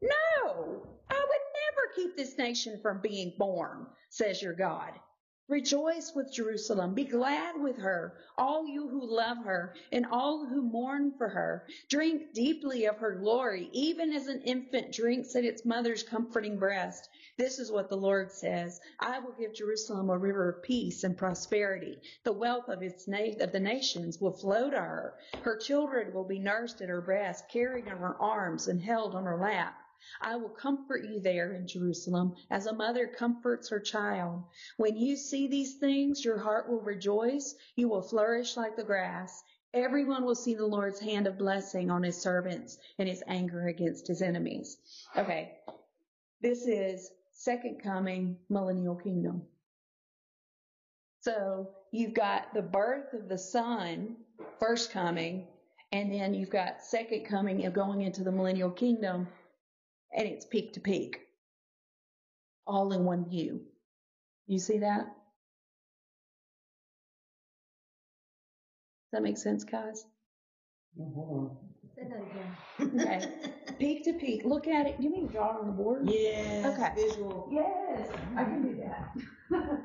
No. 0.00 0.86
I 1.10 1.26
would 1.28 1.44
never 1.66 1.94
keep 1.94 2.16
this 2.16 2.36
nation 2.38 2.78
from 2.82 3.00
being 3.00 3.34
born, 3.38 3.86
says 4.10 4.42
your 4.42 4.54
God. 4.54 4.92
Rejoice 5.48 6.12
with 6.12 6.32
Jerusalem. 6.32 6.94
Be 6.94 7.04
glad 7.04 7.54
with 7.60 7.76
her, 7.78 8.14
all 8.36 8.66
you 8.66 8.88
who 8.88 9.06
love 9.06 9.38
her 9.44 9.76
and 9.92 10.04
all 10.10 10.44
who 10.44 10.60
mourn 10.60 11.12
for 11.16 11.28
her. 11.28 11.68
Drink 11.88 12.34
deeply 12.34 12.86
of 12.86 12.98
her 12.98 13.14
glory, 13.14 13.68
even 13.72 14.12
as 14.12 14.26
an 14.26 14.42
infant 14.42 14.92
drinks 14.92 15.36
at 15.36 15.44
its 15.44 15.64
mother's 15.64 16.02
comforting 16.02 16.58
breast. 16.58 17.08
This 17.38 17.58
is 17.58 17.70
what 17.70 17.90
the 17.90 17.96
Lord 17.96 18.32
says. 18.32 18.80
I 18.98 19.18
will 19.18 19.34
give 19.38 19.52
Jerusalem 19.54 20.08
a 20.08 20.16
river 20.16 20.48
of 20.48 20.62
peace 20.62 21.04
and 21.04 21.16
prosperity. 21.16 21.98
The 22.24 22.32
wealth 22.32 22.68
of 22.68 22.82
its 22.82 23.06
na- 23.06 23.34
of 23.40 23.52
the 23.52 23.60
nations 23.60 24.18
will 24.18 24.32
flow 24.32 24.70
to 24.70 24.76
her. 24.78 25.14
Her 25.42 25.58
children 25.58 26.14
will 26.14 26.24
be 26.24 26.38
nursed 26.38 26.80
at 26.80 26.88
her 26.88 27.02
breast, 27.02 27.50
carried 27.50 27.88
in 27.88 27.98
her 27.98 28.16
arms 28.16 28.68
and 28.68 28.80
held 28.80 29.14
on 29.14 29.24
her 29.24 29.36
lap. 29.36 29.74
I 30.20 30.36
will 30.36 30.48
comfort 30.48 31.04
you 31.04 31.20
there 31.20 31.52
in 31.52 31.66
Jerusalem 31.66 32.36
as 32.50 32.66
a 32.66 32.74
mother 32.74 33.06
comforts 33.06 33.68
her 33.68 33.80
child. 33.80 34.44
When 34.78 34.96
you 34.96 35.16
see 35.16 35.46
these 35.46 35.74
things, 35.74 36.24
your 36.24 36.38
heart 36.38 36.70
will 36.70 36.80
rejoice. 36.80 37.54
You 37.74 37.88
will 37.88 38.02
flourish 38.02 38.56
like 38.56 38.76
the 38.76 38.84
grass. 38.84 39.42
Everyone 39.74 40.24
will 40.24 40.34
see 40.34 40.54
the 40.54 40.64
Lord's 40.66 41.00
hand 41.00 41.26
of 41.26 41.36
blessing 41.36 41.90
on 41.90 42.02
his 42.02 42.16
servants 42.16 42.78
and 42.98 43.06
his 43.06 43.22
anger 43.26 43.66
against 43.66 44.06
his 44.06 44.22
enemies. 44.22 44.78
Okay. 45.16 45.58
This 46.40 46.66
is 46.66 47.10
second 47.36 47.82
coming 47.82 48.38
millennial 48.48 48.96
kingdom. 48.96 49.42
So 51.20 51.70
you've 51.92 52.14
got 52.14 52.54
the 52.54 52.62
birth 52.62 53.12
of 53.12 53.28
the 53.28 53.38
son, 53.38 54.16
first 54.58 54.90
coming, 54.90 55.46
and 55.92 56.12
then 56.12 56.34
you've 56.34 56.50
got 56.50 56.82
second 56.82 57.26
coming 57.26 57.66
of 57.66 57.74
going 57.74 58.02
into 58.02 58.24
the 58.24 58.32
millennial 58.32 58.70
kingdom, 58.70 59.28
and 60.16 60.26
it's 60.26 60.46
peak 60.46 60.72
to 60.74 60.80
peak. 60.80 61.20
All 62.66 62.92
in 62.92 63.04
one 63.04 63.28
view. 63.28 63.60
You 64.46 64.58
see 64.58 64.78
that? 64.78 65.04
Does 69.04 69.12
that 69.12 69.22
make 69.22 69.38
sense, 69.38 69.62
guys? 69.62 70.04
Hold 70.98 71.56
Say 71.94 72.02
that 72.08 72.90
again. 72.90 73.00
Okay. 73.00 73.52
peak 73.78 74.04
to 74.04 74.12
peak. 74.14 74.42
Look 74.44 74.66
at 74.68 74.86
it. 74.86 74.96
You 74.98 75.10
mean 75.10 75.26
draw 75.26 75.58
on 75.58 75.66
the 75.66 75.72
board? 75.72 76.08
Yes. 76.08 76.64
Okay. 76.66 77.08
Visual. 77.08 77.48
Yes, 77.52 78.08
I 78.36 78.44
can 78.44 78.62
do 78.62 78.80
that. 78.82 79.14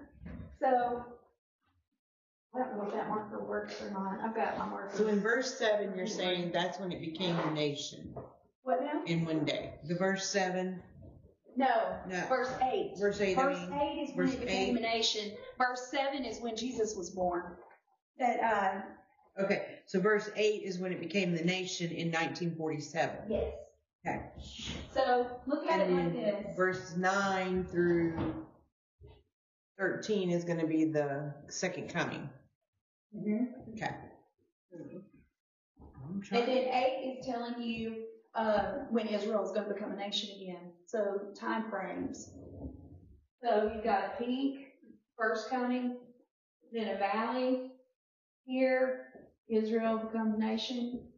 so, 0.62 1.06
I 2.56 2.60
don't 2.60 2.78
know 2.78 2.86
if 2.88 2.94
that 2.94 3.10
marker 3.10 3.44
works 3.44 3.82
or 3.82 3.92
not. 3.92 4.20
I've 4.24 4.36
got 4.36 4.58
my 4.58 4.66
marker. 4.66 4.98
So 4.98 5.08
in 5.08 5.20
verse 5.22 5.58
seven, 5.58 5.94
you're 5.96 6.08
saying 6.08 6.52
that's 6.54 6.80
when 6.80 6.92
it 6.92 7.00
became 7.02 7.38
a 7.40 7.52
nation 7.52 8.14
what 8.64 8.82
now? 8.82 9.02
in 9.06 9.26
one 9.26 9.46
day. 9.46 9.76
The 9.88 9.96
verse 9.96 10.28
seven, 10.28 10.82
No, 11.56 11.96
No. 12.08 12.24
verse 12.30 12.52
8. 12.62 12.94
verse 13.00 13.20
eight. 13.22 13.38
I 13.38 13.42
Verse 13.44 13.60
mean, 13.60 13.74
8 13.74 14.10
is 14.10 14.16
when 14.16 14.28
verse 14.28 14.36
it 14.36 14.42
became 14.42 14.78
eight. 14.78 14.80
a 14.80 14.82
nation. 14.84 15.32
Verse 15.58 15.88
7 15.92 16.26
is 16.26 16.40
when 16.42 16.56
Jesus 16.56 16.96
was 16.96 17.10
born. 17.10 17.44
That, 18.20 18.40
uh, 18.44 18.82
Okay, 19.44 19.80
so 19.86 20.00
verse 20.02 20.30
eight 20.36 20.64
is 20.64 20.78
when 20.78 20.92
it 20.92 21.00
became 21.00 21.34
the 21.34 21.42
nation 21.44 21.90
in 21.90 22.12
1947. 22.12 23.16
yes. 23.30 23.54
Okay. 24.06 24.22
So, 24.94 25.28
look 25.46 25.68
at 25.68 25.80
And 25.82 26.16
it 26.16 26.34
like 26.34 26.46
this. 26.48 26.56
verse 26.56 26.96
nine 26.98 27.66
through 27.66 28.46
thirteen 29.78 30.32
is 30.32 30.44
going 30.44 30.60
to 30.60 30.68
be 30.68 30.86
the 30.86 31.34
second 31.50 31.90
coming. 31.90 32.30
Mhm. 33.16 33.48
Okay. 33.74 33.94
I'm 34.74 36.22
And 36.32 36.48
then 36.48 36.74
8 36.74 37.18
is 37.20 37.26
telling 37.26 37.62
you 37.62 38.06
uh, 38.36 38.86
when 38.90 39.08
Israel 39.08 39.44
is 39.44 39.52
going 39.52 39.68
to 39.68 39.74
become 39.74 39.92
a 39.92 39.96
nation 39.96 40.30
again. 40.42 40.72
So 40.86 41.22
time 41.36 41.70
frames. 41.70 42.32
So 43.44 43.72
you've 43.74 43.84
got 43.84 44.04
a 44.20 44.24
peak, 44.24 44.74
first 45.18 45.50
coming, 45.50 45.98
then 46.72 46.96
a 46.96 46.98
valley. 46.98 47.72
Here, 48.46 49.08
Israel 49.48 49.98
becomes 49.98 50.36
a 50.36 50.40
nation. 50.40 51.11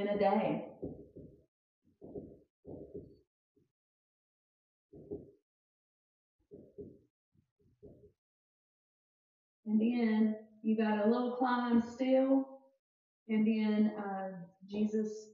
In 0.00 0.08
a 0.08 0.18
day. 0.18 0.60
And 9.66 9.80
then 9.80 10.34
you 10.62 10.76
got 10.76 10.98
a 10.98 11.08
little 11.10 11.30
climb 11.30 11.82
still, 11.82 12.44
and 13.28 13.46
then 13.46 13.90
uh, 13.98 14.28
Jesus 14.70 15.28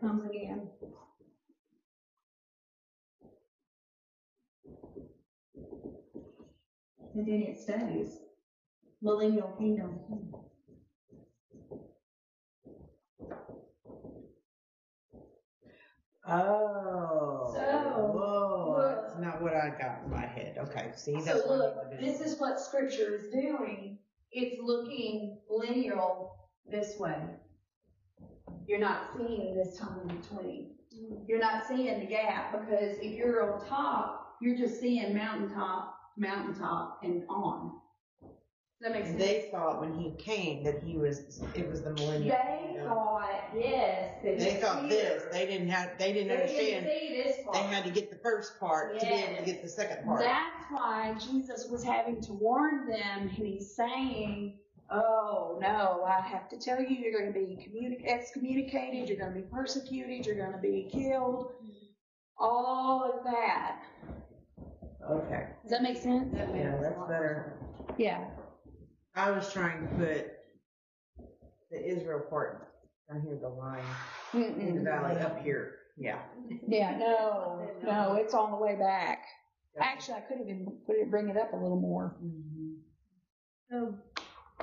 comes 0.00 0.24
again. 0.24 0.68
And 7.14 7.26
then 7.26 7.42
it 7.42 7.56
stays. 7.56 8.18
Millennial 9.02 9.50
kingdom. 9.58 9.98
Oh. 16.28 17.52
So, 17.54 17.60
whoa, 18.12 18.76
look. 18.76 19.02
that's 19.02 19.18
not 19.18 19.40
what 19.40 19.54
I 19.54 19.70
got 19.70 20.02
in 20.04 20.10
my 20.10 20.26
head. 20.26 20.58
Okay, 20.58 20.90
see, 20.96 21.14
that's 21.20 21.46
I 21.46 21.48
look, 21.48 22.00
this 22.00 22.20
is 22.20 22.38
what 22.40 22.60
scripture 22.60 23.14
is 23.14 23.30
doing. 23.32 23.98
It's 24.32 24.60
looking 24.60 25.38
lineal 25.48 26.36
this 26.68 26.98
way. 26.98 27.16
You're 28.66 28.80
not 28.80 29.10
seeing 29.16 29.54
this 29.54 29.78
time 29.78 30.00
in 30.08 30.16
between. 30.16 30.74
You're 31.28 31.38
not 31.38 31.66
seeing 31.66 32.00
the 32.00 32.06
gap 32.06 32.52
because 32.52 32.96
if 32.98 33.16
you're 33.16 33.52
on 33.52 33.64
top, 33.66 34.36
you're 34.40 34.56
just 34.56 34.80
seeing 34.80 35.14
mountaintop, 35.14 35.96
mountaintop, 36.16 37.00
and 37.04 37.24
on. 37.28 37.80
That 38.82 38.92
make 38.92 39.04
And 39.06 39.18
sense? 39.18 39.22
they 39.22 39.48
thought 39.50 39.80
when 39.80 39.94
he 39.94 40.10
came 40.18 40.62
that 40.64 40.82
he 40.82 40.98
was, 40.98 41.42
it 41.54 41.66
was 41.66 41.82
the 41.82 41.94
millennium. 41.94 42.36
They 42.36 42.78
thought, 42.84 43.50
yes, 43.56 44.12
that 44.22 44.38
They 44.38 44.54
thought 44.56 44.88
this. 44.90 45.22
They 45.32 45.46
didn't 45.46 45.68
have. 45.70 45.96
They 45.98 46.12
didn't 46.12 46.28
They 46.28 46.34
understand. 46.42 46.84
didn't 46.84 47.00
see 47.00 47.22
this 47.22 47.36
part. 47.44 47.54
They 47.54 47.62
had 47.74 47.84
to 47.84 47.90
get 47.90 48.10
the 48.10 48.18
first 48.18 48.60
part 48.60 49.00
to 49.00 49.06
be 49.06 49.12
able 49.12 49.28
to 49.28 49.32
Yes. 49.34 49.46
get 49.46 49.62
the 49.62 49.68
second 49.70 50.04
part. 50.04 50.20
That's 50.20 50.64
why 50.70 51.14
Jesus 51.18 51.68
was 51.70 51.82
having 51.84 52.20
to 52.22 52.34
warn 52.34 52.86
them, 52.86 53.20
and 53.22 53.30
he's 53.30 53.74
saying, 53.74 54.58
Oh, 54.90 55.58
no, 55.60 56.04
I 56.06 56.20
have 56.20 56.48
to 56.50 56.58
tell 56.60 56.80
you, 56.80 56.88
you're 56.96 57.18
going 57.18 57.32
to 57.32 57.36
be 57.36 57.56
communi- 57.56 58.06
excommunicated, 58.06 59.08
you're 59.08 59.18
going 59.18 59.32
to 59.34 59.40
be 59.40 59.46
persecuted, 59.48 60.26
you're 60.26 60.36
going 60.36 60.52
to 60.52 60.58
be 60.58 60.88
killed. 60.92 61.50
All 62.38 63.02
of 63.02 63.24
that. 63.24 63.80
Okay. 65.10 65.46
Does 65.62 65.70
that 65.70 65.82
make 65.82 65.96
sense? 65.96 66.28
Yeah, 66.32 66.76
that's 66.80 67.00
better. 67.08 67.54
Yeah. 67.96 68.26
I 69.16 69.30
was 69.30 69.50
trying 69.50 69.80
to 69.88 69.94
put 69.94 70.26
the 71.70 71.84
Israel 71.84 72.20
part 72.28 72.68
down 73.10 73.22
here, 73.22 73.38
the 73.40 73.48
line 73.48 73.82
in 74.34 74.76
the 74.76 74.82
valley 74.82 75.18
up 75.20 75.42
here. 75.42 75.76
Yeah. 75.96 76.18
Yeah, 76.68 76.98
no, 76.98 77.66
no, 77.82 78.14
it's 78.16 78.34
on 78.34 78.50
the 78.50 78.58
way 78.58 78.76
back. 78.76 79.24
Actually, 79.80 80.18
I 80.18 80.20
could 80.20 80.38
have 80.38 80.48
even 80.48 80.66
put 80.86 80.96
it, 80.96 81.10
bring 81.10 81.28
it 81.28 81.36
up 81.36 81.52
a 81.52 81.56
little 81.56 81.80
more. 81.80 82.16
Mhm. 82.22 82.76
So, 83.70 83.94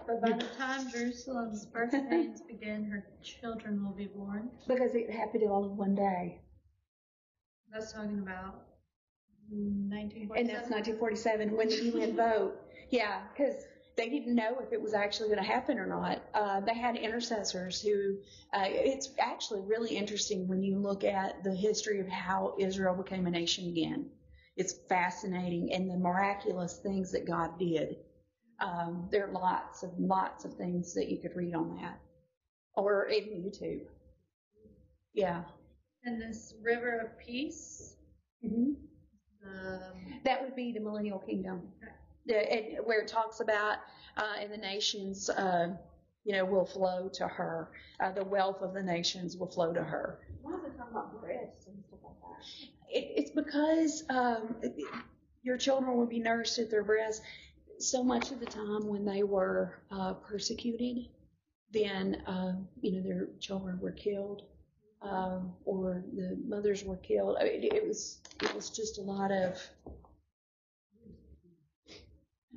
but 0.08 0.22
by 0.22 0.32
the 0.32 0.46
time 0.58 0.90
Jerusalem's 0.92 1.66
birth 1.66 1.92
pains 1.92 2.42
begin, 2.48 2.86
her 2.86 3.06
children 3.24 3.84
will 3.84 3.94
be 3.94 4.06
born. 4.06 4.50
Because 4.68 4.94
it 4.96 5.10
happened 5.10 5.44
all 5.50 5.66
in 5.66 5.78
one 5.78 5.96
day. 5.96 6.42
That's 7.72 7.92
talking 7.92 8.20
about 8.20 8.66
1947. 9.50 10.38
And 10.38 10.50
that's 10.50 10.70
1947 10.70 11.56
when 11.56 11.70
the 11.70 11.76
UN 12.00 12.16
vote. 12.16 12.60
Yeah, 12.90 13.22
because 13.36 13.66
they 13.96 14.10
didn't 14.10 14.36
know 14.36 14.60
if 14.60 14.72
it 14.74 14.82
was 14.82 14.94
actually 14.94 15.30
going 15.30 15.40
to 15.40 15.46
happen 15.46 15.78
or 15.80 15.86
not. 15.86 16.22
Uh, 16.34 16.60
they 16.62 16.74
had 16.76 16.96
intercessors 16.96 17.82
who, 17.82 18.18
uh, 18.54 18.66
it's 18.68 19.10
actually 19.20 19.62
really 19.62 19.96
interesting 19.96 20.48
when 20.48 20.64
you 20.64 20.78
look 20.78 21.04
at 21.04 21.44
the 21.44 21.54
history 21.54 22.00
of 22.00 22.08
how 22.08 22.54
Israel 22.58 22.96
became 22.96 23.28
a 23.28 23.32
nation 23.32 23.68
again. 23.68 24.08
It's 24.58 24.74
fascinating 24.90 25.74
and 25.74 25.90
the 25.90 25.98
miraculous 25.98 26.78
things 26.84 27.12
that 27.12 27.26
God 27.26 27.58
did. 27.60 27.98
Um, 28.60 29.08
there 29.12 29.26
are 29.28 29.32
lots 29.32 29.84
of 29.84 29.92
lots 30.00 30.46
of 30.46 30.54
things 30.54 30.94
that 30.94 31.10
you 31.10 31.18
could 31.18 31.36
read 31.36 31.56
on 31.56 31.70
that, 31.82 32.00
or 32.76 33.08
even 33.10 33.32
YouTube. 33.34 33.82
Yeah. 35.14 35.44
And 36.04 36.22
this 36.22 36.54
river 36.62 37.00
of 37.00 37.18
peace, 37.18 37.96
Mm-hmm. 38.46 38.72
um, 39.48 40.20
That 40.26 40.42
would 40.42 40.56
be 40.56 40.72
the 40.72 40.80
millennial 40.80 41.20
kingdom. 41.20 41.62
The, 42.26 42.78
where 42.84 43.02
it 43.02 43.08
talks 43.08 43.40
about, 43.42 43.78
uh, 44.18 44.36
and 44.40 44.52
the 44.52 44.58
nations, 44.58 45.30
uh, 45.30 45.76
you 46.24 46.34
know, 46.34 46.46
will 46.46 46.66
flow 46.66 47.10
to 47.14 47.28
her. 47.28 47.70
Uh, 48.00 48.12
the 48.12 48.24
wealth 48.24 48.62
of 48.62 48.74
the 48.74 48.82
nations 48.82 49.36
will 49.38 49.52
flow 49.52 49.74
to 49.74 49.84
her. 49.84 50.20
Why 50.42 50.54
is 50.54 50.64
it 50.66 50.78
talking 50.78 50.92
about 50.92 51.22
breasts 51.22 51.68
and 51.68 51.76
stuff 51.88 52.00
like 52.04 52.16
that? 52.22 52.98
It, 52.98 53.14
it's 53.16 53.32
because 53.32 54.04
um, 54.10 54.56
your 55.42 55.58
children 55.58 55.98
will 55.98 56.06
be 56.08 56.20
nourished 56.20 56.60
at 56.60 56.72
their 56.72 56.84
breasts. 56.84 57.22
So 57.80 58.04
much 58.04 58.32
of 58.32 58.40
the 58.40 58.46
time 58.46 58.88
when 58.88 59.04
they 59.04 59.24
were 59.24 59.82
uh, 59.92 60.14
persecuted, 60.14 61.08
then 61.74 62.22
uh, 62.28 62.54
you 62.82 62.94
know 62.94 63.02
their 63.02 63.28
children 63.40 63.80
were 63.82 63.92
killed, 63.92 64.44
um, 65.02 65.54
or 65.66 66.04
the 66.14 66.38
mothers 66.46 66.84
were 66.84 66.98
killed. 66.98 67.38
I 67.40 67.46
mean, 67.46 67.64
it 67.64 67.86
was 67.86 68.20
it 68.42 68.54
was 68.56 68.70
just 68.70 69.00
a 69.00 69.02
lot 69.02 69.32
of 69.32 69.60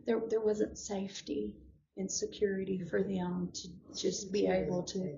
there 0.07 0.21
there 0.31 0.41
wasn't 0.41 0.79
safety 0.79 1.55
and 1.97 2.11
security 2.11 2.79
for 2.91 3.03
them 3.03 3.51
to 3.55 3.69
just 3.95 4.33
be 4.33 4.47
able 4.47 4.83
to 4.83 5.17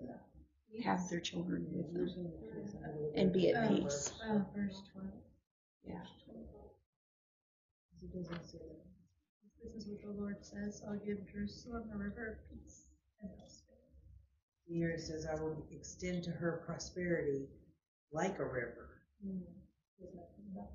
have 0.85 1.09
their 1.09 1.21
children 1.21 1.67
with 1.73 1.93
them 1.93 2.09
and 3.15 3.33
be 3.33 3.51
at 3.51 3.69
peace. 3.69 4.13
uh, 4.29 4.39
verse 4.55 4.81
12. 4.93 5.07
Yeah. 5.87 5.95
This 9.65 9.75
is 9.75 9.89
what 9.89 10.03
the 10.03 10.21
Lord 10.21 10.37
says 10.45 10.83
I'll 10.89 10.99
give 10.99 11.19
Jerusalem 11.33 11.85
a 11.93 11.99
river 11.99 12.39
of 12.39 12.51
peace 12.51 12.87
and 13.21 13.31
prosperity. 13.37 13.75
Here 14.69 14.91
it 14.91 15.01
says, 15.01 15.27
I 15.27 15.35
will 15.35 15.67
extend 15.73 16.23
to 16.25 16.31
her 16.31 16.63
prosperity 16.67 17.49
like 18.13 18.39
a 18.39 18.45
river. 18.45 18.89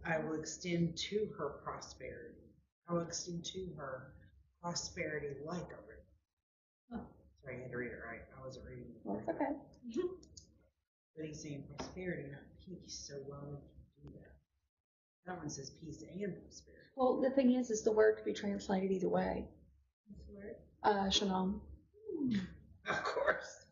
I 0.05 0.18
will 0.20 0.39
extend 0.39 0.97
to 0.97 1.30
her 1.38 1.61
prosperity. 1.64 2.43
I 2.90 2.94
will 2.94 3.02
extend 3.02 3.46
to 3.46 3.68
her 3.78 4.14
prosperity 4.62 5.28
like 5.46 5.62
a 5.62 5.82
river. 5.88 6.06
Oh. 6.94 7.00
Sorry, 7.44 7.58
I 7.58 7.62
had 7.62 7.72
to 7.72 7.78
read 7.78 7.92
it 7.92 8.00
right. 8.06 8.22
I 8.38 8.46
wasn't 8.46 8.66
reading 8.66 8.86
it. 8.86 9.02
Right. 9.04 9.20
it's 9.20 9.30
okay. 9.30 10.08
But 11.16 11.28
he's 11.28 11.44
saying 11.44 11.66
prosperity, 11.78 12.24
not 12.32 12.42
peace. 12.66 13.06
So 13.08 13.14
why 13.28 13.38
would 13.44 13.60
you 14.04 14.10
do 14.10 14.18
that? 14.18 14.32
That 15.28 15.38
one 15.38 15.48
says 15.48 15.70
peace 15.70 16.02
and 16.02 16.34
prosperity. 16.42 16.90
Well, 16.96 17.22
the 17.22 17.30
thing 17.30 17.54
is, 17.54 17.70
is 17.70 17.84
the 17.84 17.92
word 17.92 18.16
could 18.16 18.26
be 18.26 18.34
translated 18.34 18.92
either 18.92 19.10
way. 19.10 19.46
This 20.10 20.28
word. 20.36 20.56
Uh, 20.84 21.10
shalom. 21.10 21.62
Of 22.90 23.02
course. 23.06 23.64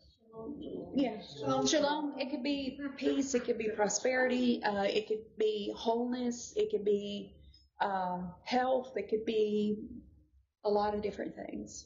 Yeah. 0.95 1.17
Shalom. 1.65 2.13
It 2.17 2.29
could 2.29 2.43
be 2.43 2.79
peace. 2.95 3.33
It 3.33 3.43
could 3.43 3.57
be 3.57 3.67
prosperity. 3.69 4.63
Uh, 4.63 4.83
it 4.83 5.07
could 5.07 5.25
be 5.37 5.73
wholeness. 5.75 6.53
It 6.55 6.71
could 6.71 6.85
be 6.85 7.33
uh, 7.81 8.19
health. 8.43 8.93
It 8.95 9.09
could 9.09 9.25
be 9.25 9.89
a 10.63 10.69
lot 10.69 10.93
of 10.93 11.01
different 11.01 11.35
things. 11.35 11.85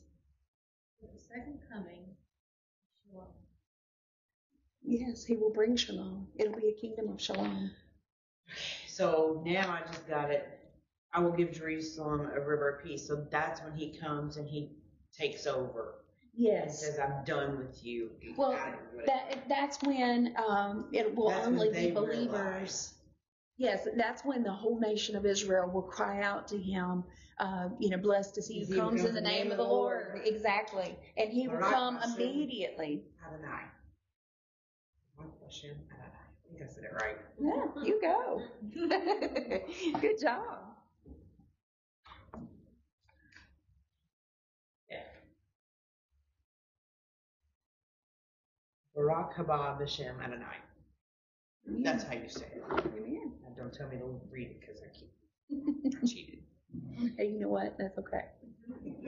The 1.02 1.20
second 1.20 1.60
coming, 1.72 2.04
Shalom. 3.10 3.26
Yes, 4.84 5.24
he 5.26 5.36
will 5.36 5.52
bring 5.52 5.76
shalom. 5.76 6.28
It'll 6.36 6.56
be 6.60 6.68
a 6.70 6.74
kingdom 6.80 7.10
of 7.10 7.22
shalom. 7.22 7.72
So 8.88 9.42
now 9.46 9.72
I 9.72 9.86
just 9.88 10.08
got 10.08 10.32
it. 10.32 10.48
I 11.14 11.20
will 11.20 11.32
give 11.32 11.52
Jerusalem 11.54 12.30
a 12.36 12.40
river 12.40 12.70
of 12.70 12.84
peace. 12.84 13.08
So 13.08 13.26
that's 13.32 13.62
when 13.62 13.74
he 13.74 13.98
comes 13.98 14.38
and 14.38 14.48
he 14.48 14.72
takes 15.18 15.48
over 15.48 15.96
and 16.32 16.44
Yes. 16.44 16.82
says, 16.82 17.00
I'm 17.00 17.24
done 17.24 17.58
with 17.58 17.84
you. 17.86 18.12
Well, 18.38 18.52
I 18.54 18.72
don't 18.72 18.92
do 18.92 19.00
it." 19.00 19.06
That 19.08 19.48
that's 19.48 19.82
when 19.82 20.36
um, 20.38 20.86
it 20.92 21.16
will 21.16 21.30
That's 21.30 21.48
only 21.48 21.70
be 21.72 21.92
believers. 21.92 22.95
Yes, 23.58 23.88
that's 23.96 24.24
when 24.26 24.44
the 24.44 24.52
whole 24.52 24.80
nation 24.80 25.16
of 25.16 25.26
Israel 25.26 25.70
will 25.70 25.82
cry 25.82 26.22
out 26.22 26.48
to 26.50 26.58
him. 26.58 27.04
Uh, 27.40 27.70
you 27.80 27.90
know, 27.90 27.98
blessed 27.98 28.38
is 28.38 28.48
he 28.48 28.66
who 28.66 28.76
comes 28.76 29.04
in 29.04 29.14
the 29.14 29.22
name 29.22 29.52
of 29.52 29.58
the 29.58 29.64
Lord. 29.64 30.22
Exactly, 30.26 30.96
and 31.18 31.32
he 31.32 31.48
will 31.48 31.60
come 31.60 32.00
immediately. 32.16 33.04
Adonai. 33.26 33.64
Baruch 35.18 35.34
Hashem 35.44 35.72
Adonai. 35.92 36.12
I 36.16 36.58
think 36.58 36.70
I 36.70 36.74
said 36.74 36.84
it 36.84 36.94
right. 36.94 37.18
Yeah, 37.40 37.84
you 37.84 38.02
go. 38.02 38.42
Good 40.02 40.20
job. 40.20 40.60
Baruch 48.96 49.34
haba 49.36 49.78
b'shem 49.78 50.22
Adonai. 50.24 50.58
That's 51.68 52.04
how 52.04 52.14
you 52.14 52.30
say 52.30 52.46
it. 52.46 52.64
Amen. 52.72 53.25
Now 53.58 53.64
don't 53.64 53.74
tell 53.74 53.88
me 53.90 53.98
to 53.98 54.06
read 54.32 54.50
it 54.52 54.60
because 54.62 54.82
I 54.84 54.88
keep 54.98 55.12
I 56.04 56.06
cheated. 56.08 56.40
Hey, 57.18 57.28
you 57.30 57.40
know 57.40 57.50
what? 57.50 57.78
That's 57.78 57.98
okay. 58.00 58.26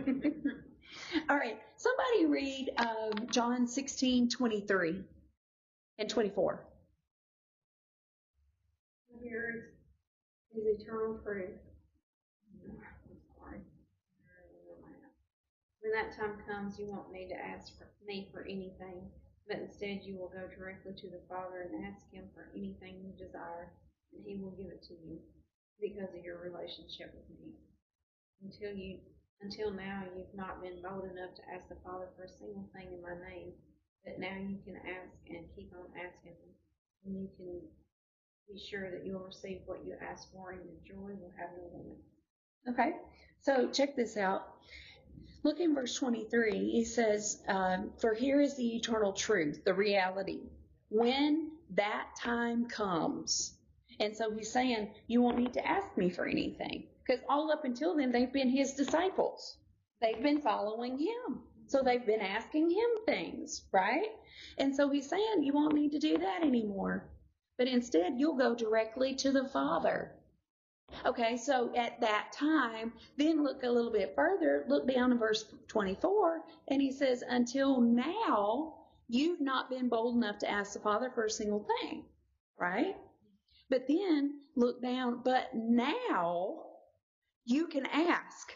All 1.29 1.37
right. 1.37 1.59
Somebody 1.77 2.25
read 2.27 2.71
um, 2.77 3.27
John 3.31 3.67
sixteen 3.67 4.29
twenty 4.29 4.61
three. 4.61 5.03
and 5.99 6.09
24. 6.09 6.61
Here 9.21 9.73
is 10.55 10.65
eternal 10.81 11.17
truth. 11.23 11.59
When 15.81 15.91
that 15.93 16.15
time 16.17 16.37
comes, 16.47 16.77
you 16.79 16.87
won't 16.87 17.11
need 17.11 17.29
to 17.29 17.35
ask 17.39 17.77
for 17.77 17.87
me 18.05 18.29
for 18.31 18.41
anything, 18.43 19.09
but 19.47 19.57
instead 19.57 20.03
you 20.03 20.17
will 20.17 20.29
go 20.29 20.47
directly 20.57 20.93
to 20.93 21.07
the 21.09 21.21
Father 21.29 21.61
and 21.71 21.85
ask 21.85 22.09
Him 22.11 22.25
for 22.35 22.49
anything 22.55 23.01
you 23.03 23.13
desire, 23.17 23.71
and 24.13 24.23
He 24.25 24.39
will 24.41 24.55
give 24.55 24.71
it 24.71 24.83
to 24.87 24.95
you 24.95 25.19
because 25.79 26.09
of 26.13 26.23
your 26.23 26.41
relationship 26.41 27.13
with 27.13 27.29
me. 27.37 27.53
Until 28.41 28.73
you, 28.73 28.99
until 29.41 29.71
now, 29.71 30.03
you've 30.15 30.33
not 30.33 30.61
been 30.61 30.81
bold 30.81 31.05
enough 31.05 31.33
to 31.37 31.43
ask 31.53 31.69
the 31.69 31.81
Father 31.83 32.09
for 32.15 32.25
a 32.25 32.37
single 32.39 32.69
thing 32.73 32.93
in 32.93 33.01
my 33.01 33.17
name, 33.29 33.53
but 34.05 34.19
now 34.19 34.33
you 34.37 34.57
can 34.65 34.77
ask 34.77 35.13
and 35.29 35.45
keep 35.55 35.73
on 35.73 35.89
asking, 35.97 36.37
and 37.05 37.15
you 37.17 37.29
can 37.37 37.61
be 38.47 38.59
sure 38.69 38.91
that 38.91 39.05
you'll 39.05 39.25
receive 39.25 39.61
what 39.65 39.85
you 39.85 39.95
ask 40.01 40.31
for, 40.31 40.51
and 40.51 40.61
your 40.65 40.81
joy 40.85 41.13
will 41.17 41.33
have 41.37 41.49
no 41.57 41.77
limit. 41.77 41.97
Okay, 42.69 42.95
so 43.41 43.69
check 43.69 43.95
this 43.95 44.17
out. 44.17 44.53
Look 45.43 45.59
in 45.59 45.75
verse 45.75 45.95
23. 45.95 46.71
He 46.71 46.83
says, 46.83 47.41
um, 47.47 47.91
For 47.99 48.13
here 48.13 48.41
is 48.41 48.55
the 48.55 48.75
eternal 48.75 49.13
truth, 49.13 49.63
the 49.63 49.73
reality. 49.73 50.41
When 50.89 51.51
that 51.75 52.07
time 52.21 52.67
comes, 52.67 53.56
and 53.99 54.15
so 54.15 54.31
he's 54.31 54.51
saying, 54.51 54.89
You 55.07 55.21
won't 55.21 55.39
need 55.39 55.53
to 55.53 55.67
ask 55.67 55.97
me 55.97 56.09
for 56.09 56.25
anything. 56.25 56.83
Because 57.05 57.23
all 57.29 57.51
up 57.51 57.65
until 57.65 57.95
then, 57.95 58.11
they've 58.11 58.31
been 58.31 58.49
his 58.49 58.73
disciples. 58.73 59.57
They've 60.01 60.21
been 60.21 60.41
following 60.41 60.97
him. 60.97 61.41
So 61.67 61.81
they've 61.81 62.05
been 62.05 62.21
asking 62.21 62.69
him 62.69 62.89
things, 63.05 63.63
right? 63.71 64.11
And 64.57 64.75
so 64.75 64.89
he's 64.89 65.09
saying, 65.09 65.43
You 65.43 65.53
won't 65.53 65.73
need 65.73 65.91
to 65.93 65.99
do 65.99 66.17
that 66.17 66.43
anymore. 66.43 67.09
But 67.57 67.67
instead, 67.67 68.13
you'll 68.17 68.37
go 68.37 68.53
directly 68.53 69.15
to 69.15 69.31
the 69.31 69.45
Father. 69.45 70.11
Okay, 71.05 71.35
so 71.35 71.73
at 71.75 71.99
that 71.99 72.31
time, 72.31 72.93
then 73.17 73.43
look 73.43 73.63
a 73.63 73.69
little 73.69 73.91
bit 73.91 74.13
further, 74.15 74.63
look 74.67 74.87
down 74.87 75.11
in 75.11 75.17
verse 75.17 75.43
24, 75.67 76.41
and 76.69 76.81
he 76.81 76.91
says, 76.91 77.23
Until 77.27 77.81
now, 77.81 78.75
you've 79.09 79.41
not 79.41 79.69
been 79.69 79.89
bold 79.89 80.15
enough 80.15 80.37
to 80.39 80.49
ask 80.49 80.73
the 80.73 80.79
Father 80.79 81.09
for 81.09 81.25
a 81.25 81.29
single 81.29 81.65
thing, 81.81 82.05
right? 82.57 82.95
But 83.70 83.88
then 83.88 84.39
look 84.55 84.82
down, 84.82 85.22
but 85.24 85.49
now 85.53 86.63
you 87.45 87.68
can 87.68 87.86
ask 87.86 88.53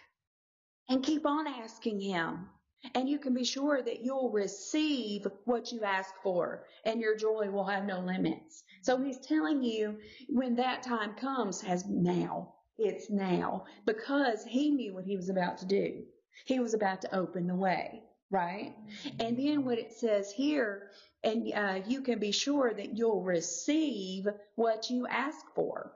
and 0.89 1.03
keep 1.03 1.25
on 1.25 1.47
asking 1.47 1.99
him. 1.99 2.47
And 2.95 3.07
you 3.07 3.19
can 3.19 3.35
be 3.35 3.43
sure 3.43 3.81
that 3.83 4.01
you'll 4.01 4.31
receive 4.31 5.27
what 5.45 5.71
you 5.71 5.83
ask 5.83 6.15
for, 6.23 6.65
and 6.83 6.99
your 6.99 7.15
joy 7.15 7.47
will 7.51 7.65
have 7.65 7.85
no 7.85 7.99
limits. 7.99 8.63
So 8.81 8.97
he's 8.97 9.19
telling 9.19 9.61
you 9.61 9.97
when 10.29 10.55
that 10.55 10.81
time 10.81 11.13
comes, 11.13 11.61
has 11.61 11.85
now. 11.87 12.55
It's 12.79 13.11
now. 13.11 13.65
Because 13.85 14.43
he 14.43 14.71
knew 14.71 14.95
what 14.95 15.05
he 15.05 15.15
was 15.15 15.29
about 15.29 15.59
to 15.59 15.67
do. 15.67 16.01
He 16.45 16.59
was 16.59 16.73
about 16.73 17.01
to 17.01 17.15
open 17.15 17.45
the 17.45 17.55
way, 17.55 18.01
right? 18.31 18.73
And 19.19 19.37
then 19.37 19.63
what 19.63 19.77
it 19.77 19.93
says 19.93 20.31
here, 20.31 20.89
and 21.23 21.51
uh, 21.53 21.79
you 21.87 22.01
can 22.01 22.19
be 22.19 22.31
sure 22.31 22.73
that 22.73 22.97
you'll 22.97 23.21
receive 23.21 24.27
what 24.55 24.89
you 24.89 25.05
ask 25.07 25.45
for. 25.55 25.93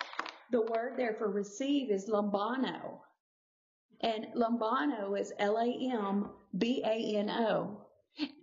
The 0.51 0.61
word 0.61 0.93
there 0.97 1.15
for 1.15 1.29
receive 1.29 1.89
is 1.89 2.07
lambano. 2.07 2.99
And 4.01 4.27
lambano 4.35 5.19
is 5.19 5.33
L 5.39 5.57
A 5.57 5.91
M 5.93 6.29
B 6.55 6.83
A 6.85 7.17
N 7.17 7.29
O. 7.29 7.81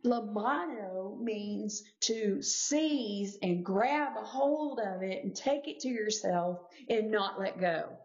Lambano 0.05 1.18
means 1.20 1.83
to 2.01 2.43
seize 2.43 3.39
and 3.43 3.64
grab 3.64 4.16
a 4.18 4.24
hold 4.24 4.80
of 4.80 5.03
it 5.03 5.24
and 5.24 5.35
take 5.35 5.68
it 5.68 5.80
to 5.80 5.89
yourself 5.89 6.59
and 6.89 7.11
not 7.11 7.39
let 7.39 7.61
go. 7.61 7.97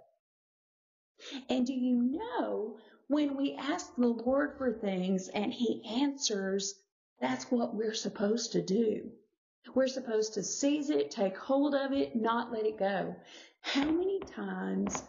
And 1.49 1.65
do 1.65 1.73
you 1.73 2.01
know 2.01 2.77
when 3.07 3.35
we 3.35 3.55
ask 3.55 3.95
the 3.95 4.07
Lord 4.07 4.57
for 4.57 4.71
things 4.71 5.29
and 5.29 5.51
He 5.51 5.83
answers, 6.01 6.75
that's 7.19 7.51
what 7.51 7.75
we're 7.75 7.93
supposed 7.93 8.51
to 8.53 8.61
do. 8.61 9.09
We're 9.73 9.87
supposed 9.87 10.33
to 10.35 10.43
seize 10.43 10.89
it, 10.89 11.11
take 11.11 11.37
hold 11.37 11.75
of 11.75 11.91
it, 11.91 12.15
not 12.15 12.51
let 12.51 12.65
it 12.65 12.77
go. 12.77 13.15
How 13.61 13.85
many 13.85 14.19
times 14.19 15.03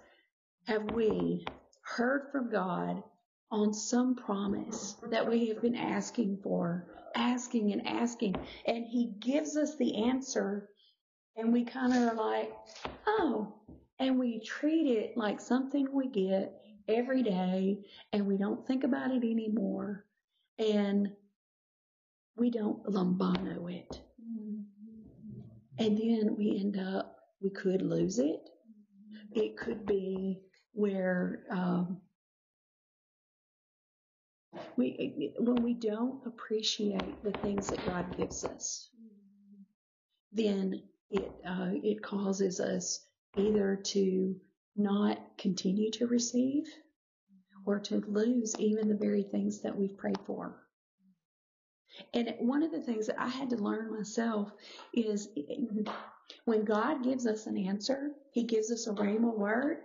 have 0.67 0.91
we 0.93 1.47
heard 1.83 2.29
from 2.33 2.51
God 2.51 3.03
on 3.51 3.73
some 3.73 4.15
promise 4.15 4.97
that 5.11 5.29
we 5.29 5.49
have 5.49 5.63
been 5.63 5.77
asking 5.77 6.39
for, 6.43 6.87
asking 7.15 7.73
and 7.73 7.87
asking, 7.87 8.37
and 8.67 8.85
He 8.85 9.13
gives 9.21 9.57
us 9.57 9.77
the 9.77 10.05
answer, 10.05 10.69
and 11.37 11.53
we 11.53 11.65
kind 11.65 11.95
of 11.95 12.13
are 12.13 12.15
like, 12.15 12.53
oh, 13.07 13.55
and 13.99 14.19
we 14.19 14.41
treat 14.41 14.87
it 14.87 15.17
like 15.17 15.41
something 15.41 15.89
we 15.93 16.09
get 16.09 16.61
every 16.89 17.23
day, 17.23 17.79
and 18.13 18.27
we 18.27 18.37
don't 18.37 18.67
think 18.67 18.85
about 18.85 19.11
it 19.11 19.25
anymore, 19.25 20.05
and 20.59 21.11
we 22.39 22.51
don't 22.51 22.85
lambano 22.85 23.73
it. 23.73 24.01
And 25.79 25.97
then 25.97 26.37
we 26.37 26.59
end 26.59 26.79
up, 26.79 27.17
we 27.41 27.51
could 27.51 27.83
lose 27.83 28.19
it. 28.19 28.41
It 29.33 29.57
could 29.57 29.87
be 29.87 30.41
where 30.73 31.45
um, 31.51 32.01
we 34.77 35.33
when 35.39 35.63
we 35.63 35.75
don't 35.75 36.27
appreciate 36.27 37.23
the 37.23 37.33
things 37.33 37.69
that 37.69 37.85
God 37.87 38.17
gives 38.17 38.45
us, 38.45 38.89
then 40.33 40.83
it 41.11 41.31
uh, 41.47 41.71
it 41.83 42.03
causes 42.03 42.61
us 42.61 43.05
either 43.37 43.77
to 43.77 44.35
not 44.77 45.19
continue 45.37 45.91
to 45.93 46.07
receive 46.07 46.65
or 47.67 47.79
to 47.81 48.03
lose 48.09 48.55
even 48.59 48.89
the 48.89 48.95
very 48.95 49.23
things 49.23 49.61
that 49.61 49.77
we've 49.77 49.97
prayed 49.97 50.19
for. 50.27 50.68
And 52.15 52.35
one 52.39 52.63
of 52.63 52.71
the 52.71 52.81
things 52.81 53.07
that 53.07 53.21
I 53.21 53.29
had 53.29 53.51
to 53.51 53.57
learn 53.57 53.91
myself 53.91 54.53
is 54.93 55.29
when 56.45 56.65
God 56.65 57.03
gives 57.03 57.27
us 57.27 57.47
an 57.47 57.57
answer, 57.57 58.13
He 58.33 58.45
gives 58.45 58.71
us 58.71 58.87
a 58.87 58.93
rhema 58.93 59.37
word, 59.37 59.79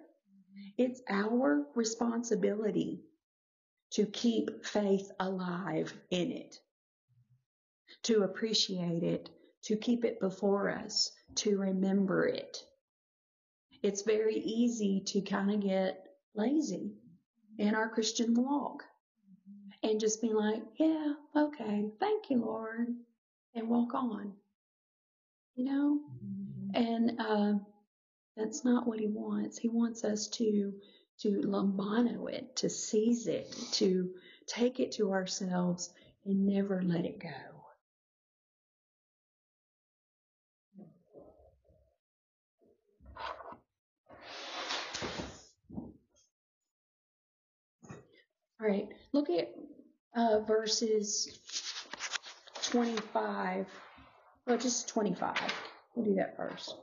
it's 0.78 1.02
our 1.10 1.66
responsibility 1.76 3.02
to 3.92 4.06
keep 4.06 4.66
faith 4.66 5.12
alive 5.20 5.94
in 6.10 6.32
it, 6.32 6.60
to 8.04 8.24
appreciate 8.24 9.04
it, 9.04 9.30
to 9.64 9.76
keep 9.76 10.04
it 10.04 10.20
before 10.20 10.70
us, 10.70 11.12
to 11.36 11.58
remember 11.58 12.26
it. 12.26 12.58
It's 13.84 14.02
very 14.02 14.38
easy 14.38 15.02
to 15.08 15.22
kind 15.22 15.52
of 15.52 15.60
get 15.62 16.06
lazy 16.36 16.94
in 17.58 17.76
our 17.76 17.90
Christian 17.90 18.34
walk 18.34 18.84
and 19.84 20.00
just 20.00 20.22
be 20.22 20.32
like, 20.34 20.64
yeah, 20.78 21.14
okay, 21.36 21.86
thank 22.00 22.30
you, 22.30 22.38
Lord, 22.40 22.88
and 23.54 23.70
walk 23.70 23.94
on. 23.94 24.34
You 25.56 25.66
know? 25.66 26.00
And 26.74 27.20
uh, 27.20 27.54
that's 28.36 28.66
not 28.66 28.88
what 28.88 29.00
he 29.00 29.08
wants. 29.08 29.58
He 29.58 29.70
wants 29.70 30.04
us 30.04 30.28
to 30.30 30.74
to 31.20 31.30
lambano 31.46 32.30
it, 32.32 32.56
to 32.56 32.70
seize 32.70 33.28
it, 33.28 33.56
to 33.74 34.10
take 34.48 34.80
it 34.80 34.94
to 34.94 35.12
ourselves 35.12 35.94
and 36.26 36.48
never 36.48 36.82
let 36.82 37.06
it 37.06 37.20
go. 37.20 37.30
All 48.60 48.68
right, 48.68 48.88
look 49.12 49.30
at 49.30 49.54
uh, 50.16 50.40
verses 50.42 51.40
25. 52.64 53.68
Well, 54.46 54.58
just 54.58 54.88
25. 54.90 55.38
We'll 55.96 56.06
do 56.06 56.16
that 56.16 56.36
first. 56.36 56.76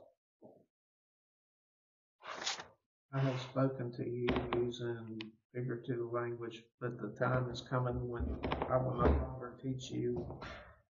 I 3.13 3.19
have 3.19 3.41
spoken 3.41 3.91
to 3.93 4.09
you 4.09 4.27
using 4.55 5.21
figurative 5.53 6.11
language, 6.13 6.63
but 6.79 6.97
the 6.99 7.09
time 7.19 7.49
is 7.51 7.61
coming 7.61 8.07
when 8.07 8.23
I 8.69 8.77
will 8.77 8.95
no 8.95 9.03
longer 9.03 9.53
teach 9.61 9.91
you 9.91 10.25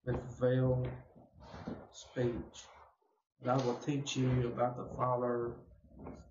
with 0.05 0.17
veiled 0.41 0.89
speech, 1.93 2.65
but 3.41 3.51
I 3.51 3.65
will 3.65 3.77
teach 3.77 4.17
you 4.17 4.49
about 4.49 4.77
the 4.77 4.97
Father 4.97 5.53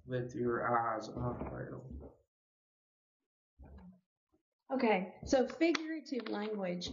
with 0.05 0.35
your 0.35 0.67
eyes 0.67 1.07
unveiled. 1.07 2.11
Okay, 4.70 5.13
so 5.26 5.47
figurative 5.47 6.30
language. 6.30 6.89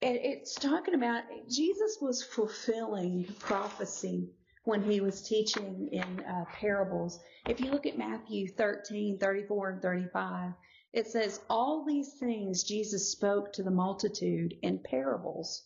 It's 0.00 0.54
talking 0.56 0.94
about 0.94 1.22
Jesus 1.48 1.98
was 2.00 2.24
fulfilling 2.24 3.24
prophecy 3.38 4.28
when 4.64 4.82
he 4.82 5.00
was 5.00 5.22
teaching 5.22 5.88
in 5.92 6.24
uh, 6.24 6.44
parables. 6.52 7.20
If 7.46 7.60
you 7.60 7.70
look 7.70 7.86
at 7.86 7.96
Matthew 7.96 8.48
13, 8.48 9.18
34, 9.18 9.70
and 9.70 9.82
35, 9.82 10.52
it 10.92 11.06
says, 11.06 11.40
All 11.48 11.84
these 11.84 12.14
things 12.14 12.64
Jesus 12.64 13.12
spoke 13.12 13.52
to 13.52 13.62
the 13.62 13.70
multitude 13.70 14.54
in 14.62 14.80
parables, 14.80 15.62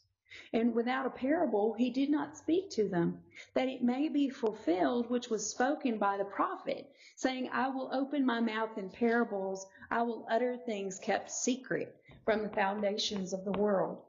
And 0.53 0.75
without 0.75 1.07
a 1.07 1.11
parable, 1.11 1.75
he 1.75 1.91
did 1.91 2.11
not 2.11 2.37
speak 2.37 2.71
to 2.71 2.89
them, 2.89 3.23
that 3.55 3.69
it 3.69 3.83
may 3.83 4.09
be 4.09 4.29
fulfilled 4.29 5.09
which 5.09 5.31
was 5.31 5.49
spoken 5.49 5.99
by 5.99 6.17
the 6.17 6.25
prophet, 6.25 6.91
saying, 7.17 7.49
I 7.53 7.69
will 7.69 7.91
open 7.93 8.25
my 8.25 8.41
mouth 8.41 8.77
in 8.77 8.91
parables, 8.91 9.67
I 9.91 10.03
will 10.03 10.27
utter 10.31 10.57
things 10.57 10.99
kept 10.99 11.31
secret 11.31 11.97
from 12.25 12.43
the 12.43 12.49
foundations 12.49 13.33
of 13.33 13.45
the 13.45 13.53
world. 13.53 14.03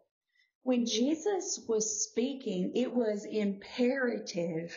When 0.63 0.85
Jesus 0.85 1.63
was 1.67 2.03
speaking, 2.03 2.73
it 2.75 2.93
was 2.93 3.25
imperative 3.25 4.75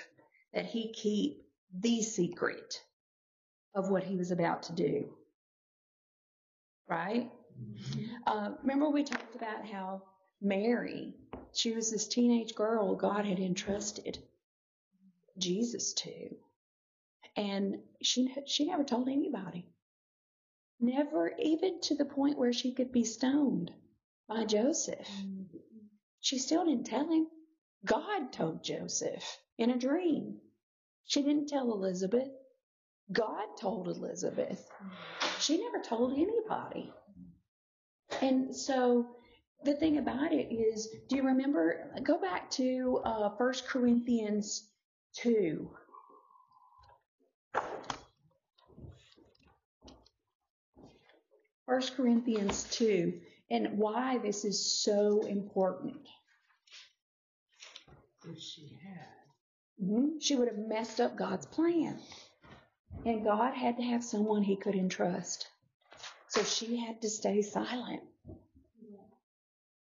that 0.53 0.67
he 0.67 0.93
keep 0.93 1.43
the 1.73 2.03
secret 2.03 2.83
of 3.75 3.91
what 3.91 4.05
he 4.05 4.17
was 4.17 4.31
about 4.31 4.63
to 4.65 4.73
do. 4.73 5.09
Right? 6.89 7.31
Uh, 8.27 8.53
remember 8.63 8.89
we 8.89 9.05
talked 9.05 9.35
about 9.35 9.67
how 9.67 10.03
Mary, 10.41 11.15
she 11.53 11.73
was 11.73 11.91
this 11.91 12.09
teenage 12.09 12.55
girl 12.55 12.95
God 12.95 13.27
had 13.27 13.39
entrusted 13.39 14.19
Jesus 15.39 15.93
to. 15.95 16.37
And 17.37 17.79
she, 18.03 18.35
she 18.47 18.67
never 18.67 18.85
told 18.85 19.09
anybody. 19.09 19.67
Never 20.81 21.33
even 21.39 21.81
to 21.83 21.95
the 21.95 22.05
point 22.05 22.39
where 22.39 22.53
she 22.53 22.73
could 22.73 22.93
be 22.93 23.05
stoned 23.05 23.71
by 24.29 24.45
Joseph. 24.45 25.09
She 26.21 26.39
still 26.39 26.65
didn't 26.65 26.87
tell 26.87 27.11
him. 27.11 27.27
God 27.85 28.33
told 28.33 28.65
Joseph 28.65 29.39
in 29.59 29.71
a 29.71 29.79
dream. 29.79 30.39
She 31.05 31.23
didn't 31.23 31.49
tell 31.49 31.73
Elizabeth. 31.73 32.29
God 33.13 33.47
told 33.61 33.89
Elizabeth. 33.89 34.67
She 35.39 35.59
never 35.61 35.83
told 35.83 36.13
anybody. 36.13 36.93
And 38.21 38.55
so 38.55 39.17
the 39.65 39.75
thing 39.75 39.99
about 39.99 40.33
it 40.33 40.53
is, 40.53 40.89
do 41.09 41.17
you 41.17 41.23
remember? 41.23 41.91
Go 42.03 42.19
back 42.19 42.51
to 42.53 43.01
uh, 43.05 43.31
1 43.31 43.55
Corinthians 43.69 44.65
2. 45.17 45.71
First 51.67 51.97
Corinthians 51.97 52.65
2 52.71 53.21
and 53.51 53.79
why 53.79 54.19
this 54.19 54.45
is 54.45 54.83
so 54.83 55.27
important. 55.27 56.09
If 58.29 58.39
she 58.39 58.79
had. 58.83 59.85
hmm 59.85 60.19
She 60.21 60.37
would 60.37 60.49
have 60.49 60.59
messed 60.59 61.01
up 61.01 61.17
God's 61.17 61.47
plan. 61.47 61.99
And 63.05 63.25
God 63.25 63.55
had 63.55 63.77
to 63.77 63.83
have 63.83 64.05
someone 64.05 64.43
he 64.43 64.57
could 64.57 64.75
entrust. 64.75 65.49
So 66.29 66.43
she 66.43 66.77
had 66.77 67.03
to 67.03 67.09
stay 67.09 67.43
silent. 67.43 68.03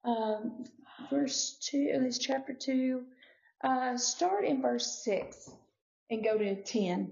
Um, 0.07 0.65
verse 1.11 1.59
2, 1.69 1.99
this 2.01 2.19
chapter 2.19 2.53
2, 2.53 3.05
uh, 3.65 3.97
start 3.97 4.45
in 4.45 4.63
verse 4.63 5.03
6 5.05 5.51
and 6.11 6.23
go 6.23 6.39
to 6.39 6.63
10. 6.63 7.11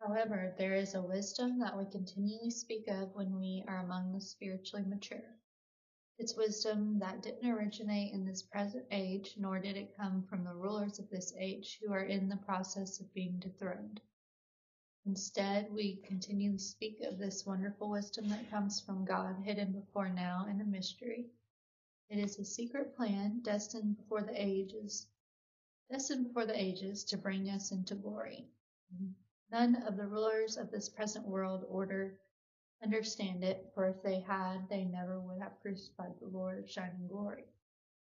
However, 0.00 0.52
there 0.58 0.74
is 0.74 0.96
a 0.96 1.00
wisdom 1.00 1.60
that 1.60 1.78
we 1.78 1.84
continually 1.84 2.50
speak 2.50 2.88
of 2.88 3.14
when 3.14 3.38
we 3.38 3.62
are 3.68 3.78
among 3.78 4.12
the 4.12 4.20
spiritually 4.20 4.84
mature. 4.84 5.22
It's 6.18 6.36
wisdom 6.36 6.98
that 6.98 7.22
didn't 7.22 7.48
originate 7.48 8.12
in 8.12 8.24
this 8.24 8.42
present 8.42 8.84
age, 8.90 9.36
nor 9.38 9.60
did 9.60 9.76
it 9.76 9.96
come 9.96 10.24
from 10.28 10.42
the 10.42 10.54
rulers 10.54 10.98
of 10.98 11.08
this 11.08 11.32
age 11.38 11.78
who 11.80 11.92
are 11.92 12.04
in 12.04 12.28
the 12.28 12.36
process 12.38 12.98
of 12.98 13.14
being 13.14 13.38
dethroned. 13.38 14.00
Instead, 15.04 15.72
we 15.72 15.96
continually 16.06 16.58
speak 16.58 17.00
of 17.02 17.18
this 17.18 17.44
wonderful 17.44 17.90
wisdom 17.90 18.28
that 18.28 18.50
comes 18.50 18.80
from 18.80 19.04
God, 19.04 19.36
hidden 19.42 19.72
before 19.72 20.08
now 20.08 20.46
in 20.48 20.60
a 20.60 20.64
mystery. 20.64 21.26
It 22.08 22.18
is 22.18 22.38
a 22.38 22.44
secret 22.44 22.94
plan 22.94 23.40
destined 23.42 23.96
before 23.96 24.22
the 24.22 24.40
ages, 24.40 25.08
destined 25.90 26.28
before 26.28 26.46
the 26.46 26.60
ages 26.60 27.04
to 27.04 27.16
bring 27.16 27.48
us 27.50 27.72
into 27.72 27.96
glory. 27.96 28.46
None 29.50 29.76
of 29.86 29.96
the 29.96 30.06
rulers 30.06 30.56
of 30.56 30.70
this 30.70 30.88
present 30.88 31.26
world 31.26 31.66
order 31.68 32.20
understand 32.82 33.42
it, 33.42 33.70
for 33.74 33.88
if 33.88 34.02
they 34.02 34.20
had, 34.20 34.68
they 34.68 34.84
never 34.84 35.20
would 35.20 35.40
have 35.40 35.60
crucified 35.62 36.14
the 36.20 36.28
Lord 36.28 36.58
of 36.58 36.70
shining 36.70 37.08
glory. 37.08 37.44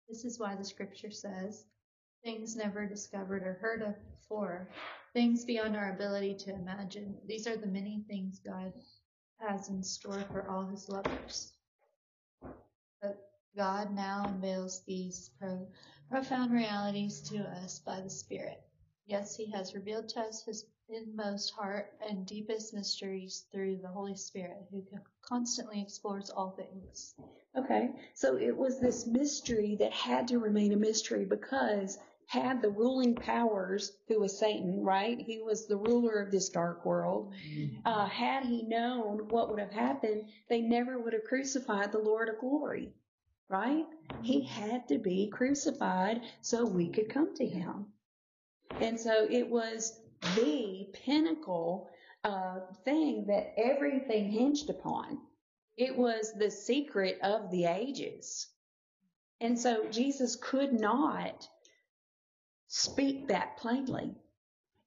This 0.09 0.25
is 0.25 0.39
why 0.39 0.57
the 0.57 0.65
scripture 0.65 1.11
says, 1.11 1.65
things 2.25 2.57
never 2.57 2.87
discovered 2.87 3.43
or 3.43 3.55
heard 3.55 3.83
of 3.83 3.95
before, 4.11 4.69
things 5.13 5.45
beyond 5.45 5.77
our 5.77 5.93
ability 5.93 6.35
to 6.35 6.55
imagine. 6.55 7.17
These 7.27 7.47
are 7.47 7.57
the 7.57 7.67
many 7.67 8.05
things 8.09 8.41
God 8.41 8.73
has 9.41 9.69
in 9.69 9.83
store 9.83 10.25
for 10.33 10.49
all 10.49 10.67
his 10.67 10.89
lovers. 10.89 11.53
But 13.01 13.19
God 13.57 13.95
now 13.95 14.27
unveils 14.29 14.83
these 14.85 15.31
pro- 15.39 15.69
profound 16.11 16.53
realities 16.53 17.21
to 17.31 17.39
us 17.39 17.81
by 17.81 18.01
the 18.01 18.11
Spirit. 18.11 18.63
Yes, 19.07 19.37
he 19.37 19.51
has 19.51 19.75
revealed 19.75 20.09
to 20.11 20.21
us 20.21 20.45
his 20.45 20.67
inmost 20.89 21.53
heart 21.53 21.93
and 22.09 22.27
deepest 22.27 22.75
mysteries 22.75 23.47
through 23.53 23.79
the 23.79 23.89
Holy 23.89 24.15
Spirit, 24.15 24.67
who 24.71 24.85
constantly 25.23 25.81
explores 25.81 26.31
all 26.31 26.51
things. 26.51 27.15
Okay, 27.57 27.91
so 28.15 28.37
it 28.37 28.57
was 28.57 28.81
this 28.81 29.07
mystery 29.07 29.77
that 29.77 29.93
had 29.93 30.29
to 30.29 30.39
remain 30.39 30.73
a 30.73 30.77
mystery 30.77 31.25
because 31.25 31.99
had 32.27 32.63
the 32.63 32.71
ruling 32.71 33.15
powers, 33.15 33.93
who 34.09 34.21
was 34.21 34.39
Satan, 34.39 34.83
right? 34.83 35.19
He 35.21 35.43
was 35.43 35.67
the 35.67 35.77
ruler 35.77 36.21
of 36.21 36.31
this 36.31 36.49
dark 36.49 36.85
world. 36.87 37.33
Uh, 37.85 38.07
had 38.07 38.45
he 38.45 38.63
known 38.63 39.29
what 39.29 39.51
would 39.51 39.59
have 39.59 39.73
happened, 39.73 40.29
they 40.49 40.61
never 40.61 40.99
would 40.99 41.13
have 41.13 41.25
crucified 41.25 41.93
the 41.93 41.99
Lord 41.99 42.29
of 42.29 42.39
glory, 42.39 42.93
right? 43.49 43.87
He 44.23 44.43
had 44.43 44.89
to 44.89 44.99
be 44.99 45.29
crucified 45.29 46.23
so 46.41 46.65
we 46.65 46.89
could 46.89 47.09
come 47.09 47.35
to 47.35 47.47
him. 47.47 47.87
And 48.81 48.99
so 48.99 49.27
it 49.31 49.49
was 49.49 50.01
the 50.37 50.89
pinnacle 50.93 51.91
uh, 52.25 52.61
thing 52.85 53.27
that 53.27 53.53
everything 53.59 54.31
hinged 54.31 54.71
upon. 54.71 55.19
It 55.77 55.97
was 55.97 56.33
the 56.33 56.51
secret 56.51 57.19
of 57.23 57.51
the 57.51 57.65
ages. 57.65 58.49
And 59.41 59.59
so 59.59 59.87
Jesus 59.91 60.37
could 60.37 60.73
not 60.73 61.49
speak 62.73 63.29
that 63.29 63.59
plainly. 63.59 64.15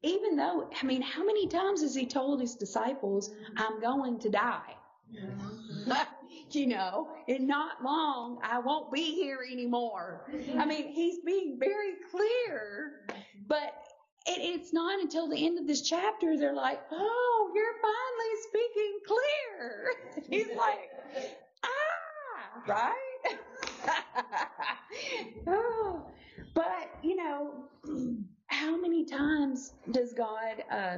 Even 0.02 0.36
though, 0.36 0.68
I 0.82 0.86
mean, 0.86 1.04
how 1.04 1.24
many 1.24 1.48
times 1.48 1.82
has 1.84 1.94
he 1.94 2.08
told 2.08 2.42
his 2.42 2.56
disciples, 2.56 3.32
I'm 3.58 3.80
going 3.80 4.18
to 4.20 4.30
die? 4.30 4.76
you 6.52 6.66
know, 6.66 7.10
in 7.28 7.46
not 7.46 7.84
long, 7.84 8.40
I 8.44 8.58
won't 8.58 8.92
be 8.92 9.14
here 9.14 9.40
anymore. 9.52 10.26
I 10.58 10.66
mean, 10.66 10.88
he's 10.92 11.20
being 11.20 11.58
very 11.60 11.94
clear, 12.10 13.06
but 13.48 13.74
it, 14.26 14.40
it's 14.42 14.74
not 14.74 15.00
until 15.00 15.30
the 15.30 15.46
end 15.46 15.60
of 15.60 15.68
this 15.68 15.82
chapter 15.82 16.38
they're 16.38 16.54
like, 16.54 16.82
oh, 16.92 17.52
you're 17.54 17.76
finally 17.84 18.36
speaking 18.50 19.00
clear. 19.08 19.92
He's 20.30 20.58
like, 20.58 20.90
ah, 21.64 22.64
right? 22.68 23.38
oh, 25.48 25.95
but, 26.56 26.90
you 27.04 27.16
know, 27.16 27.66
how 28.48 28.80
many 28.82 29.06
times 29.06 29.74
does 29.92 30.14
God, 30.14 30.64
uh, 30.72 30.98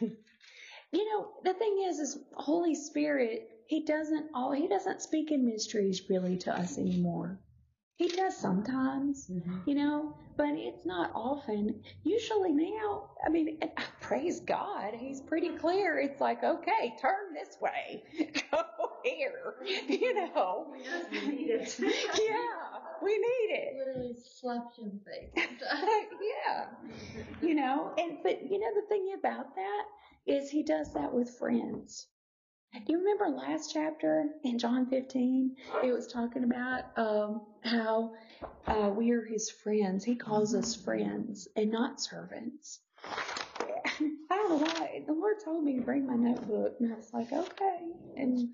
you 0.00 1.12
know, 1.12 1.28
the 1.44 1.54
thing 1.54 1.84
is, 1.88 1.98
is 2.00 2.18
Holy 2.34 2.74
Spirit, 2.74 3.48
He 3.68 3.84
doesn't 3.84 4.30
all, 4.34 4.52
He 4.52 4.66
doesn't 4.66 5.02
speak 5.02 5.30
in 5.30 5.46
mysteries 5.46 6.02
really 6.10 6.36
to 6.38 6.52
us 6.52 6.78
anymore. 6.78 7.38
He 7.98 8.06
does 8.06 8.36
sometimes, 8.36 9.28
you 9.66 9.74
know, 9.74 10.14
but 10.36 10.50
it's 10.50 10.86
not 10.86 11.10
often. 11.16 11.82
Usually 12.04 12.52
now, 12.52 13.10
I 13.26 13.28
mean, 13.28 13.58
praise 14.00 14.38
God, 14.38 14.94
He's 14.94 15.20
pretty 15.20 15.48
clear. 15.48 15.98
It's 15.98 16.20
like, 16.20 16.44
okay, 16.44 16.94
turn 17.02 17.34
this 17.34 17.56
way, 17.60 18.04
go 18.52 18.62
here, 19.04 19.54
you 19.88 20.14
know. 20.14 20.72
we 21.10 21.20
need 21.26 21.50
it. 21.50 21.76
yeah, 21.80 22.77
we 23.02 23.12
need 23.12 23.54
it. 23.54 23.76
Literally 23.78 24.14
slapped 24.14 24.78
in 24.78 24.90
the 24.92 25.10
face. 25.10 25.48
yeah. 26.46 26.66
You 27.42 27.54
know, 27.54 27.92
and 27.98 28.18
but 28.22 28.42
you 28.42 28.58
know 28.58 28.70
the 28.74 28.86
thing 28.88 29.14
about 29.18 29.54
that 29.54 29.84
is 30.26 30.50
he 30.50 30.62
does 30.62 30.92
that 30.94 31.12
with 31.12 31.30
friends. 31.38 32.06
Do 32.74 32.92
you 32.92 32.98
remember 32.98 33.28
last 33.28 33.72
chapter 33.72 34.26
in 34.44 34.58
John 34.58 34.86
15? 34.86 35.56
It 35.82 35.92
was 35.92 36.06
talking 36.06 36.44
about 36.44 36.84
um, 36.96 37.40
how 37.62 38.12
uh, 38.66 38.90
we 38.94 39.10
are 39.12 39.24
his 39.24 39.50
friends. 39.50 40.04
He 40.04 40.14
calls 40.14 40.54
us 40.54 40.74
friends 40.74 41.48
and 41.56 41.72
not 41.72 42.00
servants. 42.00 42.80
I 43.04 44.36
don't 44.36 44.50
know 44.50 44.66
why. 44.66 45.02
The 45.06 45.14
Lord 45.14 45.36
told 45.42 45.64
me 45.64 45.76
to 45.76 45.80
bring 45.80 46.06
my 46.06 46.14
notebook, 46.14 46.76
and 46.78 46.92
I 46.92 46.96
was 46.96 47.10
like, 47.12 47.32
okay. 47.32 47.80
And 48.16 48.50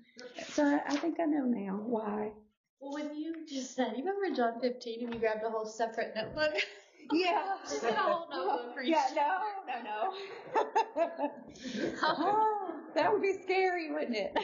so 0.47 0.79
I 0.87 0.95
think 0.95 1.19
I 1.19 1.25
know 1.25 1.43
now 1.45 1.73
why. 1.83 2.31
Well, 2.79 2.93
when 2.93 3.15
you 3.15 3.45
just 3.47 3.75
said, 3.75 3.93
you 3.95 4.03
remember 4.03 4.35
John 4.35 4.59
15 4.61 5.03
and 5.03 5.13
you 5.13 5.19
grabbed 5.19 5.43
a 5.43 5.49
whole 5.49 5.65
separate 5.65 6.13
notebook? 6.15 6.53
Yeah. 7.11 7.57
Just 7.69 7.83
a 7.83 7.93
whole 7.93 8.27
notebook 8.31 8.73
for 8.73 8.81
each. 8.83 8.95
Yeah, 8.95 9.05
no, 9.15 9.83
no, 9.83 10.11
no. 10.97 11.31
oh, 12.01 12.73
that 12.95 13.13
would 13.13 13.21
be 13.21 13.33
scary, 13.43 13.91
wouldn't 13.91 14.15
it? 14.15 14.35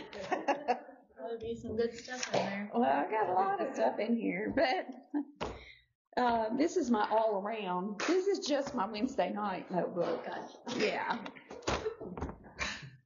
Probably 1.17 1.37
be 1.39 1.55
some 1.59 1.75
good 1.75 1.97
stuff 1.97 2.27
in 2.27 2.33
there. 2.33 2.71
Well, 2.71 2.83
I 2.83 3.09
got 3.09 3.29
a 3.29 3.33
lot 3.33 3.61
of 3.61 3.73
stuff 3.73 3.97
in 3.97 4.15
here, 4.15 4.53
but 4.55 5.23
uh, 6.17 6.49
this 6.55 6.77
is 6.77 6.91
my 6.91 7.07
all 7.09 7.41
around. 7.43 7.99
This 8.07 8.27
is 8.27 8.45
just 8.45 8.75
my 8.75 8.85
Wednesday 8.85 9.31
night 9.33 9.69
notebook. 9.71 10.23
Yeah. 10.77 11.17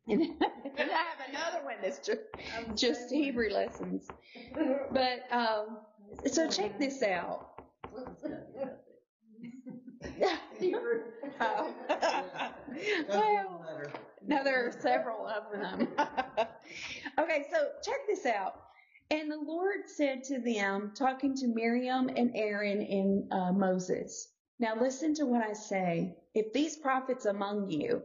And, 0.77 0.91
I 0.91 0.97
have 0.97 1.29
another 1.29 1.63
one 1.63 1.75
that's 1.81 2.05
just, 2.05 2.19
just 2.75 3.09
Hebrew 3.09 3.49
lessons. 3.49 4.09
But 4.91 5.23
um, 5.31 5.77
so 6.25 6.49
check 6.49 6.77
this 6.77 7.01
out. 7.01 7.63
Well, 13.09 13.45
no, 14.27 14.43
there 14.43 14.67
are 14.67 14.71
several 14.81 15.27
of 15.27 15.51
them. 15.51 15.87
okay, 17.19 17.45
so 17.51 17.67
check 17.83 17.99
this 18.07 18.25
out. 18.25 18.61
And 19.11 19.31
the 19.31 19.37
Lord 19.37 19.81
said 19.87 20.23
to 20.25 20.39
them, 20.39 20.91
talking 20.95 21.35
to 21.37 21.47
Miriam 21.47 22.09
and 22.09 22.31
Aaron 22.35 22.81
and 22.81 23.31
uh, 23.31 23.51
Moses, 23.51 24.29
Now 24.59 24.75
listen 24.79 25.13
to 25.15 25.25
what 25.25 25.43
I 25.43 25.53
say. 25.53 26.15
If 26.33 26.53
these 26.53 26.75
prophets 26.75 27.25
among 27.25 27.69
you, 27.69 28.01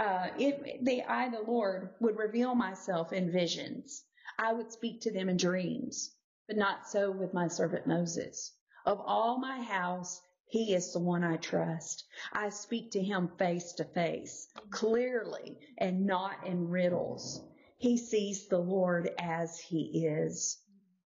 uh, 0.00 0.28
if 0.38 0.82
they, 0.82 1.02
I, 1.02 1.28
the 1.28 1.42
Lord, 1.42 1.90
would 2.00 2.16
reveal 2.16 2.54
myself 2.54 3.12
in 3.12 3.30
visions, 3.30 4.02
I 4.38 4.54
would 4.54 4.72
speak 4.72 5.02
to 5.02 5.12
them 5.12 5.28
in 5.28 5.36
dreams, 5.36 6.10
but 6.48 6.56
not 6.56 6.88
so 6.88 7.10
with 7.10 7.34
my 7.34 7.48
servant 7.48 7.86
Moses. 7.86 8.54
Of 8.86 8.98
all 9.04 9.38
my 9.38 9.60
house, 9.62 10.18
he 10.48 10.74
is 10.74 10.94
the 10.94 11.00
one 11.00 11.22
I 11.22 11.36
trust. 11.36 12.04
I 12.32 12.48
speak 12.48 12.92
to 12.92 13.02
him 13.02 13.28
face 13.38 13.74
to 13.74 13.84
face, 13.84 14.48
clearly, 14.70 15.58
and 15.76 16.06
not 16.06 16.46
in 16.46 16.70
riddles. 16.70 17.44
He 17.76 17.98
sees 17.98 18.48
the 18.48 18.58
Lord 18.58 19.10
as 19.18 19.60
he 19.60 20.06
is. 20.06 20.58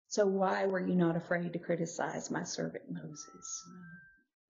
So 0.06 0.24
why 0.24 0.66
were 0.66 0.80
you 0.86 0.94
not 0.94 1.16
afraid 1.16 1.52
to 1.54 1.58
criticize 1.58 2.30
my 2.30 2.44
servant 2.44 2.84
Moses? 2.88 3.64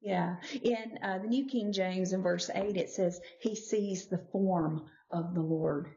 Yeah. 0.04 0.36
In 0.62 0.98
uh, 1.02 1.18
the 1.20 1.28
New 1.28 1.46
King 1.46 1.72
James 1.72 2.12
in 2.12 2.22
verse 2.22 2.50
8, 2.54 2.76
it 2.76 2.90
says, 2.90 3.20
He 3.40 3.56
sees 3.56 4.06
the 4.06 4.22
form 4.32 4.84
of 5.10 5.34
the 5.34 5.40
Lord 5.40 5.94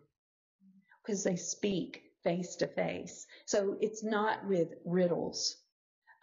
because 1.04 1.26
they 1.26 1.36
speak 1.36 2.04
face 2.24 2.56
to 2.58 2.68
face. 2.68 3.28
So 3.46 3.76
it's 3.82 4.06
not 4.06 4.48
with 4.48 4.70
riddles. 4.86 5.58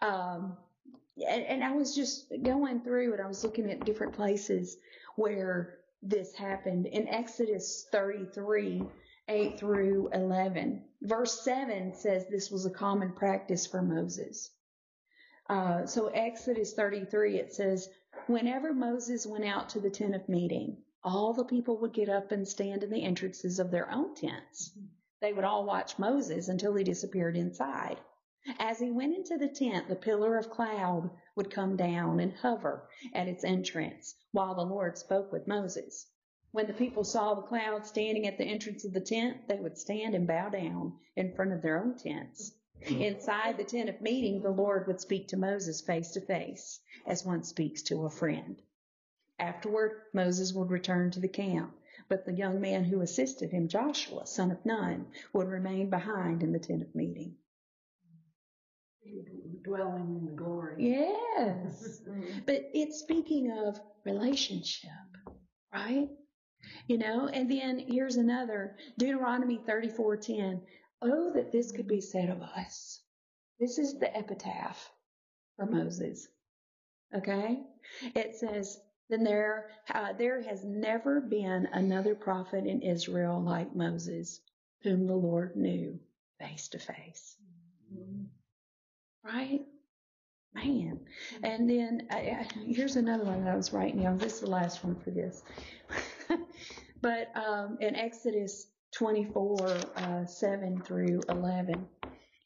Um, 0.01 0.57
and, 1.29 1.43
and 1.43 1.63
I 1.63 1.73
was 1.73 1.95
just 1.95 2.33
going 2.41 2.81
through 2.81 3.13
and 3.13 3.21
I 3.21 3.27
was 3.27 3.43
looking 3.43 3.69
at 3.69 3.85
different 3.85 4.13
places 4.13 4.77
where 5.15 5.77
this 6.01 6.33
happened. 6.35 6.87
In 6.87 7.07
Exodus 7.07 7.87
33, 7.91 8.83
8 9.27 9.59
through 9.59 10.09
11, 10.11 10.83
verse 11.03 11.43
7 11.43 11.93
says 11.93 12.25
this 12.27 12.49
was 12.49 12.65
a 12.65 12.71
common 12.71 13.13
practice 13.13 13.67
for 13.67 13.83
Moses. 13.83 14.49
Uh, 15.47 15.85
so 15.85 16.07
Exodus 16.07 16.73
33, 16.73 17.37
it 17.37 17.53
says, 17.53 17.89
whenever 18.27 18.73
Moses 18.73 19.27
went 19.27 19.45
out 19.45 19.69
to 19.69 19.79
the 19.79 19.91
tent 19.91 20.15
of 20.15 20.27
meeting, 20.27 20.77
all 21.03 21.33
the 21.33 21.45
people 21.45 21.77
would 21.77 21.93
get 21.93 22.09
up 22.09 22.31
and 22.31 22.47
stand 22.47 22.83
in 22.83 22.89
the 22.89 23.03
entrances 23.03 23.59
of 23.59 23.69
their 23.69 23.91
own 23.91 24.15
tents. 24.15 24.75
They 25.21 25.33
would 25.33 25.43
all 25.43 25.65
watch 25.65 25.99
Moses 25.99 26.47
until 26.47 26.73
he 26.73 26.83
disappeared 26.83 27.37
inside. 27.37 27.99
As 28.59 28.79
he 28.79 28.91
went 28.91 29.15
into 29.15 29.37
the 29.37 29.47
tent, 29.47 29.87
the 29.87 29.95
pillar 29.95 30.37
of 30.37 30.49
cloud 30.49 31.09
would 31.35 31.51
come 31.51 31.75
down 31.75 32.19
and 32.19 32.33
hover 32.33 32.87
at 33.13 33.27
its 33.27 33.43
entrance 33.43 34.15
while 34.31 34.55
the 34.55 34.65
Lord 34.65 34.97
spoke 34.97 35.31
with 35.31 35.47
Moses. 35.47 36.07
When 36.51 36.67
the 36.67 36.73
people 36.73 37.03
saw 37.03 37.33
the 37.33 37.41
cloud 37.41 37.85
standing 37.85 38.27
at 38.27 38.37
the 38.37 38.45
entrance 38.45 38.85
of 38.85 38.93
the 38.93 39.01
tent, 39.01 39.47
they 39.47 39.59
would 39.59 39.77
stand 39.77 40.15
and 40.15 40.27
bow 40.27 40.49
down 40.49 40.97
in 41.15 41.33
front 41.33 41.53
of 41.53 41.61
their 41.61 41.83
own 41.83 41.97
tents. 41.97 42.51
Mm-hmm. 42.83 43.01
Inside 43.01 43.57
the 43.57 43.63
tent 43.63 43.89
of 43.89 44.01
meeting, 44.01 44.41
the 44.41 44.51
Lord 44.51 44.87
would 44.87 45.01
speak 45.01 45.29
to 45.29 45.37
Moses 45.37 45.81
face 45.81 46.11
to 46.11 46.21
face, 46.21 46.79
as 47.05 47.25
one 47.25 47.43
speaks 47.43 47.81
to 47.83 48.05
a 48.05 48.09
friend. 48.09 48.61
Afterward, 49.39 50.01
Moses 50.13 50.53
would 50.53 50.69
return 50.69 51.11
to 51.11 51.19
the 51.19 51.27
camp, 51.27 51.75
but 52.07 52.25
the 52.25 52.33
young 52.33 52.61
man 52.61 52.83
who 52.83 53.01
assisted 53.01 53.51
him, 53.51 53.67
Joshua, 53.67 54.25
son 54.25 54.51
of 54.51 54.65
Nun, 54.65 55.07
would 55.33 55.47
remain 55.47 55.89
behind 55.89 56.43
in 56.43 56.51
the 56.51 56.59
tent 56.59 56.81
of 56.81 56.95
meeting. 56.95 57.35
Dwelling 59.63 60.15
in 60.19 60.25
the 60.25 60.31
glory. 60.31 60.75
Yes. 60.89 62.01
Mm-hmm. 62.07 62.39
but 62.45 62.69
it's 62.73 62.99
speaking 62.99 63.51
of 63.51 63.79
relationship, 64.03 64.89
right? 65.73 66.09
You 66.87 66.97
know, 66.97 67.27
and 67.27 67.49
then 67.49 67.79
here's 67.79 68.15
another 68.15 68.77
Deuteronomy 68.97 69.59
34:10. 69.67 70.61
Oh, 71.07 71.31
that 71.33 71.51
this 71.51 71.71
could 71.71 71.87
be 71.87 72.01
said 72.01 72.29
of 72.29 72.41
us. 72.41 72.99
This 73.59 73.77
is 73.77 73.99
the 73.99 74.15
epitaph 74.15 74.89
for 75.55 75.67
Moses. 75.67 76.27
Okay? 77.13 77.59
It 78.15 78.35
says, 78.35 78.79
then 79.09 79.23
there, 79.23 79.69
uh, 79.93 80.13
there 80.13 80.41
has 80.41 80.63
never 80.65 81.21
been 81.21 81.67
another 81.71 82.15
prophet 82.15 82.65
in 82.65 82.81
Israel 82.81 83.39
like 83.39 83.75
Moses, 83.75 84.41
whom 84.81 85.05
the 85.05 85.15
Lord 85.15 85.55
knew 85.55 85.99
face 86.39 86.69
to 86.69 86.79
face. 86.79 87.35
Right? 89.23 89.61
Man. 90.55 90.99
And 91.43 91.69
then 91.69 92.07
uh, 92.09 92.43
here's 92.65 92.95
another 92.95 93.25
one 93.25 93.43
that 93.43 93.53
I 93.53 93.55
was 93.55 93.73
writing 93.73 94.01
down. 94.01 94.17
This 94.17 94.35
is 94.35 94.39
the 94.39 94.49
last 94.49 94.83
one 94.83 94.95
for 94.95 95.11
this. 95.11 95.43
but 97.01 97.31
um, 97.35 97.77
in 97.79 97.95
Exodus 97.95 98.67
24, 98.95 99.67
uh, 99.97 100.25
7 100.25 100.81
through 100.81 101.19
11, 101.29 101.85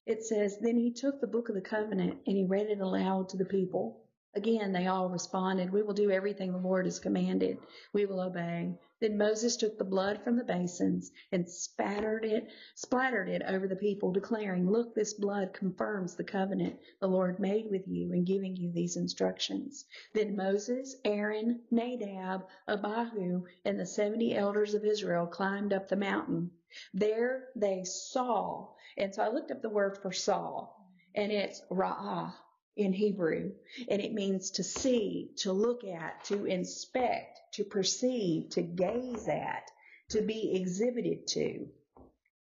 it 0.07 0.23
says, 0.23 0.57
Then 0.59 0.77
he 0.77 0.91
took 0.91 1.21
the 1.21 1.27
book 1.27 1.49
of 1.49 1.55
the 1.55 1.61
covenant 1.61 2.17
and 2.25 2.37
he 2.37 2.45
read 2.45 2.67
it 2.67 2.79
aloud 2.79 3.29
to 3.29 3.37
the 3.37 3.45
people. 3.45 4.01
Again, 4.35 4.71
they 4.71 4.87
all 4.87 5.09
responded, 5.09 5.71
We 5.71 5.83
will 5.83 5.93
do 5.93 6.09
everything 6.09 6.51
the 6.51 6.57
Lord 6.57 6.85
has 6.85 6.99
commanded. 6.99 7.59
We 7.93 8.05
will 8.07 8.19
obey. 8.19 8.73
Then 9.01 9.17
Moses 9.17 9.55
took 9.55 9.77
the 9.77 9.85
blood 9.85 10.21
from 10.23 10.35
the 10.35 10.43
basins 10.43 11.11
and 11.31 11.49
spattered 11.49 12.25
it, 12.25 12.49
splattered 12.75 13.29
it 13.29 13.41
over 13.43 13.65
the 13.65 13.77
people, 13.77 14.11
declaring, 14.11 14.69
Look, 14.69 14.93
this 14.93 15.13
blood 15.13 15.53
confirms 15.53 16.15
the 16.15 16.25
covenant 16.25 16.77
the 16.99 17.07
Lord 17.07 17.39
made 17.39 17.71
with 17.71 17.87
you 17.87 18.11
in 18.11 18.25
giving 18.25 18.57
you 18.57 18.73
these 18.73 18.97
instructions. 18.97 19.85
Then 20.13 20.35
Moses, 20.35 20.97
Aaron, 21.05 21.61
Nadab, 21.71 22.45
Abihu, 22.67 23.45
and 23.63 23.79
the 23.79 23.85
seventy 23.85 24.35
elders 24.35 24.73
of 24.73 24.83
Israel 24.83 25.27
climbed 25.27 25.71
up 25.71 25.87
the 25.87 25.95
mountain. 25.95 26.51
There 26.93 27.47
they 27.55 27.85
saw, 27.85 28.73
and 28.97 29.15
so 29.15 29.23
I 29.23 29.29
looked 29.29 29.51
up 29.51 29.61
the 29.61 29.69
word 29.69 29.97
for 29.97 30.11
saw, 30.11 30.67
and 31.15 31.31
it's 31.31 31.61
ra'ah 31.71 32.33
in 32.79 32.93
Hebrew, 32.93 33.51
and 33.89 34.01
it 34.01 34.13
means 34.13 34.51
to 34.51 34.63
see, 34.63 35.31
to 35.37 35.51
look 35.51 35.83
at, 35.83 36.23
to 36.25 36.45
inspect, 36.45 37.39
to 37.53 37.63
perceive, 37.65 38.49
to 38.51 38.61
gaze 38.61 39.27
at, 39.27 39.69
to 40.09 40.21
be 40.21 40.55
exhibited 40.55 41.27
to 41.27 41.67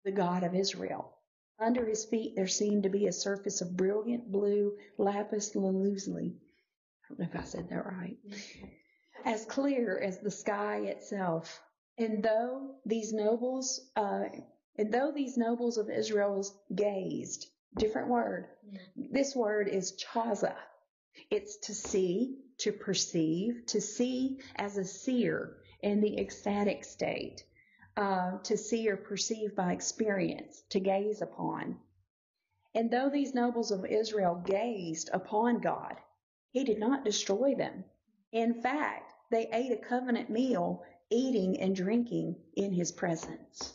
the 0.05 0.11
God 0.11 0.43
of 0.43 0.55
Israel. 0.55 1.11
Under 1.59 1.85
his 1.85 2.05
feet 2.05 2.35
there 2.35 2.47
seemed 2.47 2.83
to 2.83 2.89
be 2.89 3.07
a 3.07 3.13
surface 3.13 3.61
of 3.61 3.77
brilliant 3.77 4.31
blue 4.31 4.77
lapis 4.97 5.55
lazuli. 5.55 6.35
I 7.05 7.07
don't 7.09 7.19
know 7.19 7.27
if 7.31 7.39
I 7.39 7.43
said 7.43 7.69
that 7.69 7.85
right. 7.85 8.17
As 9.25 9.45
clear 9.45 9.99
as 9.99 10.19
the 10.19 10.31
sky 10.31 10.77
itself. 10.85 11.61
And 11.97 12.23
though 12.23 12.75
these 12.85 13.13
nobles, 13.13 13.91
uh, 13.95 14.23
and 14.77 14.91
though 14.91 15.11
these 15.11 15.37
nobles 15.37 15.77
of 15.77 15.89
Israel 15.89 16.45
gazed, 16.73 17.47
different 17.77 18.09
word. 18.09 18.47
This 18.95 19.35
word 19.35 19.67
is 19.67 19.93
chaza. 19.93 20.55
It's 21.29 21.57
to 21.67 21.73
see, 21.73 22.37
to 22.59 22.71
perceive, 22.71 23.65
to 23.67 23.81
see 23.81 24.39
as 24.55 24.77
a 24.77 24.85
seer 24.85 25.57
in 25.81 26.01
the 26.01 26.19
ecstatic 26.19 26.83
state, 26.83 27.43
uh, 27.97 28.37
to 28.43 28.57
see 28.57 28.89
or 28.89 28.97
perceive 28.97 29.55
by 29.55 29.73
experience, 29.73 30.63
to 30.69 30.79
gaze 30.79 31.21
upon. 31.21 31.77
And 32.75 32.89
though 32.89 33.09
these 33.09 33.35
nobles 33.35 33.71
of 33.71 33.85
Israel 33.85 34.41
gazed 34.43 35.09
upon 35.13 35.59
God, 35.59 35.95
he 36.51 36.63
did 36.63 36.79
not 36.79 37.05
destroy 37.05 37.53
them. 37.55 37.83
In 38.31 38.61
fact, 38.61 39.13
they 39.29 39.47
ate 39.51 39.71
a 39.71 39.77
covenant 39.77 40.29
meal, 40.29 40.83
eating 41.09 41.59
and 41.59 41.75
drinking 41.75 42.35
in 42.55 42.71
his 42.71 42.91
presence. 42.91 43.73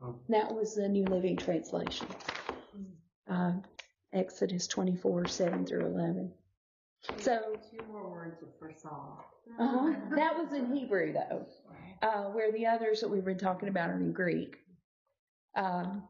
Oh. 0.00 0.18
That 0.28 0.52
was 0.52 0.74
the 0.74 0.88
New 0.88 1.04
Living 1.04 1.36
Translation 1.36 2.08
uh, 3.30 3.52
Exodus 4.12 4.66
24, 4.66 5.26
7 5.26 5.66
through 5.66 5.86
11. 5.86 6.32
So, 7.18 7.56
Two 7.70 7.84
more 7.90 8.08
words 8.10 8.36
for 8.58 8.70
Saul. 8.80 9.24
uh-huh. 9.58 9.94
that 10.14 10.38
was 10.38 10.52
in 10.52 10.72
Hebrew 10.74 11.12
though, 11.12 11.46
uh, 12.02 12.24
where 12.30 12.52
the 12.52 12.66
others 12.66 13.00
that 13.00 13.08
we've 13.08 13.24
been 13.24 13.38
talking 13.38 13.68
about 13.68 13.90
are 13.90 13.96
in 13.96 14.12
Greek. 14.12 14.56
Um, 15.56 16.04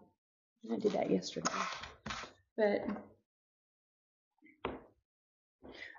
I 0.70 0.76
did 0.78 0.92
that 0.92 1.10
yesterday. 1.10 1.50
But, 2.56 2.86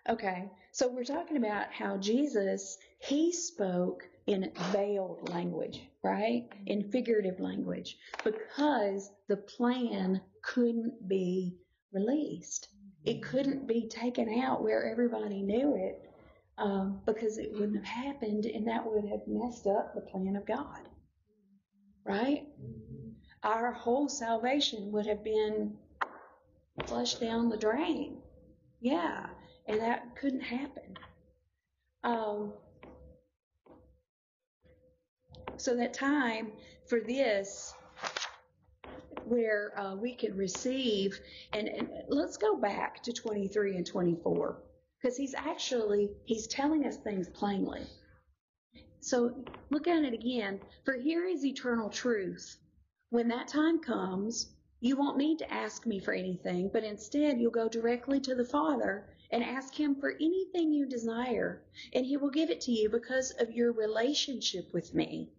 okay, 0.07 0.51
so 0.71 0.87
we're 0.87 1.03
talking 1.03 1.37
about 1.37 1.73
how 1.73 1.97
Jesus, 1.97 2.77
he 2.99 3.31
spoke 3.33 4.07
in 4.27 4.51
veiled 4.71 5.27
language, 5.29 5.81
right? 6.03 6.47
In 6.67 6.91
figurative 6.91 7.39
language, 7.39 7.97
because 8.23 9.09
the 9.27 9.37
plan 9.37 10.21
couldn't 10.43 11.07
be 11.07 11.57
released. 11.91 12.67
It 13.05 13.23
couldn't 13.23 13.67
be 13.67 13.87
taken 13.87 14.41
out 14.41 14.63
where 14.63 14.89
everybody 14.91 15.41
knew 15.41 15.75
it 15.75 16.09
um, 16.57 17.01
because 17.05 17.37
it 17.37 17.51
wouldn't 17.51 17.83
have 17.83 18.05
happened 18.05 18.45
and 18.45 18.67
that 18.67 18.85
would 18.85 19.05
have 19.09 19.21
messed 19.27 19.67
up 19.67 19.93
the 19.93 20.01
plan 20.01 20.35
of 20.35 20.45
God, 20.45 20.87
right? 22.05 22.47
Our 23.43 23.71
whole 23.71 24.07
salvation 24.07 24.91
would 24.91 25.05
have 25.05 25.23
been 25.23 25.75
flushed 26.85 27.19
down 27.19 27.49
the 27.49 27.57
drain. 27.57 28.17
Yeah, 28.79 29.27
and 29.67 29.79
that 29.79 30.15
couldn't 30.15 30.41
happen. 30.41 30.97
Um, 32.03 32.53
so 35.57 35.75
that 35.75 35.93
time 35.93 36.51
for 36.87 36.99
this, 36.99 37.73
where 39.27 39.77
uh, 39.79 39.95
we 39.95 40.15
can 40.15 40.35
receive, 40.35 41.19
and, 41.51 41.67
and 41.67 41.89
let's 42.09 42.37
go 42.37 42.55
back 42.55 43.01
to 43.03 43.13
23 43.13 43.77
and 43.77 43.85
24, 43.85 44.57
because 45.01 45.17
he's 45.17 45.35
actually 45.35 46.09
he's 46.25 46.47
telling 46.47 46.85
us 46.85 46.97
things 46.97 47.29
plainly. 47.29 47.81
So 49.01 49.35
look 49.69 49.87
at 49.87 50.03
it 50.03 50.13
again. 50.13 50.61
For 50.85 50.93
here 50.93 51.25
is 51.25 51.45
eternal 51.45 51.89
truth. 51.89 52.57
When 53.09 53.27
that 53.27 53.47
time 53.47 53.79
comes, 53.79 54.49
you 54.79 54.95
won't 54.97 55.17
need 55.17 55.39
to 55.39 55.53
ask 55.53 55.85
me 55.85 55.99
for 55.99 56.13
anything, 56.13 56.69
but 56.71 56.83
instead 56.83 57.39
you'll 57.39 57.51
go 57.51 57.69
directly 57.69 58.19
to 58.21 58.35
the 58.35 58.43
Father 58.45 59.05
and 59.31 59.43
ask 59.43 59.73
Him 59.73 59.95
for 59.95 60.11
anything 60.11 60.71
you 60.71 60.85
desire, 60.85 61.61
and 61.93 62.05
He 62.05 62.17
will 62.17 62.29
give 62.29 62.49
it 62.49 62.61
to 62.61 62.71
you 62.71 62.89
because 62.89 63.31
of 63.39 63.51
your 63.51 63.71
relationship 63.71 64.73
with 64.73 64.93
me. 64.93 65.29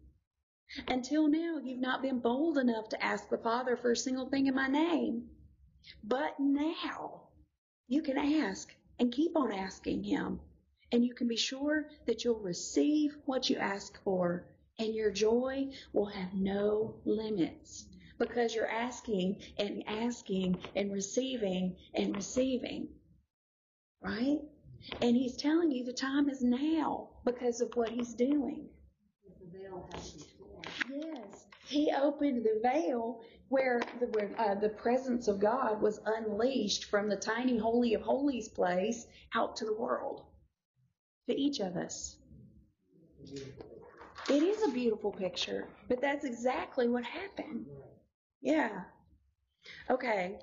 Until 0.88 1.28
now, 1.28 1.58
you've 1.58 1.80
not 1.80 2.02
been 2.02 2.20
bold 2.20 2.58
enough 2.58 2.88
to 2.90 3.04
ask 3.04 3.28
the 3.28 3.38
Father 3.38 3.76
for 3.76 3.92
a 3.92 3.96
single 3.96 4.28
thing 4.28 4.46
in 4.46 4.54
my 4.54 4.68
name. 4.68 5.30
But 6.02 6.38
now, 6.38 7.28
you 7.88 8.02
can 8.02 8.18
ask 8.18 8.74
and 8.98 9.12
keep 9.12 9.36
on 9.36 9.52
asking 9.52 10.04
Him, 10.04 10.40
and 10.92 11.04
you 11.04 11.14
can 11.14 11.28
be 11.28 11.36
sure 11.36 11.88
that 12.06 12.24
you'll 12.24 12.40
receive 12.40 13.16
what 13.26 13.50
you 13.50 13.56
ask 13.56 14.02
for, 14.02 14.46
and 14.78 14.94
your 14.94 15.10
joy 15.10 15.72
will 15.92 16.06
have 16.06 16.34
no 16.34 16.94
limits 17.04 17.86
because 18.18 18.54
you're 18.54 18.70
asking 18.70 19.42
and 19.58 19.84
asking 19.86 20.58
and 20.74 20.92
receiving 20.92 21.76
and 21.94 22.14
receiving 22.16 22.88
right? 24.04 24.38
And 25.00 25.16
he's 25.16 25.36
telling 25.36 25.72
you 25.72 25.84
the 25.84 25.92
time 25.92 26.28
is 26.28 26.42
now 26.42 27.08
because 27.24 27.60
of 27.60 27.70
what 27.74 27.88
he's 27.88 28.14
doing. 28.14 28.68
Yes, 30.90 31.46
he 31.66 31.92
opened 31.92 32.44
the 32.44 32.60
veil 32.62 33.22
where 33.48 33.80
the 34.00 34.06
where, 34.06 34.30
uh, 34.38 34.54
the 34.54 34.68
presence 34.70 35.28
of 35.28 35.40
God 35.40 35.80
was 35.80 36.00
unleashed 36.06 36.86
from 36.86 37.08
the 37.08 37.16
tiny 37.16 37.58
holy 37.58 37.94
of 37.94 38.02
holies 38.02 38.48
place 38.48 39.06
out 39.34 39.56
to 39.56 39.64
the 39.64 39.74
world, 39.74 40.24
to 41.28 41.34
each 41.34 41.60
of 41.60 41.76
us. 41.76 42.16
It 44.28 44.42
is 44.42 44.62
a 44.62 44.72
beautiful 44.72 45.12
picture, 45.12 45.68
but 45.88 46.00
that's 46.00 46.24
exactly 46.24 46.88
what 46.88 47.04
happened. 47.04 47.66
Yeah. 48.40 48.84
Okay. 49.90 50.38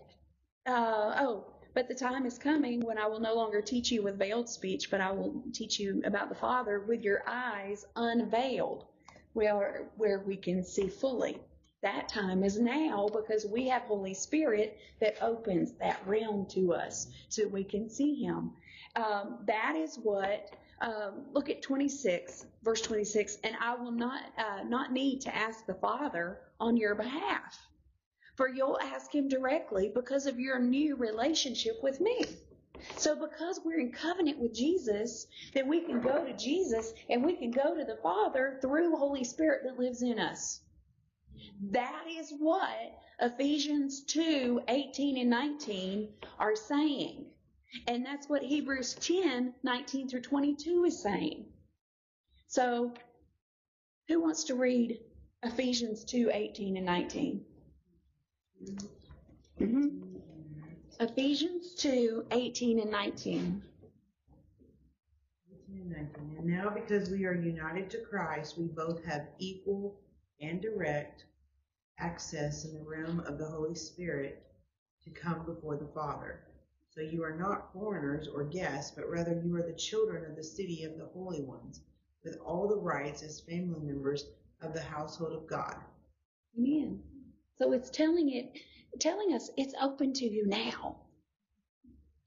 Uh, 0.65 1.15
oh, 1.19 1.45
but 1.73 1.87
the 1.87 1.95
time 1.95 2.25
is 2.25 2.37
coming 2.37 2.81
when 2.81 2.97
I 2.97 3.07
will 3.07 3.19
no 3.19 3.33
longer 3.33 3.61
teach 3.61 3.91
you 3.91 4.03
with 4.03 4.19
veiled 4.19 4.49
speech, 4.49 4.91
but 4.91 5.01
I 5.01 5.11
will 5.11 5.43
teach 5.53 5.79
you 5.79 6.01
about 6.05 6.29
the 6.29 6.35
Father 6.35 6.81
with 6.81 7.01
your 7.01 7.23
eyes 7.27 7.85
unveiled, 7.95 8.85
where, 9.33 9.89
where 9.97 10.19
we 10.19 10.35
can 10.35 10.63
see 10.63 10.87
fully. 10.87 11.37
That 11.81 12.07
time 12.07 12.43
is 12.43 12.59
now 12.59 13.09
because 13.11 13.45
we 13.45 13.67
have 13.67 13.83
Holy 13.83 14.13
Spirit 14.13 14.77
that 14.99 15.21
opens 15.21 15.73
that 15.79 15.99
realm 16.05 16.45
to 16.51 16.73
us 16.73 17.07
so 17.29 17.47
we 17.47 17.63
can 17.63 17.89
see 17.89 18.15
Him. 18.15 18.51
Um, 18.95 19.39
that 19.47 19.75
is 19.75 19.97
what. 19.97 20.51
Um, 20.81 21.25
look 21.31 21.51
at 21.51 21.61
26, 21.61 22.47
verse 22.63 22.81
26, 22.81 23.37
and 23.43 23.55
I 23.61 23.75
will 23.75 23.91
not 23.91 24.23
uh, 24.35 24.63
not 24.67 24.91
need 24.91 25.21
to 25.21 25.35
ask 25.35 25.67
the 25.67 25.75
Father 25.75 26.39
on 26.59 26.75
your 26.75 26.95
behalf 26.95 27.55
for 28.35 28.49
you'll 28.49 28.79
ask 28.81 29.13
him 29.13 29.27
directly 29.27 29.91
because 29.93 30.25
of 30.25 30.39
your 30.39 30.57
new 30.57 30.95
relationship 30.95 31.77
with 31.83 31.99
me. 32.01 32.25
So 32.97 33.15
because 33.15 33.59
we're 33.63 33.79
in 33.79 33.91
covenant 33.91 34.39
with 34.39 34.53
Jesus, 34.53 35.27
then 35.53 35.67
we 35.67 35.81
can 35.81 36.01
go 36.01 36.25
to 36.25 36.33
Jesus 36.33 36.93
and 37.09 37.23
we 37.23 37.35
can 37.35 37.51
go 37.51 37.75
to 37.75 37.83
the 37.83 37.97
Father 38.01 38.59
through 38.61 38.95
Holy 38.95 39.23
Spirit 39.23 39.61
that 39.65 39.79
lives 39.79 40.01
in 40.01 40.19
us. 40.19 40.61
That 41.71 42.05
is 42.09 42.33
what 42.37 42.99
Ephesians 43.19 44.03
2, 44.03 44.61
18 44.67 45.17
and 45.17 45.29
19 45.29 46.09
are 46.39 46.55
saying. 46.55 47.25
And 47.87 48.05
that's 48.05 48.27
what 48.27 48.43
Hebrews 48.43 48.95
10, 48.95 49.53
19 49.63 50.09
through 50.09 50.21
22 50.21 50.85
is 50.85 51.01
saying. 51.01 51.45
So, 52.47 52.93
who 54.07 54.21
wants 54.21 54.45
to 54.45 54.55
read 54.55 54.99
Ephesians 55.43 56.03
2, 56.03 56.31
18 56.33 56.77
and 56.77 56.85
19? 56.85 57.45
Mm-hmm. 59.59 60.00
Ephesians 61.01 61.73
2 61.73 62.27
18 62.29 62.79
and 62.79 62.91
19. 62.91 63.63
18 65.51 65.81
and 65.81 65.89
19. 65.89 66.37
And 66.37 66.45
now, 66.45 66.69
because 66.69 67.09
we 67.09 67.25
are 67.25 67.33
united 67.33 67.89
to 67.89 67.97
Christ, 68.07 68.55
we 68.55 68.67
both 68.67 69.03
have 69.05 69.25
equal 69.39 69.99
and 70.41 70.61
direct 70.61 71.25
access 71.97 72.65
in 72.65 72.75
the 72.75 72.83
realm 72.83 73.19
of 73.21 73.39
the 73.39 73.47
Holy 73.47 73.73
Spirit 73.73 74.43
to 75.03 75.09
come 75.09 75.43
before 75.43 75.75
the 75.75 75.89
Father. 75.91 76.41
So 76.91 77.01
you 77.01 77.23
are 77.23 77.35
not 77.35 77.73
foreigners 77.73 78.27
or 78.27 78.43
guests, 78.43 78.91
but 78.95 79.09
rather 79.09 79.41
you 79.43 79.55
are 79.55 79.63
the 79.63 79.73
children 79.73 80.29
of 80.29 80.35
the 80.35 80.43
city 80.43 80.83
of 80.83 80.99
the 80.99 81.09
holy 81.15 81.41
ones, 81.41 81.81
with 82.23 82.37
all 82.45 82.67
the 82.67 82.77
rights 82.77 83.23
as 83.23 83.41
family 83.41 83.79
members 83.81 84.25
of 84.61 84.75
the 84.75 84.83
household 84.83 85.33
of 85.33 85.47
God. 85.47 85.77
Amen. 86.55 87.01
So 87.57 87.71
it's 87.71 87.89
telling 87.89 88.29
it, 88.33 88.55
telling 88.99 89.33
us 89.33 89.49
it's 89.57 89.73
open 89.81 90.13
to 90.13 90.25
you 90.25 90.47
now 90.47 90.97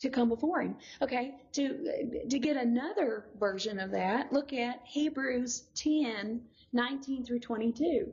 to 0.00 0.10
come 0.10 0.28
before 0.28 0.60
him. 0.60 0.76
Okay, 1.02 1.34
to 1.52 2.26
to 2.28 2.38
get 2.38 2.56
another 2.56 3.26
version 3.38 3.78
of 3.78 3.90
that, 3.92 4.32
look 4.32 4.52
at 4.52 4.80
Hebrews 4.84 5.64
10, 5.74 6.42
19 6.72 7.24
through 7.24 7.40
22. 7.40 8.12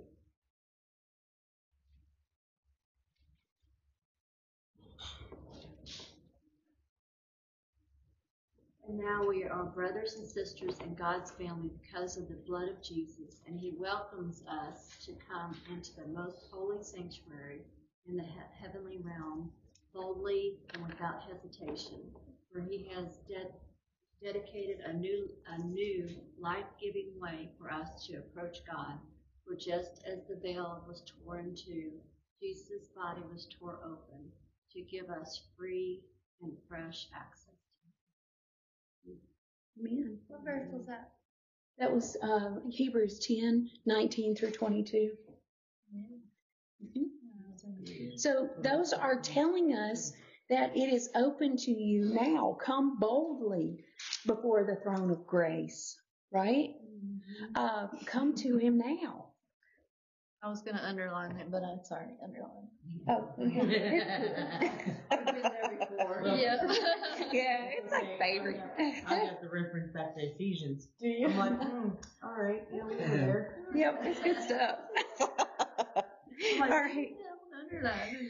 And 8.88 9.00
now 9.00 9.26
we 9.26 9.46
are 9.46 9.64
brothers 9.64 10.16
and 10.16 10.28
sisters 10.28 10.76
in 10.84 10.96
God's 10.96 11.32
family 11.32 11.70
because 11.82 12.18
of 12.18 12.28
the 12.28 12.36
blood 12.46 12.68
of 12.68 12.82
Jesus, 12.82 13.40
and 13.48 13.58
He 13.58 13.74
welcomes 13.78 14.44
us 14.50 14.98
to 15.06 15.14
come 15.32 15.56
into 15.70 15.96
the 15.96 16.08
most 16.08 16.48
holy 16.52 16.84
sanctuary 16.84 17.62
in 18.08 18.18
the 18.18 18.24
he- 18.24 18.40
heavenly 18.60 18.98
realm 19.00 19.52
boldly 19.94 20.58
and 20.74 20.84
without 20.88 21.22
hesitation, 21.24 22.00
where 22.52 22.64
He 22.64 22.88
has 22.96 23.18
de- 23.28 23.52
dedicated 24.24 24.80
a 24.86 24.94
new, 24.94 25.30
a 25.48 25.58
new 25.64 26.08
life-giving 26.40 27.20
way 27.20 27.50
for 27.58 27.72
us 27.72 28.06
to 28.08 28.18
approach 28.18 28.58
God. 28.66 28.98
For 29.46 29.56
just 29.56 30.04
as 30.06 30.20
the 30.28 30.36
veil 30.36 30.84
was 30.88 31.04
torn 31.26 31.40
in 31.50 31.56
two, 31.56 31.92
Jesus' 32.40 32.88
body 32.96 33.22
was 33.32 33.48
torn 33.60 33.76
open 33.84 34.32
to 34.74 34.82
give 34.82 35.10
us 35.10 35.42
free 35.58 36.02
and 36.42 36.54
fresh 36.68 37.08
access. 37.14 37.56
To 39.06 39.12
Amen. 39.80 40.18
What 40.28 40.44
verse 40.44 40.68
was 40.72 40.86
that? 40.88 41.12
That 41.80 41.92
was 41.94 42.16
uh, 42.22 42.60
Hebrews 42.70 43.20
10, 43.20 43.70
19 43.86 44.36
through 44.36 44.52
22. 44.52 45.12
Mhm. 46.84 47.21
So 48.18 48.50
those 48.62 48.94
are 48.94 49.20
telling 49.20 49.74
us 49.74 50.14
that 50.50 50.76
it 50.76 50.94
is 50.94 51.10
open 51.16 51.56
to 51.58 51.72
you 51.72 52.06
now. 52.14 52.58
Come 52.64 53.00
boldly 53.00 53.84
before 54.26 54.64
the 54.66 54.76
throne 54.84 55.10
of 55.12 55.26
grace, 55.26 55.98
right? 56.32 56.72
Uh, 57.56 57.88
come 58.06 58.36
to 58.36 58.58
Him 58.58 58.78
now. 58.78 59.28
I 60.44 60.50
was 60.50 60.62
going 60.64 60.76
to 60.76 60.84
underline 60.84 61.38
it, 61.38 61.52
but 61.52 61.64
I'm 61.64 61.84
sorry, 61.84 62.08
underline. 62.24 62.68
Oh, 63.08 63.30
okay. 63.40 64.02
I've 65.12 65.26
been 65.26 65.42
there 65.44 65.78
before. 65.80 66.24
Yeah. 66.38 66.56
yeah, 67.32 67.66
it's 67.78 67.92
my 67.92 68.16
favorite. 68.20 68.62
I 69.08 69.20
got 69.26 69.42
the 69.42 69.50
reference 69.50 69.92
back 69.94 70.16
to 70.16 70.22
Ephesians. 70.22 70.88
Do 71.00 71.08
you? 71.08 71.28
I'm 71.28 71.38
like, 71.38 71.62
hmm, 71.62 71.90
all 72.24 72.42
right, 72.42 72.64
yeah, 72.74 72.84
we're 72.84 72.98
there. 72.98 73.58
Yep, 73.74 74.02
it's 74.04 74.20
good 74.22 74.42
stuff. 74.44 74.80
All 76.60 76.68
right. 76.70 77.16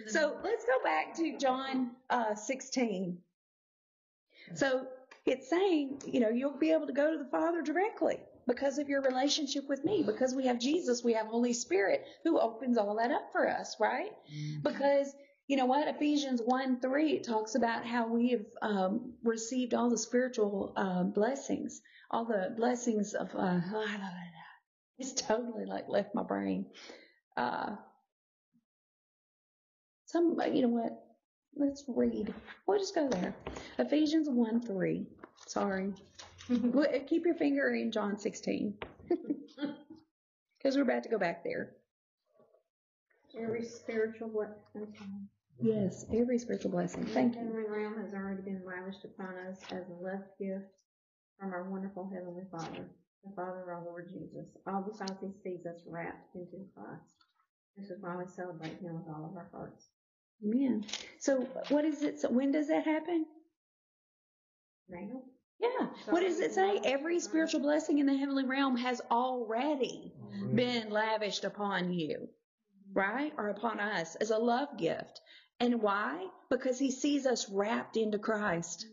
So 0.07 0.37
let's 0.43 0.65
go 0.65 0.83
back 0.83 1.15
to 1.15 1.37
John 1.37 1.91
uh, 2.09 2.35
16. 2.35 3.17
So 4.55 4.87
it's 5.25 5.49
saying, 5.49 6.01
you 6.05 6.19
know, 6.19 6.29
you'll 6.29 6.57
be 6.57 6.71
able 6.71 6.87
to 6.87 6.93
go 6.93 7.11
to 7.11 7.17
the 7.17 7.29
Father 7.29 7.61
directly 7.61 8.17
because 8.47 8.79
of 8.79 8.89
your 8.89 9.01
relationship 9.01 9.67
with 9.69 9.83
me. 9.85 10.03
Because 10.03 10.33
we 10.35 10.47
have 10.47 10.59
Jesus, 10.59 11.03
we 11.03 11.13
have 11.13 11.27
Holy 11.27 11.53
Spirit 11.53 12.05
who 12.23 12.39
opens 12.39 12.77
all 12.77 12.95
that 12.97 13.11
up 13.11 13.31
for 13.31 13.47
us, 13.47 13.75
right? 13.79 14.11
Because 14.63 15.13
you 15.47 15.57
know 15.57 15.65
what? 15.65 15.87
Ephesians 15.87 16.41
1 16.43 16.79
3 16.79 17.19
talks 17.19 17.55
about 17.55 17.85
how 17.85 18.07
we 18.07 18.29
have 18.31 18.45
um, 18.61 19.13
received 19.23 19.73
all 19.73 19.89
the 19.89 19.97
spiritual 19.97 20.73
uh, 20.75 21.03
blessings, 21.03 21.81
all 22.09 22.25
the 22.25 22.53
blessings 22.55 23.13
of. 23.13 23.29
Uh, 23.35 23.59
it's 24.97 25.13
totally 25.13 25.65
like 25.65 25.87
left 25.89 26.15
my 26.15 26.23
brain. 26.23 26.65
Uh, 27.35 27.75
some, 30.11 30.37
you 30.53 30.63
know 30.63 30.67
what? 30.67 31.03
Let's 31.55 31.83
read. 31.87 32.33
We'll 32.65 32.79
just 32.79 32.95
go 32.95 33.07
there. 33.09 33.33
Ephesians 33.77 34.29
1 34.29 34.61
3. 34.61 35.05
Sorry. 35.47 35.93
Eh, 36.49 36.99
keep 37.07 37.23
your 37.25 37.35
finger 37.35 37.69
in 37.75 37.91
John 37.91 38.17
16. 38.17 38.73
Because 40.61 40.75
we're 40.75 40.83
about 40.83 41.03
to 41.03 41.09
go 41.09 41.17
back 41.17 41.43
there. 41.43 41.71
Every 43.39 43.63
spiritual 43.63 44.27
blessing 44.27 45.27
Yes, 45.59 46.05
every 46.13 46.37
spiritual 46.37 46.71
blessing. 46.71 47.05
Thank 47.05 47.35
you. 47.35 47.41
heavenly 47.41 47.63
realm 47.67 47.95
has 48.01 48.13
already 48.13 48.41
been 48.41 48.61
lavished 48.65 49.05
upon 49.05 49.35
us 49.47 49.59
as 49.71 49.83
a 49.89 50.03
love 50.03 50.23
gift 50.39 50.65
from 51.39 51.53
our 51.53 51.69
wonderful 51.69 52.09
Heavenly 52.13 52.43
Father, 52.51 52.89
the 53.23 53.35
Father 53.35 53.61
of 53.61 53.69
our 53.69 53.83
Lord 53.85 54.09
Jesus, 54.09 54.49
all 54.67 54.81
the 54.81 54.97
because 54.97 55.17
He 55.21 55.31
sees 55.43 55.65
us 55.65 55.81
wrapped 55.87 56.35
into 56.35 56.57
Christ. 56.75 57.15
This 57.77 57.89
is 57.89 58.01
why 58.01 58.15
we 58.17 58.25
celebrate 58.25 58.79
Him 58.81 58.95
with 58.95 59.07
all 59.07 59.29
of 59.29 59.37
our 59.37 59.49
hearts. 59.51 59.87
Amen. 60.43 60.85
So, 61.19 61.41
what 61.69 61.85
is 61.85 62.01
it? 62.03 62.19
So 62.19 62.29
when 62.29 62.51
does 62.51 62.67
that 62.69 62.85
happen? 62.85 63.25
Now, 64.89 65.21
Yeah. 65.59 65.87
What 66.09 66.21
does 66.21 66.39
it 66.39 66.53
say? 66.53 66.79
Every 66.83 67.19
spiritual 67.19 67.61
blessing 67.61 67.99
in 67.99 68.07
the 68.07 68.17
heavenly 68.17 68.45
realm 68.45 68.75
has 68.77 69.01
already 69.11 70.11
been 70.55 70.89
lavished 70.89 71.43
upon 71.45 71.93
you, 71.93 72.27
right? 72.93 73.31
Or 73.37 73.49
upon 73.49 73.79
us 73.79 74.15
as 74.15 74.31
a 74.31 74.37
love 74.37 74.77
gift. 74.77 75.21
And 75.59 75.81
why? 75.81 76.27
Because 76.49 76.79
he 76.79 76.89
sees 76.91 77.25
us 77.27 77.47
wrapped 77.49 77.95
into 77.95 78.17
Christ. 78.17 78.87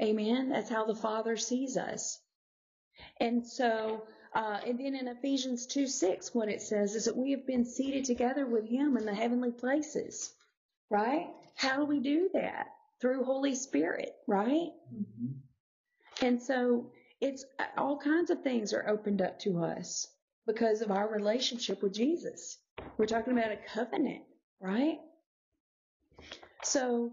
Amen. 0.00 0.48
That's 0.48 0.70
how 0.70 0.86
the 0.86 0.94
Father 0.94 1.36
sees 1.36 1.76
us. 1.76 2.18
And 3.20 3.46
so, 3.46 4.04
uh, 4.34 4.60
and 4.66 4.78
then 4.80 4.94
in 4.96 5.08
Ephesians 5.08 5.66
2 5.66 5.86
6, 5.86 6.34
what 6.34 6.48
it 6.48 6.62
says 6.62 6.94
is 6.94 7.04
that 7.04 7.16
we 7.16 7.32
have 7.32 7.46
been 7.46 7.64
seated 7.66 8.06
together 8.06 8.46
with 8.46 8.66
him 8.66 8.96
in 8.96 9.04
the 9.04 9.14
heavenly 9.14 9.50
places, 9.52 10.32
right? 10.90 11.28
How 11.54 11.76
do 11.76 11.84
we 11.84 12.00
do 12.00 12.30
that? 12.34 12.68
Through 13.00 13.24
Holy 13.24 13.54
Spirit, 13.54 14.12
right? 14.26 14.70
Mm-hmm. 14.94 16.26
And 16.26 16.42
so 16.42 16.90
it's 17.20 17.44
all 17.76 17.98
kinds 17.98 18.30
of 18.30 18.42
things 18.42 18.72
are 18.72 18.88
opened 18.88 19.22
up 19.22 19.38
to 19.40 19.62
us 19.62 20.08
because 20.46 20.82
of 20.82 20.90
our 20.90 21.08
relationship 21.08 21.82
with 21.82 21.92
Jesus. 21.92 22.58
We're 22.96 23.06
talking 23.06 23.32
about 23.36 23.52
a 23.52 23.58
covenant, 23.74 24.22
right? 24.60 24.98
So, 26.62 27.12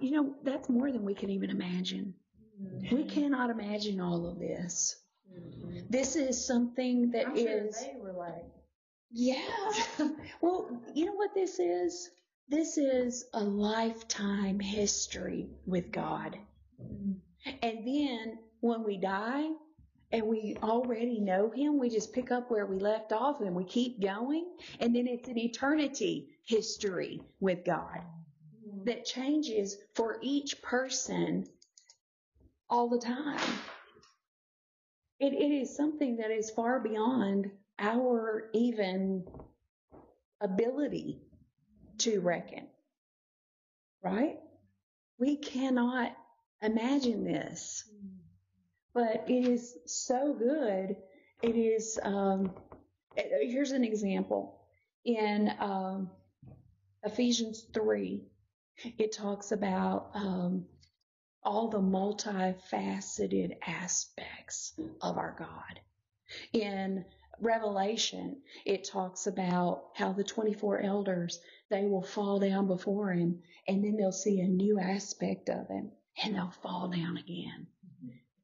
you 0.00 0.10
know, 0.10 0.34
that's 0.42 0.68
more 0.68 0.90
than 0.90 1.04
we 1.04 1.14
can 1.14 1.30
even 1.30 1.50
imagine. 1.50 2.14
We 2.58 2.88
mm-hmm. 2.88 3.08
cannot 3.08 3.50
imagine 3.50 4.00
all 4.00 4.26
of 4.26 4.38
this. 4.38 4.96
Mm-hmm. 5.32 5.80
This 5.90 6.16
is 6.16 6.46
something 6.46 7.10
that 7.10 7.36
sure 7.36 7.66
is- 7.66 7.80
they 7.80 7.94
were 8.00 8.12
like, 8.12 8.44
yeah. 9.10 9.72
well, 10.40 10.82
you 10.94 11.06
know 11.06 11.14
what 11.14 11.34
this 11.34 11.58
is? 11.58 12.10
This 12.48 12.76
is 12.76 13.24
a 13.32 13.42
lifetime 13.42 14.60
history 14.60 15.48
with 15.66 15.90
God. 15.90 16.36
And 17.62 17.86
then 17.86 18.38
when 18.60 18.84
we 18.84 18.96
die 18.98 19.48
and 20.12 20.26
we 20.26 20.56
already 20.62 21.20
know 21.20 21.50
Him, 21.50 21.78
we 21.78 21.88
just 21.88 22.12
pick 22.12 22.30
up 22.30 22.50
where 22.50 22.66
we 22.66 22.78
left 22.78 23.12
off 23.12 23.40
and 23.40 23.54
we 23.54 23.64
keep 23.64 24.00
going. 24.00 24.46
And 24.80 24.94
then 24.94 25.06
it's 25.06 25.28
an 25.28 25.38
eternity 25.38 26.28
history 26.44 27.22
with 27.40 27.64
God 27.64 28.00
that 28.84 29.04
changes 29.04 29.76
for 29.94 30.18
each 30.22 30.60
person 30.62 31.46
all 32.68 32.88
the 32.88 32.98
time. 32.98 33.40
It, 35.18 35.32
it 35.32 35.52
is 35.52 35.74
something 35.74 36.16
that 36.16 36.30
is 36.30 36.50
far 36.50 36.80
beyond 36.80 37.50
our 37.78 38.50
even 38.52 39.24
ability 40.40 41.22
to 41.98 42.20
reckon. 42.20 42.66
Right? 44.02 44.38
We 45.18 45.36
cannot 45.36 46.12
imagine 46.62 47.24
this. 47.24 47.84
But 48.92 49.24
it 49.28 49.48
is 49.48 49.76
so 49.86 50.34
good. 50.34 50.96
It 51.42 51.56
is, 51.56 51.98
um, 52.02 52.52
here's 53.16 53.72
an 53.72 53.84
example. 53.84 54.60
In 55.04 55.52
um, 55.58 56.10
Ephesians 57.02 57.66
3, 57.74 58.22
it 58.98 59.12
talks 59.12 59.52
about 59.52 60.10
um, 60.14 60.66
all 61.42 61.68
the 61.68 61.80
multifaceted 61.80 63.56
aspects 63.66 64.72
of 65.02 65.18
our 65.18 65.36
God. 65.38 65.80
In 66.52 67.04
Revelation, 67.40 68.42
it 68.64 68.84
talks 68.84 69.26
about 69.26 69.90
how 69.94 70.12
the 70.12 70.24
24 70.24 70.80
elders, 70.80 71.40
they 71.70 71.84
will 71.84 72.02
fall 72.02 72.38
down 72.38 72.66
before 72.66 73.12
him 73.12 73.42
and 73.66 73.84
then 73.84 73.96
they'll 73.96 74.12
see 74.12 74.40
a 74.40 74.48
new 74.48 74.78
aspect 74.78 75.48
of 75.48 75.68
him 75.68 75.90
and 76.22 76.34
they'll 76.34 76.54
fall 76.62 76.88
down 76.88 77.16
again. 77.16 77.66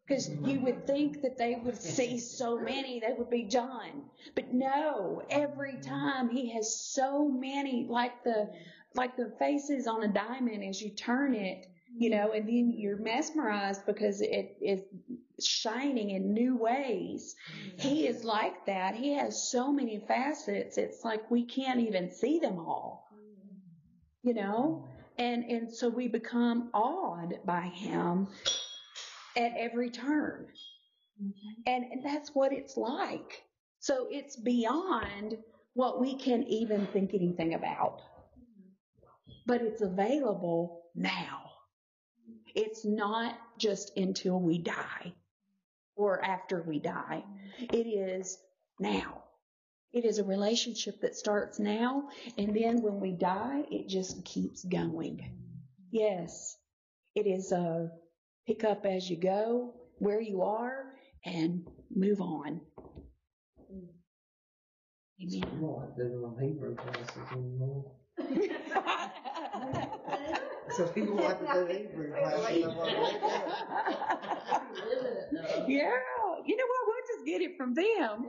Because 0.06 0.28
you 0.28 0.58
would 0.60 0.88
think 0.88 1.22
that 1.22 1.38
they 1.38 1.54
would 1.54 1.80
see 1.80 2.18
so 2.18 2.58
many, 2.58 2.98
they 2.98 3.14
would 3.16 3.30
be 3.30 3.44
John. 3.44 4.02
But 4.34 4.52
no, 4.52 5.22
every 5.30 5.78
time 5.80 6.28
he 6.28 6.50
has 6.54 6.74
so 6.74 7.28
many, 7.28 7.86
like 7.88 8.24
the, 8.24 8.50
like 8.94 9.16
the 9.16 9.32
faces 9.38 9.86
on 9.86 10.02
a 10.02 10.08
diamond 10.08 10.64
as 10.64 10.82
you 10.82 10.90
turn 10.90 11.34
it, 11.36 11.66
you 11.96 12.10
know, 12.10 12.32
and 12.32 12.48
then 12.48 12.74
you're 12.76 12.96
mesmerized 12.96 13.86
because 13.86 14.20
it 14.20 14.56
is 14.60 14.80
shining 15.46 16.10
in 16.10 16.32
new 16.32 16.56
ways. 16.56 17.34
Mm-hmm. 17.52 17.88
He 17.88 18.06
is 18.06 18.24
like 18.24 18.66
that. 18.66 18.94
He 18.94 19.14
has 19.14 19.50
so 19.50 19.72
many 19.72 20.04
facets. 20.06 20.78
It's 20.78 21.04
like 21.04 21.30
we 21.30 21.44
can't 21.44 21.80
even 21.80 22.10
see 22.10 22.38
them 22.38 22.58
all, 22.58 23.08
you 24.22 24.34
know, 24.34 24.84
and, 25.18 25.44
and 25.44 25.72
so 25.72 25.88
we 25.88 26.08
become 26.08 26.70
awed 26.72 27.38
by 27.44 27.70
him 27.74 28.28
at 29.36 29.52
every 29.56 29.90
turn. 29.90 30.46
Mm-hmm. 31.22 31.62
And, 31.66 31.84
and 31.92 32.04
that's 32.04 32.30
what 32.34 32.52
it's 32.52 32.76
like. 32.76 33.42
So 33.80 34.08
it's 34.10 34.36
beyond 34.36 35.36
what 35.74 36.00
we 36.00 36.14
can 36.16 36.42
even 36.44 36.86
think 36.86 37.12
anything 37.14 37.54
about. 37.54 38.00
Mm-hmm. 38.38 39.32
But 39.46 39.62
it's 39.62 39.82
available 39.82 40.84
now. 40.94 41.50
It's 42.54 42.84
not 42.84 43.38
just 43.58 43.96
until 43.96 44.40
we 44.40 44.58
die 44.58 45.12
or 45.96 46.22
after 46.24 46.62
we 46.62 46.78
die. 46.78 47.24
It 47.58 47.86
is 47.86 48.38
now. 48.78 49.24
It 49.92 50.04
is 50.04 50.18
a 50.18 50.24
relationship 50.24 51.00
that 51.00 51.16
starts 51.16 51.58
now, 51.58 52.08
and 52.38 52.54
then 52.54 52.80
when 52.80 53.00
we 53.00 53.10
die, 53.10 53.64
it 53.70 53.88
just 53.88 54.24
keeps 54.24 54.64
going. 54.64 55.20
Yes, 55.90 56.56
it 57.16 57.26
is 57.26 57.50
a 57.50 57.90
pick 58.46 58.62
up 58.62 58.86
as 58.86 59.10
you 59.10 59.16
go, 59.16 59.74
where 59.98 60.20
you 60.20 60.42
are, 60.42 60.94
and 61.24 61.66
move 61.94 62.20
on. 62.20 62.60
Amen. 63.68 63.88
don't 65.60 65.62
like 65.62 65.96
doing 65.96 66.22
them 66.22 66.36
Hebrew 66.40 66.74
classes 66.76 67.32
anymore. 67.32 67.92
So 70.76 70.86
people 70.88 71.16
want 71.16 71.40
to 71.40 71.46
do 71.52 71.66
Hebrew 71.66 72.12
classes. 72.12 72.64
I'm 72.64 72.76
like, 72.76 72.90
yeah, 75.68 75.90
you 76.44 76.56
know 76.56 76.66
what? 76.66 76.86
We'll 76.86 77.06
just 77.16 77.26
get 77.26 77.42
it 77.42 77.56
from 77.56 77.74
them. 77.74 78.28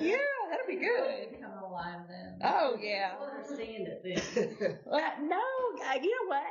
yeah, 0.00 0.16
that'll 0.50 0.66
be 0.66 0.76
good. 0.76 1.40
Come 1.40 1.62
alive 1.64 2.00
then. 2.08 2.40
Oh 2.44 2.76
yeah. 2.80 3.12
Understand 3.20 3.88
it 3.88 4.02
then. 4.04 4.78
Well, 4.86 5.12
no, 5.22 5.36
uh, 5.36 5.94
you 6.02 6.10
know 6.10 6.28
what? 6.28 6.44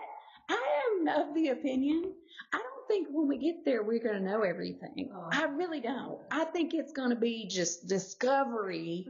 I 0.50 0.64
am 1.02 1.28
of 1.28 1.36
the 1.36 1.50
opinion. 1.50 2.14
I 2.54 2.58
don't 2.58 2.88
think 2.88 3.08
when 3.12 3.28
we 3.28 3.38
get 3.38 3.66
there 3.66 3.84
we're 3.84 4.02
going 4.02 4.16
to 4.16 4.24
know 4.24 4.42
everything. 4.44 5.12
Oh. 5.14 5.30
I 5.32 5.44
really 5.44 5.82
don't. 5.82 6.20
I 6.32 6.46
think 6.46 6.74
it's 6.74 6.94
going 6.94 7.10
to 7.10 7.18
be 7.18 7.48
just 7.48 7.88
discovery 7.88 9.08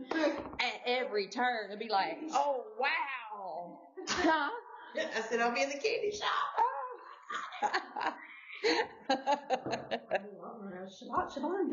at 0.60 0.82
every 0.86 1.28
turn. 1.28 1.66
It'll 1.66 1.78
be 1.78 1.90
like, 1.90 2.18
oh 2.32 2.64
wow, 2.80 3.80
huh? 4.08 4.50
I 5.16 5.22
said, 5.30 5.40
I'll 5.40 5.54
be 5.54 5.62
in 5.64 5.70
the 5.70 5.76
candy 5.76 6.12
shop. 6.12 6.30
Ah. 6.58 8.16
Shabbat 10.88 11.28
Shabbat. 11.34 11.68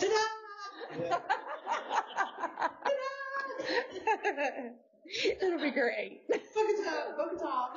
Ta-da! 0.00 0.24
It'll 5.40 5.60
be 5.60 5.70
great. 5.70 6.22
Bogota, 6.28 7.16
Bogota. 7.16 7.70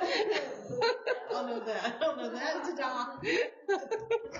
I'll 1.34 1.46
know 1.46 1.60
that. 1.64 1.96
I'll 2.00 2.16
know 2.16 2.30
that. 2.32 2.64
Ta-da. 2.76 3.16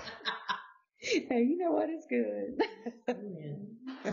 Hey, 0.97 1.43
you 1.43 1.57
know 1.57 1.71
what 1.71 1.89
is 1.89 2.05
good. 2.09 2.59
Amen. 3.07 3.74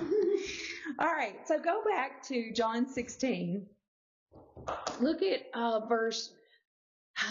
All 0.98 1.12
right, 1.12 1.36
so 1.46 1.58
go 1.58 1.82
back 1.84 2.22
to 2.28 2.52
John 2.52 2.88
16. 2.88 3.66
Look 5.00 5.22
at 5.22 5.40
uh, 5.54 5.86
verse. 5.86 6.32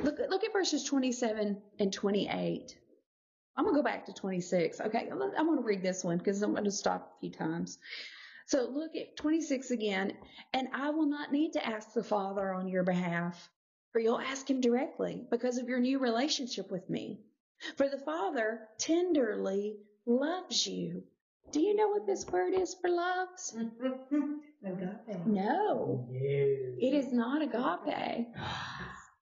Look, 0.00 0.18
look 0.30 0.44
at 0.44 0.52
verses 0.52 0.84
27 0.84 1.60
and 1.80 1.92
28. 1.92 2.76
I'm 3.56 3.64
gonna 3.64 3.76
go 3.76 3.82
back 3.82 4.06
to 4.06 4.12
26. 4.12 4.80
Okay, 4.80 5.08
I'm 5.10 5.20
I'm 5.20 5.46
gonna 5.46 5.60
read 5.60 5.82
this 5.82 6.04
one 6.04 6.18
because 6.18 6.40
I'm 6.40 6.54
gonna 6.54 6.70
stop 6.70 7.16
a 7.16 7.20
few 7.20 7.32
times. 7.32 7.78
So 8.46 8.68
look 8.70 8.94
at 8.94 9.16
26 9.16 9.72
again, 9.72 10.12
and 10.54 10.68
I 10.72 10.90
will 10.90 11.08
not 11.08 11.32
need 11.32 11.54
to 11.54 11.66
ask 11.66 11.92
the 11.92 12.04
Father 12.04 12.54
on 12.54 12.68
your 12.68 12.84
behalf, 12.84 13.50
for 13.92 13.98
you'll 13.98 14.20
ask 14.20 14.48
him 14.48 14.60
directly 14.60 15.26
because 15.32 15.58
of 15.58 15.68
your 15.68 15.80
new 15.80 15.98
relationship 15.98 16.70
with 16.70 16.88
me. 16.88 17.20
For 17.76 17.88
the 17.88 17.98
Father 17.98 18.68
tenderly 18.78 19.78
loves 20.08 20.66
you. 20.66 21.02
Do 21.52 21.60
you 21.60 21.74
know 21.74 21.88
what 21.88 22.06
this 22.06 22.26
word 22.26 22.54
is 22.54 22.74
for 22.80 22.90
loves? 22.90 23.56
Agape. 24.64 25.26
No, 25.26 26.06
it 26.10 26.94
is 26.94 27.12
not 27.12 27.42
agape. 27.42 28.26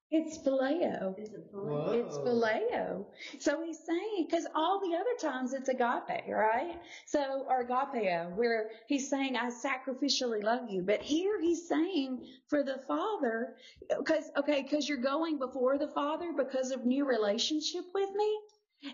It's 0.08 0.38
phileo. 0.38 1.18
Is 1.18 1.30
it 1.30 1.48
Whoa. 1.52 1.90
It's 1.90 2.16
phileo. 2.18 3.06
So 3.40 3.64
he's 3.64 3.80
saying, 3.84 4.28
because 4.30 4.46
all 4.54 4.80
the 4.80 4.94
other 4.94 5.16
times 5.20 5.52
it's 5.52 5.68
agape, 5.68 6.28
right? 6.28 6.80
So, 7.06 7.44
or 7.48 7.66
agapeo, 7.66 8.32
where 8.36 8.70
he's 8.86 9.10
saying, 9.10 9.36
I 9.36 9.50
sacrificially 9.50 10.44
love 10.44 10.70
you. 10.70 10.82
But 10.82 11.02
here 11.02 11.40
he's 11.40 11.68
saying 11.68 12.24
for 12.46 12.62
the 12.62 12.78
Father, 12.86 13.56
because, 13.98 14.30
okay, 14.36 14.62
because 14.62 14.88
you're 14.88 14.98
going 14.98 15.38
before 15.40 15.76
the 15.76 15.88
Father 15.88 16.32
because 16.36 16.70
of 16.70 16.86
new 16.86 17.04
relationship 17.04 17.84
with 17.92 18.10
me. 18.14 18.38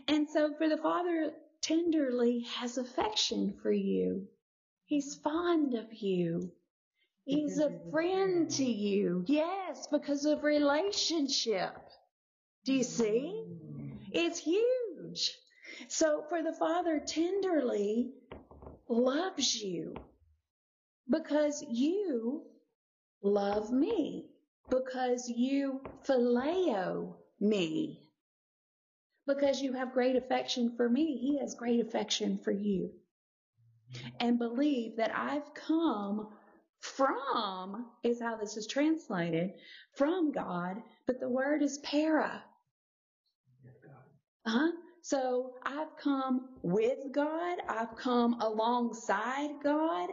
And 0.09 0.27
so 0.31 0.55
for 0.57 0.71
the 0.71 0.79
Father 0.79 1.33
tenderly 1.63 2.41
has 2.57 2.77
affection 2.77 3.55
for 3.63 3.73
you. 3.73 4.29
He's 4.85 5.15
fond 5.15 5.75
of 5.75 5.93
you. 5.93 6.53
He's 7.25 7.59
a 7.59 7.73
friend 7.91 8.51
to 8.51 8.65
you. 8.65 9.25
Yes, 9.27 9.87
because 9.91 10.25
of 10.25 10.43
relationship. 10.43 11.75
Do 12.65 12.75
you 12.75 12.83
see? 12.83 13.45
It's 14.13 14.39
huge. 14.39 15.33
So 15.89 16.25
for 16.29 16.43
the 16.43 16.53
Father 16.53 17.01
tenderly 17.01 18.13
loves 18.89 19.55
you 19.55 19.95
because 21.09 21.65
you 21.69 22.43
love 23.23 23.73
me, 23.73 24.27
because 24.69 25.29
you 25.29 25.81
phileo 26.07 27.15
me, 27.41 28.02
because 29.27 29.61
you 29.61 29.73
have 29.73 29.93
great 29.93 30.17
affection 30.17 30.75
for 30.77 30.89
me. 30.89 31.17
He 31.17 31.39
has 31.39 31.55
great 31.55 31.81
affection 31.81 32.39
for 32.43 32.51
you. 32.51 32.91
And 34.21 34.39
believe 34.39 34.97
that 34.97 35.15
I've 35.15 35.53
come 35.55 36.29
from, 36.81 37.87
is 38.03 38.21
how 38.21 38.37
this 38.37 38.57
is 38.57 38.67
translated, 38.67 39.53
from 39.95 40.33
God, 40.33 40.83
but 41.07 41.21
the 41.21 41.29
word 41.29 41.63
is 41.63 41.79
para. 41.79 42.43
Uh-huh. 44.45 44.73
So 45.03 45.55
I've 45.65 45.97
come 45.97 46.49
with 46.63 47.13
God. 47.13 47.59
I've 47.69 47.97
come 47.97 48.41
alongside 48.41 49.51
God. 49.63 50.11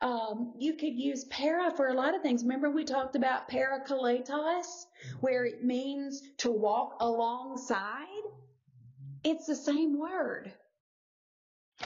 Um, 0.00 0.54
you 0.58 0.74
could 0.74 0.94
use 0.94 1.24
para 1.24 1.70
for 1.76 1.88
a 1.88 1.94
lot 1.94 2.14
of 2.14 2.22
things. 2.22 2.42
Remember 2.42 2.70
we 2.70 2.84
talked 2.84 3.14
about 3.14 3.48
parakletos, 3.48 4.86
where 5.20 5.44
it 5.44 5.64
means 5.64 6.22
to 6.38 6.50
walk 6.50 6.96
alongside? 7.00 8.06
It's 9.24 9.46
the 9.46 9.56
same 9.56 9.98
word. 9.98 10.52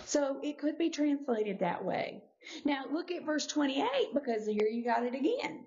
So 0.05 0.41
it 0.43 0.59
could 0.59 0.79
be 0.79 0.91
translated 0.91 1.61
that 1.61 1.85
way. 1.85 2.23
Now 2.65 2.85
look 2.91 3.11
at 3.11 3.25
verse 3.25 3.47
28 3.47 4.15
because 4.15 4.47
here 4.47 4.69
you 4.69 4.85
got 4.85 5.05
it 5.05 5.15
again. 5.15 5.67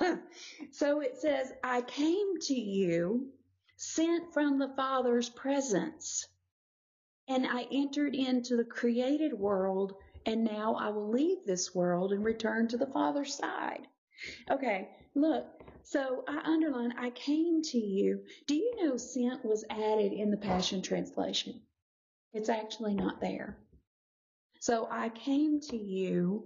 so 0.72 1.00
it 1.00 1.18
says, 1.18 1.52
I 1.62 1.82
came 1.82 2.38
to 2.42 2.54
you 2.54 3.28
sent 3.78 4.32
from 4.34 4.58
the 4.58 4.72
Father's 4.76 5.28
presence. 5.28 6.26
And 7.28 7.46
I 7.46 7.66
entered 7.70 8.14
into 8.14 8.56
the 8.56 8.64
created 8.64 9.34
world, 9.34 9.94
and 10.26 10.44
now 10.44 10.74
I 10.74 10.88
will 10.88 11.10
leave 11.10 11.44
this 11.44 11.74
world 11.74 12.12
and 12.12 12.24
return 12.24 12.68
to 12.68 12.78
the 12.78 12.86
Father's 12.86 13.34
side. 13.34 13.86
Okay, 14.50 14.88
look, 15.14 15.46
so 15.90 16.22
I 16.28 16.40
underline, 16.44 16.92
I 16.98 17.08
came 17.08 17.62
to 17.62 17.78
you. 17.78 18.20
Do 18.46 18.54
you 18.54 18.84
know 18.84 18.98
sent 18.98 19.42
was 19.42 19.64
added 19.70 20.12
in 20.12 20.30
the 20.30 20.36
Passion 20.36 20.82
Translation? 20.82 21.62
It's 22.34 22.50
actually 22.50 22.94
not 22.94 23.22
there. 23.22 23.56
So 24.60 24.86
I 24.90 25.08
came 25.08 25.60
to 25.60 25.78
you 25.78 26.44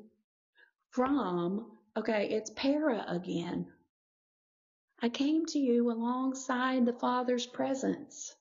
from, 0.91 1.73
okay, 1.97 2.29
it's 2.29 2.51
para 2.51 3.05
again. 3.09 3.67
I 5.01 5.09
came 5.09 5.45
to 5.47 5.59
you 5.59 5.91
alongside 5.91 6.87
the 6.87 6.93
Father's 6.93 7.45
presence. 7.45 8.37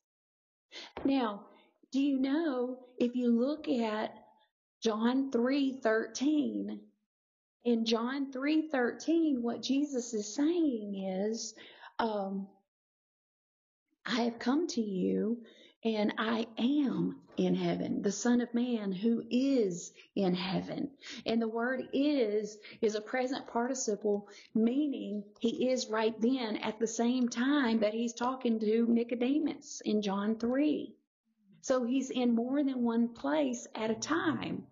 Now, 1.04 1.48
do 1.92 2.00
you 2.00 2.20
know 2.20 2.78
if 3.00 3.16
you 3.16 3.32
look 3.32 3.68
at 3.68 4.14
John 4.84 5.32
3:13, 5.32 6.80
in 7.64 7.86
John 7.86 8.32
3:13 8.32 9.42
what 9.42 9.62
Jesus 9.62 10.14
is 10.14 10.34
saying 10.34 10.96
is 10.96 11.54
um, 12.00 12.48
I 14.06 14.22
have 14.22 14.40
come 14.40 14.68
to 14.68 14.82
you 14.82 15.44
and 15.84 16.14
I 16.18 16.48
am 16.58 17.22
in 17.38 17.56
heaven, 17.56 18.02
the 18.02 18.12
Son 18.12 18.42
of 18.42 18.54
Man 18.54 18.92
who 18.92 19.24
is 19.30 19.94
in 20.16 20.36
heaven. 20.36 20.92
And 21.26 21.42
the 21.42 21.48
word 21.48 21.88
is 21.94 22.58
is 22.82 22.96
a 22.96 23.02
present 23.02 23.48
participle, 23.48 24.28
meaning 24.54 25.24
he 25.40 25.70
is 25.70 25.90
right 25.90 26.20
then 26.22 26.58
at 26.58 26.80
the 26.80 26.88
same 26.88 27.30
time 27.30 27.80
that 27.80 27.94
he's 27.94 28.14
talking 28.14 28.60
to 28.60 28.86
Nicodemus 28.88 29.82
in 29.86 30.02
John 30.02 30.36
3. 30.38 30.96
So 31.62 31.84
he's 31.84 32.10
in 32.10 32.34
more 32.36 32.64
than 32.64 32.84
one 32.84 33.10
place 33.10 33.68
at 33.76 33.92
a 33.92 33.96
time 33.96 34.66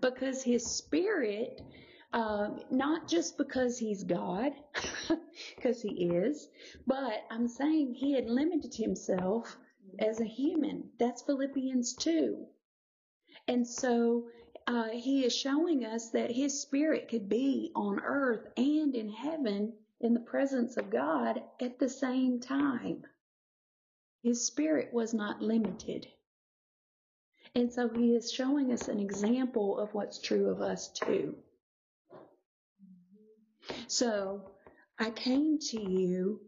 because 0.00 0.42
his 0.42 0.64
spirit, 0.66 1.62
um, 2.12 2.60
not 2.70 3.08
just 3.08 3.38
because 3.38 3.78
he's 3.78 4.04
God, 4.04 4.52
because 5.56 5.82
he 5.82 6.06
is, 6.06 6.48
but 6.86 7.24
I'm 7.30 7.48
saying 7.48 7.94
he 7.94 8.12
had 8.12 8.28
limited 8.28 8.74
himself 8.74 9.56
as 9.98 10.20
a 10.20 10.24
human. 10.24 10.90
That's 10.98 11.22
Philippians 11.22 11.94
2. 11.94 12.46
And 13.48 13.66
so 13.66 14.28
uh, 14.66 14.90
he 14.90 15.24
is 15.24 15.34
showing 15.34 15.84
us 15.84 16.10
that 16.10 16.30
his 16.30 16.60
spirit 16.60 17.08
could 17.08 17.28
be 17.28 17.72
on 17.74 18.00
earth 18.00 18.48
and 18.56 18.94
in 18.94 19.08
heaven 19.10 19.72
in 20.00 20.14
the 20.14 20.20
presence 20.20 20.76
of 20.76 20.90
God 20.90 21.42
at 21.60 21.78
the 21.78 21.88
same 21.88 22.40
time. 22.40 23.04
His 24.22 24.46
spirit 24.46 24.92
was 24.92 25.14
not 25.14 25.42
limited. 25.42 26.06
And 27.54 27.72
so 27.72 27.88
he 27.88 28.14
is 28.14 28.30
showing 28.32 28.72
us 28.72 28.88
an 28.88 29.00
example 29.00 29.78
of 29.78 29.92
what's 29.92 30.20
true 30.20 30.50
of 30.50 30.60
us 30.60 30.88
too. 30.88 31.34
So 33.88 34.42
I 34.98 35.10
came 35.10 35.58
to 35.70 35.80
you 35.80 36.40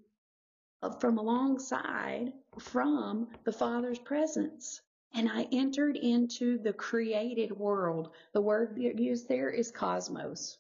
uh, 0.83 0.91
from 0.91 1.19
alongside 1.19 2.33
from 2.59 3.29
the 3.45 3.53
Father's 3.53 3.99
presence. 3.99 4.81
And 5.15 5.29
I 5.29 5.47
entered 5.53 5.97
into 5.97 6.59
the 6.59 6.73
created 6.73 7.53
world. 7.53 8.11
The 8.33 8.41
word 8.41 8.79
used 8.79 9.29
there 9.29 9.51
is 9.51 9.71
cosmos. 9.71 10.57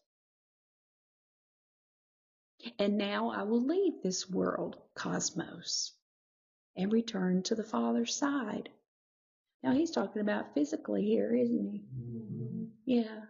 And 2.78 2.98
now 2.98 3.30
I 3.30 3.44
will 3.44 3.64
leave 3.64 4.02
this 4.02 4.28
world, 4.28 4.76
cosmos, 4.94 5.92
and 6.76 6.92
return 6.92 7.42
to 7.44 7.54
the 7.54 7.64
Father's 7.64 8.14
side. 8.14 8.68
Now 9.62 9.72
he's 9.72 9.90
talking 9.90 10.22
about 10.22 10.54
physically 10.54 11.04
here, 11.04 11.34
isn't 11.34 11.70
he? 11.70 11.82
Mm-hmm. 11.96 12.64
Yeah. 12.84 13.20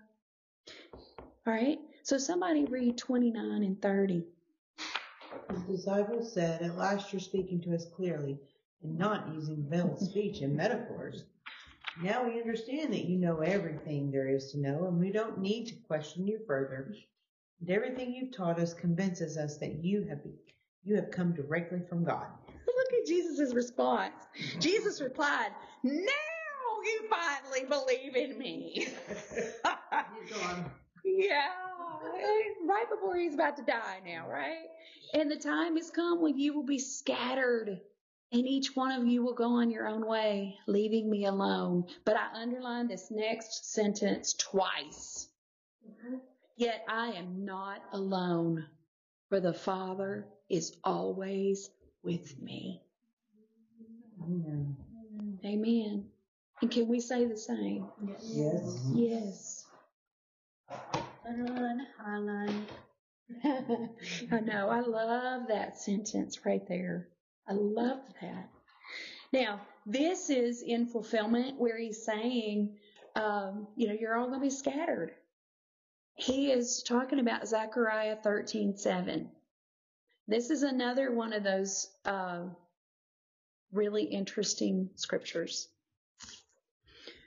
All 1.47 1.53
right. 1.53 1.79
So 2.03 2.19
somebody 2.19 2.65
read 2.65 2.99
29 2.99 3.63
and 3.63 3.81
30. 3.81 4.25
His 5.51 5.79
disciples 5.79 6.33
said, 6.33 6.63
At 6.63 6.77
last 6.77 7.13
you're 7.13 7.21
speaking 7.21 7.61
to 7.63 7.75
us 7.75 7.87
clearly 7.95 8.39
and 8.83 8.99
not 8.99 9.29
using 9.35 9.67
veiled 9.69 9.99
speech 9.99 10.41
and 10.41 10.57
metaphors. 10.57 11.25
Now 12.03 12.25
we 12.25 12.41
understand 12.41 12.93
that 12.95 13.05
you 13.05 13.19
know 13.19 13.41
everything 13.41 14.11
there 14.11 14.29
is 14.29 14.51
to 14.53 14.59
know, 14.59 14.87
and 14.87 14.99
we 14.99 15.13
don't 15.13 15.39
need 15.39 15.67
to 15.67 15.75
question 15.87 16.27
you 16.27 16.41
further. 16.47 16.95
And 17.61 17.71
everything 17.71 18.15
you've 18.15 18.35
taught 18.35 18.59
us 18.59 18.73
convinces 18.73 19.37
us 19.37 19.59
that 19.59 19.85
you 19.85 20.05
have 20.09 20.21
you 20.85 20.97
have 20.97 21.11
come 21.11 21.33
directly 21.33 21.81
from 21.89 22.03
God. 22.03 22.27
Look 22.67 22.93
at 23.01 23.07
Jesus' 23.07 23.55
response. 23.55 24.15
Jesus 24.59 25.01
replied, 25.01 25.51
Now 25.83 26.03
you 27.03 27.09
finally 27.09 27.66
believe 27.69 28.16
in 28.16 28.39
me. 28.39 28.89
Yeah. 31.05 31.49
right 32.66 32.89
before 32.89 33.16
he's 33.16 33.35
about 33.35 33.57
to 33.57 33.62
die 33.62 34.01
now, 34.05 34.29
right? 34.29 34.66
And 35.15 35.31
the 35.31 35.37
time 35.37 35.77
has 35.77 35.91
come 35.91 36.20
when 36.20 36.39
you 36.39 36.55
will 36.55 36.65
be 36.65 36.79
scattered 36.79 37.81
and 38.33 38.47
each 38.47 38.74
one 38.74 38.99
of 38.99 39.07
you 39.07 39.23
will 39.23 39.35
go 39.35 39.61
on 39.61 39.70
your 39.70 39.87
own 39.87 40.07
way, 40.07 40.57
leaving 40.66 41.11
me 41.11 41.27
alone. 41.27 41.85
But 42.07 42.16
I 42.16 42.41
underlined 42.41 42.89
this 42.89 43.11
next 43.11 43.73
sentence 43.73 44.33
twice. 44.33 45.29
Yet 46.57 46.83
I 46.89 47.09
am 47.09 47.45
not 47.45 47.83
alone, 47.93 48.66
for 49.29 49.39
the 49.39 49.53
Father 49.53 50.27
is 50.49 50.77
always 50.83 51.69
with 52.03 52.41
me. 52.41 52.81
Amen. 54.23 54.77
Amen. 55.45 56.12
And 56.63 56.71
can 56.71 56.87
we 56.87 57.01
say 57.01 57.25
the 57.25 57.37
same? 57.37 57.89
Yes. 58.23 58.81
Yes. 58.95 59.67
Underline, 61.29 61.87
highlight. 61.99 62.71
I 64.33 64.41
know. 64.41 64.69
I 64.69 64.81
love 64.81 65.49
that 65.49 65.77
sentence 65.77 66.47
right 66.47 66.67
there. 66.69 67.09
I 67.49 67.55
love 67.55 67.99
that. 68.21 68.49
Now, 69.33 69.61
this 69.87 70.31
is 70.31 70.63
in 70.63 70.87
fulfillment 70.87 71.59
where 71.59 71.77
he's 71.77 72.05
saying, 72.05 72.77
um, 73.17 73.67
you 73.75 73.89
know, 73.89 73.97
you're 73.99 74.17
all 74.17 74.29
going 74.29 74.39
to 74.39 74.45
be 74.45 74.51
scattered. 74.51 75.11
He 76.15 76.53
is 76.53 76.85
talking 76.85 77.19
about 77.19 77.49
Zechariah 77.49 78.17
13 78.23 78.77
7. 78.77 79.29
This 80.29 80.51
is 80.51 80.63
another 80.63 81.11
one 81.11 81.33
of 81.33 81.43
those 81.43 81.89
uh, 82.05 82.43
really 83.73 84.05
interesting 84.05 84.91
scriptures. 84.95 85.69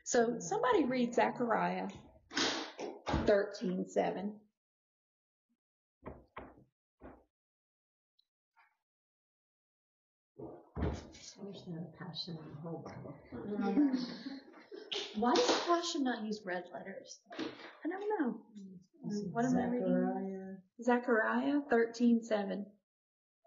So, 0.06 0.36
somebody 0.38 0.86
read 0.86 1.16
Zechariah 1.16 1.88
13 3.26 3.90
7. 3.90 4.34
There's 11.42 11.64
no 11.68 11.88
passion 11.98 12.38
in 12.38 12.50
the 12.52 12.62
whole 12.62 12.86
Bible. 12.86 13.96
Why 15.16 15.34
does 15.34 15.60
Passion 15.66 16.04
not 16.04 16.24
use 16.24 16.42
red 16.46 16.66
letters? 16.72 17.20
I 17.40 17.90
don't 17.90 18.20
know. 18.20 18.36
What 19.32 19.46
am 19.46 19.58
I 19.58 19.66
reading? 19.66 19.88
Zechariah. 19.88 20.56
Zechariah 20.84 21.62
thirteen 21.70 22.24
seven. 22.24 22.66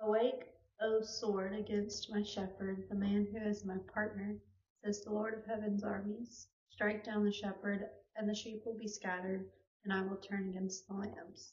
Awake, 0.03 0.45
O 0.81 1.03
sword, 1.03 1.55
against 1.55 2.11
my 2.11 2.23
shepherd, 2.23 2.85
the 2.89 2.97
man 2.97 3.27
who 3.33 3.49
is 3.49 3.65
my 3.65 3.77
partner, 3.93 4.37
says 4.85 5.03
the 5.03 5.13
Lord 5.13 5.35
of 5.35 5.47
heaven's 5.47 5.85
armies. 5.85 6.47
Strike 6.71 7.05
down 7.05 7.25
the 7.25 7.33
shepherd, 7.33 7.87
and 8.17 8.29
the 8.29 8.35
sheep 8.35 8.63
will 8.65 8.79
be 8.79 8.89
scattered, 8.89 9.47
and 9.85 9.93
I 9.93 10.03
will 10.03 10.17
turn 10.17 10.49
against 10.49 10.87
the 10.87 10.95
lambs. 10.95 11.53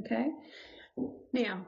Okay. 0.00 0.30
Now, 1.32 1.66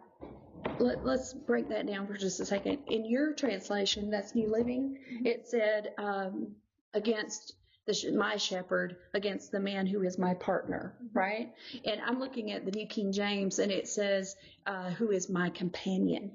let, 0.79 1.05
let's 1.05 1.33
break 1.33 1.69
that 1.69 1.87
down 1.87 2.07
for 2.07 2.15
just 2.15 2.41
a 2.41 2.47
second. 2.47 2.79
In 2.89 3.05
your 3.05 3.33
translation, 3.33 4.11
that's 4.11 4.35
New 4.35 4.51
Living, 4.51 4.99
it 5.25 5.47
said 5.47 5.93
um, 5.99 6.57
against 6.95 7.55
the, 7.87 7.95
sh- 7.95 8.07
my 8.15 8.37
shepherd, 8.37 8.97
against 9.13 9.53
the 9.53 9.61
man 9.61 9.87
who 9.87 10.03
is 10.03 10.19
my 10.19 10.35
partner, 10.35 10.95
right? 11.13 11.53
And 11.85 12.01
I'm 12.01 12.19
looking 12.19 12.51
at 12.53 12.65
the 12.65 12.73
New 12.73 12.87
King 12.87 13.13
James, 13.13 13.59
and 13.59 13.71
it 13.71 13.89
says, 13.89 14.37
uh, 14.67 14.91
who 14.91 15.11
is 15.11 15.29
my 15.29 15.51
companion, 15.51 16.33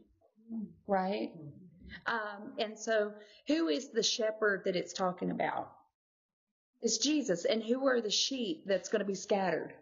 right? 0.88 1.32
Um, 2.06 2.54
and 2.58 2.78
so, 2.78 3.14
who 3.48 3.68
is 3.68 3.90
the 3.90 4.04
shepherd 4.04 4.64
that 4.66 4.76
it's 4.76 4.94
talking 4.94 5.32
about? 5.32 5.72
It's 6.82 6.98
Jesus. 6.98 7.46
And 7.46 7.64
who 7.64 7.88
are 7.88 8.02
the 8.02 8.12
sheep 8.12 8.64
that's 8.66 8.90
going 8.90 9.00
to 9.00 9.06
be 9.06 9.16
scattered? 9.16 9.74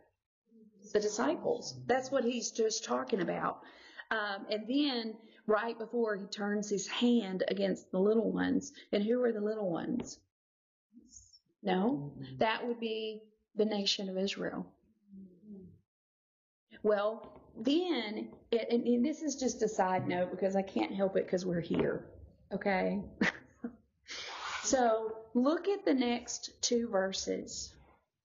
The 0.93 0.99
disciples. 0.99 1.75
That's 1.85 2.11
what 2.11 2.23
he's 2.23 2.51
just 2.51 2.85
talking 2.85 3.21
about. 3.21 3.59
Um, 4.09 4.45
and 4.49 4.65
then, 4.67 5.15
right 5.45 5.77
before 5.77 6.15
he 6.15 6.25
turns 6.25 6.69
his 6.69 6.88
hand 6.88 7.43
against 7.49 7.91
the 7.91 7.99
little 7.99 8.31
ones, 8.31 8.71
and 8.91 9.03
who 9.03 9.21
are 9.23 9.34
the 9.34 9.41
little 9.41 9.69
ones? 9.69 10.17
No, 11.61 12.13
that 12.38 12.65
would 12.65 12.79
be 12.79 13.21
the 13.55 13.65
nation 13.65 14.07
of 14.09 14.17
Israel. 14.17 14.65
Well, 16.84 17.41
then, 17.59 18.29
it, 18.51 18.67
and, 18.71 19.05
this 19.05 19.21
is 19.21 19.35
just 19.35 19.61
a 19.61 19.67
side 19.67 20.07
note 20.07 20.31
because 20.31 20.55
I 20.55 20.61
can't 20.61 20.93
help 20.93 21.17
it 21.17 21.25
because 21.25 21.45
we're 21.45 21.61
here. 21.61 22.05
Okay? 22.53 23.01
so, 24.63 25.13
look 25.34 25.67
at 25.67 25.85
the 25.85 25.93
next 25.93 26.61
two 26.61 26.88
verses. 26.89 27.73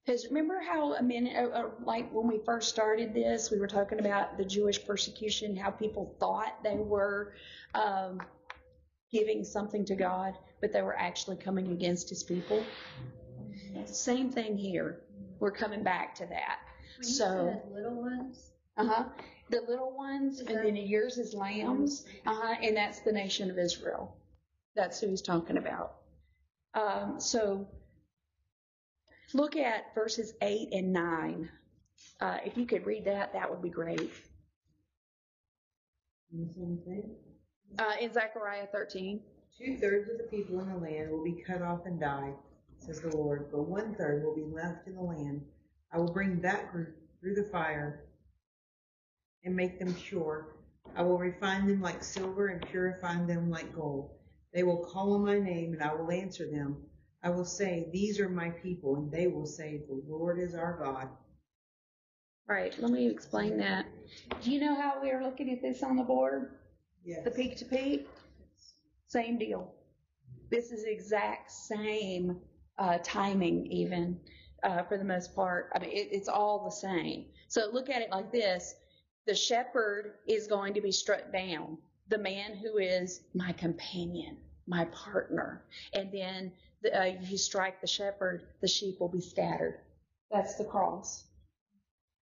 Because 0.04 0.26
remember 0.26 0.60
how 0.60 0.94
a 0.94 1.02
minute, 1.02 1.36
uh, 1.36 1.56
uh, 1.56 1.70
like 1.84 2.12
when 2.12 2.26
we 2.26 2.38
first 2.44 2.68
started 2.68 3.14
this, 3.14 3.50
we 3.50 3.58
were 3.58 3.68
talking 3.68 4.00
about 4.00 4.36
the 4.36 4.44
Jewish 4.44 4.84
persecution, 4.84 5.56
how 5.56 5.70
people 5.70 6.16
thought 6.18 6.58
they 6.64 6.76
were 6.76 7.34
um, 7.74 8.20
giving 9.12 9.44
something 9.44 9.84
to 9.84 9.94
God, 9.94 10.36
but 10.60 10.72
they 10.72 10.82
were 10.82 10.98
actually 10.98 11.36
coming 11.36 11.70
against 11.70 12.08
His 12.08 12.24
people. 12.24 12.64
Same 13.86 14.30
thing 14.30 14.56
here. 14.56 15.02
We're 15.38 15.52
coming 15.52 15.82
back 15.82 16.14
to 16.16 16.26
that. 16.26 16.58
When 16.98 17.04
So- 17.04 17.62
little 17.72 17.94
ones, 17.94 18.51
Uh 18.76 18.86
huh. 18.86 19.04
The 19.50 19.60
little 19.68 19.94
ones, 19.94 20.40
and 20.40 20.48
then 20.48 20.76
yours 20.76 21.18
is 21.18 21.34
lambs. 21.34 22.04
Uh 22.26 22.34
huh. 22.34 22.54
And 22.62 22.76
that's 22.76 23.00
the 23.00 23.12
nation 23.12 23.50
of 23.50 23.58
Israel. 23.58 24.16
That's 24.74 25.00
who 25.00 25.08
he's 25.08 25.22
talking 25.22 25.58
about. 25.58 25.96
Um, 26.74 27.20
so 27.20 27.68
look 29.34 29.56
at 29.56 29.94
verses 29.94 30.32
8 30.40 30.68
and 30.72 30.92
9. 30.92 31.50
Uh, 32.20 32.38
if 32.44 32.56
you 32.56 32.64
could 32.66 32.86
read 32.86 33.04
that, 33.04 33.34
that 33.34 33.50
would 33.50 33.62
be 33.62 33.68
great. 33.68 34.10
And 36.32 36.48
the 36.48 36.52
same 36.54 36.78
thing. 36.86 37.10
Uh, 37.78 37.92
in 38.00 38.12
Zechariah 38.12 38.66
13. 38.72 39.20
Two 39.58 39.76
thirds 39.78 40.08
of 40.10 40.16
the 40.16 40.24
people 40.24 40.60
in 40.60 40.68
the 40.68 40.76
land 40.76 41.10
will 41.10 41.24
be 41.24 41.42
cut 41.46 41.60
off 41.60 41.80
and 41.84 42.00
die, 42.00 42.32
says 42.78 43.00
the 43.00 43.14
Lord, 43.14 43.48
but 43.52 43.68
one 43.68 43.94
third 43.94 44.24
will 44.24 44.34
be 44.34 44.50
left 44.50 44.86
in 44.86 44.94
the 44.94 45.02
land. 45.02 45.42
I 45.92 45.98
will 45.98 46.12
bring 46.12 46.40
that 46.40 46.72
group 46.72 46.96
through 47.20 47.34
the 47.34 47.48
fire 47.52 48.04
and 49.44 49.56
make 49.56 49.78
them 49.78 49.94
pure. 49.94 50.56
I 50.96 51.02
will 51.02 51.18
refine 51.18 51.66
them 51.66 51.80
like 51.80 52.02
silver 52.02 52.48
and 52.48 52.66
purify 52.68 53.24
them 53.24 53.50
like 53.50 53.74
gold. 53.74 54.10
They 54.52 54.62
will 54.62 54.84
call 54.84 55.14
on 55.14 55.24
my 55.24 55.38
name 55.38 55.72
and 55.72 55.82
I 55.82 55.94
will 55.94 56.10
answer 56.10 56.50
them. 56.50 56.76
I 57.22 57.30
will 57.30 57.44
say, 57.44 57.88
These 57.92 58.18
are 58.20 58.28
my 58.28 58.50
people, 58.50 58.96
and 58.96 59.10
they 59.10 59.28
will 59.28 59.46
say, 59.46 59.82
The 59.88 60.02
Lord 60.08 60.38
is 60.40 60.54
our 60.54 60.76
God. 60.82 61.08
Right. 62.48 62.74
Let 62.78 62.90
me 62.90 63.08
explain 63.08 63.56
that. 63.58 63.86
Do 64.42 64.50
you 64.50 64.60
know 64.60 64.74
how 64.74 65.00
we 65.00 65.10
are 65.10 65.22
looking 65.22 65.50
at 65.50 65.62
this 65.62 65.82
on 65.82 65.96
the 65.96 66.02
board? 66.02 66.50
Yes. 67.04 67.24
The 67.24 67.30
peak 67.30 67.56
to 67.58 67.64
peak, 67.64 68.08
same 69.06 69.38
deal. 69.38 69.72
This 70.50 70.72
is 70.72 70.84
exact 70.84 71.50
same 71.50 72.40
uh, 72.78 72.98
timing, 73.02 73.66
even 73.66 74.18
uh, 74.64 74.82
for 74.82 74.98
the 74.98 75.04
most 75.04 75.34
part. 75.34 75.70
I 75.74 75.78
mean, 75.78 75.90
it, 75.90 76.08
it's 76.10 76.28
all 76.28 76.64
the 76.64 76.70
same. 76.70 77.26
So 77.48 77.68
look 77.72 77.88
at 77.88 78.02
it 78.02 78.10
like 78.10 78.32
this: 78.32 78.74
the 79.26 79.34
shepherd 79.34 80.14
is 80.26 80.46
going 80.46 80.74
to 80.74 80.80
be 80.80 80.92
struck 80.92 81.32
down. 81.32 81.78
The 82.08 82.18
man 82.18 82.56
who 82.56 82.78
is 82.78 83.22
my 83.34 83.52
companion, 83.52 84.36
my 84.66 84.84
partner, 84.86 85.62
and 85.92 86.10
then 86.12 86.52
the, 86.82 87.00
uh, 87.00 87.04
you 87.22 87.38
strike 87.38 87.80
the 87.80 87.86
shepherd, 87.86 88.42
the 88.60 88.68
sheep 88.68 89.00
will 89.00 89.08
be 89.08 89.20
scattered. 89.20 89.80
That's 90.30 90.56
the 90.56 90.64
cross. 90.64 91.24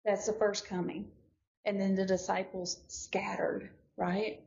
That's 0.05 0.25
the 0.25 0.33
first 0.33 0.65
coming, 0.65 1.11
and 1.65 1.79
then 1.79 1.95
the 1.95 2.05
disciples 2.05 2.79
scattered. 2.87 3.69
Right. 3.97 4.41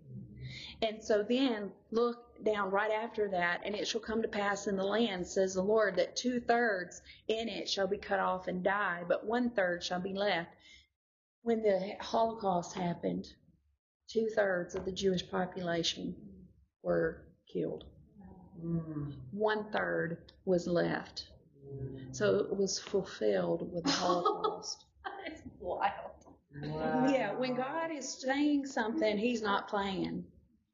And 0.82 1.02
so 1.02 1.22
then 1.22 1.70
look 1.90 2.42
down 2.44 2.70
right 2.70 2.90
after 2.90 3.28
that, 3.28 3.62
and 3.64 3.74
it 3.74 3.86
shall 3.86 4.00
come 4.00 4.22
to 4.22 4.28
pass 4.28 4.66
in 4.66 4.76
the 4.76 4.84
land, 4.84 5.26
says 5.26 5.54
the 5.54 5.62
Lord, 5.62 5.96
that 5.96 6.16
two 6.16 6.40
thirds 6.40 7.02
in 7.28 7.48
it 7.48 7.68
shall 7.68 7.86
be 7.86 7.98
cut 7.98 8.20
off 8.20 8.48
and 8.48 8.62
die, 8.62 9.04
but 9.06 9.24
one 9.24 9.50
third 9.50 9.82
shall 9.82 10.00
be 10.00 10.14
left. 10.14 10.50
When 11.42 11.62
the 11.62 11.96
Holocaust 12.00 12.74
happened, 12.74 13.26
two 14.08 14.28
thirds 14.34 14.74
of 14.74 14.84
the 14.84 14.92
Jewish 14.92 15.28
population 15.28 16.14
were 16.82 17.24
killed. 17.52 17.84
Mm. 18.64 19.14
One 19.32 19.70
third 19.72 20.32
was 20.44 20.66
left. 20.66 21.28
So 22.12 22.36
it 22.36 22.56
was 22.56 22.78
fulfilled 22.78 23.72
with 23.72 23.84
the 23.84 23.90
Holocaust. 23.90 24.84
it's 25.26 25.42
wild. 25.58 26.12
Wow. 26.62 27.08
Yeah, 27.10 27.32
when 27.34 27.54
God 27.54 27.90
is 27.90 28.08
saying 28.08 28.66
something, 28.66 29.16
He's 29.16 29.42
not 29.42 29.68
playing. 29.68 30.24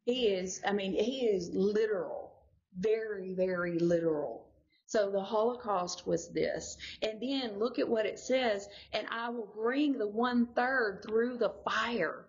He 0.05 0.28
is, 0.28 0.61
I 0.66 0.73
mean, 0.73 0.93
He 0.93 1.27
is 1.27 1.51
literal. 1.55 2.32
Very, 2.78 3.35
very 3.35 3.78
literal. 3.78 4.48
So 4.89 5.10
the 5.10 5.20
Holocaust 5.20 6.06
was 6.06 6.31
this. 6.31 6.78
And 7.02 7.20
then 7.20 7.59
look 7.59 7.78
at 7.78 7.90
what 7.90 8.06
it 8.06 8.19
says, 8.19 8.66
and 8.90 9.06
I 9.10 9.28
will 9.28 9.52
bring 9.55 9.98
the 9.98 10.09
one 10.09 10.47
third 10.47 11.02
through 11.06 11.36
the 11.36 11.52
fire. 11.62 12.24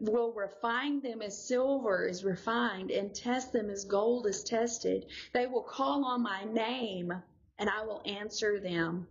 Will 0.00 0.32
refine 0.32 1.00
them 1.00 1.22
as 1.22 1.46
silver 1.46 2.08
is 2.08 2.24
refined 2.24 2.90
and 2.90 3.14
test 3.14 3.52
them 3.52 3.70
as 3.70 3.84
gold 3.84 4.26
is 4.26 4.42
tested. 4.42 5.06
They 5.32 5.46
will 5.46 5.62
call 5.62 6.04
on 6.04 6.22
my 6.22 6.42
name 6.42 7.12
and 7.60 7.70
I 7.70 7.84
will 7.84 8.02
answer 8.04 8.58
them. 8.58 9.06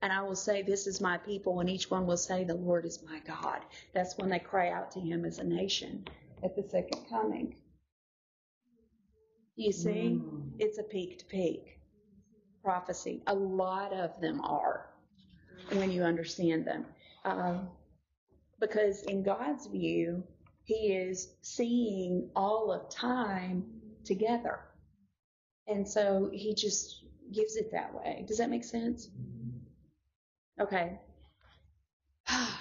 And 0.00 0.10
I 0.10 0.22
will 0.22 0.34
say, 0.34 0.62
This 0.62 0.86
is 0.86 1.02
my 1.02 1.18
people, 1.18 1.60
and 1.60 1.68
each 1.68 1.90
one 1.90 2.06
will 2.06 2.16
say, 2.16 2.44
The 2.44 2.54
Lord 2.54 2.86
is 2.86 3.02
my 3.02 3.18
God. 3.20 3.60
That's 3.92 4.16
when 4.16 4.30
they 4.30 4.38
cry 4.38 4.70
out 4.70 4.90
to 4.92 5.00
him 5.00 5.26
as 5.26 5.38
a 5.38 5.44
nation 5.44 6.08
at 6.42 6.56
the 6.56 6.66
second 6.70 7.06
coming. 7.08 7.56
You 9.56 9.72
see, 9.72 10.20
Mm. 10.20 10.52
it's 10.58 10.78
a 10.78 10.82
peak 10.84 11.18
to 11.20 11.26
peak 11.26 11.80
prophecy. 12.62 13.22
A 13.26 13.34
lot 13.34 13.92
of 13.92 14.20
them 14.20 14.40
are 14.42 14.90
when 15.72 15.90
you 15.90 16.02
understand 16.02 16.66
them. 16.66 16.86
Um, 17.24 17.70
because 18.60 19.02
in 19.04 19.22
God's 19.22 19.66
view, 19.66 20.24
He 20.64 20.92
is 20.94 21.36
seeing 21.42 22.30
all 22.36 22.72
of 22.72 22.90
time 22.90 23.80
together. 24.04 24.60
And 25.68 25.86
so 25.88 26.30
He 26.32 26.54
just 26.54 27.04
gives 27.32 27.56
it 27.56 27.70
that 27.72 27.94
way. 27.94 28.24
Does 28.28 28.38
that 28.38 28.50
make 28.50 28.64
sense? 28.64 29.10
Okay. 30.60 30.98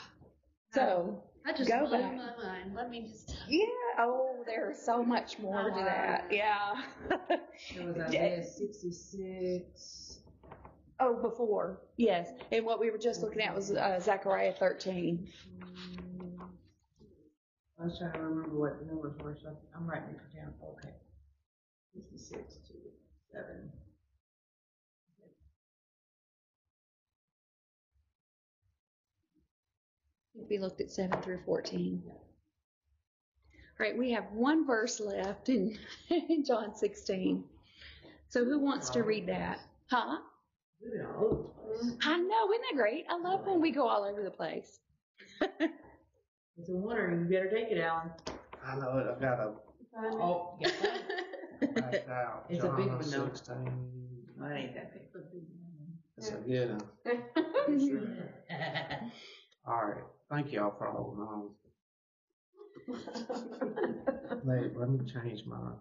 So, 0.73 1.23
I 1.47 1.53
just 1.53 1.69
Go 1.69 1.85
blew 1.87 1.99
back. 1.99 2.15
my 2.17 2.43
mind. 2.43 2.73
Let 2.75 2.89
me 2.89 3.01
just. 3.07 3.35
yeah, 3.47 3.65
oh, 3.99 4.43
there's 4.47 4.79
so 4.81 5.03
much 5.03 5.37
more 5.39 5.69
to 5.69 5.75
that. 5.83 6.25
Yeah. 6.31 6.81
It 7.29 7.85
was 7.85 7.97
Isaiah 8.07 8.43
sixty-six. 8.43 10.19
oh, 10.99 11.21
before. 11.21 11.81
Yes. 11.97 12.29
And 12.51 12.65
what 12.65 12.79
we 12.79 12.89
were 12.89 12.97
just 12.97 13.21
looking 13.21 13.41
at 13.41 13.53
was 13.53 13.71
uh, 13.71 13.99
Zechariah 13.99 14.53
13. 14.53 15.27
I 17.79 17.83
was 17.83 17.97
trying 17.99 18.13
to 18.13 18.19
remember 18.19 18.57
what 18.57 18.79
the 18.79 18.85
numbers 18.85 19.13
were, 19.21 19.37
so 19.41 19.49
I'm 19.75 19.85
writing 19.87 20.15
it 20.15 20.35
down. 20.35 20.53
Okay. 20.79 20.93
Sixty-six 21.93 22.55
to 22.67 22.73
seven. 23.31 23.71
We 30.49 30.57
looked 30.57 30.81
at 30.81 30.91
7 30.91 31.21
through 31.21 31.39
14. 31.45 32.01
All 32.07 32.15
right, 33.79 33.97
we 33.97 34.11
have 34.11 34.25
one 34.31 34.65
verse 34.65 34.99
left 34.99 35.49
in, 35.49 35.77
in 36.09 36.43
John 36.45 36.75
16. 36.75 37.43
So 38.29 38.43
who 38.45 38.59
wants 38.59 38.89
to 38.91 39.03
read 39.03 39.27
that? 39.27 39.59
Huh? 39.89 40.17
All 41.17 41.25
over 41.25 41.43
the 41.77 41.83
place. 41.83 41.97
I 42.03 42.17
know, 42.17 42.51
isn't 42.51 42.65
that 42.71 42.75
great? 42.75 43.05
I 43.09 43.17
love 43.17 43.45
when 43.45 43.61
we 43.61 43.71
go 43.71 43.87
all 43.87 44.03
over 44.03 44.23
the 44.23 44.31
place. 44.31 44.79
It's 46.57 46.69
a 46.69 46.71
wonder. 46.71 47.13
You 47.21 47.25
better 47.25 47.49
take 47.49 47.69
it, 47.69 47.79
Alan. 47.81 48.09
I 48.65 48.77
know 48.77 48.97
it. 48.99 49.07
I've 49.11 49.19
got 49.19 49.41
a 49.41 49.51
Oh, 49.97 50.57
yeah. 50.61 50.69
backed 51.73 52.09
out. 52.09 52.45
It's 52.49 52.63
a 52.63 52.69
big 52.69 52.87
one, 52.87 53.09
though. 53.09 53.27
16. 53.33 53.55
That 54.39 54.55
ain't 54.55 54.73
that 54.73 54.93
big. 54.93 55.01
It's 56.17 56.29
a 56.29 56.35
good 56.35 56.69
one. 56.69 56.81
All 59.67 59.85
right. 59.85 60.03
Thank 60.29 60.51
y'all 60.51 60.73
for 60.77 60.87
holding 60.87 61.21
on. 61.21 61.49
Let, 64.43 64.77
let 64.77 64.89
me 64.89 64.99
change 65.11 65.45
my 65.45 65.71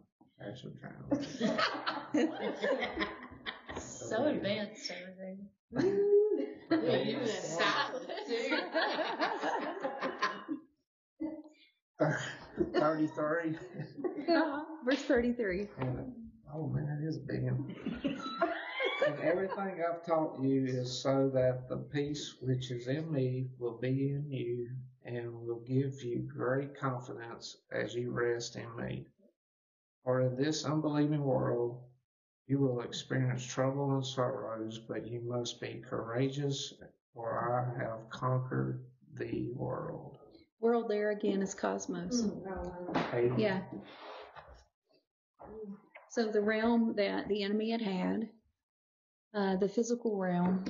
action 0.47 0.73
channel. 0.81 1.09
So 3.79 4.27
advanced 4.27 4.93
over 4.93 5.37
Thirty-three. 12.73 13.57
Uh-huh. 14.29 14.65
Verse 14.85 15.03
33. 15.03 15.69
Oh 16.55 16.69
man, 16.69 17.01
it 17.03 17.07
is 17.09 17.17
a 17.17 17.21
big 17.21 17.43
one. 17.43 17.75
And 19.07 19.21
everything 19.21 19.83
I've 19.83 20.05
taught 20.05 20.43
you 20.43 20.65
is 20.67 21.03
so 21.03 21.31
that 21.35 21.69
the 21.69 21.77
peace 21.77 22.37
which 22.41 22.71
is 22.71 22.89
in 22.89 23.11
me 23.13 23.49
will 23.59 23.79
be 23.79 24.11
in 24.11 24.31
you 24.31 24.69
and 25.05 25.33
will 25.47 25.61
give 25.61 26.03
you 26.03 26.29
great 26.35 26.79
confidence 26.79 27.57
as 27.73 27.95
you 27.95 28.11
rest 28.11 28.57
in 28.57 28.77
me. 28.77 29.07
For 30.05 30.21
in 30.21 30.37
this 30.37 30.65
unbelieving 30.65 31.23
world, 31.23 31.83
you 32.47 32.59
will 32.59 32.81
experience 32.81 33.45
trouble 33.45 33.95
and 33.95 34.05
sorrows, 34.05 34.79
but 34.79 35.07
you 35.07 35.21
must 35.23 35.61
be 35.61 35.83
courageous, 35.89 36.75
for 37.15 37.33
I 37.39 37.83
have 37.83 38.11
conquered 38.11 38.85
the 39.15 39.51
world. 39.55 40.19
World 40.61 40.89
there 40.89 41.11
again 41.11 41.43
is 41.43 41.55
cosmos. 41.55 42.27
Hey, 43.11 43.31
Yeah. 43.37 43.63
So 46.11 46.29
the 46.29 46.41
realm 46.41 46.95
that 46.97 47.27
the 47.29 47.43
enemy 47.43 47.71
had 47.71 47.83
had, 47.83 48.29
uh, 49.35 49.57
the 49.57 49.69
physical 49.69 50.17
realm, 50.17 50.65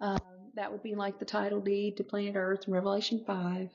uh, 0.00 0.18
that 0.54 0.72
would 0.72 0.82
be 0.82 0.94
like 0.94 1.18
the 1.18 1.24
title 1.24 1.60
deed 1.60 1.96
to 1.96 2.04
planet 2.04 2.34
Earth 2.36 2.64
in 2.66 2.72
Revelation 2.72 3.22
5. 3.26 3.68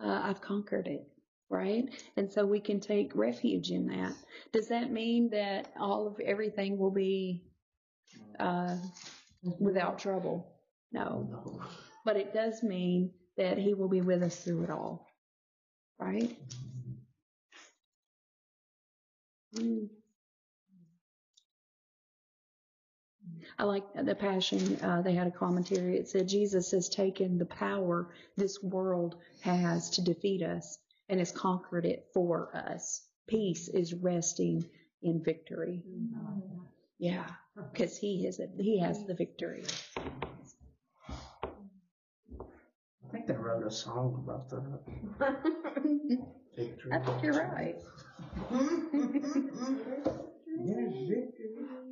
Uh, 0.00 0.20
I've 0.22 0.40
conquered 0.40 0.86
it, 0.86 1.06
right? 1.48 1.88
And 2.16 2.30
so 2.30 2.44
we 2.44 2.60
can 2.60 2.80
take 2.80 3.14
refuge 3.14 3.70
in 3.70 3.86
that. 3.88 4.12
Does 4.52 4.68
that 4.68 4.92
mean 4.92 5.30
that 5.30 5.72
all 5.78 6.06
of 6.06 6.20
everything 6.20 6.78
will 6.78 6.90
be 6.90 7.42
uh, 8.38 8.76
without 9.58 9.98
trouble? 9.98 10.46
No. 10.92 11.60
But 12.04 12.16
it 12.16 12.34
does 12.34 12.62
mean 12.62 13.12
that 13.36 13.58
He 13.58 13.74
will 13.74 13.88
be 13.88 14.02
with 14.02 14.22
us 14.22 14.36
through 14.36 14.64
it 14.64 14.70
all, 14.70 15.06
right? 15.98 16.36
Mm. 19.56 19.88
I 23.58 23.64
like 23.64 23.84
the 23.94 24.14
Passion. 24.14 24.76
Uh, 24.82 25.02
they 25.02 25.14
had 25.14 25.26
a 25.26 25.30
commentary. 25.30 25.96
It 25.96 26.08
said 26.08 26.28
Jesus 26.28 26.70
has 26.72 26.88
taken 26.88 27.38
the 27.38 27.46
power 27.46 28.08
this 28.36 28.62
world 28.62 29.16
has 29.42 29.90
to 29.90 30.02
defeat 30.02 30.42
us 30.42 30.78
and 31.08 31.20
has 31.20 31.30
conquered 31.30 31.86
it 31.86 32.06
for 32.12 32.50
us. 32.54 33.02
Peace 33.26 33.68
is 33.68 33.94
resting 33.94 34.64
in 35.02 35.22
victory. 35.22 35.82
Yeah, 36.98 37.26
because 37.72 37.96
he 37.96 38.24
has 38.24 38.40
he 38.58 38.80
has 38.80 39.04
the 39.04 39.14
victory. 39.14 39.64
I 41.08 41.12
think 43.12 43.26
they 43.26 43.34
wrote 43.34 43.66
a 43.66 43.70
song 43.70 44.24
about 44.24 44.50
that. 44.50 44.80
Victory. 46.56 46.92
I 46.92 46.98
think 47.00 47.22
you're 47.22 47.34
right. 47.34 47.76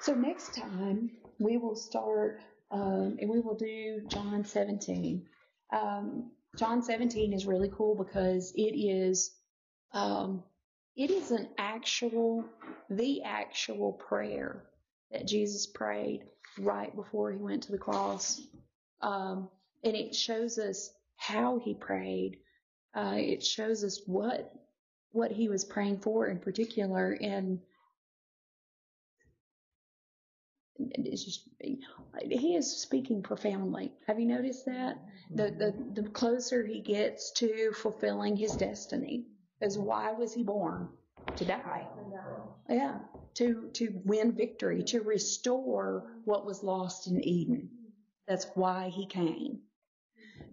So 0.00 0.14
next 0.14 0.54
time 0.54 1.10
we 1.38 1.56
will 1.56 1.74
start, 1.74 2.40
um, 2.70 3.16
and 3.18 3.30
we 3.30 3.40
will 3.40 3.54
do 3.54 4.02
John 4.08 4.44
17. 4.44 5.24
Um, 5.72 6.32
John 6.58 6.82
17 6.82 7.32
is 7.32 7.46
really 7.46 7.70
cool 7.74 7.94
because 7.94 8.52
it 8.56 8.76
is, 8.76 9.30
um, 9.94 10.42
it 10.96 11.10
is 11.10 11.30
an 11.30 11.48
actual, 11.56 12.44
the 12.90 13.22
actual 13.22 13.94
prayer 13.94 14.64
that 15.12 15.26
Jesus 15.26 15.66
prayed 15.66 16.24
right 16.58 16.94
before 16.94 17.32
he 17.32 17.38
went 17.38 17.62
to 17.62 17.72
the 17.72 17.78
cross. 17.78 18.38
Um, 19.00 19.48
and 19.82 19.96
it 19.96 20.14
shows 20.14 20.58
us 20.58 20.92
how 21.22 21.58
he 21.58 21.74
prayed. 21.74 22.38
Uh, 22.94 23.14
it 23.16 23.42
shows 23.44 23.84
us 23.84 24.00
what 24.06 24.52
what 25.12 25.30
he 25.30 25.48
was 25.48 25.64
praying 25.64 25.98
for 25.98 26.26
in 26.26 26.38
particular, 26.38 27.12
and 27.12 27.60
it's 30.78 31.24
just 31.24 31.48
he 32.28 32.56
is 32.56 32.80
speaking 32.82 33.22
profoundly. 33.22 33.92
Have 34.06 34.18
you 34.18 34.26
noticed 34.26 34.66
that? 34.66 34.98
The 35.34 35.50
the 35.94 36.02
the 36.02 36.08
closer 36.10 36.66
he 36.66 36.80
gets 36.80 37.30
to 37.32 37.72
fulfilling 37.72 38.36
his 38.36 38.56
destiny, 38.56 39.26
is 39.60 39.78
why 39.78 40.12
was 40.12 40.34
he 40.34 40.42
born? 40.42 40.88
To 41.36 41.44
die. 41.44 41.86
Yeah, 42.68 42.98
to 43.34 43.70
to 43.74 44.00
win 44.04 44.32
victory, 44.32 44.82
to 44.84 45.00
restore 45.02 46.04
what 46.24 46.44
was 46.44 46.62
lost 46.64 47.06
in 47.06 47.22
Eden. 47.22 47.70
That's 48.26 48.46
why 48.54 48.88
he 48.88 49.06
came. 49.06 49.60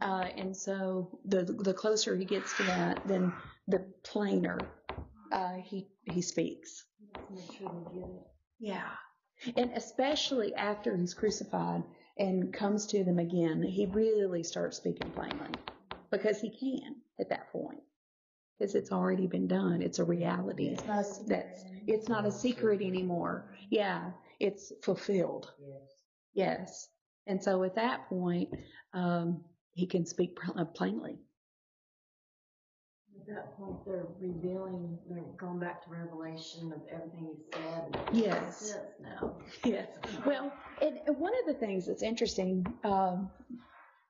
Uh, 0.02 0.26
and 0.36 0.56
so 0.56 1.20
the 1.26 1.44
the 1.44 1.74
closer 1.74 2.16
he 2.16 2.26
gets 2.26 2.56
to 2.58 2.64
that, 2.64 3.02
then 3.08 3.34
the 3.68 3.80
plainer 4.04 4.60
uh, 5.32 5.56
he 5.64 5.88
he 6.04 6.22
speaks. 6.22 6.86
Yeah, 8.60 8.90
and 9.56 9.72
especially 9.76 10.54
after 10.56 10.96
he's 10.96 11.14
crucified 11.14 11.84
and 12.18 12.54
comes 12.54 12.88
to 12.88 13.04
them 13.04 13.20
again, 13.20 13.64
he 13.64 13.86
really 13.86 14.44
starts 14.44 14.78
speaking 14.78 15.12
plainly 15.12 15.52
because 16.12 16.40
he 16.42 16.50
can 16.50 16.96
at 17.20 17.30
that 17.30 17.52
point 17.52 17.80
because 18.58 18.76
it's 18.76 18.92
already 18.92 19.28
been 19.28 19.48
done. 19.48 19.82
It's 19.82 20.00
a 20.00 20.04
reality. 20.04 20.76
That's 20.86 21.22
it's 21.88 22.10
not 22.10 22.26
a 22.26 22.32
secret 22.32 22.82
anymore. 22.82 23.46
Yeah, 23.70 24.12
it's 24.40 24.74
fulfilled. 24.84 25.52
Yes. 26.34 26.88
And 27.28 27.44
so 27.44 27.64
at 27.64 27.76
that 27.76 28.10
point, 28.10 28.50
um, 28.94 29.44
he 29.74 29.86
can 29.86 30.06
speak 30.06 30.38
uh, 30.56 30.66
plainly. 30.66 31.20
that 33.28 33.56
point, 33.58 33.76
they're 33.86 34.08
revealing, 34.20 34.98
they're 35.10 35.24
going 35.38 35.60
back 35.60 35.84
to 35.84 35.90
Revelation 35.90 36.74
of 36.74 36.82
everything 36.92 37.30
he 37.32 37.44
said. 37.54 37.98
Yes. 38.12 38.76
now. 39.02 39.36
Yes. 39.64 39.88
Well, 40.26 40.52
and, 40.82 41.00
and 41.06 41.18
one 41.18 41.34
of 41.40 41.54
the 41.54 41.60
things 41.60 41.86
that's 41.86 42.04
interesting 42.04 42.66
um, 42.84 43.30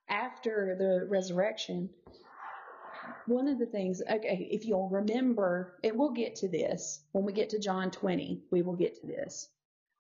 after 0.07 0.76
the 0.77 1.07
resurrection, 1.10 1.90
one 3.27 3.48
of 3.48 3.60
the 3.60 3.65
things, 3.65 4.02
okay, 4.10 4.48
if 4.52 4.65
you'll 4.65 4.90
remember, 4.90 5.76
and 5.84 5.98
we'll 5.98 6.14
get 6.14 6.36
to 6.38 6.48
this 6.48 7.02
when 7.11 7.26
we 7.26 7.34
get 7.34 7.49
to 7.49 7.60
John 7.60 7.91
20, 7.91 8.44
we 8.52 8.61
will 8.61 8.76
get 8.76 8.99
to 9.02 9.07
this. 9.07 9.49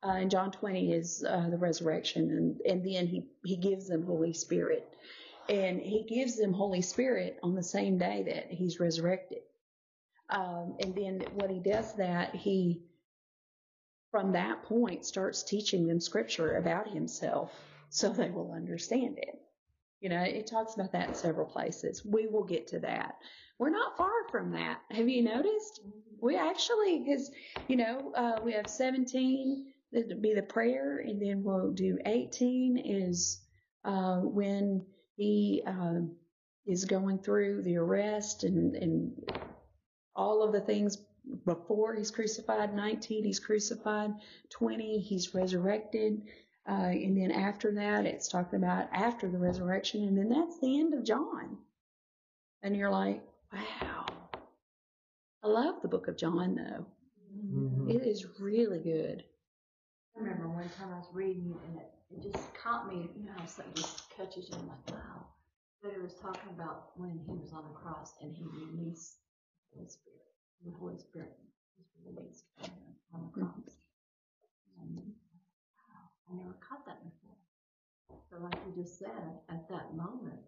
Uh, 0.01 0.11
and 0.11 0.31
John 0.31 0.51
20 0.51 0.93
is 0.93 1.25
uh, 1.27 1.49
the 1.49 1.57
resurrection, 1.57 2.29
and, 2.31 2.61
and 2.61 2.85
then 2.85 3.05
he, 3.05 3.25
he 3.43 3.57
gives 3.57 3.87
them 3.87 4.05
Holy 4.05 4.33
Spirit. 4.33 4.87
And 5.49 5.81
he 5.81 6.03
gives 6.03 6.37
them 6.37 6.53
Holy 6.53 6.81
Spirit 6.81 7.39
on 7.41 7.55
the 7.55 7.63
same 7.63 7.97
day 7.97 8.23
that 8.27 8.51
he's 8.51 8.79
resurrected. 8.79 9.39
Um, 10.29 10.75
and 10.79 10.93
then 10.95 11.23
when 11.33 11.49
he 11.49 11.59
does 11.59 11.95
that, 11.95 12.35
he 12.35 12.83
from 14.11 14.33
that 14.33 14.63
point 14.63 15.05
starts 15.05 15.43
teaching 15.43 15.87
them 15.87 15.99
scripture 15.99 16.57
about 16.57 16.87
himself 16.87 17.51
so 17.89 18.09
they 18.09 18.29
will 18.29 18.51
understand 18.51 19.17
it. 19.17 19.39
You 20.01 20.09
know, 20.09 20.21
it 20.21 20.47
talks 20.47 20.75
about 20.75 20.91
that 20.93 21.09
in 21.09 21.15
several 21.15 21.45
places. 21.45 22.05
We 22.05 22.27
will 22.27 22.43
get 22.43 22.67
to 22.67 22.79
that. 22.79 23.15
We're 23.57 23.71
not 23.71 23.97
far 23.97 24.27
from 24.31 24.51
that. 24.51 24.79
Have 24.91 25.09
you 25.09 25.23
noticed? 25.23 25.81
We 26.21 26.37
actually, 26.37 26.99
because, 26.99 27.31
you 27.67 27.75
know, 27.75 28.13
uh, 28.15 28.39
we 28.43 28.53
have 28.53 28.67
17, 28.67 29.65
that 29.91 30.07
would 30.07 30.21
be 30.21 30.33
the 30.33 30.43
prayer, 30.43 30.99
and 30.99 31.21
then 31.21 31.43
we'll 31.43 31.71
do 31.71 31.97
18 32.05 32.77
is 32.77 33.41
uh, 33.83 34.17
when 34.17 34.85
he 35.19 35.61
uh, 35.67 35.99
is 36.65 36.85
going 36.85 37.19
through 37.19 37.61
the 37.63 37.75
arrest 37.75 38.45
and, 38.45 38.73
and 38.75 39.11
all 40.15 40.41
of 40.41 40.53
the 40.53 40.61
things 40.61 40.97
before 41.45 41.93
he's 41.93 42.09
crucified 42.09 42.73
19 42.73 43.25
he's 43.25 43.39
crucified 43.39 44.13
20 44.49 44.99
he's 44.99 45.35
resurrected 45.35 46.21
uh, 46.67 46.71
and 46.71 47.17
then 47.17 47.31
after 47.31 47.73
that 47.73 48.05
it's 48.05 48.29
talking 48.29 48.57
about 48.57 48.87
after 48.93 49.29
the 49.29 49.37
resurrection 49.37 50.07
and 50.07 50.17
then 50.17 50.29
that's 50.29 50.59
the 50.59 50.79
end 50.79 50.93
of 50.93 51.03
john. 51.03 51.57
And 52.63 52.75
you're 52.75 52.89
like 52.89 53.21
wow. 53.53 54.05
I 55.43 55.47
love 55.47 55.81
the 55.81 55.87
book 55.89 56.07
of 56.07 56.17
john 56.17 56.55
though. 56.55 56.85
Mhm. 57.45 57.93
it 57.93 58.07
is 58.07 58.25
really 58.39 58.79
good. 58.79 59.23
I 60.15 60.19
remember 60.21 60.47
one 60.49 60.69
time 60.69 60.93
I 60.93 60.97
was 60.97 61.09
reading 61.13 61.55
and 61.67 61.77
it, 61.79 61.91
it 62.11 62.21
just 62.23 62.53
caught 62.53 62.87
me, 62.91 63.09
you 63.15 63.25
know, 63.25 63.31
how 63.37 63.45
something 63.45 63.73
just 63.75 64.09
catches 64.15 64.49
you, 64.49 64.55
I'm 64.57 64.67
like, 64.67 64.91
wow. 64.91 65.25
But 65.81 65.93
it 65.93 66.01
was 66.01 66.13
talking 66.15 66.49
about 66.49 66.91
when 66.97 67.11
he 67.25 67.33
was 67.33 67.53
on 67.53 67.63
the 67.63 67.73
cross 67.73 68.13
and 68.21 68.35
he 68.35 68.43
released 68.43 69.17
the 69.73 69.79
Holy 69.79 69.87
Spirit. 69.87 70.19
The 70.65 70.71
Holy 70.71 70.97
Spirit 70.97 71.37
was 71.77 71.87
released 72.05 72.43
on 73.13 73.31
the- 73.33 73.41
cross. 73.41 73.75
And, 74.81 74.95
wow, 74.97 76.09
I 76.29 76.35
never 76.35 76.53
caught 76.59 76.85
that 76.85 76.99
before. 77.03 77.35
So 78.29 78.37
like 78.43 78.55
you 78.65 78.83
just 78.83 78.99
said, 78.99 79.39
at 79.49 79.67
that 79.69 79.95
moment, 79.95 80.39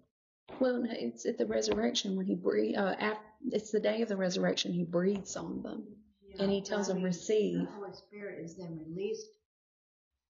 well 0.59 0.79
no, 0.79 0.89
it's 0.91 1.25
at 1.25 1.37
the 1.37 1.45
resurrection 1.45 2.17
when 2.17 2.25
he 2.25 2.35
breathe 2.35 2.75
uh, 2.75 2.95
af- 2.99 3.17
it's 3.51 3.71
the 3.71 3.79
day 3.79 4.01
of 4.01 4.09
the 4.09 4.17
resurrection 4.17 4.73
he 4.73 4.83
breathes 4.83 5.35
on 5.37 5.61
them 5.63 5.83
you 6.27 6.35
And 6.39 6.51
he 6.51 6.61
tells 6.61 6.89
I 6.89 6.93
them, 6.93 7.03
"Receive." 7.03 7.59
The 7.59 7.71
Holy 7.71 7.93
Spirit 7.93 8.43
is 8.43 8.55
then 8.57 8.77
released 8.85 9.27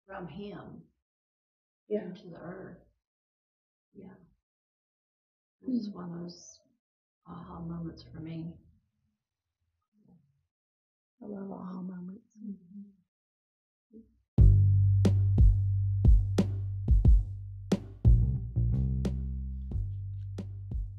from 0.05 0.27
him 0.27 0.83
yeah 1.91 2.05
into 2.05 2.27
the 2.29 2.37
earth. 2.37 2.77
Yeah. 3.93 4.05
It 5.61 5.69
was 5.69 5.89
Mm-hmm. 5.89 5.97
one 5.97 6.11
of 6.13 6.19
those 6.21 6.59
aha 7.27 7.59
moments 7.59 8.03
for 8.11 8.19
me. 8.19 8.53
i 11.23 11.27
love 11.27 11.51
aha 11.51 11.81
moments 11.81 12.23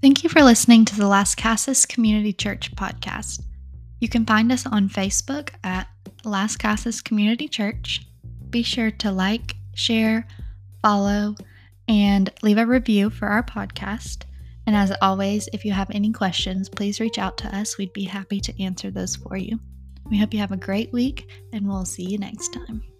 Thank 0.00 0.24
you 0.24 0.28
for 0.30 0.42
listening 0.42 0.84
to 0.86 0.96
the 0.96 1.06
Las 1.06 1.34
Casas 1.34 1.86
Community 1.86 2.32
Church 2.32 2.74
podcast. 2.74 3.42
You 4.00 4.08
can 4.08 4.26
find 4.26 4.50
us 4.50 4.66
on 4.66 4.88
Facebook 4.88 5.50
at 5.62 5.86
Las 6.24 6.56
Casas 6.56 7.00
Community 7.00 7.46
Church. 7.46 8.02
Be 8.50 8.62
sure 8.62 8.90
to 8.90 9.12
like, 9.12 9.54
share, 9.74 10.26
follow, 10.82 11.34
and 11.88 12.30
leave 12.42 12.58
a 12.58 12.66
review 12.66 13.10
for 13.10 13.28
our 13.28 13.42
podcast. 13.42 14.24
And 14.66 14.76
as 14.76 14.92
always, 15.02 15.48
if 15.52 15.64
you 15.64 15.72
have 15.72 15.90
any 15.90 16.12
questions, 16.12 16.68
please 16.68 17.00
reach 17.00 17.18
out 17.18 17.38
to 17.38 17.56
us. 17.56 17.78
We'd 17.78 17.92
be 17.92 18.04
happy 18.04 18.40
to 18.40 18.62
answer 18.62 18.90
those 18.90 19.16
for 19.16 19.36
you. 19.36 19.58
We 20.10 20.18
hope 20.18 20.34
you 20.34 20.40
have 20.40 20.52
a 20.52 20.56
great 20.56 20.92
week, 20.92 21.28
and 21.52 21.66
we'll 21.66 21.84
see 21.84 22.04
you 22.04 22.18
next 22.18 22.52
time. 22.52 22.91